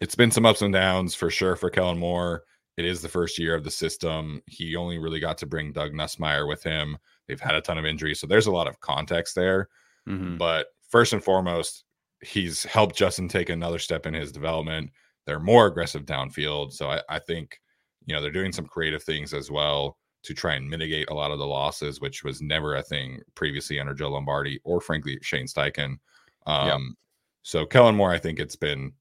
it's 0.02 0.16
been 0.16 0.32
some 0.32 0.46
ups 0.46 0.62
and 0.62 0.74
downs 0.74 1.14
for 1.16 1.30
sure 1.30 1.56
for 1.56 1.70
Kellen 1.70 2.00
Moore. 2.00 2.44
It 2.78 2.86
is 2.86 3.02
the 3.02 3.10
first 3.10 3.40
year 3.40 3.56
of 3.56 3.64
the 3.64 3.72
system. 3.72 4.42
He 4.48 4.76
only 4.76 4.98
really 4.98 5.20
got 5.20 5.38
to 5.40 5.46
bring 5.46 5.72
Doug 5.72 5.94
Nussmeier 5.94 6.48
with 6.48 6.64
him. 6.64 6.98
They've 7.28 7.40
had 7.40 7.56
a 7.56 7.62
ton 7.62 7.78
of 7.78 7.86
injuries, 7.86 8.20
so 8.20 8.28
there's 8.28 8.48
a 8.48 8.52
lot 8.52 8.68
of 8.68 8.80
context 8.82 9.36
there. 9.36 9.70
Mm-hmm. 10.08 10.38
But 10.38 10.68
first 10.90 11.14
and 11.14 11.24
foremost, 11.24 11.84
he's 12.22 12.64
helped 12.64 12.96
Justin 12.96 13.28
take 13.28 13.50
another 13.50 13.80
step 13.80 14.06
in 14.06 14.14
his 14.14 14.32
development. 14.32 14.92
They're 15.26 15.40
more 15.40 15.68
aggressive 15.68 16.06
downfield, 16.06 16.74
so 16.74 16.90
I, 16.90 17.02
I 17.10 17.20
think 17.20 17.60
you 18.06 18.16
know 18.16 18.22
they're 18.22 18.32
doing 18.32 18.52
some 18.52 18.66
creative 18.66 19.04
things 19.04 19.34
as 19.34 19.50
well 19.50 19.98
to 20.24 20.34
try 20.34 20.56
and 20.56 20.70
mitigate 20.70 21.10
a 21.10 21.14
lot 21.14 21.32
of 21.32 21.40
the 21.40 21.46
losses, 21.46 22.02
which 22.02 22.24
was 22.24 22.42
never 22.42 22.76
a 22.76 22.84
thing 22.84 23.20
previously 23.36 23.80
under 23.80 23.94
Joe 23.94 24.12
Lombardi 24.12 24.60
or 24.64 24.82
frankly 24.82 25.20
Shane 25.22 25.48
Steichen. 25.48 25.98
Um. 26.46 26.96
So 27.44 27.66
Kellen 27.66 27.96
Moore, 27.96 28.12
I 28.12 28.18
think 28.18 28.40
it's 28.40 28.56
been 28.56 28.92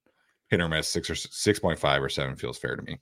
hit 0.49 0.61
or 0.61 0.68
miss. 0.68 0.89
Six 0.89 1.09
or 1.09 1.14
six 1.14 1.59
point 1.59 1.78
five 1.78 2.03
or 2.03 2.11
seven 2.11 2.37
feels 2.37 2.59
fair 2.59 2.76
to 2.76 2.82
me. 2.82 2.99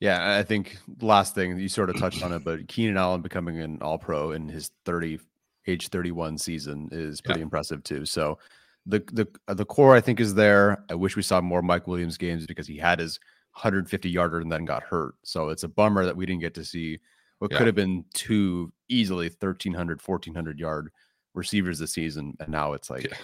Yeah, 0.00 0.38
I 0.38 0.42
think 0.42 0.78
last 1.02 1.34
thing 1.34 1.58
you 1.58 1.68
sort 1.68 1.90
of 1.90 1.98
touched 1.98 2.22
on 2.24 2.32
it, 2.32 2.42
but 2.42 2.66
Keenan 2.66 2.96
Allen 2.96 3.20
becoming 3.20 3.60
an 3.60 3.82
All 3.82 3.98
Pro 3.98 4.32
in 4.32 4.48
his 4.48 4.70
thirty 4.86 5.20
age 5.66 5.88
thirty 5.88 6.10
one 6.10 6.38
season 6.38 6.88
is 6.92 7.20
pretty 7.20 7.40
yeah. 7.40 7.44
impressive 7.44 7.82
too. 7.82 8.04
So 8.04 8.38
the 8.86 9.00
the 9.12 9.28
uh, 9.48 9.54
the 9.54 9.64
core 9.64 9.94
I 9.94 10.00
think 10.00 10.20
is 10.20 10.34
there. 10.34 10.84
I 10.90 10.94
wish 10.94 11.16
we 11.16 11.22
saw 11.22 11.40
more 11.40 11.62
Mike 11.62 11.86
Williams 11.86 12.16
games 12.16 12.46
because 12.46 12.66
he 12.66 12.76
had 12.76 12.98
his 12.98 13.18
150 13.54 14.08
yarder 14.08 14.40
and 14.40 14.50
then 14.50 14.64
got 14.64 14.82
hurt. 14.82 15.16
So 15.24 15.48
it's 15.48 15.64
a 15.64 15.68
bummer 15.68 16.06
that 16.06 16.16
we 16.16 16.24
didn't 16.24 16.40
get 16.40 16.54
to 16.54 16.64
see 16.64 17.00
what 17.40 17.50
yeah. 17.50 17.58
could 17.58 17.66
have 17.66 17.74
been 17.74 18.04
two 18.14 18.72
easily 18.88 19.26
1300 19.26 20.00
1400 20.00 20.58
yard 20.58 20.90
receivers 21.34 21.78
this 21.78 21.92
season 21.92 22.36
and 22.40 22.48
now 22.48 22.72
it's 22.72 22.90
like 22.90 23.04
yeah. 23.04 23.16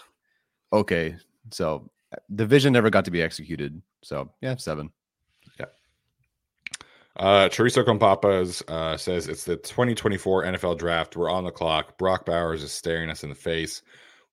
okay 0.73 1.17
so 1.51 1.89
uh, 2.13 2.17
the 2.31 2.47
vision 2.47 2.73
never 2.73 2.91
got 2.91 3.05
to 3.05 3.11
be 3.11 3.23
executed 3.23 3.81
so 4.03 4.31
yeah 4.41 4.57
seven 4.57 4.87
yeah 4.87 4.91
uh 7.17 7.49
Teresa 7.49 7.83
Compapas 7.83 8.63
uh, 8.69 8.97
says 8.97 9.29
it's 9.29 9.45
the 9.45 9.57
2024 9.57 10.45
NFL 10.45 10.79
draft. 10.79 11.17
We're 11.17 11.31
on 11.31 11.45
the 11.45 11.51
clock. 11.51 11.99
Brock 11.99 12.27
Bowers 12.27 12.63
is 12.63 12.73
staring 12.73 13.11
us 13.11 13.23
in 13.23 13.29
the 13.29 13.35
face. 13.35 13.83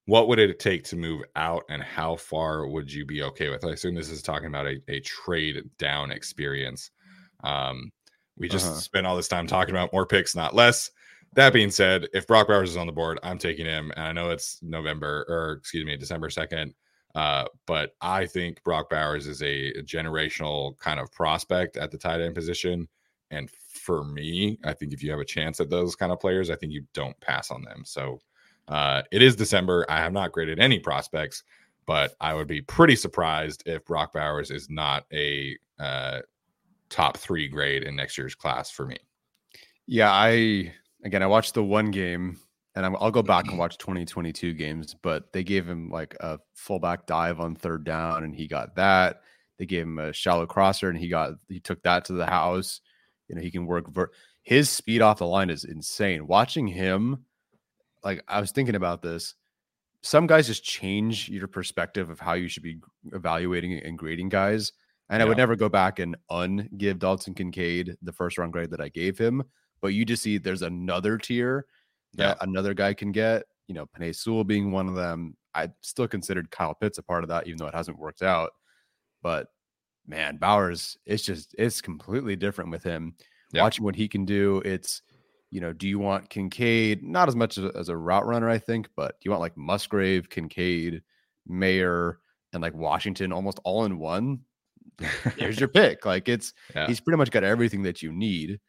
What 0.05 0.27
would 0.27 0.39
it 0.39 0.59
take 0.59 0.83
to 0.85 0.97
move 0.97 1.21
out, 1.37 1.63
and 1.69 1.81
how 1.81 2.17
far 2.17 2.67
would 2.67 2.91
you 2.91 3.05
be 3.05 3.23
okay 3.23 3.49
with? 3.49 3.63
I 3.63 3.69
assume 3.69 3.95
this 3.95 4.09
is 4.09 4.21
talking 4.21 4.47
about 4.47 4.67
a, 4.67 4.81
a 4.89 4.99
trade 4.99 5.63
down 5.77 6.11
experience. 6.11 6.91
Um, 7.43 7.91
we 8.37 8.49
just 8.49 8.67
uh-huh. 8.67 8.79
spent 8.79 9.07
all 9.07 9.15
this 9.15 9.27
time 9.27 9.47
talking 9.47 9.73
about 9.73 9.93
more 9.93 10.05
picks, 10.05 10.35
not 10.35 10.55
less. 10.55 10.91
That 11.35 11.53
being 11.53 11.71
said, 11.71 12.07
if 12.13 12.27
Brock 12.27 12.47
Bowers 12.47 12.71
is 12.71 12.77
on 12.77 12.87
the 12.87 12.93
board, 12.93 13.19
I'm 13.23 13.37
taking 13.37 13.65
him. 13.65 13.91
And 13.95 14.05
I 14.05 14.11
know 14.11 14.29
it's 14.29 14.59
November 14.61 15.25
or 15.27 15.53
excuse 15.53 15.85
me, 15.85 15.97
December 15.97 16.29
2nd. 16.29 16.73
Uh, 17.15 17.45
but 17.67 17.95
I 18.01 18.25
think 18.25 18.63
Brock 18.63 18.89
Bowers 18.89 19.27
is 19.27 19.41
a, 19.41 19.73
generational 19.83 20.77
kind 20.79 20.99
of 20.99 21.11
prospect 21.11 21.77
at 21.77 21.91
the 21.91 21.97
tight 21.97 22.21
end 22.21 22.35
position. 22.35 22.87
And 23.31 23.49
for 23.49 24.03
me, 24.03 24.59
I 24.63 24.73
think 24.73 24.93
if 24.93 25.03
you 25.03 25.11
have 25.11 25.19
a 25.19 25.25
chance 25.25 25.59
at 25.59 25.69
those 25.69 25.95
kind 25.95 26.11
of 26.11 26.19
players, 26.19 26.49
I 26.49 26.55
think 26.55 26.71
you 26.71 26.85
don't 26.93 27.19
pass 27.19 27.51
on 27.51 27.63
them. 27.63 27.83
So 27.85 28.19
uh, 28.67 29.03
it 29.11 29.21
is 29.21 29.35
December. 29.35 29.85
I 29.89 29.97
have 29.97 30.13
not 30.13 30.31
graded 30.31 30.59
any 30.59 30.79
prospects, 30.79 31.43
but 31.85 32.15
I 32.21 32.33
would 32.33 32.47
be 32.47 32.61
pretty 32.61 32.95
surprised 32.95 33.63
if 33.65 33.85
Brock 33.85 34.13
Bowers 34.13 34.51
is 34.51 34.69
not 34.69 35.05
a 35.11 35.57
uh, 35.79 36.21
top 36.89 37.17
three 37.17 37.47
grade 37.47 37.83
in 37.83 37.95
next 37.95 38.17
year's 38.17 38.35
class 38.35 38.69
for 38.69 38.85
me. 38.85 38.97
Yeah, 39.85 40.11
I 40.11 40.73
again 41.03 41.23
I 41.23 41.27
watched 41.27 41.55
the 41.55 41.63
one 41.63 41.91
game 41.91 42.39
and 42.75 42.85
i 42.85 42.89
will 42.89 43.11
go 43.11 43.21
back 43.21 43.47
and 43.47 43.57
watch 43.59 43.77
2022 43.77 44.53
games, 44.53 44.95
but 45.01 45.31
they 45.33 45.43
gave 45.43 45.67
him 45.67 45.89
like 45.89 46.15
a 46.19 46.39
fullback 46.55 47.05
dive 47.05 47.39
on 47.39 47.55
third 47.55 47.83
down 47.83 48.23
and 48.23 48.35
he 48.35 48.47
got 48.47 48.75
that. 48.75 49.21
They 49.59 49.65
gave 49.65 49.83
him 49.83 49.99
a 49.99 50.13
shallow 50.13 50.45
crosser 50.45 50.89
and 50.89 50.97
he 50.97 51.09
got 51.09 51.33
he 51.49 51.59
took 51.59 51.83
that 51.83 52.05
to 52.05 52.13
the 52.13 52.25
house. 52.25 52.81
You 53.27 53.35
know, 53.35 53.41
he 53.41 53.51
can 53.51 53.65
work 53.65 53.89
ver- 53.89 54.11
his 54.41 54.69
speed 54.69 55.01
off 55.01 55.19
the 55.19 55.27
line 55.27 55.49
is 55.49 55.63
insane. 55.63 56.27
Watching 56.27 56.67
him, 56.67 57.25
like 58.03 58.23
I 58.27 58.39
was 58.39 58.51
thinking 58.51 58.75
about 58.75 59.01
this. 59.01 59.35
Some 60.01 60.27
guys 60.27 60.47
just 60.47 60.65
change 60.65 61.29
your 61.29 61.47
perspective 61.47 62.09
of 62.09 62.19
how 62.19 62.33
you 62.33 62.49
should 62.49 62.63
be 62.63 62.77
evaluating 63.13 63.79
and 63.79 63.97
grading 63.97 64.27
guys. 64.29 64.73
And 65.09 65.19
yeah. 65.19 65.25
I 65.25 65.27
would 65.29 65.37
never 65.37 65.55
go 65.55 65.69
back 65.69 65.99
and 65.99 66.17
ungive 66.29 66.99
Dalton 66.99 67.33
Kincaid 67.33 67.95
the 68.01 68.11
first 68.11 68.37
round 68.37 68.51
grade 68.51 68.71
that 68.71 68.81
I 68.81 68.89
gave 68.89 69.17
him. 69.17 69.43
But 69.81 69.89
you 69.89 70.03
just 70.03 70.23
see 70.23 70.37
there's 70.37 70.61
another 70.61 71.17
tier 71.17 71.65
that 72.15 72.37
yeah. 72.39 72.43
another 72.47 72.73
guy 72.73 72.93
can 72.93 73.11
get. 73.11 73.43
You 73.67 73.75
know, 73.75 73.85
Penei 73.85 74.15
Sewell 74.15 74.43
being 74.43 74.71
one 74.71 74.87
of 74.87 74.95
them. 74.95 75.35
I 75.55 75.69
still 75.81 76.07
considered 76.07 76.51
Kyle 76.51 76.73
Pitts 76.73 76.97
a 76.97 77.03
part 77.03 77.23
of 77.23 77.29
that, 77.29 77.47
even 77.47 77.57
though 77.57 77.67
it 77.67 77.75
hasn't 77.75 77.99
worked 77.99 78.21
out. 78.21 78.51
But 79.21 79.47
man, 80.07 80.37
Bowers, 80.37 80.97
it's 81.05 81.23
just 81.23 81.55
it's 81.57 81.81
completely 81.81 82.35
different 82.35 82.71
with 82.71 82.83
him. 82.83 83.15
Yeah. 83.51 83.61
Watching 83.61 83.85
what 83.85 83.95
he 83.95 84.07
can 84.07 84.25
do, 84.25 84.61
it's 84.65 85.01
you 85.51 85.61
know, 85.61 85.71
do 85.71 85.87
you 85.87 85.99
want 85.99 86.29
Kincaid 86.29 87.03
not 87.03 87.27
as 87.27 87.35
much 87.35 87.57
as 87.59 87.65
a, 87.65 87.71
as 87.77 87.89
a 87.89 87.95
route 87.95 88.25
runner, 88.25 88.49
I 88.49 88.57
think, 88.57 88.89
but 88.95 89.11
do 89.11 89.25
you 89.25 89.31
want 89.31 89.41
like 89.41 89.55
Musgrave, 89.55 90.29
Kincaid, 90.29 91.03
Mayer, 91.47 92.17
and 92.53 92.61
like 92.61 92.73
Washington 92.73 93.31
almost 93.31 93.59
all 93.63 93.85
in 93.85 93.99
one? 93.99 94.39
There's 95.37 95.59
your 95.59 95.67
pick. 95.69 96.05
Like 96.05 96.27
it's 96.27 96.53
Yeah. 96.75 96.87
he's 96.87 96.99
pretty 96.99 97.17
much 97.17 97.31
got 97.31 97.43
everything 97.43 97.83
that 97.83 98.01
you 98.01 98.11
need. 98.11 98.59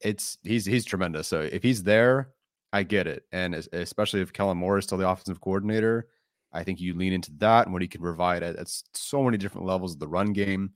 It's 0.00 0.38
he's 0.42 0.64
he's 0.64 0.84
tremendous. 0.84 1.26
So 1.28 1.40
if 1.40 1.62
he's 1.62 1.82
there, 1.82 2.30
I 2.72 2.82
get 2.84 3.06
it. 3.06 3.24
And 3.32 3.54
especially 3.72 4.20
if 4.20 4.32
Kellen 4.32 4.58
Moore 4.58 4.78
is 4.78 4.84
still 4.84 4.98
the 4.98 5.08
offensive 5.08 5.40
coordinator, 5.40 6.06
I 6.52 6.62
think 6.64 6.80
you 6.80 6.94
lean 6.94 7.12
into 7.12 7.32
that 7.38 7.66
and 7.66 7.72
what 7.72 7.82
he 7.82 7.88
can 7.88 8.00
provide 8.00 8.42
at, 8.42 8.56
at 8.56 8.68
so 8.94 9.22
many 9.22 9.38
different 9.38 9.66
levels 9.66 9.94
of 9.94 9.98
the 10.00 10.08
run 10.08 10.32
game. 10.32 10.72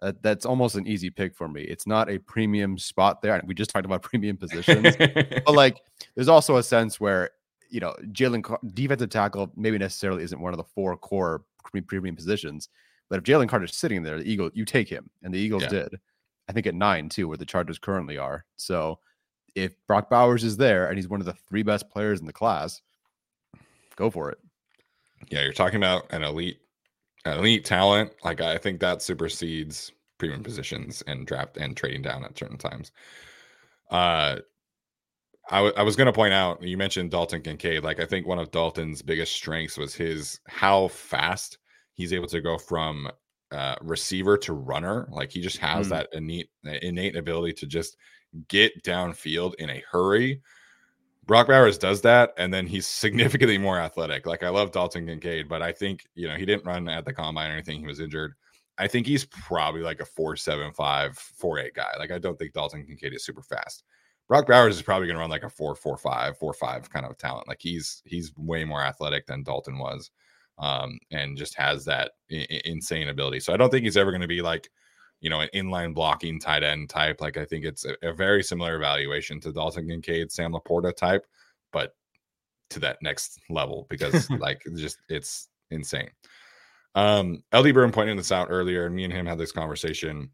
Uh, 0.00 0.12
that's 0.22 0.46
almost 0.46 0.76
an 0.76 0.86
easy 0.86 1.10
pick 1.10 1.34
for 1.34 1.48
me. 1.48 1.62
It's 1.62 1.86
not 1.86 2.08
a 2.08 2.18
premium 2.18 2.78
spot 2.78 3.20
there. 3.20 3.42
We 3.44 3.54
just 3.54 3.70
talked 3.70 3.84
about 3.84 4.02
premium 4.10 4.36
positions, 4.36 4.96
but 4.96 5.42
like 5.48 5.80
there's 6.14 6.28
also 6.28 6.56
a 6.56 6.62
sense 6.62 7.00
where 7.00 7.30
you 7.68 7.80
know 7.80 7.96
Jalen 8.12 8.44
Car- 8.44 8.60
defensive 8.74 9.10
tackle 9.10 9.52
maybe 9.56 9.76
necessarily 9.76 10.22
isn't 10.22 10.40
one 10.40 10.52
of 10.52 10.56
the 10.56 10.64
four 10.74 10.96
core 10.96 11.42
pre- 11.64 11.80
premium 11.80 12.14
positions, 12.14 12.68
but 13.08 13.18
if 13.18 13.24
Jalen 13.24 13.48
Carter's 13.48 13.74
sitting 13.76 14.04
there, 14.04 14.18
the 14.18 14.30
Eagle 14.30 14.50
you 14.54 14.64
take 14.64 14.88
him, 14.88 15.10
and 15.24 15.34
the 15.34 15.38
Eagles 15.38 15.64
Yeah. 15.64 15.68
did. 15.70 15.98
I 16.48 16.52
think 16.52 16.68
at 16.68 16.76
nine 16.76 17.08
too, 17.08 17.26
where 17.26 17.36
the 17.36 17.44
Chargers 17.44 17.78
currently 17.80 18.18
are. 18.18 18.44
So 18.56 19.00
if 19.62 19.74
Brock 19.86 20.08
Bowers 20.10 20.44
is 20.44 20.56
there 20.56 20.88
and 20.88 20.96
he's 20.98 21.08
one 21.08 21.20
of 21.20 21.26
the 21.26 21.32
three 21.32 21.62
best 21.62 21.88
players 21.90 22.20
in 22.20 22.26
the 22.26 22.32
class, 22.32 22.80
go 23.96 24.10
for 24.10 24.30
it. 24.30 24.38
yeah, 25.30 25.42
you're 25.42 25.52
talking 25.52 25.76
about 25.76 26.12
an 26.12 26.22
elite, 26.22 26.58
an 27.24 27.38
elite 27.38 27.64
talent. 27.64 28.12
Like 28.24 28.40
I 28.40 28.58
think 28.58 28.80
that 28.80 29.02
supersedes 29.02 29.92
premium 30.18 30.42
positions 30.42 31.02
and 31.06 31.26
draft 31.26 31.56
and 31.56 31.76
trading 31.76 32.02
down 32.02 32.24
at 32.24 32.36
certain 32.38 32.58
times. 32.58 32.92
Uh, 33.90 34.36
I, 35.50 35.56
w- 35.56 35.74
I 35.76 35.82
was 35.82 35.96
going 35.96 36.06
to 36.06 36.12
point 36.12 36.34
out 36.34 36.62
you 36.62 36.76
mentioned 36.76 37.10
Dalton 37.10 37.40
Kincaid. 37.42 37.82
Like 37.82 38.00
I 38.00 38.04
think 38.04 38.26
one 38.26 38.38
of 38.38 38.50
Dalton's 38.50 39.00
biggest 39.02 39.32
strengths 39.32 39.78
was 39.78 39.94
his 39.94 40.40
how 40.46 40.88
fast 40.88 41.58
he's 41.94 42.12
able 42.12 42.26
to 42.28 42.40
go 42.40 42.58
from 42.58 43.10
uh, 43.50 43.76
receiver 43.80 44.36
to 44.38 44.52
runner. 44.52 45.08
Like 45.10 45.30
he 45.30 45.40
just 45.40 45.56
has 45.58 45.86
Mm. 45.86 45.90
that 45.90 46.08
innate 46.12 46.50
innate 46.82 47.16
ability 47.16 47.54
to 47.54 47.66
just 47.66 47.96
get 48.48 48.82
downfield 48.82 49.54
in 49.56 49.70
a 49.70 49.82
hurry. 49.90 50.40
Brock 51.26 51.48
Bowers 51.48 51.76
does 51.78 52.00
that, 52.02 52.32
and 52.38 52.52
then 52.52 52.66
he's 52.66 52.86
significantly 52.86 53.58
more 53.58 53.78
athletic. 53.78 54.26
Like 54.26 54.42
I 54.42 54.48
love 54.48 54.72
Dalton 54.72 55.06
Kincaid, 55.06 55.48
but 55.48 55.62
I 55.62 55.72
think 55.72 56.06
you 56.14 56.28
know 56.28 56.36
he 56.36 56.46
didn't 56.46 56.66
run 56.66 56.88
at 56.88 57.04
the 57.04 57.12
combine 57.12 57.50
or 57.50 57.54
anything. 57.54 57.80
He 57.80 57.86
was 57.86 58.00
injured. 58.00 58.34
I 58.78 58.86
think 58.86 59.06
he's 59.06 59.24
probably 59.24 59.82
like 59.82 60.00
a 60.00 60.04
four 60.04 60.36
seven 60.36 60.72
five 60.72 61.18
four 61.18 61.58
eight 61.58 61.74
guy. 61.74 61.92
Like 61.98 62.10
I 62.12 62.18
don't 62.18 62.38
think 62.38 62.52
Dalton 62.52 62.86
Kincaid 62.86 63.14
is 63.14 63.24
super 63.24 63.42
fast. 63.42 63.84
Brock 64.28 64.46
Bowers 64.46 64.76
is 64.76 64.82
probably 64.82 65.06
going 65.06 65.16
to 65.16 65.20
run 65.20 65.30
like 65.30 65.42
a 65.42 65.48
four 65.50 65.74
four 65.74 65.96
five 65.96 66.36
four 66.38 66.52
five 66.52 66.88
kind 66.90 67.06
of 67.06 67.16
talent. 67.18 67.48
Like 67.48 67.60
he's 67.60 68.02
he's 68.04 68.32
way 68.36 68.64
more 68.64 68.82
athletic 68.82 69.26
than 69.26 69.42
Dalton 69.42 69.78
was, 69.78 70.10
um, 70.58 70.98
and 71.10 71.36
just 71.36 71.54
has 71.56 71.84
that 71.86 72.12
I- 72.30 72.60
insane 72.64 73.08
ability. 73.08 73.40
So 73.40 73.52
I 73.52 73.56
don't 73.56 73.70
think 73.70 73.84
he's 73.84 73.96
ever 73.96 74.12
going 74.12 74.22
to 74.22 74.28
be 74.28 74.42
like 74.42 74.70
you 75.20 75.30
know, 75.30 75.40
an 75.40 75.48
inline 75.54 75.94
blocking 75.94 76.38
tight 76.38 76.62
end 76.62 76.90
type. 76.90 77.20
Like 77.20 77.36
I 77.36 77.44
think 77.44 77.64
it's 77.64 77.84
a, 77.84 77.96
a 78.02 78.12
very 78.12 78.42
similar 78.42 78.76
evaluation 78.76 79.40
to 79.40 79.52
Dalton 79.52 79.88
Kincaid, 79.88 80.30
Sam 80.30 80.52
LaPorta 80.52 80.94
type, 80.94 81.26
but 81.72 81.94
to 82.70 82.80
that 82.80 82.98
next 83.02 83.40
level 83.50 83.86
because 83.88 84.30
like 84.38 84.62
just 84.76 84.98
it's 85.08 85.48
insane. 85.70 86.10
Um, 86.94 87.42
LD 87.54 87.74
Burn 87.74 87.92
pointed 87.92 88.18
this 88.18 88.32
out 88.32 88.48
earlier, 88.50 88.86
and 88.86 88.94
me 88.94 89.04
and 89.04 89.12
him 89.12 89.26
had 89.26 89.38
this 89.38 89.52
conversation. 89.52 90.30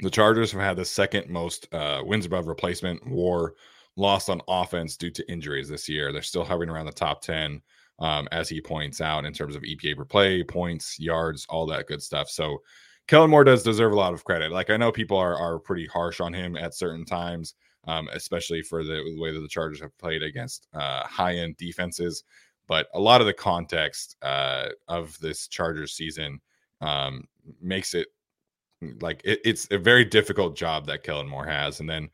The 0.00 0.10
Chargers 0.10 0.50
have 0.52 0.60
had 0.60 0.76
the 0.76 0.84
second 0.84 1.28
most 1.28 1.72
uh, 1.72 2.02
wins 2.04 2.26
above 2.26 2.46
replacement 2.46 3.06
war 3.06 3.54
lost 3.96 4.30
on 4.30 4.40
offense 4.48 4.96
due 4.96 5.10
to 5.10 5.30
injuries 5.30 5.68
this 5.68 5.88
year. 5.88 6.12
They're 6.12 6.22
still 6.22 6.44
hovering 6.44 6.70
around 6.70 6.86
the 6.86 6.92
top 6.92 7.20
10, 7.20 7.60
um, 7.98 8.26
as 8.32 8.48
he 8.48 8.60
points 8.60 9.00
out, 9.00 9.24
in 9.24 9.32
terms 9.32 9.54
of 9.54 9.62
EPA 9.62 9.96
per 9.96 10.04
play, 10.04 10.42
points, 10.42 10.98
yards, 10.98 11.46
all 11.48 11.66
that 11.66 11.86
good 11.86 12.02
stuff. 12.02 12.30
So 12.30 12.62
Kellen 13.08 13.30
Moore 13.30 13.44
does 13.44 13.62
deserve 13.62 13.92
a 13.92 13.96
lot 13.96 14.14
of 14.14 14.24
credit. 14.24 14.52
Like 14.52 14.70
I 14.70 14.76
know 14.76 14.92
people 14.92 15.16
are 15.16 15.36
are 15.36 15.58
pretty 15.58 15.86
harsh 15.86 16.20
on 16.20 16.32
him 16.32 16.56
at 16.56 16.74
certain 16.74 17.04
times, 17.04 17.54
um, 17.86 18.08
especially 18.12 18.62
for 18.62 18.84
the, 18.84 19.16
way 19.18 19.32
that 19.32 19.40
the 19.40 19.48
Chargers 19.48 19.80
have 19.80 19.96
played 19.98 20.22
against 20.22 20.68
uh, 20.74 21.04
high 21.06 21.36
end 21.36 21.56
defenses. 21.56 22.24
But 22.68 22.86
a 22.94 23.00
lot 23.00 23.20
of 23.20 23.26
the 23.26 23.34
context 23.34 24.16
uh, 24.22 24.68
of 24.88 25.18
this 25.18 25.48
Chargers 25.48 25.92
season 25.92 26.40
um, 26.80 27.24
makes 27.60 27.94
it 27.94 28.08
like 29.00 29.20
it, 29.24 29.40
it's 29.44 29.66
a 29.70 29.78
very 29.78 30.04
difficult 30.04 30.56
job 30.56 30.86
that 30.86 31.02
Kellen 31.02 31.28
Moore 31.28 31.46
has. 31.46 31.80
And 31.80 31.88
then 31.88 32.08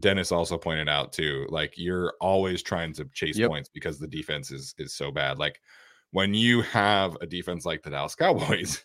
Dennis 0.00 0.32
also 0.32 0.58
pointed 0.58 0.88
out 0.88 1.12
too, 1.12 1.46
like 1.48 1.74
you're 1.76 2.14
always 2.20 2.62
trying 2.62 2.92
to 2.94 3.04
chase 3.06 3.38
Yep. 3.38 3.48
points 3.48 3.68
because 3.68 3.98
the 3.98 4.08
defense 4.08 4.50
is 4.50 4.74
is 4.78 4.94
so 4.94 5.10
bad. 5.10 5.38
Like 5.38 5.60
when 6.10 6.34
you 6.34 6.62
have 6.62 7.16
a 7.20 7.26
defense 7.26 7.64
like 7.64 7.82
the 7.82 7.90
Dallas 7.90 8.14
Cowboys, 8.14 8.84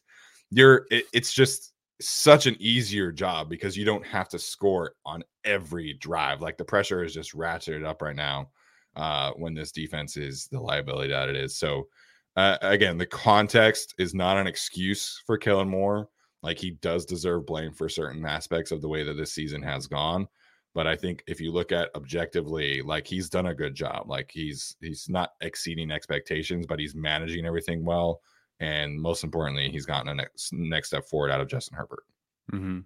you're 0.52 0.86
it, 0.92 1.06
it's 1.14 1.34
just 1.34 1.74
such 2.02 2.46
an 2.48 2.56
easier 2.60 3.12
job 3.12 3.50
because 3.50 3.76
you 3.76 3.86
don't 3.86 4.06
have 4.06 4.30
to 4.30 4.40
score 4.40 4.94
on 5.06 5.24
every 5.44 5.94
drive. 5.94 6.42
Like 6.42 6.58
the 6.58 6.66
pressure 6.66 7.04
is 7.04 7.14
just 7.14 7.36
ratcheted 7.36 7.86
up 7.86 8.02
right 8.02 8.16
now 8.16 8.50
uh, 8.96 9.32
when 9.36 9.54
this 9.54 9.72
defense 9.72 10.18
is 10.18 10.48
the 10.52 10.60
liability 10.60 11.10
that 11.10 11.30
it 11.30 11.36
is. 11.36 11.58
So 11.58 11.88
uh, 12.36 12.58
again, 12.62 12.98
the 12.98 13.06
context 13.06 13.96
is 13.98 14.14
not 14.14 14.38
an 14.38 14.48
excuse 14.48 15.22
for 15.26 15.38
Kellen 15.38 15.68
Moore. 15.68 16.08
Like 16.42 16.58
he 16.58 16.72
does 16.72 17.06
deserve 17.06 17.46
blame 17.46 17.74
for 17.74 17.90
certain 17.90 18.26
aspects 18.26 18.72
of 18.72 18.82
the 18.82 18.88
way 18.88 19.04
that 19.04 19.16
this 19.16 19.34
season 19.34 19.62
has 19.64 19.88
gone. 19.88 20.28
But 20.74 20.88
I 20.88 20.96
think 20.96 21.24
if 21.28 21.42
you 21.42 21.52
look 21.52 21.72
at 21.72 21.90
objectively, 21.96 22.82
like 22.82 23.08
he's 23.08 23.30
done 23.30 23.48
a 23.48 23.56
good 23.56 23.76
job. 23.76 24.08
Like 24.08 24.30
he's 24.32 24.78
he's 24.80 25.10
not 25.10 25.32
exceeding 25.42 25.92
expectations, 25.92 26.66
but 26.66 26.80
he's 26.80 26.96
managing 26.96 27.46
everything 27.46 27.84
well. 27.84 28.22
And 28.60 29.00
most 29.00 29.24
importantly, 29.24 29.70
he's 29.70 29.86
gotten 29.86 30.10
a 30.10 30.16
next 30.16 30.52
next 30.54 30.90
step 30.90 31.06
forward 31.06 31.32
out 31.32 31.42
of 31.42 31.48
Justin 31.48 31.78
Herbert. 31.78 32.04
Mm-hmm. 32.52 32.80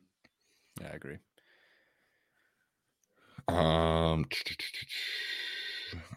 Yeah, 0.82 0.88
I 0.92 0.96
agree. 0.96 1.18
Um, 3.48 4.26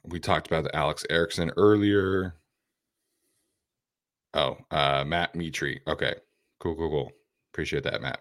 we 0.05 0.21
talked 0.21 0.47
about 0.47 0.65
the 0.65 0.77
Alex 0.77 1.05
Erickson 1.11 1.51
earlier. 1.57 2.35
Oh, 4.35 4.59
uh, 4.71 5.05
Matt 5.07 5.35
Mitri. 5.35 5.81
Okay, 5.89 6.15
cool, 6.61 6.75
cool, 6.77 6.91
cool. 6.91 7.13
Appreciate 7.53 7.85
that, 7.85 8.03
Matt. 8.03 8.21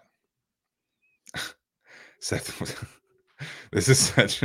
Seth, 2.20 2.88
this 3.72 3.88
is 3.88 3.98
such. 3.98 4.42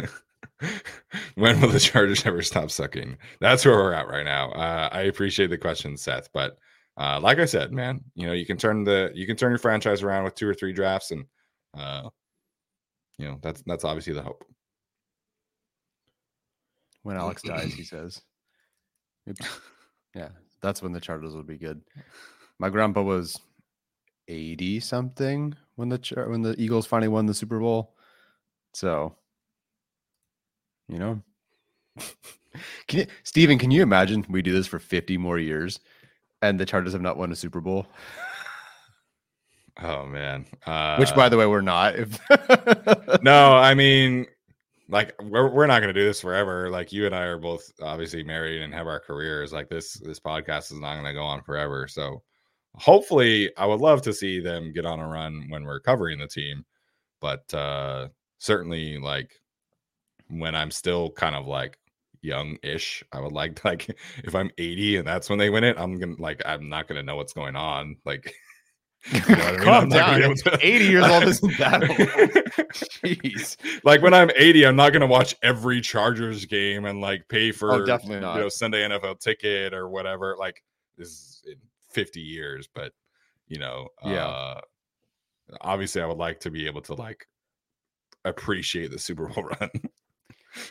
when 1.36 1.60
will 1.62 1.70
the 1.70 1.80
Chargers 1.80 2.26
ever 2.26 2.42
stop 2.42 2.70
sucking? 2.72 3.18
That's 3.40 3.66
where 3.66 3.76
we're 3.76 3.94
at 3.94 4.08
right 4.08 4.26
now. 4.26 4.52
Uh, 4.52 4.90
I 4.92 5.04
appreciate 5.04 5.50
the 5.50 5.58
question, 5.58 5.98
Seth, 5.98 6.30
but 6.34 6.58
uh, 6.98 7.20
like 7.22 7.40
I 7.40 7.46
said, 7.46 7.72
man, 7.72 8.02
you 8.16 8.28
know 8.28 8.34
you 8.34 8.46
can 8.46 8.58
turn 8.58 8.84
the 8.84 9.12
you 9.14 9.26
can 9.26 9.36
turn 9.36 9.52
your 9.52 9.60
franchise 9.60 10.04
around 10.04 10.24
with 10.24 10.36
two 10.36 10.48
or 10.48 10.54
three 10.54 10.74
drafts, 10.74 11.12
and 11.12 11.26
uh, 11.78 12.10
you 13.18 13.26
know 13.26 13.40
that's 13.42 13.64
that's 13.66 13.86
obviously 13.86 14.14
the 14.14 14.22
hope. 14.22 14.44
When 17.04 17.18
Alex 17.18 17.42
dies, 17.42 17.74
he 17.74 17.84
says. 17.84 18.22
Yeah, 20.16 20.30
that's 20.62 20.82
when 20.82 20.92
the 20.92 21.00
Chargers 21.00 21.36
will 21.36 21.44
be 21.44 21.58
good. 21.58 21.82
My 22.60 22.70
grandpa 22.70 23.02
was 23.02 23.40
80 24.28 24.80
something 24.80 25.56
when 25.76 25.90
the 25.90 26.26
when 26.28 26.42
the 26.42 26.56
Eagles 26.60 26.86
finally 26.86 27.08
won 27.08 27.26
the 27.26 27.34
Super 27.34 27.60
Bowl. 27.60 27.96
So, 28.74 29.16
you 30.88 31.00
know. 31.00 31.22
can 32.88 33.02
you, 33.02 33.06
Steven, 33.24 33.58
can 33.58 33.72
you 33.72 33.82
imagine 33.82 34.26
we 34.30 34.42
do 34.42 34.54
this 34.54 34.68
for 34.68 34.80
50 34.80 35.18
more 35.18 35.40
years 35.40 35.80
and 36.42 36.60
the 36.60 36.66
Chargers 36.66 36.94
have 36.94 37.02
not 37.02 37.18
won 37.18 37.32
a 37.32 37.36
Super 37.36 37.62
Bowl? 37.62 37.88
Oh 39.82 40.06
man. 40.06 40.46
Uh, 40.66 40.98
Which 40.98 41.16
by 41.16 41.30
the 41.30 41.38
way, 41.38 41.46
we're 41.46 41.62
not. 41.62 41.96
No, 43.24 43.54
I 43.54 43.74
mean, 43.74 44.26
like 44.90 45.14
we're 45.22 45.50
we're 45.50 45.68
not 45.68 45.80
gonna 45.80 45.94
do 45.94 46.04
this 46.04 46.22
forever. 46.22 46.70
Like 46.70 46.92
you 46.92 47.06
and 47.06 47.16
I 47.16 47.24
are 47.24 47.38
both 47.38 47.72
obviously 47.82 48.24
married 48.24 48.62
and 48.62 48.74
have 48.74 48.88
our 48.88 49.00
careers. 49.00 49.54
Like 49.54 49.70
this 49.70 49.94
this 49.94 50.20
podcast 50.20 50.72
is 50.72 50.80
not 50.80 50.96
gonna 50.96 51.14
go 51.14 51.24
on 51.24 51.42
forever. 51.44 51.88
So 51.88 52.22
hopefully, 52.76 53.52
I 53.58 53.66
would 53.66 53.80
love 53.80 54.02
to 54.04 54.14
see 54.14 54.40
them 54.40 54.74
get 54.74 54.86
on 54.86 55.00
a 55.00 55.08
run 55.08 55.46
when 55.50 55.64
we're 55.64 55.80
covering 55.80 56.20
the 56.20 56.28
team. 56.28 56.66
But 57.22 57.52
uh 57.54 58.10
certainly, 58.40 58.98
like 58.98 59.32
when 60.30 60.56
I'm 60.56 60.72
still 60.72 61.12
kind 61.12 61.36
of 61.36 61.48
like 61.48 61.78
young-ish, 62.22 63.04
I 63.12 63.20
would 63.20 63.32
like 63.34 63.64
like 63.66 63.88
if 64.24 64.36
I'm 64.36 64.52
80 64.58 64.98
and 64.98 65.08
that's 65.08 65.30
when 65.30 65.40
they 65.40 65.50
win 65.50 65.64
it, 65.64 65.78
I'm 65.80 66.00
gonna 66.00 66.16
like 66.20 66.42
I'm 66.46 66.70
not 66.70 66.88
gonna 66.88 67.04
know 67.04 67.16
what's 67.16 67.34
going 67.34 67.56
on. 67.56 67.98
Like. 68.06 68.34
you 69.12 69.20
know 69.20 69.26
what 69.30 69.40
I 69.40 69.52
mean? 69.54 69.60
Calm 69.62 69.84
I'm 69.86 69.90
not 69.90 69.98
gonna 70.12 70.30
be 70.30 70.36
down. 70.36 70.36
to- 70.60 70.60
80 70.68 70.86
years 70.86 71.06
old 71.06 71.24
that 71.58 71.84
old. 71.90 72.68
Jeez. 72.72 73.58
like 73.84 74.04
when 74.04 74.14
I'm 74.14 74.30
80, 74.38 74.68
I'm 74.68 74.76
not 74.76 74.94
gonna 74.94 75.08
watch 75.08 75.36
every 75.42 75.82
Chargers 75.82 76.46
game 76.46 76.86
and 76.86 77.02
like 77.02 77.28
pay 77.28 77.52
for 77.52 77.72
Oh, 77.74 77.84
definitely 77.84 78.20
not. 78.20 78.36
you 78.36 78.42
know 78.42 78.50
Sunday 78.50 78.88
NFL 78.88 79.20
ticket 79.20 79.74
or 79.74 79.90
whatever. 79.90 80.36
Like 80.38 80.64
this 81.00 81.08
is 81.10 81.42
in 81.48 81.56
50 81.90 82.20
years, 82.22 82.70
but 82.76 82.92
you 83.48 83.58
know, 83.58 83.88
Yeah. 84.06 84.28
uh 84.28 84.62
obviously 85.62 86.04
I 86.04 86.06
would 86.06 86.20
like 86.20 86.40
to 86.42 86.52
be 86.52 86.68
able 86.68 86.82
to 86.82 86.94
like 86.94 87.26
appreciate 88.24 88.92
the 88.92 89.00
Super 89.00 89.28
Bowl 89.30 89.46
run. 89.46 89.70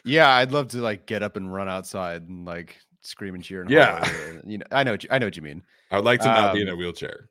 Yeah, 0.05 0.29
I'd 0.29 0.53
love 0.53 0.69
to 0.69 0.79
like 0.79 1.07
get 1.07 1.23
up 1.23 1.37
and 1.37 1.53
run 1.53 1.69
outside 1.69 2.29
and 2.29 2.45
like 2.45 2.79
scream 3.03 3.35
and 3.35 3.43
cheer. 3.45 3.63
And 3.63 3.71
Yeah. 3.71 4.05
and, 4.41 4.51
you 4.51 4.59
know, 4.59 4.67
I 4.71 4.85
know, 4.85 4.93
what 4.93 5.03
you- 5.05 5.09
I 5.13 5.19
know 5.19 5.27
what 5.27 5.37
you 5.37 5.43
mean. 5.43 5.65
I 5.91 5.97
would 5.97 6.05
like 6.05 6.21
to 6.21 6.27
not 6.27 6.53
be 6.55 6.63
in 6.63 6.69
a 6.69 6.73
Um, 6.73 6.79
wheelchair. 6.79 7.31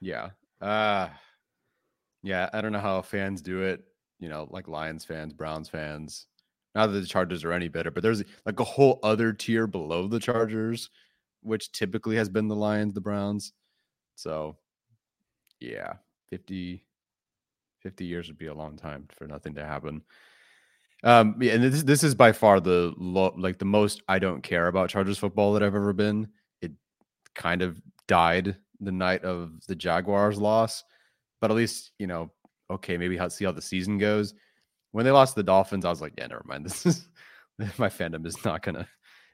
Yeah. 0.00 0.30
Uh 0.60 1.10
yeah, 2.22 2.48
I 2.52 2.60
don't 2.60 2.72
know 2.72 2.80
how 2.80 3.02
fans 3.02 3.42
do 3.42 3.62
it, 3.62 3.84
you 4.18 4.28
know, 4.28 4.46
like 4.50 4.68
Lions 4.68 5.04
fans, 5.04 5.32
Browns 5.34 5.68
fans. 5.68 6.26
Not 6.74 6.86
that 6.88 7.00
the 7.00 7.06
Chargers 7.06 7.44
are 7.44 7.52
any 7.52 7.68
better, 7.68 7.90
but 7.90 8.02
there's 8.02 8.22
like 8.46 8.58
a 8.60 8.64
whole 8.64 8.98
other 9.02 9.32
tier 9.32 9.66
below 9.66 10.08
the 10.08 10.18
Chargers, 10.18 10.90
which 11.42 11.70
typically 11.72 12.16
has 12.16 12.28
been 12.28 12.48
the 12.48 12.56
Lions, 12.56 12.94
the 12.94 13.00
Browns. 13.00 13.52
So 14.16 14.58
yeah, 15.60 15.94
50 16.28 16.84
50 17.80 18.06
years 18.06 18.28
would 18.28 18.38
be 18.38 18.46
a 18.46 18.54
long 18.54 18.76
time 18.76 19.06
for 19.12 19.26
nothing 19.26 19.54
to 19.56 19.64
happen. 19.64 20.02
Um, 21.02 21.36
yeah, 21.40 21.52
and 21.52 21.62
this 21.62 21.82
this 21.82 22.02
is 22.02 22.14
by 22.14 22.32
far 22.32 22.60
the 22.60 22.94
low, 22.96 23.34
like 23.36 23.58
the 23.58 23.64
most 23.66 24.02
I 24.08 24.18
don't 24.18 24.42
care 24.42 24.68
about 24.68 24.88
Chargers 24.88 25.18
football 25.18 25.52
that 25.52 25.62
I've 25.62 25.74
ever 25.74 25.92
been. 25.92 26.28
It 26.62 26.72
kind 27.34 27.62
of 27.62 27.80
died 28.08 28.56
the 28.80 28.92
night 28.92 29.24
of 29.24 29.52
the 29.66 29.74
Jaguars 29.74 30.38
loss, 30.38 30.82
but 31.40 31.50
at 31.50 31.56
least 31.56 31.92
you 31.98 32.06
know, 32.06 32.30
okay, 32.70 32.96
maybe 32.96 33.16
how 33.16 33.28
see 33.28 33.44
how 33.44 33.52
the 33.52 33.60
season 33.62 33.98
goes. 33.98 34.34
When 34.92 35.04
they 35.04 35.10
lost 35.10 35.34
to 35.34 35.40
the 35.40 35.44
Dolphins, 35.44 35.84
I 35.84 35.90
was 35.90 36.00
like, 36.00 36.14
yeah, 36.16 36.26
never 36.28 36.44
mind. 36.46 36.64
This 36.70 36.86
is 36.86 37.78
my 37.78 37.88
fandom 37.88 38.26
is 38.26 38.44
not 38.44 38.62
gonna 38.62 38.88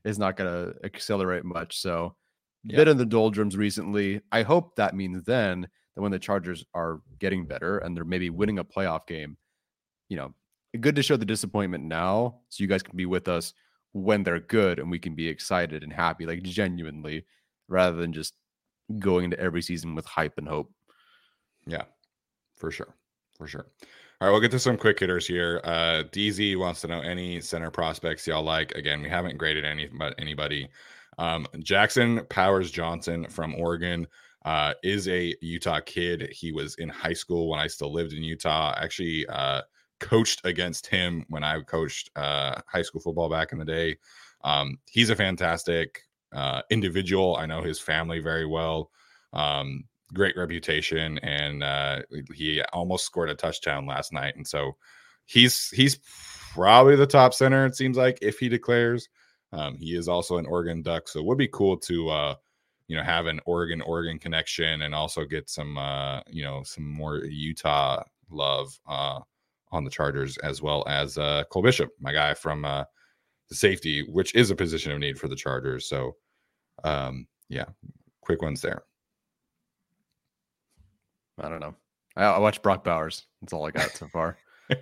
is 0.05 0.19
not 0.19 0.37
gonna 0.37 0.73
accelerate 0.85 1.45
much. 1.45 1.78
So, 1.78 2.16
Yeah. 2.65 2.77
bit 2.77 2.89
in 2.89 2.99
the 2.99 3.07
doldrums 3.07 3.57
recently. 3.57 4.20
I 4.32 4.43
hope 4.43 4.77
that 4.77 4.95
means 4.95 5.23
then 5.24 5.62
that 5.95 6.03
when 6.03 6.12
the 6.12 6.19
Chargers 6.19 6.65
are 6.74 7.01
getting 7.19 7.47
better 7.47 7.78
and 7.78 7.97
they're 7.97 8.05
maybe 8.05 8.28
winning 8.31 8.59
a 8.59 8.65
playoff 8.65 9.07
game, 9.07 9.37
you 10.11 10.16
know, 10.19 10.35
good 10.78 10.97
to 10.97 11.02
show 11.02 11.16
the 11.16 11.24
disappointment 11.24 11.84
now 11.84 12.40
so 12.48 12.62
you 12.62 12.68
guys 12.68 12.82
can 12.82 12.97
be 12.97 13.06
with 13.06 13.28
us 13.28 13.55
when 13.92 14.22
they're 14.22 14.40
good 14.40 14.78
and 14.78 14.90
we 14.90 14.98
can 14.98 15.14
be 15.14 15.28
excited 15.28 15.82
and 15.82 15.92
happy, 15.92 16.26
like 16.26 16.42
genuinely, 16.42 17.24
rather 17.68 17.97
than 17.97 18.12
just 18.12 18.34
going 18.98 19.24
into 19.24 19.40
every 19.40 19.62
season 19.62 19.94
with 19.94 20.06
hype 20.06 20.38
and 20.38 20.48
hope. 20.48 20.70
Yeah, 21.66 21.84
for 22.56 22.70
sure. 22.70 22.94
For 23.36 23.47
sure. 23.47 23.66
All 24.20 24.28
right, 24.28 24.32
we'll 24.32 24.40
get 24.40 24.51
to 24.51 24.59
some 24.59 24.76
quick 24.76 25.01
hitters 25.01 25.26
here. 25.26 25.62
Uh, 25.64 26.02
DZ 26.12 26.59
wants 26.59 26.82
to 26.82 26.88
know 26.88 27.01
any 27.01 27.40
center 27.40 27.70
prospects 27.70 28.26
y'all 28.26 28.42
like. 28.42 28.72
Again, 28.72 29.01
we 29.01 29.09
haven't 29.09 29.38
graded 29.38 29.64
any 29.64 29.86
but 29.86 30.14
anybody. 30.18 30.68
Um, 31.18 31.47
Jackson 31.60 32.20
Powers 32.28 32.70
Johnson 32.70 33.26
from 33.28 33.55
Oregon 33.55 34.06
uh, 34.44 34.74
is 34.82 35.09
a 35.09 35.34
Utah 35.40 35.80
kid. 35.80 36.28
He 36.32 36.52
was 36.52 36.74
in 36.76 36.88
high 36.88 37.14
school 37.14 37.48
when 37.48 37.60
I 37.60 37.66
still 37.66 37.92
lived 37.92 38.12
in 38.12 38.22
Utah. 38.22 38.74
Actually, 38.76 39.26
uh, 39.28 39.62
coached 40.01 40.40
against 40.44 40.86
him 40.86 41.24
when 41.28 41.44
I 41.44 41.60
coached 41.60 42.10
uh, 42.16 42.60
high 42.66 42.82
school 42.82 43.01
football 43.01 43.28
back 43.28 43.52
in 43.52 43.59
the 43.59 43.64
day. 43.64 43.98
Um, 44.43 44.78
he's 44.89 45.10
a 45.10 45.16
fantastic 45.16 46.02
uh, 46.32 46.62
individual. 46.70 47.36
I 47.36 47.47
know 47.47 47.62
his 47.62 47.78
family 47.78 48.20
very 48.20 48.47
well. 48.47 48.90
Um, 49.32 49.85
great 50.12 50.36
reputation, 50.36 51.18
and 51.18 51.62
uh, 51.62 52.01
he 52.35 52.62
almost 52.72 53.05
scored 53.05 53.31
a 53.31 53.35
touchdown 53.35 53.86
last 53.86 54.12
night. 54.12 54.36
And 54.36 54.47
so 54.47 54.77
he's 55.27 55.68
he's 55.70 55.98
probably 56.52 56.97
the 56.97 57.06
top 57.06 57.35
center. 57.35 57.66
It 57.66 57.77
seems 57.77 57.97
like 57.97 58.18
if 58.22 58.39
he 58.39 58.48
declares, 58.48 59.09
um, 59.52 59.77
he 59.77 59.94
is 59.97 60.09
also 60.09 60.39
an 60.39 60.47
Oregon 60.47 60.82
Duck. 60.82 61.09
So 61.09 61.20
it 61.20 61.27
would 61.27 61.39
be 61.39 61.48
cool 61.48 61.77
to 61.78 62.09
uh, 62.09 62.35
you 62.89 62.97
know 62.97 63.02
have 63.02 63.27
an 63.27 63.40
Oregon 63.47 63.81
Oregon 63.82 64.18
connection 64.18 64.82
and 64.82 64.94
also 64.94 65.24
get 65.24 65.48
some 65.48 65.78
uh, 65.78 66.20
you 66.28 66.43
know 66.43 66.62
some 66.64 66.86
more 66.86 67.18
Utah 67.18 68.02
love 68.31 68.78
uh, 68.89 69.20
on 69.72 69.84
the 69.84 69.90
Chargers 69.90 70.36
as 70.38 70.60
well 70.62 70.84
as 70.86 71.16
uh, 71.18 71.44
Cole 71.51 71.62
Bishop, 71.62 71.90
my 72.01 72.12
guy 72.12 72.34
from 72.34 72.64
uh, 72.64 72.84
the 73.48 73.55
safety, 73.55 74.02
which 74.09 74.34
is 74.34 74.51
a 74.51 74.56
position 74.56 74.92
of 74.92 74.98
need 74.98 75.18
for 75.18 75.28
the 75.28 75.36
Chargers. 75.36 75.88
So 75.88 76.16
um, 76.84 77.26
yeah, 77.48 77.66
quick 78.20 78.42
ones 78.42 78.60
there. 78.62 78.82
I 81.38 81.48
don't 81.48 81.60
know. 81.60 81.74
I, 82.16 82.24
I 82.24 82.38
watched 82.38 82.62
Brock 82.62 82.84
Bowers. 82.84 83.26
That's 83.40 83.52
all 83.52 83.66
I 83.66 83.70
got 83.70 83.90
so 83.92 84.09
far. 84.09 84.36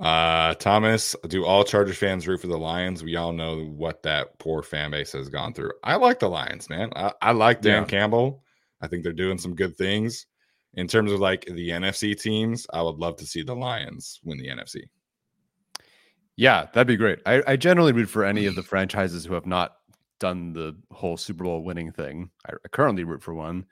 uh 0.00 0.54
Thomas, 0.54 1.14
do 1.28 1.44
all 1.44 1.62
Chargers 1.64 1.96
fans 1.98 2.26
root 2.26 2.40
for 2.40 2.48
the 2.48 2.58
Lions? 2.58 3.04
We 3.04 3.16
all 3.16 3.32
know 3.32 3.64
what 3.64 4.02
that 4.02 4.38
poor 4.38 4.62
fan 4.62 4.90
base 4.90 5.12
has 5.12 5.28
gone 5.28 5.54
through. 5.54 5.72
I 5.84 5.96
like 5.96 6.18
the 6.18 6.28
Lions, 6.28 6.68
man. 6.68 6.90
I, 6.96 7.12
I 7.22 7.32
like 7.32 7.60
Dan 7.60 7.82
Yeah. 7.82 7.88
Campbell. 7.88 8.42
I 8.80 8.88
think 8.88 9.02
they're 9.04 9.12
doing 9.12 9.38
some 9.38 9.54
good 9.54 9.76
things. 9.76 10.26
In 10.76 10.88
terms 10.88 11.12
of 11.12 11.20
like 11.20 11.44
the 11.46 11.70
NFC 11.70 12.18
teams, 12.20 12.66
I 12.72 12.82
would 12.82 12.96
love 12.96 13.16
to 13.16 13.26
see 13.26 13.42
the 13.42 13.54
Lions 13.54 14.20
win 14.24 14.38
the 14.38 14.48
NFC. 14.48 14.82
Yeah, 16.36 16.66
that'd 16.72 16.86
be 16.88 16.96
great. 16.96 17.20
I, 17.26 17.42
I 17.46 17.56
generally 17.56 17.92
root 17.92 18.08
for 18.08 18.24
any 18.24 18.46
of 18.46 18.56
the 18.56 18.62
franchises 18.62 19.24
who 19.24 19.34
have 19.34 19.46
not 19.46 19.76
done 20.18 20.52
the 20.52 20.76
whole 20.90 21.16
Super 21.16 21.44
Bowl 21.44 21.62
winning 21.62 21.92
thing. 21.92 22.30
I, 22.46 22.54
I 22.54 22.68
currently 22.68 23.04
root 23.04 23.22
for 23.22 23.34
one. 23.34 23.66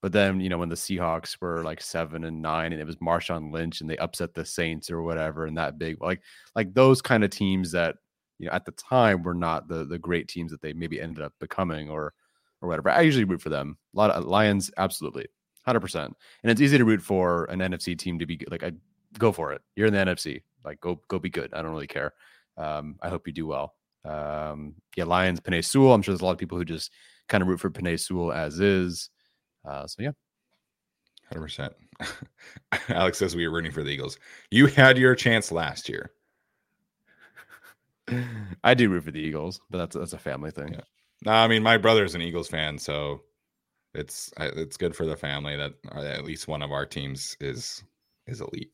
But 0.00 0.12
then, 0.12 0.38
you 0.38 0.50
know, 0.50 0.58
when 0.58 0.68
the 0.68 0.74
Seahawks 0.74 1.40
were 1.40 1.64
like 1.64 1.80
seven 1.80 2.24
and 2.24 2.42
nine 2.42 2.72
and 2.72 2.80
it 2.80 2.86
was 2.86 2.96
Marshawn 2.96 3.50
Lynch 3.50 3.80
and 3.80 3.88
they 3.88 3.96
upset 3.96 4.34
the 4.34 4.44
Saints 4.44 4.90
or 4.90 5.02
whatever 5.02 5.46
and 5.46 5.56
that 5.56 5.78
big 5.78 6.02
like 6.02 6.20
like 6.54 6.74
those 6.74 7.00
kind 7.00 7.24
of 7.24 7.30
teams 7.30 7.72
that, 7.72 7.96
you 8.38 8.46
know, 8.46 8.52
at 8.52 8.66
the 8.66 8.72
time 8.72 9.22
were 9.22 9.32
not 9.32 9.66
the 9.66 9.86
the 9.86 9.98
great 9.98 10.28
teams 10.28 10.50
that 10.50 10.60
they 10.60 10.74
maybe 10.74 11.00
ended 11.00 11.24
up 11.24 11.32
becoming 11.40 11.88
or 11.88 12.12
or 12.60 12.68
whatever. 12.68 12.90
I 12.90 13.00
usually 13.00 13.24
root 13.24 13.40
for 13.40 13.48
them. 13.48 13.78
A 13.94 13.98
lot 13.98 14.10
of 14.10 14.24
Lions, 14.26 14.70
absolutely. 14.76 15.26
Hundred 15.64 15.80
percent. 15.80 16.14
And 16.42 16.50
it's 16.50 16.60
easy 16.60 16.78
to 16.78 16.84
root 16.84 17.00
for 17.02 17.44
an 17.46 17.60
NFC 17.60 17.98
team 17.98 18.18
to 18.18 18.26
be 18.26 18.36
good. 18.36 18.50
like 18.50 18.62
I 18.62 18.72
go 19.18 19.32
for 19.32 19.52
it. 19.52 19.62
You're 19.76 19.86
in 19.86 19.94
the 19.94 20.00
NFC. 20.00 20.42
Like 20.64 20.80
go 20.80 21.00
go 21.08 21.18
be 21.18 21.30
good. 21.30 21.52
I 21.54 21.62
don't 21.62 21.72
really 21.72 21.86
care. 21.86 22.12
Um, 22.56 22.96
I 23.02 23.08
hope 23.08 23.26
you 23.26 23.32
do 23.32 23.46
well. 23.46 23.74
Um, 24.04 24.74
yeah, 24.96 25.04
Lions, 25.04 25.40
Penei 25.40 25.64
Sewell. 25.64 25.94
I'm 25.94 26.02
sure 26.02 26.12
there's 26.12 26.20
a 26.20 26.24
lot 26.24 26.32
of 26.32 26.38
people 26.38 26.58
who 26.58 26.64
just 26.64 26.92
kind 27.28 27.42
of 27.42 27.48
root 27.48 27.60
for 27.60 27.70
Penei 27.70 27.98
Sewell 27.98 28.32
as 28.32 28.60
is. 28.60 29.10
Uh, 29.64 29.86
so 29.86 30.02
yeah, 30.02 30.10
Hundred 31.28 31.42
percent. 31.42 31.72
Alex 32.88 33.18
says 33.18 33.34
we 33.34 33.44
are 33.46 33.50
rooting 33.50 33.72
for 33.72 33.82
the 33.82 33.90
Eagles. 33.90 34.18
You 34.50 34.66
had 34.66 34.98
your 34.98 35.14
chance 35.14 35.50
last 35.50 35.88
year. 35.88 36.12
I 38.64 38.74
do 38.74 38.90
root 38.90 39.04
for 39.04 39.10
the 39.10 39.20
Eagles, 39.20 39.60
but 39.70 39.78
that's 39.78 39.96
that's 39.96 40.12
a 40.12 40.18
family 40.18 40.50
thing. 40.50 40.74
Yeah. 40.74 40.80
No, 41.24 41.32
I 41.32 41.48
mean 41.48 41.62
my 41.62 41.78
brother's 41.78 42.14
an 42.14 42.20
Eagles 42.20 42.48
fan, 42.48 42.78
so 42.78 43.22
it's 43.94 44.32
it's 44.38 44.76
good 44.76 44.94
for 44.94 45.06
the 45.06 45.16
family 45.16 45.56
that 45.56 45.74
uh, 45.94 46.00
at 46.02 46.24
least 46.24 46.48
one 46.48 46.62
of 46.62 46.72
our 46.72 46.86
teams 46.86 47.36
is 47.40 47.82
is 48.26 48.40
elite. 48.40 48.72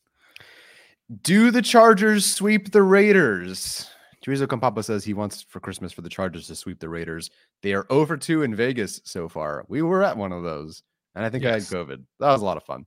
Do 1.23 1.51
the 1.51 1.63
Chargers 1.63 2.25
sweep 2.25 2.71
the 2.73 2.83
Raiders? 2.83 3.89
Chorizo 4.25 4.47
Campapa 4.47 4.85
says 4.85 5.03
he 5.03 5.15
wants 5.15 5.43
for 5.43 5.61
Christmas 5.61 5.93
for 5.93 6.03
the 6.03 6.09
Chargers 6.09 6.47
to 6.47 6.55
sweep 6.55 6.79
the 6.79 6.89
Raiders. 6.89 7.31
They 7.63 7.73
are 7.73 7.87
over 7.91 8.17
2 8.17 8.43
in 8.43 8.55
Vegas 8.55 9.01
so 9.05 9.29
far. 9.29 9.65
We 9.69 9.83
were 9.83 10.05
at 10.05 10.17
one 10.17 10.31
of 10.31 10.43
those, 10.43 10.83
and 11.15 11.25
I 11.25 11.31
think 11.31 11.43
Yes. 11.43 11.73
I 11.73 11.79
had 11.79 11.87
COVID. 11.87 12.05
That 12.21 12.31
was 12.31 12.43
a 12.43 12.45
lot 12.45 12.59
of 12.59 12.65
fun. 12.65 12.85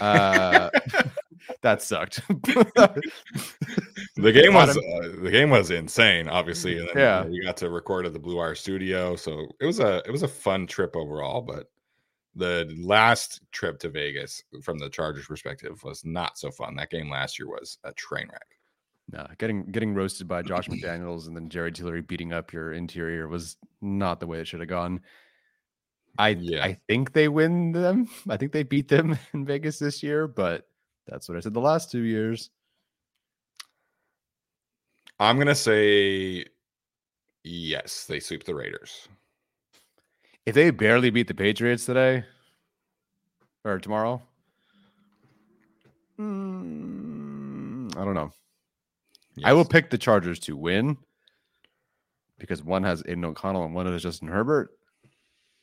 Uh, 0.00 0.70
that 1.62 1.82
sucked. 1.82 2.20
The 4.16 4.32
game 4.32 4.54
was 4.54 4.76
uh, 4.76 5.22
the 5.22 5.30
game 5.30 5.50
was 5.50 5.70
insane, 5.70 6.28
obviously. 6.28 6.78
And 6.78 6.88
then, 6.88 6.96
Yeah. 6.96 7.22
yeah, 7.24 7.28
we 7.28 7.42
got 7.44 7.56
to 7.58 7.70
record 7.70 8.06
at 8.06 8.12
the 8.12 8.18
Blue 8.18 8.36
Wire 8.36 8.54
Studio, 8.54 9.16
so 9.16 9.46
it 9.60 9.66
was 9.66 9.80
a 9.80 10.02
it 10.06 10.10
was 10.10 10.22
a 10.22 10.28
fun 10.28 10.66
trip 10.66 10.94
overall. 10.96 11.40
But 11.40 11.70
the 12.34 12.70
last 12.82 13.40
trip 13.52 13.78
to 13.80 13.88
Vegas, 13.88 14.42
from 14.62 14.78
the 14.78 14.88
Chargers' 14.90 15.26
perspective, 15.26 15.82
was 15.82 16.04
not 16.04 16.38
so 16.38 16.50
fun. 16.50 16.76
That 16.76 16.90
game 16.90 17.10
last 17.10 17.38
year 17.38 17.48
was 17.48 17.78
a 17.84 17.92
train 17.94 18.28
wreck. 18.30 18.46
no, 19.10 19.26
getting 19.38 19.64
getting 19.72 19.94
roasted 19.94 20.28
by 20.28 20.42
Josh 20.42 20.68
McDaniels 20.68 21.26
and 21.26 21.34
then 21.36 21.48
Jerry 21.48 21.72
Tillery 21.72 22.02
beating 22.02 22.32
up 22.32 22.52
your 22.52 22.72
interior 22.74 23.28
was 23.28 23.56
not 23.80 24.20
the 24.20 24.26
way 24.26 24.40
it 24.40 24.46
should 24.46 24.60
have 24.60 24.68
gone. 24.68 25.00
I 26.18 26.30
Yeah. 26.30 26.62
I 26.64 26.78
think 26.86 27.12
they 27.12 27.28
win 27.28 27.72
them. 27.72 28.08
I 28.28 28.36
think 28.36 28.52
they 28.52 28.62
beat 28.62 28.88
them 28.88 29.18
in 29.32 29.46
Vegas 29.46 29.78
this 29.78 30.02
year, 30.02 30.28
but 30.28 30.68
that's 31.06 31.28
what 31.28 31.36
I 31.36 31.40
said 31.40 31.54
the 31.54 31.60
last 31.60 31.90
two 31.90 32.02
years. 32.02 32.50
I'm 35.20 35.38
gonna 35.38 35.54
say 35.54 36.44
yes, 37.44 38.04
they 38.06 38.20
sweep 38.20 38.44
the 38.44 38.54
Raiders. 38.54 39.08
If 40.46 40.54
they 40.54 40.70
barely 40.70 41.10
beat 41.10 41.28
the 41.28 41.34
Patriots 41.34 41.86
today 41.86 42.24
or 43.64 43.78
tomorrow, 43.78 44.20
mm, 46.18 47.96
I 47.96 48.04
don't 48.04 48.14
know. 48.14 48.32
I 49.44 49.52
will 49.52 49.64
pick 49.64 49.88
the 49.90 49.98
Chargers 49.98 50.38
to 50.40 50.56
win 50.56 50.96
because 52.38 52.62
one 52.62 52.82
has 52.82 53.02
Aidan 53.06 53.24
O'Connell 53.24 53.64
and 53.64 53.74
one 53.74 53.86
has 53.86 54.02
Justin 54.02 54.28
Herbert, 54.28 54.70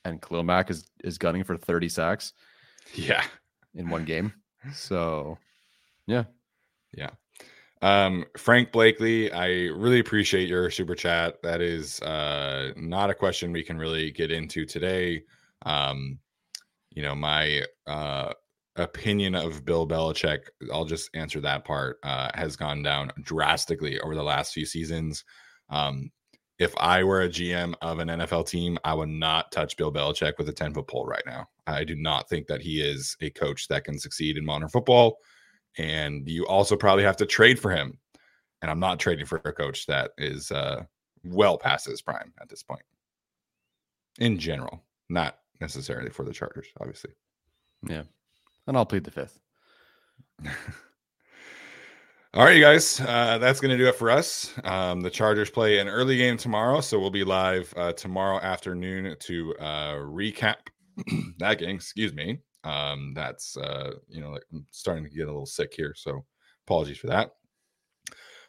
and 0.06 0.22
Khalil 0.22 0.44
Mack 0.44 0.70
is 0.70 0.90
is 1.04 1.18
gunning 1.18 1.44
for 1.44 1.58
30 1.58 1.90
sacks 1.90 2.34
Yeah. 2.96 3.24
in 3.76 3.90
one 3.90 4.06
game. 4.06 4.34
So, 4.74 5.38
yeah, 6.08 6.26
Yeah. 6.94 7.12
Um, 7.82 8.26
Frank 8.38 8.72
Blakely, 8.74 9.32
I 9.32 9.68
really 9.68 10.00
appreciate 10.00 10.50
your 10.50 10.70
super 10.70 10.96
chat. 10.96 11.42
That 11.44 11.62
is 11.62 12.02
uh 12.02 12.74
not 12.76 13.10
a 13.10 13.16
question 13.16 13.54
we 13.54 13.64
can 13.64 13.78
really 13.78 14.12
get 14.12 14.32
into 14.32 14.66
today. 14.66 15.24
Um, 15.66 16.20
you 16.92 17.04
know, 17.04 17.16
my 17.16 17.64
uh 17.88 18.34
opinion 18.76 19.36
of 19.36 19.66
Bill 19.66 19.88
Belichick, 19.88 20.40
I'll 20.74 20.86
just 20.86 21.10
answer 21.14 21.42
that 21.42 21.66
part, 21.66 22.00
uh, 22.04 22.30
has 22.34 22.56
gone 22.56 22.84
down 22.84 23.12
drastically 23.22 24.00
over 24.02 24.16
the 24.16 24.24
last 24.24 24.54
few 24.54 24.66
seasons. 24.66 25.26
Um, 25.70 26.12
if 26.60 26.74
I 26.78 27.04
were 27.04 27.22
a 27.22 27.30
GM 27.30 27.74
of 27.82 28.00
an 28.00 28.10
NFL 28.10 28.48
team, 28.48 28.78
I 28.84 28.94
would 28.94 29.10
not 29.10 29.52
touch 29.52 29.78
Bill 29.78 29.92
Belichick 29.92 30.34
with 30.38 30.50
a 30.50 30.54
10 30.54 30.74
foot 30.74 30.88
pole 30.88 31.06
right 31.06 31.24
now. 31.26 31.48
I 31.66 31.86
do 31.86 31.96
not 31.96 32.30
think 32.30 32.48
that 32.48 32.62
he 32.62 32.82
is 32.82 33.16
a 33.22 33.30
coach 33.30 33.68
that 33.70 33.86
can 33.86 33.98
succeed 33.98 34.38
in 34.38 34.46
modern 34.46 34.70
football. 34.70 35.18
And 35.78 36.28
you 36.28 36.46
also 36.48 36.76
probably 36.76 37.04
have 37.04 37.18
to 37.18 37.26
trade 37.26 37.60
for 37.60 37.72
him. 37.72 37.98
And 38.62 38.70
I'm 38.70 38.80
not 38.80 39.00
trading 39.00 39.26
for 39.26 39.42
a 39.46 39.54
coach 39.54 39.86
that 39.86 40.12
is 40.18 40.52
uh, 40.52 40.84
well 41.24 41.58
past 41.58 41.86
his 41.86 42.02
prime 42.02 42.34
at 42.42 42.50
this 42.50 42.62
point 42.62 42.82
in 44.20 44.38
general, 44.38 44.84
not 45.10 45.38
necessarily 45.62 46.10
for 46.10 46.24
the 46.26 46.34
Chargers, 46.34 46.68
obviously. 46.80 47.12
Yeah. 47.88 48.04
And 48.68 48.78
I'll 48.78 48.86
plead 48.86 49.06
the 49.06 49.12
fifth. 49.12 49.40
All 52.36 52.46
right, 52.46 52.56
you 52.56 52.62
guys, 52.62 53.00
uh, 53.00 53.40
that's 53.40 53.60
going 53.60 53.72
to 53.72 53.78
do 53.78 53.88
it 53.88 53.96
for 53.96 54.12
us. 54.12 54.54
Um, 54.64 55.02
the 55.02 55.10
Chargers 55.10 55.50
play 55.50 55.80
an 55.80 55.88
early 55.88 56.16
game 56.16 56.38
tomorrow, 56.38 56.80
so 56.80 57.00
we'll 57.00 57.10
be 57.10 57.24
live 57.24 57.74
uh, 57.76 57.94
tomorrow 57.94 58.40
afternoon 58.40 59.16
to 59.22 59.56
uh, 59.60 59.96
recap 59.96 60.58
that 61.40 61.58
game. 61.58 61.76
Excuse 61.76 62.14
me. 62.14 62.38
Um, 62.64 63.14
that's 63.16 63.58
uh, 63.58 63.94
you 64.08 64.22
know, 64.22 64.30
like, 64.30 64.44
I'm 64.54 64.64
starting 64.70 65.06
to 65.06 65.10
get 65.10 65.24
a 65.24 65.32
little 65.32 65.48
sick 65.48 65.74
here, 65.76 65.96
so 65.98 66.24
apologies 66.68 67.00
for 67.00 67.08
that. 67.08 67.32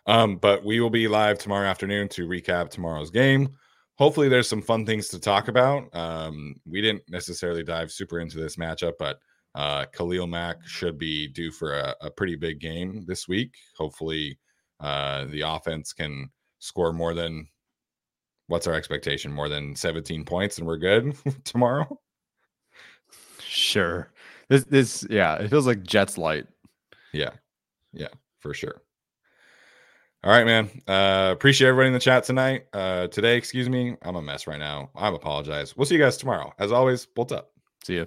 Um, 0.05 0.37
but 0.37 0.63
we 0.63 0.81
will 0.81 0.91
be 0.91 1.09
live 1.09 1.39
tomorrow 1.39 1.67
afternoon 1.67 2.09
to 2.09 2.29
recap 2.29 2.69
tomorrow's 2.69 3.11
game. 3.11 3.49
Hopefully, 3.97 4.29
there's 4.29 4.49
some 4.49 4.61
fun 4.61 4.85
things 4.85 5.09
to 5.09 5.19
talk 5.19 5.49
about. 5.49 5.85
Um, 5.97 6.57
we 6.67 6.83
didn't 6.83 7.05
necessarily 7.09 7.63
dive 7.63 7.91
super 7.91 8.21
into 8.21 8.37
this 8.37 8.57
matchup, 8.57 8.95
but 8.99 9.21
uh, 9.55 9.87
Khalil 9.87 10.27
Mack 10.27 10.67
should 10.67 10.99
be 10.99 11.29
due 11.29 11.51
for 11.51 11.75
a, 11.75 11.95
a 12.03 12.11
pretty 12.11 12.37
big 12.37 12.61
game 12.61 13.05
this 13.07 13.27
week. 13.27 13.55
Hopefully, 13.77 14.39
uh, 14.79 15.25
the 15.27 15.43
offense 15.43 15.93
can 15.93 16.31
score 16.59 16.93
more 16.93 17.15
than 17.15 17.49
what's 18.47 18.67
our 18.67 18.75
expectation? 18.75 19.33
More 19.33 19.49
than 19.49 19.75
17 19.75 20.25
points, 20.25 20.59
and 20.59 20.67
we're 20.67 20.79
good 20.79 21.15
tomorrow. 21.45 21.99
Sure. 23.41 24.13
This 24.49 24.65
this 24.65 25.07
yeah, 25.09 25.37
it 25.37 25.49
feels 25.49 25.67
like 25.67 25.83
Jets 25.83 26.19
light. 26.19 26.47
Yeah, 27.13 27.31
yeah, 27.93 28.09
for 28.41 28.53
sure. 28.53 28.83
All 30.23 30.31
right, 30.31 30.45
man. 30.45 30.69
Uh, 30.87 31.31
appreciate 31.33 31.69
everybody 31.69 31.87
in 31.87 31.95
the 31.95 32.01
chat 32.01 32.25
tonight. 32.25 32.67
Uh, 32.73 33.07
today, 33.07 33.37
excuse 33.37 33.71
me. 33.71 33.97
I'm 34.03 34.17
a 34.17 34.23
mess 34.23 34.47
right 34.47 34.59
now. 34.59 34.91
I 34.95 35.09
apologize. 35.09 35.77
We'll 35.77 35.87
see 35.87 35.95
you 35.95 36.01
guys 36.01 36.19
tomorrow. 36.19 36.53
As 36.59 36.73
always, 36.73 37.07
bolt 37.07 37.33
up. 37.33 37.53
See 37.85 37.95
you. 37.95 38.07